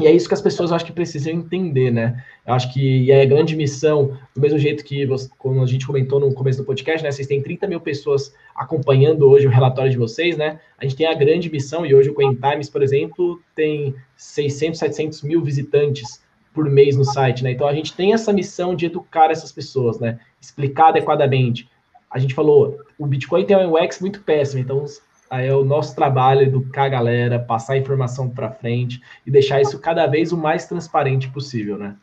E 0.01 0.07
é 0.07 0.11
isso 0.11 0.27
que 0.27 0.33
as 0.33 0.41
pessoas 0.41 0.71
acho 0.71 0.83
que 0.83 0.91
precisam 0.91 1.31
entender, 1.31 1.91
né? 1.91 2.23
Eu 2.45 2.55
acho 2.55 2.73
que 2.73 3.11
é 3.11 3.21
a 3.21 3.25
grande 3.25 3.55
missão, 3.55 4.17
do 4.33 4.41
mesmo 4.41 4.57
jeito 4.57 4.83
que, 4.83 5.05
você, 5.05 5.29
como 5.37 5.61
a 5.61 5.65
gente 5.67 5.85
comentou 5.85 6.19
no 6.19 6.33
começo 6.33 6.57
do 6.57 6.65
podcast, 6.65 7.03
né? 7.03 7.11
Vocês 7.11 7.27
têm 7.27 7.41
30 7.41 7.67
mil 7.67 7.79
pessoas 7.79 8.33
acompanhando 8.55 9.29
hoje 9.29 9.45
o 9.45 9.49
relatório 9.51 9.91
de 9.91 9.97
vocês, 9.97 10.35
né? 10.35 10.59
A 10.79 10.85
gente 10.85 10.95
tem 10.95 11.05
a 11.05 11.13
grande 11.13 11.51
missão, 11.51 11.85
e 11.85 11.93
hoje 11.93 12.09
o 12.09 12.15
Coin 12.15 12.33
Times, 12.33 12.67
por 12.67 12.81
exemplo, 12.81 13.39
tem 13.55 13.93
600, 14.17 14.79
700 14.79 15.21
mil 15.21 15.43
visitantes 15.43 16.19
por 16.51 16.67
mês 16.67 16.97
no 16.97 17.05
site, 17.05 17.43
né? 17.43 17.51
Então 17.51 17.67
a 17.67 17.73
gente 17.73 17.93
tem 17.93 18.13
essa 18.13 18.33
missão 18.33 18.75
de 18.75 18.87
educar 18.87 19.29
essas 19.29 19.51
pessoas, 19.51 19.99
né? 19.99 20.19
Explicar 20.41 20.89
adequadamente. 20.89 21.69
A 22.09 22.17
gente 22.17 22.33
falou, 22.33 22.79
o 22.97 23.05
Bitcoin 23.05 23.45
tem 23.45 23.55
um 23.55 23.75
UX 23.75 24.01
muito 24.01 24.21
péssimo, 24.21 24.61
então 24.61 24.83
é 25.32 25.53
o 25.53 25.63
nosso 25.63 25.95
trabalho 25.95 26.41
educar 26.41 26.86
a 26.86 26.89
galera, 26.89 27.39
passar 27.39 27.73
a 27.73 27.77
informação 27.77 28.29
para 28.29 28.51
frente 28.51 29.01
e 29.25 29.32
deixar 29.32 29.61
isso 29.61 29.79
cada 29.79 30.05
vez 30.07 30.32
o 30.32 30.38
mais 30.38 30.65
transparente 30.65 31.29
possível, 31.29 31.77
né? 31.77 31.95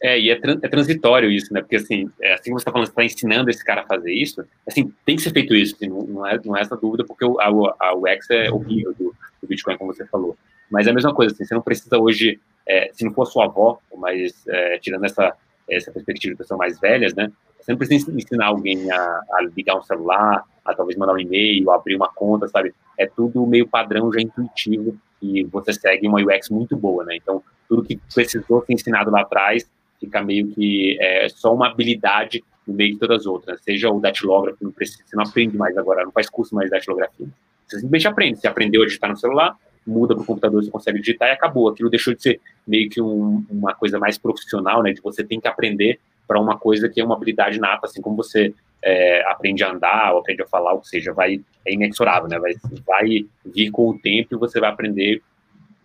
É, 0.00 0.18
e 0.18 0.30
é, 0.30 0.34
é 0.34 0.68
transitório 0.68 1.30
isso, 1.30 1.52
né? 1.52 1.60
Porque, 1.60 1.76
assim, 1.76 2.08
é, 2.22 2.34
assim 2.34 2.52
você 2.52 2.60
está 2.60 2.70
falando, 2.70 2.86
você 2.86 2.92
está 2.92 3.04
ensinando 3.04 3.50
esse 3.50 3.64
cara 3.64 3.82
a 3.82 3.86
fazer 3.86 4.12
isso, 4.12 4.44
assim, 4.66 4.92
tem 5.04 5.16
que 5.16 5.22
ser 5.22 5.32
feito 5.32 5.54
isso, 5.54 5.74
assim, 5.74 5.88
não, 5.88 6.02
não, 6.04 6.26
é, 6.26 6.40
não 6.44 6.56
é 6.56 6.60
essa 6.60 6.76
dúvida, 6.76 7.04
porque 7.04 7.24
o, 7.24 7.38
a, 7.40 7.46
a 7.80 7.94
UX 7.94 8.30
é 8.30 8.50
horrível 8.50 8.94
do, 8.94 9.14
do 9.42 9.48
Bitcoin, 9.48 9.76
como 9.76 9.92
você 9.92 10.06
falou. 10.06 10.36
Mas 10.70 10.86
é 10.86 10.90
a 10.90 10.94
mesma 10.94 11.12
coisa, 11.12 11.34
assim, 11.34 11.44
você 11.44 11.54
não 11.54 11.62
precisa 11.62 11.98
hoje, 11.98 12.40
é, 12.66 12.90
se 12.92 13.04
não 13.04 13.12
for 13.12 13.26
sua 13.26 13.46
avó, 13.46 13.80
mas 13.96 14.46
é, 14.46 14.78
tirando 14.78 15.04
essa, 15.04 15.34
essa 15.68 15.90
perspectiva 15.90 16.32
de 16.32 16.38
pessoas 16.38 16.58
mais 16.58 16.78
velhas, 16.78 17.12
né? 17.14 17.32
Você 17.60 17.72
não 17.72 17.78
precisa 17.78 18.10
ensinar 18.12 18.46
alguém 18.46 18.90
a, 18.90 18.96
a 19.32 19.42
ligar 19.54 19.76
um 19.76 19.82
celular, 19.82 20.44
a 20.68 20.74
talvez 20.74 20.96
mandar 20.96 21.14
um 21.14 21.18
e-mail, 21.18 21.70
abrir 21.70 21.96
uma 21.96 22.08
conta, 22.08 22.46
sabe? 22.48 22.74
É 22.98 23.06
tudo 23.06 23.46
meio 23.46 23.66
padrão, 23.66 24.12
já 24.12 24.20
intuitivo, 24.20 24.96
e 25.20 25.44
você 25.44 25.72
segue 25.72 26.06
uma 26.06 26.20
UX 26.20 26.50
muito 26.50 26.76
boa, 26.76 27.04
né? 27.04 27.16
Então, 27.16 27.42
tudo 27.68 27.82
que 27.82 27.98
precisou 28.14 28.64
ser 28.64 28.72
ensinado 28.72 29.10
lá 29.10 29.22
atrás 29.22 29.68
fica 30.00 30.22
meio 30.22 30.48
que 30.48 30.96
é, 31.00 31.28
só 31.28 31.54
uma 31.54 31.68
habilidade 31.68 32.44
no 32.66 32.74
meio 32.74 32.92
de 32.92 32.98
todas 32.98 33.20
as 33.20 33.26
outras. 33.26 33.60
Seja 33.62 33.90
o 33.90 34.00
datilógrafo, 34.00 34.58
não 34.62 34.70
precisa, 34.70 35.02
você 35.04 35.16
não 35.16 35.24
aprende 35.24 35.56
mais 35.56 35.76
agora, 35.76 36.04
não 36.04 36.12
faz 36.12 36.28
curso 36.28 36.54
mais 36.54 36.68
de 36.68 36.76
datilografia. 36.76 37.26
Você 37.66 37.76
simplesmente 37.76 38.08
aprende. 38.08 38.40
Você 38.40 38.46
aprendeu 38.46 38.82
a 38.82 38.86
digitar 38.86 39.10
no 39.10 39.16
celular, 39.16 39.56
muda 39.86 40.14
para 40.14 40.22
o 40.22 40.26
computador, 40.26 40.62
você 40.62 40.70
consegue 40.70 41.00
digitar 41.00 41.28
e 41.28 41.32
acabou. 41.32 41.68
Aquilo 41.68 41.90
deixou 41.90 42.14
de 42.14 42.22
ser 42.22 42.40
meio 42.66 42.88
que 42.88 43.00
um, 43.00 43.44
uma 43.50 43.74
coisa 43.74 43.98
mais 43.98 44.16
profissional, 44.16 44.82
né? 44.82 44.92
De 44.92 45.00
você 45.00 45.24
tem 45.24 45.40
que 45.40 45.48
aprender 45.48 45.98
para 46.28 46.40
uma 46.40 46.58
coisa 46.58 46.88
que 46.88 47.00
é 47.00 47.04
uma 47.04 47.16
habilidade 47.16 47.58
nata, 47.58 47.86
assim 47.86 48.02
como 48.02 48.16
você 48.16 48.54
é, 48.82 49.24
aprende 49.30 49.64
a 49.64 49.72
andar 49.72 50.12
ou 50.12 50.20
aprende 50.20 50.42
a 50.42 50.46
falar, 50.46 50.74
ou 50.74 50.84
seja, 50.84 51.12
vai 51.12 51.40
é 51.64 51.72
inexorável, 51.72 52.28
né? 52.28 52.38
Vai, 52.38 52.54
vai 52.86 53.26
vir 53.44 53.70
com 53.70 53.88
o 53.88 53.98
tempo 53.98 54.34
e 54.34 54.38
você 54.38 54.60
vai 54.60 54.70
aprender 54.70 55.22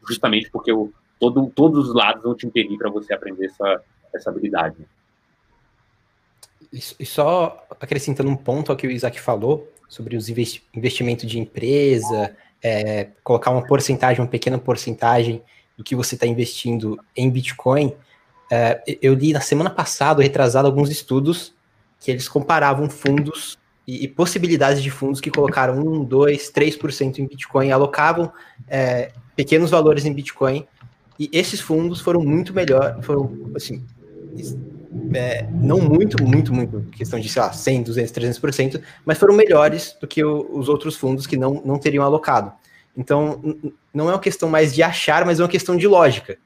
justamente 0.08 0.50
porque 0.52 0.72
o, 0.72 0.92
todo, 1.20 1.52
todos 1.56 1.88
os 1.90 1.96
lados 1.96 2.24
vão 2.24 2.36
te 2.36 2.46
impedir 2.46 2.78
para 2.78 2.90
você 2.90 3.14
aprender 3.14 3.46
essa, 3.46 3.82
essa 4.14 4.30
habilidade. 4.30 4.78
E 6.72 7.06
só 7.06 7.66
acrescentando 7.80 8.30
um 8.30 8.36
ponto 8.36 8.72
ao 8.72 8.78
que 8.78 8.88
o 8.88 8.92
Isaac 8.92 9.20
falou 9.20 9.72
sobre 9.88 10.16
os 10.16 10.28
investi 10.28 10.64
investimentos 10.74 11.30
de 11.30 11.40
empresa, 11.40 12.36
é, 12.64 13.10
colocar 13.24 13.52
uma 13.52 13.66
porcentagem, 13.66 14.22
uma 14.22 14.30
pequena 14.30 14.58
porcentagem 14.58 15.42
do 15.78 15.84
que 15.84 15.96
você 15.96 16.16
está 16.16 16.26
investindo 16.26 17.00
em 17.16 17.30
Bitcoin. 17.30 17.94
É, 18.56 18.84
eu 19.02 19.16
li 19.16 19.34
na 19.34 19.42
semana 19.42 19.72
passada, 19.72 20.22
retrasado, 20.22 20.68
alguns 20.68 20.92
estudos 20.92 21.56
que 22.00 22.12
eles 22.12 22.30
comparavam 22.30 22.88
fundos 22.88 23.58
e, 23.88 24.04
e 24.04 24.08
possibilidades 24.08 24.84
de 24.84 24.92
fundos 24.92 25.20
que 25.20 25.32
colocaram 25.32 25.80
1, 25.80 26.04
2, 26.04 26.52
3% 26.52 27.18
em 27.18 27.26
Bitcoin, 27.26 27.72
alocavam 27.72 28.32
é, 28.68 29.12
pequenos 29.36 29.72
valores 29.72 30.06
em 30.06 30.14
Bitcoin, 30.14 30.68
e 31.20 31.32
esses 31.34 31.62
fundos 31.62 32.00
foram 32.00 32.22
muito 32.22 32.54
melhor, 32.54 33.02
foram, 33.02 33.52
assim, 33.56 33.84
é, 35.16 35.48
não 35.52 35.80
muito, 35.80 36.24
muito, 36.24 36.54
muito, 36.54 36.86
questão 36.92 37.20
de, 37.20 37.28
sei 37.28 37.42
lá, 37.42 37.52
100, 37.52 37.82
200, 37.82 38.12
300%, 38.12 38.82
mas 39.04 39.18
foram 39.18 39.34
melhores 39.34 39.98
do 40.00 40.06
que 40.06 40.24
o, 40.24 40.48
os 40.56 40.70
outros 40.70 40.96
fundos 40.96 41.26
que 41.26 41.38
não, 41.38 41.60
não 41.66 41.80
teriam 41.80 42.04
alocado. 42.04 42.54
Então, 42.96 43.42
não 43.92 44.12
é 44.12 44.14
uma 44.14 44.20
questão 44.20 44.48
mais 44.48 44.76
de 44.76 44.84
achar, 44.84 45.26
mas 45.26 45.40
é 45.40 45.44
uma 45.44 45.50
questão 45.50 45.76
de 45.76 45.88
lógica. 45.88 46.38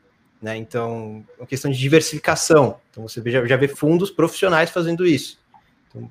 Né? 0.41 0.57
Então, 0.57 1.23
é 1.37 1.41
uma 1.41 1.47
questão 1.47 1.71
de 1.71 1.77
diversificação. 1.77 2.77
Então, 2.91 3.07
você 3.07 3.21
já, 3.29 3.45
já 3.45 3.57
vê 3.57 3.67
fundos 3.67 4.11
profissionais 4.11 4.69
fazendo 4.69 5.05
isso. 5.05 5.39
Então, 5.87 6.09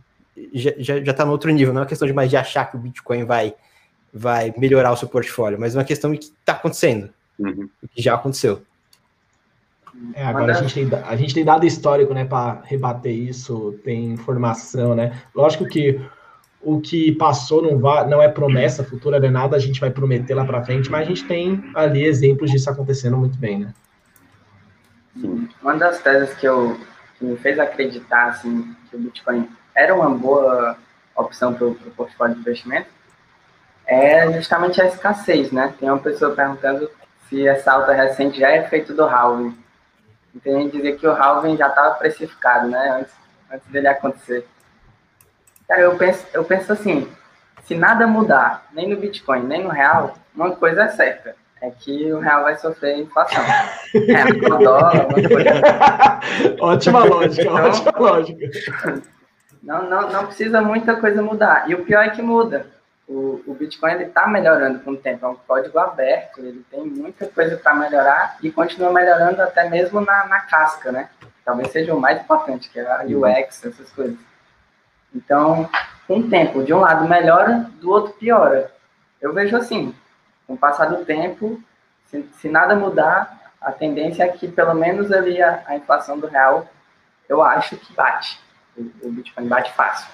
já 0.55 0.99
está 0.99 1.25
no 1.25 1.33
outro 1.33 1.51
nível. 1.51 1.73
Não 1.73 1.81
é 1.81 1.85
uma 1.85 1.89
questão 1.89 2.09
de 2.09 2.15
mais 2.15 2.31
de 2.31 2.37
achar 2.37 2.65
que 2.65 2.77
o 2.77 2.81
Bitcoin 2.81 3.25
vai, 3.25 3.55
vai 4.13 4.53
melhorar 4.57 4.93
o 4.93 4.97
seu 4.97 5.09
portfólio, 5.09 5.59
mas 5.59 5.75
é 5.75 5.79
uma 5.79 5.85
questão 5.85 6.11
de 6.13 6.19
que 6.19 6.25
está 6.27 6.53
acontecendo. 6.55 7.11
Uhum. 7.39 7.69
O 7.83 7.89
que 7.89 8.03
já 8.03 8.15
aconteceu. 8.15 8.63
É, 10.15 10.25
agora 10.25 10.59
a 10.59 10.63
gente, 10.63 10.75
tem, 10.75 10.99
a 10.99 11.17
gente 11.17 11.35
tem 11.35 11.45
dado 11.45 11.65
histórico, 11.65 12.13
né, 12.13 12.25
para 12.25 12.61
rebater 12.65 13.15
isso, 13.15 13.79
tem 13.83 14.13
informação, 14.13 14.95
né? 14.95 15.23
Lógico 15.35 15.67
que 15.67 16.01
o 16.63 16.81
que 16.81 17.13
passou 17.13 17.63
não, 17.63 17.79
vai, 17.79 18.07
não 18.09 18.21
é 18.21 18.29
promessa 18.29 18.85
futura, 18.85 19.19
não 19.19 19.29
é 19.29 19.31
nada, 19.31 19.57
a 19.57 19.59
gente 19.59 19.81
vai 19.81 19.91
prometer 19.91 20.35
lá 20.35 20.45
para 20.45 20.65
frente, 20.65 20.91
mas 20.91 21.03
a 21.03 21.05
gente 21.05 21.25
tem 21.25 21.63
ali 21.75 22.05
exemplos 22.05 22.51
disso 22.51 22.69
acontecendo 22.69 23.17
muito 23.17 23.39
bem, 23.39 23.61
né? 23.61 23.75
Sim. 25.21 25.49
Uma 25.63 25.77
das 25.77 26.01
teses 26.01 26.35
que, 26.35 26.47
eu, 26.47 26.79
que 27.19 27.25
me 27.25 27.37
fez 27.37 27.59
acreditar 27.59 28.27
assim, 28.27 28.75
que 28.91 28.97
o 28.97 28.99
Bitcoin 28.99 29.49
era 29.75 29.95
uma 29.95 30.11
boa 30.11 30.77
opção 31.15 31.55
para 31.55 31.67
o 31.67 31.75
portfólio 31.75 32.35
de 32.35 32.41
investimento 32.41 32.89
é 33.87 34.31
justamente 34.33 34.81
a 34.81 34.87
escassez, 34.87 35.53
né? 35.53 35.73
Tem 35.79 35.89
uma 35.89 35.99
pessoa 35.99 36.35
perguntando 36.35 36.91
se 37.29 37.47
essa 37.47 37.73
alta 37.73 37.93
recente 37.93 38.39
já 38.39 38.51
é 38.51 38.65
efeito 38.65 38.93
do 38.93 39.05
halving. 39.05 39.57
Tem 40.43 40.63
gente 40.63 40.77
dizer 40.77 40.99
que 40.99 41.07
o 41.07 41.13
halving 41.13 41.57
já 41.57 41.69
estava 41.69 41.95
precificado, 41.95 42.69
né? 42.69 42.99
Antes, 43.01 43.15
antes 43.51 43.69
dele 43.69 43.89
acontecer. 43.89 44.47
Cara, 45.69 45.83
eu 45.83 45.97
penso, 45.97 46.27
eu 46.33 46.45
penso 46.45 46.73
assim, 46.73 47.11
se 47.65 47.75
nada 47.75 48.07
mudar, 48.07 48.67
nem 48.73 48.89
no 48.89 48.97
Bitcoin, 48.97 49.45
nem 49.45 49.65
no 49.65 49.71
real, 49.71 50.17
uma 50.35 50.55
coisa 50.55 50.83
é 50.85 50.89
certa 50.89 51.35
é 51.61 51.71
que 51.71 52.13
o 52.13 52.19
real 52.19 52.43
vai 52.43 52.57
sofrer 52.57 52.99
inflação. 52.99 53.43
É, 53.95 54.25
o 54.25 54.59
dólar, 54.59 55.09
ótima 56.61 57.05
lógica, 57.05 57.43
então, 57.43 57.55
ótima 57.55 57.93
lógica. 57.99 58.51
Não, 59.63 59.89
não, 59.89 60.11
não 60.11 60.27
precisa 60.27 60.61
muita 60.61 60.97
coisa 60.97 61.23
mudar. 61.23 61.69
E 61.69 61.75
o 61.75 61.85
pior 61.85 62.05
é 62.05 62.11
que 62.11 62.23
muda. 62.23 62.67
o, 63.09 63.43
o 63.47 63.55
Bitcoin 63.55 63.93
ele 63.93 64.05
está 64.05 64.27
melhorando 64.27 64.81
com 64.81 64.93
o 64.93 64.97
tempo, 64.97 65.25
é 65.25 65.29
um 65.29 65.37
código 65.47 65.79
aberto, 65.79 66.41
ele 66.41 66.65
tem 66.71 66.85
muita 66.85 67.27
coisa 67.27 67.57
para 67.57 67.75
melhorar 67.75 68.37
e 68.43 68.51
continua 68.51 68.93
melhorando 68.93 69.41
até 69.43 69.69
mesmo 69.69 70.01
na, 70.01 70.27
na 70.27 70.41
casca, 70.41 70.93
né? 70.93 71.09
Talvez 71.45 71.71
seja 71.71 71.95
o 71.95 72.01
mais 72.01 72.21
importante, 72.21 72.69
que 72.69 72.79
é 72.79 72.87
a 72.87 73.03
uhum. 73.05 73.23
UX, 73.23 73.65
essas 73.65 73.91
coisas. 73.93 74.19
Então, 75.15 75.69
com 76.07 76.19
o 76.19 76.29
tempo, 76.29 76.63
de 76.63 76.75
um 76.75 76.81
lado 76.81 77.09
melhora, 77.09 77.71
do 77.81 77.91
outro 77.91 78.13
piora. 78.15 78.71
Eu 79.21 79.33
vejo 79.33 79.57
assim, 79.57 79.95
com 80.47 80.55
o 80.55 80.59
passar 80.59 80.87
do 80.87 81.05
tempo, 81.05 81.61
se, 82.07 82.23
se 82.39 82.49
nada 82.49 82.75
mudar, 82.75 83.53
a 83.61 83.73
tendência 83.73 84.23
é 84.25 84.29
que 84.29 84.49
pelo 84.49 84.75
menos 84.75 85.11
ali 85.13 85.43
a, 85.43 85.63
a 85.67 85.77
inflação 85.77 86.19
do 86.19 86.27
real, 86.27 86.69
eu 87.29 87.43
acho 87.43 87.77
que 87.77 87.93
bate. 87.93 88.39
O, 88.77 88.83
o 89.03 89.13
Bitcoin 89.13 89.49
bate 89.49 89.73
fácil. 89.73 90.09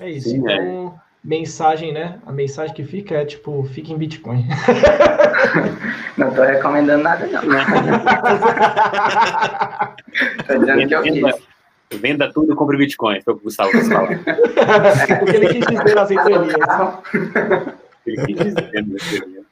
É 0.00 0.10
isso. 0.10 0.30
Sim, 0.30 0.38
então, 0.38 1.00
é 1.02 1.06
mensagem, 1.26 1.92
né? 1.92 2.18
A 2.24 2.32
mensagem 2.32 2.74
que 2.74 2.84
fica 2.84 3.16
é 3.16 3.24
tipo, 3.24 3.64
fique 3.64 3.92
em 3.92 3.98
Bitcoin. 3.98 4.46
Não 6.16 6.32
tô 6.32 6.42
recomendando 6.42 7.02
nada, 7.02 7.26
não. 7.26 7.42
tô 10.46 10.58
dizendo 10.58 10.88
que 10.88 10.94
eu 10.94 11.02
quis. 11.02 11.56
Venda 12.00 12.32
tudo 12.32 12.52
e 12.52 12.56
compre 12.56 12.78
Bitcoin, 12.78 13.20
foi 13.20 13.34
o 13.34 13.36
que 13.36 13.42
o 13.42 13.44
Gustavo 13.44 13.70
quis 13.70 13.88
falar. 13.88 14.08
É, 15.08 15.14
porque 15.16 15.36
ele 15.36 15.54
quis 15.54 15.66
dizer 15.66 15.94
nas 15.94 16.10
entrelinhas. 16.10 16.56
Nas 18.14 19.02
entrelinhas. 19.02 19.46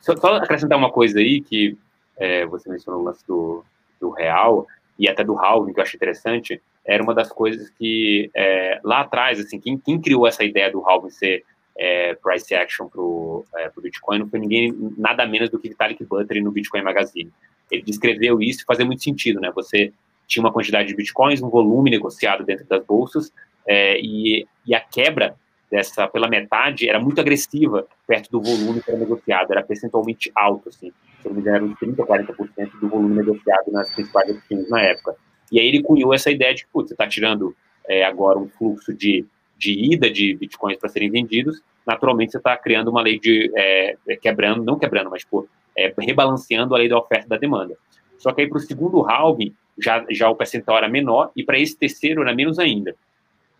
Só, 0.00 0.16
só, 0.16 0.34
acrescentar 0.34 0.76
uma 0.76 0.90
coisa 0.90 1.18
aí, 1.20 1.40
que 1.40 1.78
é, 2.16 2.44
você 2.46 2.68
mencionou 2.68 3.00
o 3.00 3.04
lance 3.04 3.24
do, 3.26 3.64
do 4.00 4.10
real 4.10 4.66
e 4.98 5.08
até 5.08 5.22
do 5.22 5.38
halving, 5.38 5.72
que 5.72 5.78
eu 5.78 5.84
achei 5.84 5.96
interessante 5.96 6.60
era 6.84 7.02
uma 7.02 7.14
das 7.14 7.28
coisas 7.28 7.70
que 7.70 8.30
é, 8.34 8.80
lá 8.82 9.00
atrás, 9.00 9.38
assim, 9.38 9.60
quem, 9.60 9.78
quem, 9.78 10.00
criou 10.00 10.26
essa 10.26 10.44
ideia 10.44 10.70
do 10.70 10.80
halving 10.80 11.10
ser 11.10 11.44
é, 11.76 12.14
price 12.14 12.52
action 12.54 12.88
para 12.88 13.00
o 13.00 13.44
é, 13.56 13.70
Bitcoin 13.80 14.18
não 14.18 14.28
foi 14.28 14.40
ninguém, 14.40 14.74
nada 14.98 15.24
menos 15.26 15.48
do 15.48 15.58
que 15.58 15.68
Vitalik 15.68 16.04
Buterin 16.04 16.42
no 16.42 16.50
Bitcoin 16.50 16.82
Magazine. 16.82 17.32
Ele 17.70 17.82
descreveu 17.82 18.42
isso 18.42 18.62
e 18.62 18.64
fazia 18.64 18.84
muito 18.84 19.02
sentido, 19.02 19.40
né? 19.40 19.50
Você 19.54 19.92
tinha 20.26 20.44
uma 20.44 20.52
quantidade 20.52 20.88
de 20.88 20.94
bitcoins, 20.94 21.42
um 21.42 21.48
volume 21.48 21.90
negociado 21.90 22.44
dentro 22.44 22.66
das 22.66 22.84
bolsas 22.84 23.32
é, 23.66 23.98
e, 24.00 24.46
e 24.66 24.74
a 24.74 24.80
quebra 24.80 25.36
dessa 25.70 26.06
pela 26.06 26.28
metade 26.28 26.88
era 26.88 27.00
muito 27.00 27.20
agressiva 27.20 27.86
perto 28.06 28.30
do 28.30 28.42
volume 28.42 28.82
que 28.82 28.90
era 28.90 29.00
negociado, 29.00 29.52
era 29.52 29.62
percentualmente 29.62 30.30
alto, 30.34 30.68
assim, 30.68 30.92
se 31.20 31.28
não 31.28 31.34
me 31.34 31.40
engano, 31.40 31.66
era 31.68 31.76
30, 31.76 32.04
40% 32.04 32.80
do 32.80 32.88
volume 32.88 33.16
negociado 33.16 33.72
nas 33.72 33.90
principais 33.90 34.28
exchanges 34.28 34.68
na 34.68 34.82
época. 34.82 35.16
E 35.50 35.58
aí 35.58 35.66
ele 35.66 35.82
cunhou 35.82 36.12
essa 36.12 36.30
ideia 36.30 36.54
de 36.54 36.64
que, 36.64 36.70
você 36.72 36.92
está 36.92 37.06
tirando 37.06 37.56
é, 37.88 38.04
agora 38.04 38.38
um 38.38 38.48
fluxo 38.48 38.92
de, 38.92 39.24
de 39.56 39.72
ida 39.72 40.10
de 40.10 40.34
bitcoins 40.34 40.78
para 40.78 40.90
serem 40.90 41.10
vendidos, 41.10 41.62
naturalmente 41.86 42.32
você 42.32 42.38
está 42.38 42.56
criando 42.56 42.88
uma 42.88 43.00
lei 43.00 43.18
de, 43.18 43.50
é, 43.56 43.96
é, 44.08 44.16
quebrando, 44.16 44.62
não 44.64 44.78
quebrando, 44.78 45.08
mas, 45.08 45.24
pô, 45.24 45.48
é, 45.76 45.92
rebalanceando 45.98 46.74
a 46.74 46.78
lei 46.78 46.88
da 46.88 46.98
oferta 46.98 47.26
e 47.26 47.28
da 47.30 47.38
demanda. 47.38 47.76
Só 48.18 48.32
que 48.32 48.42
aí 48.42 48.48
para 48.48 48.58
o 48.58 48.60
segundo 48.60 49.02
halving, 49.08 49.54
já, 49.78 50.04
já 50.10 50.28
o 50.28 50.36
percentual 50.36 50.78
era 50.78 50.88
menor, 50.88 51.30
e 51.34 51.42
para 51.42 51.58
esse 51.58 51.76
terceiro 51.76 52.22
era 52.22 52.34
menos 52.34 52.58
ainda. 52.58 52.94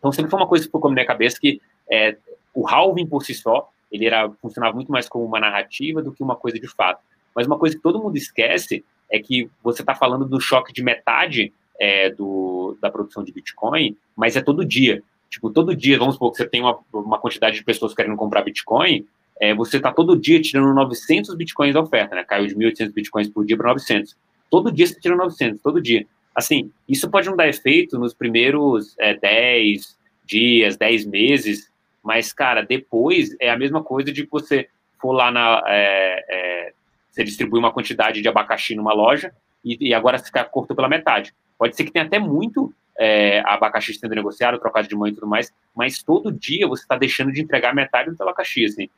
Então 0.03 0.11
sempre 0.11 0.33
foi 0.33 0.41
uma 0.41 0.49
coisa 0.49 0.65
que 0.65 0.69
ficou 0.73 0.91
na 0.91 0.95
minha 0.95 1.07
cabeça 1.07 1.39
que 1.41 1.61
é, 1.89 2.17
o 2.53 2.69
halving 2.69 3.07
por 3.07 3.25
si 3.25 3.33
só, 3.35 3.71
ele 3.91 4.05
era, 4.05 4.29
funcionava 4.43 4.75
muito 4.75 4.91
mais 4.91 5.09
como 5.09 5.25
uma 5.25 5.39
narrativa 5.39 6.03
do 6.03 6.11
que 6.11 6.25
uma 6.25 6.35
coisa 6.35 6.59
de 6.59 6.67
fato. 6.67 7.01
Mas 7.33 7.47
uma 7.47 7.57
coisa 7.57 7.77
que 7.77 7.83
todo 7.83 8.03
mundo 8.03 8.17
esquece 8.17 8.85
é 9.09 9.21
que 9.21 9.49
você 9.63 9.83
está 9.83 9.95
falando 9.95 10.25
do 10.25 10.41
choque 10.41 10.73
de 10.73 10.83
metade 10.83 11.53
é, 11.79 12.11
do, 12.11 12.77
da 12.81 12.91
produção 12.91 13.23
de 13.23 13.31
Bitcoin, 13.31 13.97
mas 14.17 14.35
é 14.35 14.41
todo 14.41 14.65
dia. 14.65 15.05
Tipo, 15.31 15.51
todo 15.51 15.77
dia, 15.77 15.99
vamos 15.99 16.15
supor 16.15 16.33
que 16.33 16.39
você 16.39 16.49
tem 16.49 16.61
uma, 16.61 16.79
uma 16.93 17.19
quantidade 17.19 17.57
de 17.57 17.65
pessoas 17.65 17.95
querendo 17.95 18.17
comprar 18.17 18.43
Bitcoin, 18.43 19.07
é, 19.41 19.55
você 19.55 19.77
está 19.77 19.93
todo 19.93 20.19
dia 20.19 20.41
tirando 20.41 20.75
900 20.75 21.35
Bitcoins 21.35 21.75
da 21.75 21.81
oferta, 21.81 22.15
né? 22.15 22.25
Caiu 22.25 22.47
de 22.47 22.55
1.800 22.55 22.93
Bitcoins 22.93 23.29
por 23.29 23.45
dia 23.45 23.57
para 23.57 23.69
900. 23.69 24.17
Todo 24.51 24.71
dia 24.71 24.87
você 24.87 25.01
tira 25.01 25.17
900, 25.17 25.61
todo 25.63 25.81
dia. 25.81 26.07
Assim, 26.35 26.71
isso 26.89 27.11
pode 27.11 27.29
não 27.29 27.37
dar 27.37 27.49
efeito 27.49 27.99
nos 27.99 28.15
primeiros 28.15 28.95
é, 28.99 29.15
10 29.15 29.99
dias, 30.25 30.77
10 30.77 31.07
meses, 31.07 31.71
mas, 32.03 32.33
cara, 32.33 32.63
depois 32.63 33.37
é 33.41 33.51
a 33.51 33.57
mesma 33.57 33.83
coisa 33.83 34.11
de 34.13 34.27
você 34.27 34.69
for 35.01 35.13
lá 35.13 35.31
na. 35.31 35.63
É, 35.67 36.25
é, 36.29 36.73
você 37.11 37.23
distribui 37.23 37.59
uma 37.59 37.73
quantidade 37.73 38.23
de 38.23 38.29
abacaxi 38.29 38.75
numa 38.75 38.95
loja 38.95 39.33
e, 39.65 39.89
e 39.89 39.95
agora 39.95 40.19
ficar 40.19 40.45
cortou 40.47 40.75
pela 40.75 40.89
metade. 40.89 41.35
Pode 41.59 41.77
ser 41.77 41.85
que 41.85 41.93
tenha 41.93 42.07
até 42.07 42.19
muito 42.19 42.75
é, 42.99 43.41
abacaxi 43.45 43.95
sendo 43.95 44.15
negociado, 44.15 44.59
trocado 44.59 44.89
de 44.89 44.97
mãe 44.97 45.11
e 45.11 45.15
tudo 45.15 45.27
mais, 45.27 45.53
mas 45.77 46.03
todo 46.03 46.33
dia 46.33 46.67
você 46.67 46.83
está 46.83 46.97
deixando 46.97 47.33
de 47.33 47.43
entregar 47.43 47.75
metade 47.75 48.11
do 48.11 48.17
seu 48.17 48.27
abacaxi. 48.27 48.65
Assim. 48.65 48.89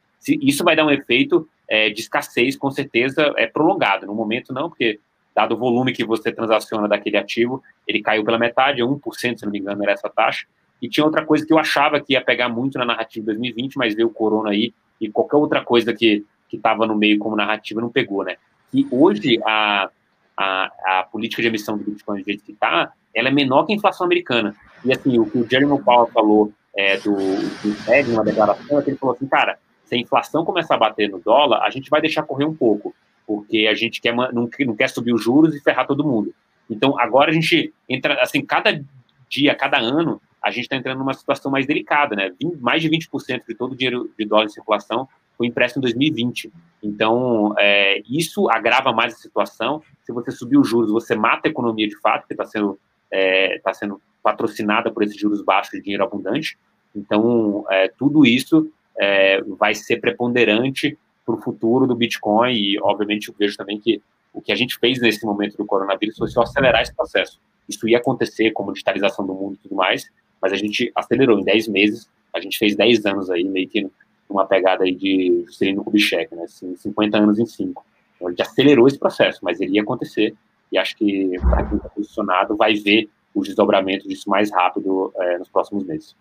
Isso 0.41 0.65
vai 0.65 0.77
dar 0.77 0.87
um 0.87 0.91
efeito 0.91 1.49
é, 1.69 1.91
de 1.91 2.01
escassez, 2.01 2.57
com 2.57 2.71
certeza, 2.71 3.33
é 3.37 3.47
prolongado. 3.47 4.07
No 4.07 4.15
momento, 4.15 4.53
não, 4.53 4.69
porque 4.69 5.01
dado 5.35 5.55
o 5.55 5.59
volume 5.59 5.93
que 5.93 6.05
você 6.05 6.31
transaciona 6.31 6.87
daquele 6.87 7.17
ativo, 7.17 7.63
ele 7.87 8.01
caiu 8.01 8.25
pela 8.25 8.39
metade, 8.39 8.83
1%, 8.83 9.39
se 9.39 9.45
não 9.45 9.53
me 9.53 9.59
engano, 9.59 9.83
era 9.83 9.93
essa 9.93 10.09
taxa. 10.09 10.47
E 10.81 10.89
tinha 10.89 11.05
outra 11.05 11.25
coisa 11.25 11.45
que 11.45 11.53
eu 11.53 11.59
achava 11.59 12.01
que 12.01 12.13
ia 12.13 12.23
pegar 12.23 12.49
muito 12.49 12.79
na 12.79 12.85
narrativa 12.85 13.23
de 13.23 13.39
2020, 13.39 13.77
mas 13.77 13.95
veio 13.95 14.09
o 14.09 14.13
corona 14.13 14.51
aí, 14.51 14.73
e 15.01 15.09
qualquer 15.09 15.37
outra 15.37 15.65
coisa 15.65 15.93
que 15.93 16.25
estava 16.53 16.87
no 16.87 16.95
meio 16.95 17.19
como 17.19 17.35
narrativa 17.35 17.81
não 17.81 17.91
pegou, 17.91 18.23
né? 18.23 18.37
E 18.73 18.87
hoje 18.91 19.41
a, 19.45 19.91
a, 20.37 21.01
a 21.01 21.03
política 21.05 21.43
de 21.43 21.49
emissão 21.49 21.77
do 21.77 21.85
Bitcoin 21.85 22.21
do 22.21 22.25
jeito 22.25 22.45
que 22.45 22.53
está, 22.53 22.93
ela 23.15 23.29
é 23.29 23.33
menor 23.33 23.65
que 23.65 23.73
a 23.73 23.77
inflação 23.77 24.05
americana. 24.05 24.55
E 24.85 24.93
assim, 24.93 25.19
o 25.19 25.27
que 25.27 25.39
o 25.39 25.49
Jeremy 25.49 25.81
Powell 25.83 26.11
falou 26.13 26.53
é, 26.77 26.97
do, 26.99 27.15
do 27.15 27.75
Fed, 27.85 28.11
numa 28.11 28.25
declaração, 28.25 28.79
é 28.79 28.83
que 28.83 28.91
ele 28.91 28.97
falou 28.97 29.15
assim, 29.15 29.27
cara, 29.27 29.59
se 29.85 29.95
a 29.95 29.99
inflação 29.99 30.45
começar 30.45 30.75
a 30.75 30.79
bater 30.79 31.09
no 31.09 31.19
dólar, 31.19 31.63
a 31.63 31.71
gente 31.71 31.89
vai 31.89 32.01
deixar 32.01 32.25
correr 32.25 32.45
um 32.45 32.55
pouco, 32.55 32.95
porque 33.27 33.67
a 33.71 33.75
gente 33.75 34.01
quer, 34.01 34.15
não, 34.15 34.49
não 34.61 34.77
quer 34.77 34.89
subir 34.89 35.13
os 35.13 35.23
juros 35.23 35.55
e 35.55 35.61
ferrar 35.61 35.87
todo 35.87 36.05
mundo. 36.05 36.35
Então, 36.69 36.99
agora 36.99 37.31
a 37.31 37.35
gente 37.35 37.73
entra, 37.89 38.21
assim, 38.23 38.45
cada 38.45 38.83
dia, 39.29 39.55
cada 39.55 39.79
ano, 39.79 40.21
a 40.43 40.51
gente 40.51 40.65
está 40.65 40.77
entrando 40.77 40.99
numa 40.99 41.15
situação 41.15 41.51
mais 41.51 41.67
delicada, 41.67 42.15
né? 42.15 42.33
Mais 42.61 42.83
de 42.83 42.89
20% 42.91 43.43
de 43.49 43.55
todo 43.55 43.73
o 43.73 43.77
dinheiro 43.77 44.11
de 44.19 44.25
dólar 44.25 44.45
em 44.45 44.51
circulação 44.51 45.09
foi 45.37 45.47
impresso 45.47 45.79
em 45.79 45.83
2020. 45.83 46.53
Então, 46.83 47.55
é, 47.59 48.03
isso 48.09 48.49
agrava 48.51 48.93
mais 48.93 49.15
a 49.15 49.17
situação. 49.17 49.83
Se 50.05 50.13
você 50.13 50.31
subir 50.31 50.59
os 50.59 50.69
juros, 50.69 50.91
você 50.91 51.15
mata 51.17 51.49
a 51.49 51.51
economia 51.51 51.89
de 51.89 51.99
fato, 51.99 52.27
que 52.27 52.35
está 52.35 52.45
sendo, 52.45 52.79
é, 53.11 53.59
tá 53.59 53.73
sendo 53.73 54.01
patrocinada 54.23 54.91
por 54.91 55.03
esses 55.03 55.19
juros 55.19 55.43
baixos 55.43 55.73
de 55.73 55.83
dinheiro 55.83 56.05
abundante. 56.05 56.59
Então, 56.95 57.65
é, 57.71 57.89
tudo 57.89 58.25
isso 58.25 58.71
é, 58.99 59.43
vai 59.43 59.75
ser 59.75 59.97
preponderante 59.97 60.97
para 61.25 61.35
o 61.35 61.41
futuro 61.41 61.87
do 61.87 61.95
Bitcoin 61.95 62.53
e, 62.53 62.79
obviamente, 62.81 63.29
eu 63.29 63.35
vejo 63.39 63.57
também 63.57 63.81
que 63.81 64.01
o 64.33 64.41
que 64.41 64.53
a 64.53 64.57
gente 64.57 64.79
fez 64.79 65.01
nesse 65.01 65.25
momento 65.25 65.57
do 65.57 65.65
coronavírus 65.65 66.17
foi 66.17 66.29
só 66.29 66.43
acelerar 66.43 66.83
esse 66.83 66.95
processo. 66.95 67.41
Isso 67.69 67.89
ia 67.89 67.99
acontecer 67.99 68.51
como 68.51 68.73
digitalização 68.73 69.27
do 69.27 69.33
mundo 69.33 69.55
e 69.55 69.59
tudo 69.59 69.75
mais, 69.75 70.11
mas 70.43 70.53
a 70.53 70.57
gente 70.57 70.93
acelerou 70.95 71.39
em 71.39 71.45
10 71.45 71.69
meses, 71.69 72.09
a 72.35 72.41
gente 72.41 72.59
fez 72.59 72.77
10 72.77 73.07
anos 73.07 73.31
aí, 73.31 73.45
meio 73.45 73.69
que 73.69 73.89
uma 74.29 74.47
pegada 74.47 74.85
aí 74.85 74.95
de 74.95 75.45
Juscelino 75.47 75.85
Kubitschek, 75.85 76.35
né, 76.35 76.45
assim, 76.45 76.75
50 76.77 77.17
anos 77.17 77.39
em 77.39 77.47
5. 77.47 77.85
Então, 78.17 78.29
ele 78.29 78.43
acelerou 78.43 78.87
esse 78.87 78.99
processo, 78.99 79.41
mas 79.43 79.61
ele 79.61 79.75
ia 79.75 79.83
acontecer, 79.83 80.35
e 80.73 80.79
acho 80.79 80.97
que 80.97 81.39
para 81.41 81.65
quem 81.65 81.77
está 81.77 81.89
posicionado 81.89 82.57
vai 82.57 82.75
ver 82.75 83.09
o 83.33 83.43
desdobramento 83.43 84.09
disso 84.09 84.29
mais 84.29 84.51
rápido 84.51 85.13
é, 85.17 85.39
nos 85.39 85.49
próximos 85.49 85.85
meses. 85.85 86.17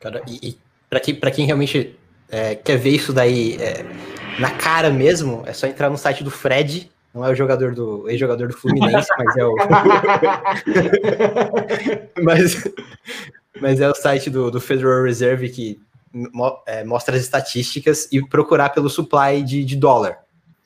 Cara, 0.00 0.22
e, 0.28 0.50
e 0.50 0.58
para 0.88 1.00
quem, 1.00 1.14
quem 1.14 1.46
realmente 1.46 1.96
é, 2.30 2.54
quer 2.54 2.76
ver 2.76 2.90
isso 2.90 3.12
daí 3.12 3.56
é, 3.60 3.84
na 4.38 4.50
cara 4.50 4.90
mesmo, 4.90 5.42
é 5.46 5.52
só 5.52 5.66
entrar 5.66 5.90
no 5.90 5.98
site 5.98 6.22
do 6.22 6.30
Fred, 6.30 6.90
não 7.12 7.24
é 7.24 7.30
o 7.30 7.34
jogador 7.34 7.74
do 7.74 8.08
ex-jogador 8.08 8.48
do 8.48 8.56
Fluminense, 8.56 9.08
mas 9.18 9.36
é 9.36 9.44
o 9.44 9.56
mas, 12.22 12.68
mas 13.60 13.80
é 13.80 13.88
o 13.88 13.94
site 13.94 14.30
do, 14.30 14.50
do 14.50 14.60
Federal 14.60 15.02
Reserve 15.02 15.48
que 15.48 15.80
é, 16.66 16.84
mostra 16.84 17.16
as 17.16 17.22
estatísticas 17.22 18.08
e 18.12 18.24
procurar 18.26 18.70
pelo 18.70 18.88
supply 18.88 19.42
de, 19.42 19.64
de 19.64 19.76
dólar. 19.76 20.18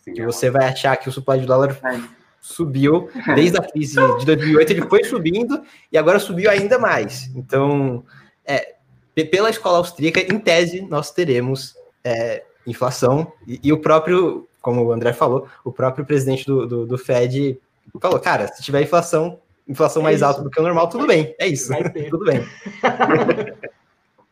Sim, 0.04 0.14
que 0.14 0.24
você 0.24 0.50
vai 0.50 0.66
achar 0.66 0.96
que 0.96 1.08
o 1.08 1.12
supply 1.12 1.40
de 1.40 1.46
dólar 1.46 1.78
é. 1.84 2.00
subiu 2.40 3.08
desde 3.34 3.56
a 3.56 3.62
crise 3.62 3.94
de 4.18 4.26
2008, 4.26 4.72
ele 4.72 4.88
foi 4.88 5.04
subindo 5.04 5.62
e 5.90 5.98
agora 5.98 6.18
subiu 6.18 6.50
ainda 6.50 6.78
mais. 6.78 7.30
Então, 7.34 8.04
é, 8.44 8.74
pela 9.14 9.50
escola 9.50 9.78
austríaca, 9.78 10.20
em 10.20 10.38
tese, 10.38 10.82
nós 10.82 11.10
teremos 11.10 11.74
é, 12.02 12.42
inflação 12.66 13.32
e, 13.46 13.60
e, 13.62 13.72
o 13.72 13.78
próprio, 13.78 14.48
como 14.60 14.82
o 14.84 14.92
André 14.92 15.12
falou, 15.12 15.46
o 15.64 15.72
próprio 15.72 16.04
presidente 16.04 16.46
do, 16.46 16.66
do, 16.66 16.86
do 16.86 16.98
Fed 16.98 17.58
falou, 18.00 18.18
cara, 18.18 18.48
se 18.48 18.62
tiver 18.62 18.82
inflação, 18.82 19.38
inflação 19.68 20.00
é 20.02 20.04
mais 20.04 20.16
isso. 20.16 20.24
alta 20.24 20.42
do 20.42 20.50
que 20.50 20.58
o 20.58 20.62
normal, 20.62 20.88
tudo 20.88 21.06
bem, 21.06 21.34
é 21.38 21.46
isso, 21.46 21.72
tudo 22.10 22.24
bem. 22.24 22.46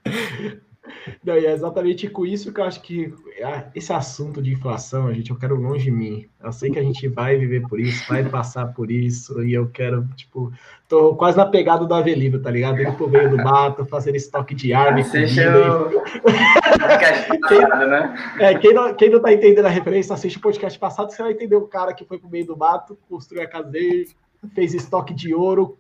Não, 1.24 1.34
é 1.34 1.52
exatamente 1.52 2.08
com 2.08 2.24
isso 2.24 2.52
que 2.52 2.60
eu 2.60 2.64
acho 2.64 2.80
que 2.80 3.12
ah, 3.42 3.64
esse 3.74 3.92
assunto 3.92 4.42
de 4.42 4.52
inflação, 4.52 5.12
gente, 5.12 5.30
eu 5.30 5.36
quero 5.36 5.54
longe 5.54 5.84
de 5.84 5.90
mim. 5.90 6.26
Eu 6.42 6.52
sei 6.52 6.70
que 6.70 6.78
a 6.78 6.82
gente 6.82 7.06
vai 7.08 7.36
viver 7.36 7.66
por 7.68 7.78
isso, 7.78 8.06
vai 8.08 8.24
passar 8.24 8.72
por 8.72 8.90
isso, 8.90 9.42
e 9.44 9.52
eu 9.52 9.68
quero, 9.68 10.06
tipo, 10.16 10.52
tô 10.88 11.14
quase 11.14 11.36
na 11.36 11.46
pegada 11.46 11.84
do 11.84 11.94
Avelino, 11.94 12.40
tá 12.40 12.50
ligado? 12.50 12.80
Indo 12.80 12.92
pro 12.94 13.08
meio 13.08 13.30
do 13.30 13.36
mato, 13.36 13.84
fazendo 13.84 14.16
estoque 14.16 14.54
de 14.54 14.72
arma 14.72 15.00
e 15.00 15.04
comida. 15.04 15.42
Eu... 15.42 16.02
E... 16.04 17.48
quem, 17.48 17.60
né? 17.60 18.34
é, 18.38 18.54
quem, 18.54 18.74
não, 18.74 18.94
quem 18.94 19.10
não 19.10 19.20
tá 19.20 19.32
entendendo 19.32 19.66
a 19.66 19.70
referência, 19.70 20.14
assiste 20.14 20.38
o 20.38 20.42
podcast 20.42 20.78
passado, 20.78 21.10
você 21.10 21.22
vai 21.22 21.32
entender 21.32 21.56
o 21.56 21.66
cara 21.66 21.92
que 21.92 22.04
foi 22.04 22.18
pro 22.18 22.30
meio 22.30 22.46
do 22.46 22.56
mato, 22.56 22.98
construiu 23.08 23.42
a 23.42 23.46
casa 23.46 23.68
dele, 23.68 24.08
fez 24.54 24.72
estoque 24.72 25.12
de 25.12 25.34
ouro, 25.34 25.78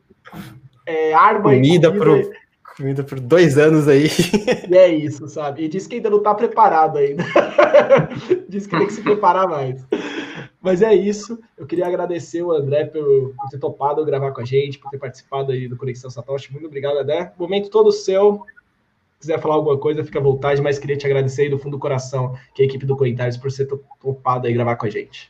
é, 0.84 1.14
arma 1.14 1.44
comida 1.44 1.88
e 1.88 1.90
comida. 1.90 1.92
Pro 1.92 2.49
Comida 2.80 3.04
por 3.04 3.20
dois 3.20 3.58
anos 3.58 3.86
aí. 3.86 4.06
E 4.70 4.74
é 4.74 4.88
isso, 4.88 5.28
sabe? 5.28 5.64
E 5.64 5.68
diz 5.68 5.86
que 5.86 5.96
ainda 5.96 6.08
não 6.08 6.16
está 6.16 6.34
preparado 6.34 6.96
ainda. 6.96 7.22
diz 8.48 8.66
que 8.66 8.74
tem 8.74 8.86
que 8.86 8.92
se 8.94 9.02
preparar 9.02 9.46
mais. 9.46 9.84
Mas 10.62 10.80
é 10.80 10.94
isso. 10.94 11.38
Eu 11.58 11.66
queria 11.66 11.86
agradecer 11.86 12.42
o 12.42 12.50
André 12.50 12.86
por, 12.86 13.34
por, 13.36 13.48
ter 13.50 13.58
topado 13.58 14.02
gravar 14.02 14.32
com 14.32 14.40
a 14.40 14.46
gente, 14.46 14.78
por 14.78 14.90
ter 14.90 14.96
participado 14.96 15.52
aí 15.52 15.68
do 15.68 15.76
Conexão 15.76 16.08
Satoshi. 16.08 16.50
Muito 16.52 16.68
obrigado, 16.68 16.96
André. 16.96 17.30
Momento 17.38 17.68
todo 17.68 17.92
seu. 17.92 18.46
Se 19.18 19.26
quiser 19.26 19.38
falar 19.42 19.56
alguma 19.56 19.76
coisa, 19.76 20.02
fica 20.02 20.18
à 20.18 20.22
vontade, 20.22 20.62
mas 20.62 20.78
queria 20.78 20.96
te 20.96 21.04
agradecer 21.04 21.42
aí 21.42 21.50
do 21.50 21.58
fundo 21.58 21.76
do 21.76 21.78
coração, 21.78 22.34
que 22.54 22.62
é 22.62 22.64
a 22.64 22.68
equipe 22.68 22.86
do 22.86 22.96
Comentários, 22.96 23.36
por 23.36 23.52
ser 23.52 23.66
topado 24.00 24.46
aí 24.46 24.54
gravar 24.54 24.76
com 24.76 24.86
a 24.86 24.90
gente. 24.90 25.29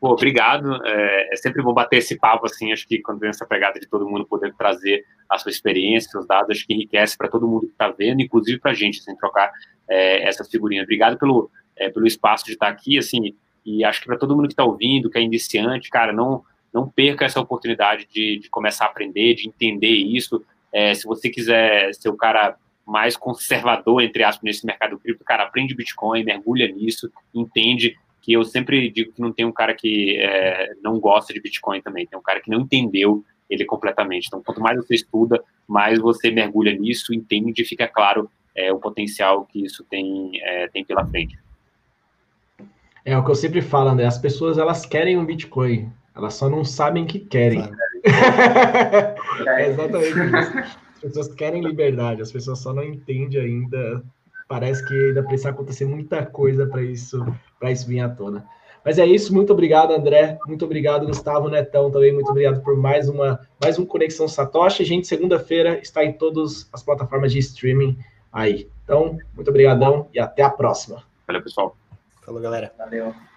Pô, 0.00 0.12
obrigado. 0.12 0.82
É, 0.86 1.34
é, 1.34 1.36
sempre 1.36 1.62
bom 1.62 1.74
bater 1.74 1.98
esse 1.98 2.18
papo, 2.18 2.46
assim, 2.46 2.72
acho 2.72 2.88
que 2.88 3.02
quando 3.02 3.18
vem 3.18 3.28
essa 3.28 3.44
pegada 3.44 3.78
de 3.78 3.86
todo 3.86 4.08
mundo 4.08 4.26
poder 4.26 4.54
trazer 4.54 5.04
a 5.28 5.36
sua 5.36 5.50
experiência, 5.50 6.10
seus 6.10 6.26
dados, 6.26 6.50
acho 6.50 6.66
que 6.66 6.72
enriquece 6.72 7.18
para 7.18 7.28
todo 7.28 7.46
mundo 7.46 7.66
que 7.66 7.72
está 7.72 7.88
vendo, 7.90 8.22
inclusive 8.22 8.58
para 8.58 8.70
a 8.70 8.74
gente, 8.74 8.98
assim, 8.98 9.14
trocar 9.16 9.52
é, 9.86 10.26
essas 10.26 10.50
figurinhas. 10.50 10.84
Obrigado 10.84 11.18
pelo, 11.18 11.50
é, 11.76 11.90
pelo 11.90 12.06
espaço 12.06 12.46
de 12.46 12.52
estar 12.52 12.66
tá 12.66 12.72
aqui, 12.72 12.96
assim, 12.96 13.34
e 13.64 13.84
acho 13.84 14.00
que 14.00 14.06
para 14.06 14.16
todo 14.16 14.34
mundo 14.34 14.46
que 14.46 14.54
está 14.54 14.64
ouvindo, 14.64 15.10
que 15.10 15.18
é 15.18 15.22
iniciante, 15.22 15.90
cara, 15.90 16.14
não, 16.14 16.42
não 16.72 16.88
perca 16.88 17.26
essa 17.26 17.38
oportunidade 17.38 18.08
de, 18.10 18.38
de 18.38 18.48
começar 18.48 18.86
a 18.86 18.88
aprender, 18.88 19.34
de 19.34 19.48
entender 19.48 19.92
isso. 19.92 20.42
É, 20.72 20.94
se 20.94 21.04
você 21.04 21.28
quiser 21.28 21.92
ser 21.94 22.08
o 22.08 22.16
cara 22.16 22.56
mais 22.86 23.18
conservador, 23.18 24.02
entre 24.02 24.24
aspas, 24.24 24.42
nesse 24.42 24.64
mercado 24.64 24.98
cripto, 24.98 25.24
cara, 25.24 25.42
aprende 25.42 25.74
Bitcoin, 25.74 26.24
mergulha 26.24 26.66
nisso, 26.68 27.12
entende 27.34 27.96
que 28.30 28.32
eu 28.32 28.44
sempre 28.44 28.88
digo 28.90 29.12
que 29.12 29.20
não 29.20 29.32
tem 29.32 29.44
um 29.44 29.50
cara 29.50 29.74
que 29.74 30.16
é, 30.20 30.72
não 30.80 31.00
gosta 31.00 31.34
de 31.34 31.40
Bitcoin 31.40 31.82
também, 31.82 32.06
tem 32.06 32.16
um 32.16 32.22
cara 32.22 32.40
que 32.40 32.48
não 32.48 32.60
entendeu 32.60 33.24
ele 33.48 33.64
completamente. 33.64 34.28
Então, 34.28 34.40
quanto 34.40 34.60
mais 34.60 34.76
você 34.76 34.94
estuda, 34.94 35.42
mais 35.66 35.98
você 35.98 36.30
mergulha 36.30 36.72
nisso, 36.72 37.12
entende 37.12 37.60
e 37.60 37.64
fica 37.64 37.88
claro 37.88 38.30
é, 38.56 38.72
o 38.72 38.78
potencial 38.78 39.44
que 39.46 39.64
isso 39.64 39.82
tem, 39.90 40.30
é, 40.42 40.68
tem 40.68 40.84
pela 40.84 41.04
frente. 41.04 41.36
É 43.04 43.18
o 43.18 43.24
que 43.24 43.32
eu 43.32 43.34
sempre 43.34 43.60
falo, 43.60 43.88
André, 43.88 44.06
as 44.06 44.18
pessoas 44.18 44.58
elas 44.58 44.86
querem 44.86 45.18
um 45.18 45.24
Bitcoin, 45.24 45.90
elas 46.14 46.34
só 46.34 46.48
não 46.48 46.64
sabem 46.64 47.04
que 47.06 47.18
querem. 47.18 47.64
é 48.04 49.70
exatamente 49.70 50.18
isso. 50.20 50.58
As 50.94 51.00
pessoas 51.00 51.34
querem 51.34 51.64
liberdade, 51.64 52.22
as 52.22 52.30
pessoas 52.30 52.60
só 52.60 52.72
não 52.72 52.84
entendem 52.84 53.40
ainda 53.40 54.04
parece 54.50 54.84
que 54.84 54.92
ainda 54.92 55.22
precisa 55.22 55.50
acontecer 55.50 55.84
muita 55.84 56.26
coisa 56.26 56.66
para 56.66 56.82
isso, 56.82 57.24
para 57.60 57.70
isso 57.70 57.86
vir 57.86 58.00
à 58.00 58.08
tona. 58.08 58.44
Mas 58.84 58.98
é 58.98 59.06
isso, 59.06 59.32
muito 59.32 59.52
obrigado, 59.52 59.92
André. 59.92 60.40
Muito 60.44 60.64
obrigado, 60.64 61.06
Gustavo 61.06 61.48
Netão, 61.48 61.88
também. 61.88 62.12
Muito 62.12 62.28
obrigado 62.28 62.60
por 62.60 62.76
mais 62.76 63.08
uma 63.08 63.38
mais 63.62 63.78
um 63.78 63.86
Conexão 63.86 64.26
Satoshi. 64.26 64.84
Gente, 64.84 65.06
segunda-feira 65.06 65.78
está 65.78 66.04
em 66.04 66.12
todas 66.14 66.68
as 66.72 66.82
plataformas 66.82 67.30
de 67.30 67.38
streaming 67.38 67.96
aí. 68.32 68.68
Então, 68.82 69.18
muito 69.36 69.48
obrigadão 69.48 70.08
e 70.12 70.18
até 70.18 70.42
a 70.42 70.50
próxima. 70.50 71.04
Valeu, 71.28 71.44
pessoal. 71.44 71.76
Falou, 72.24 72.40
galera. 72.40 72.72
Valeu. 72.76 73.14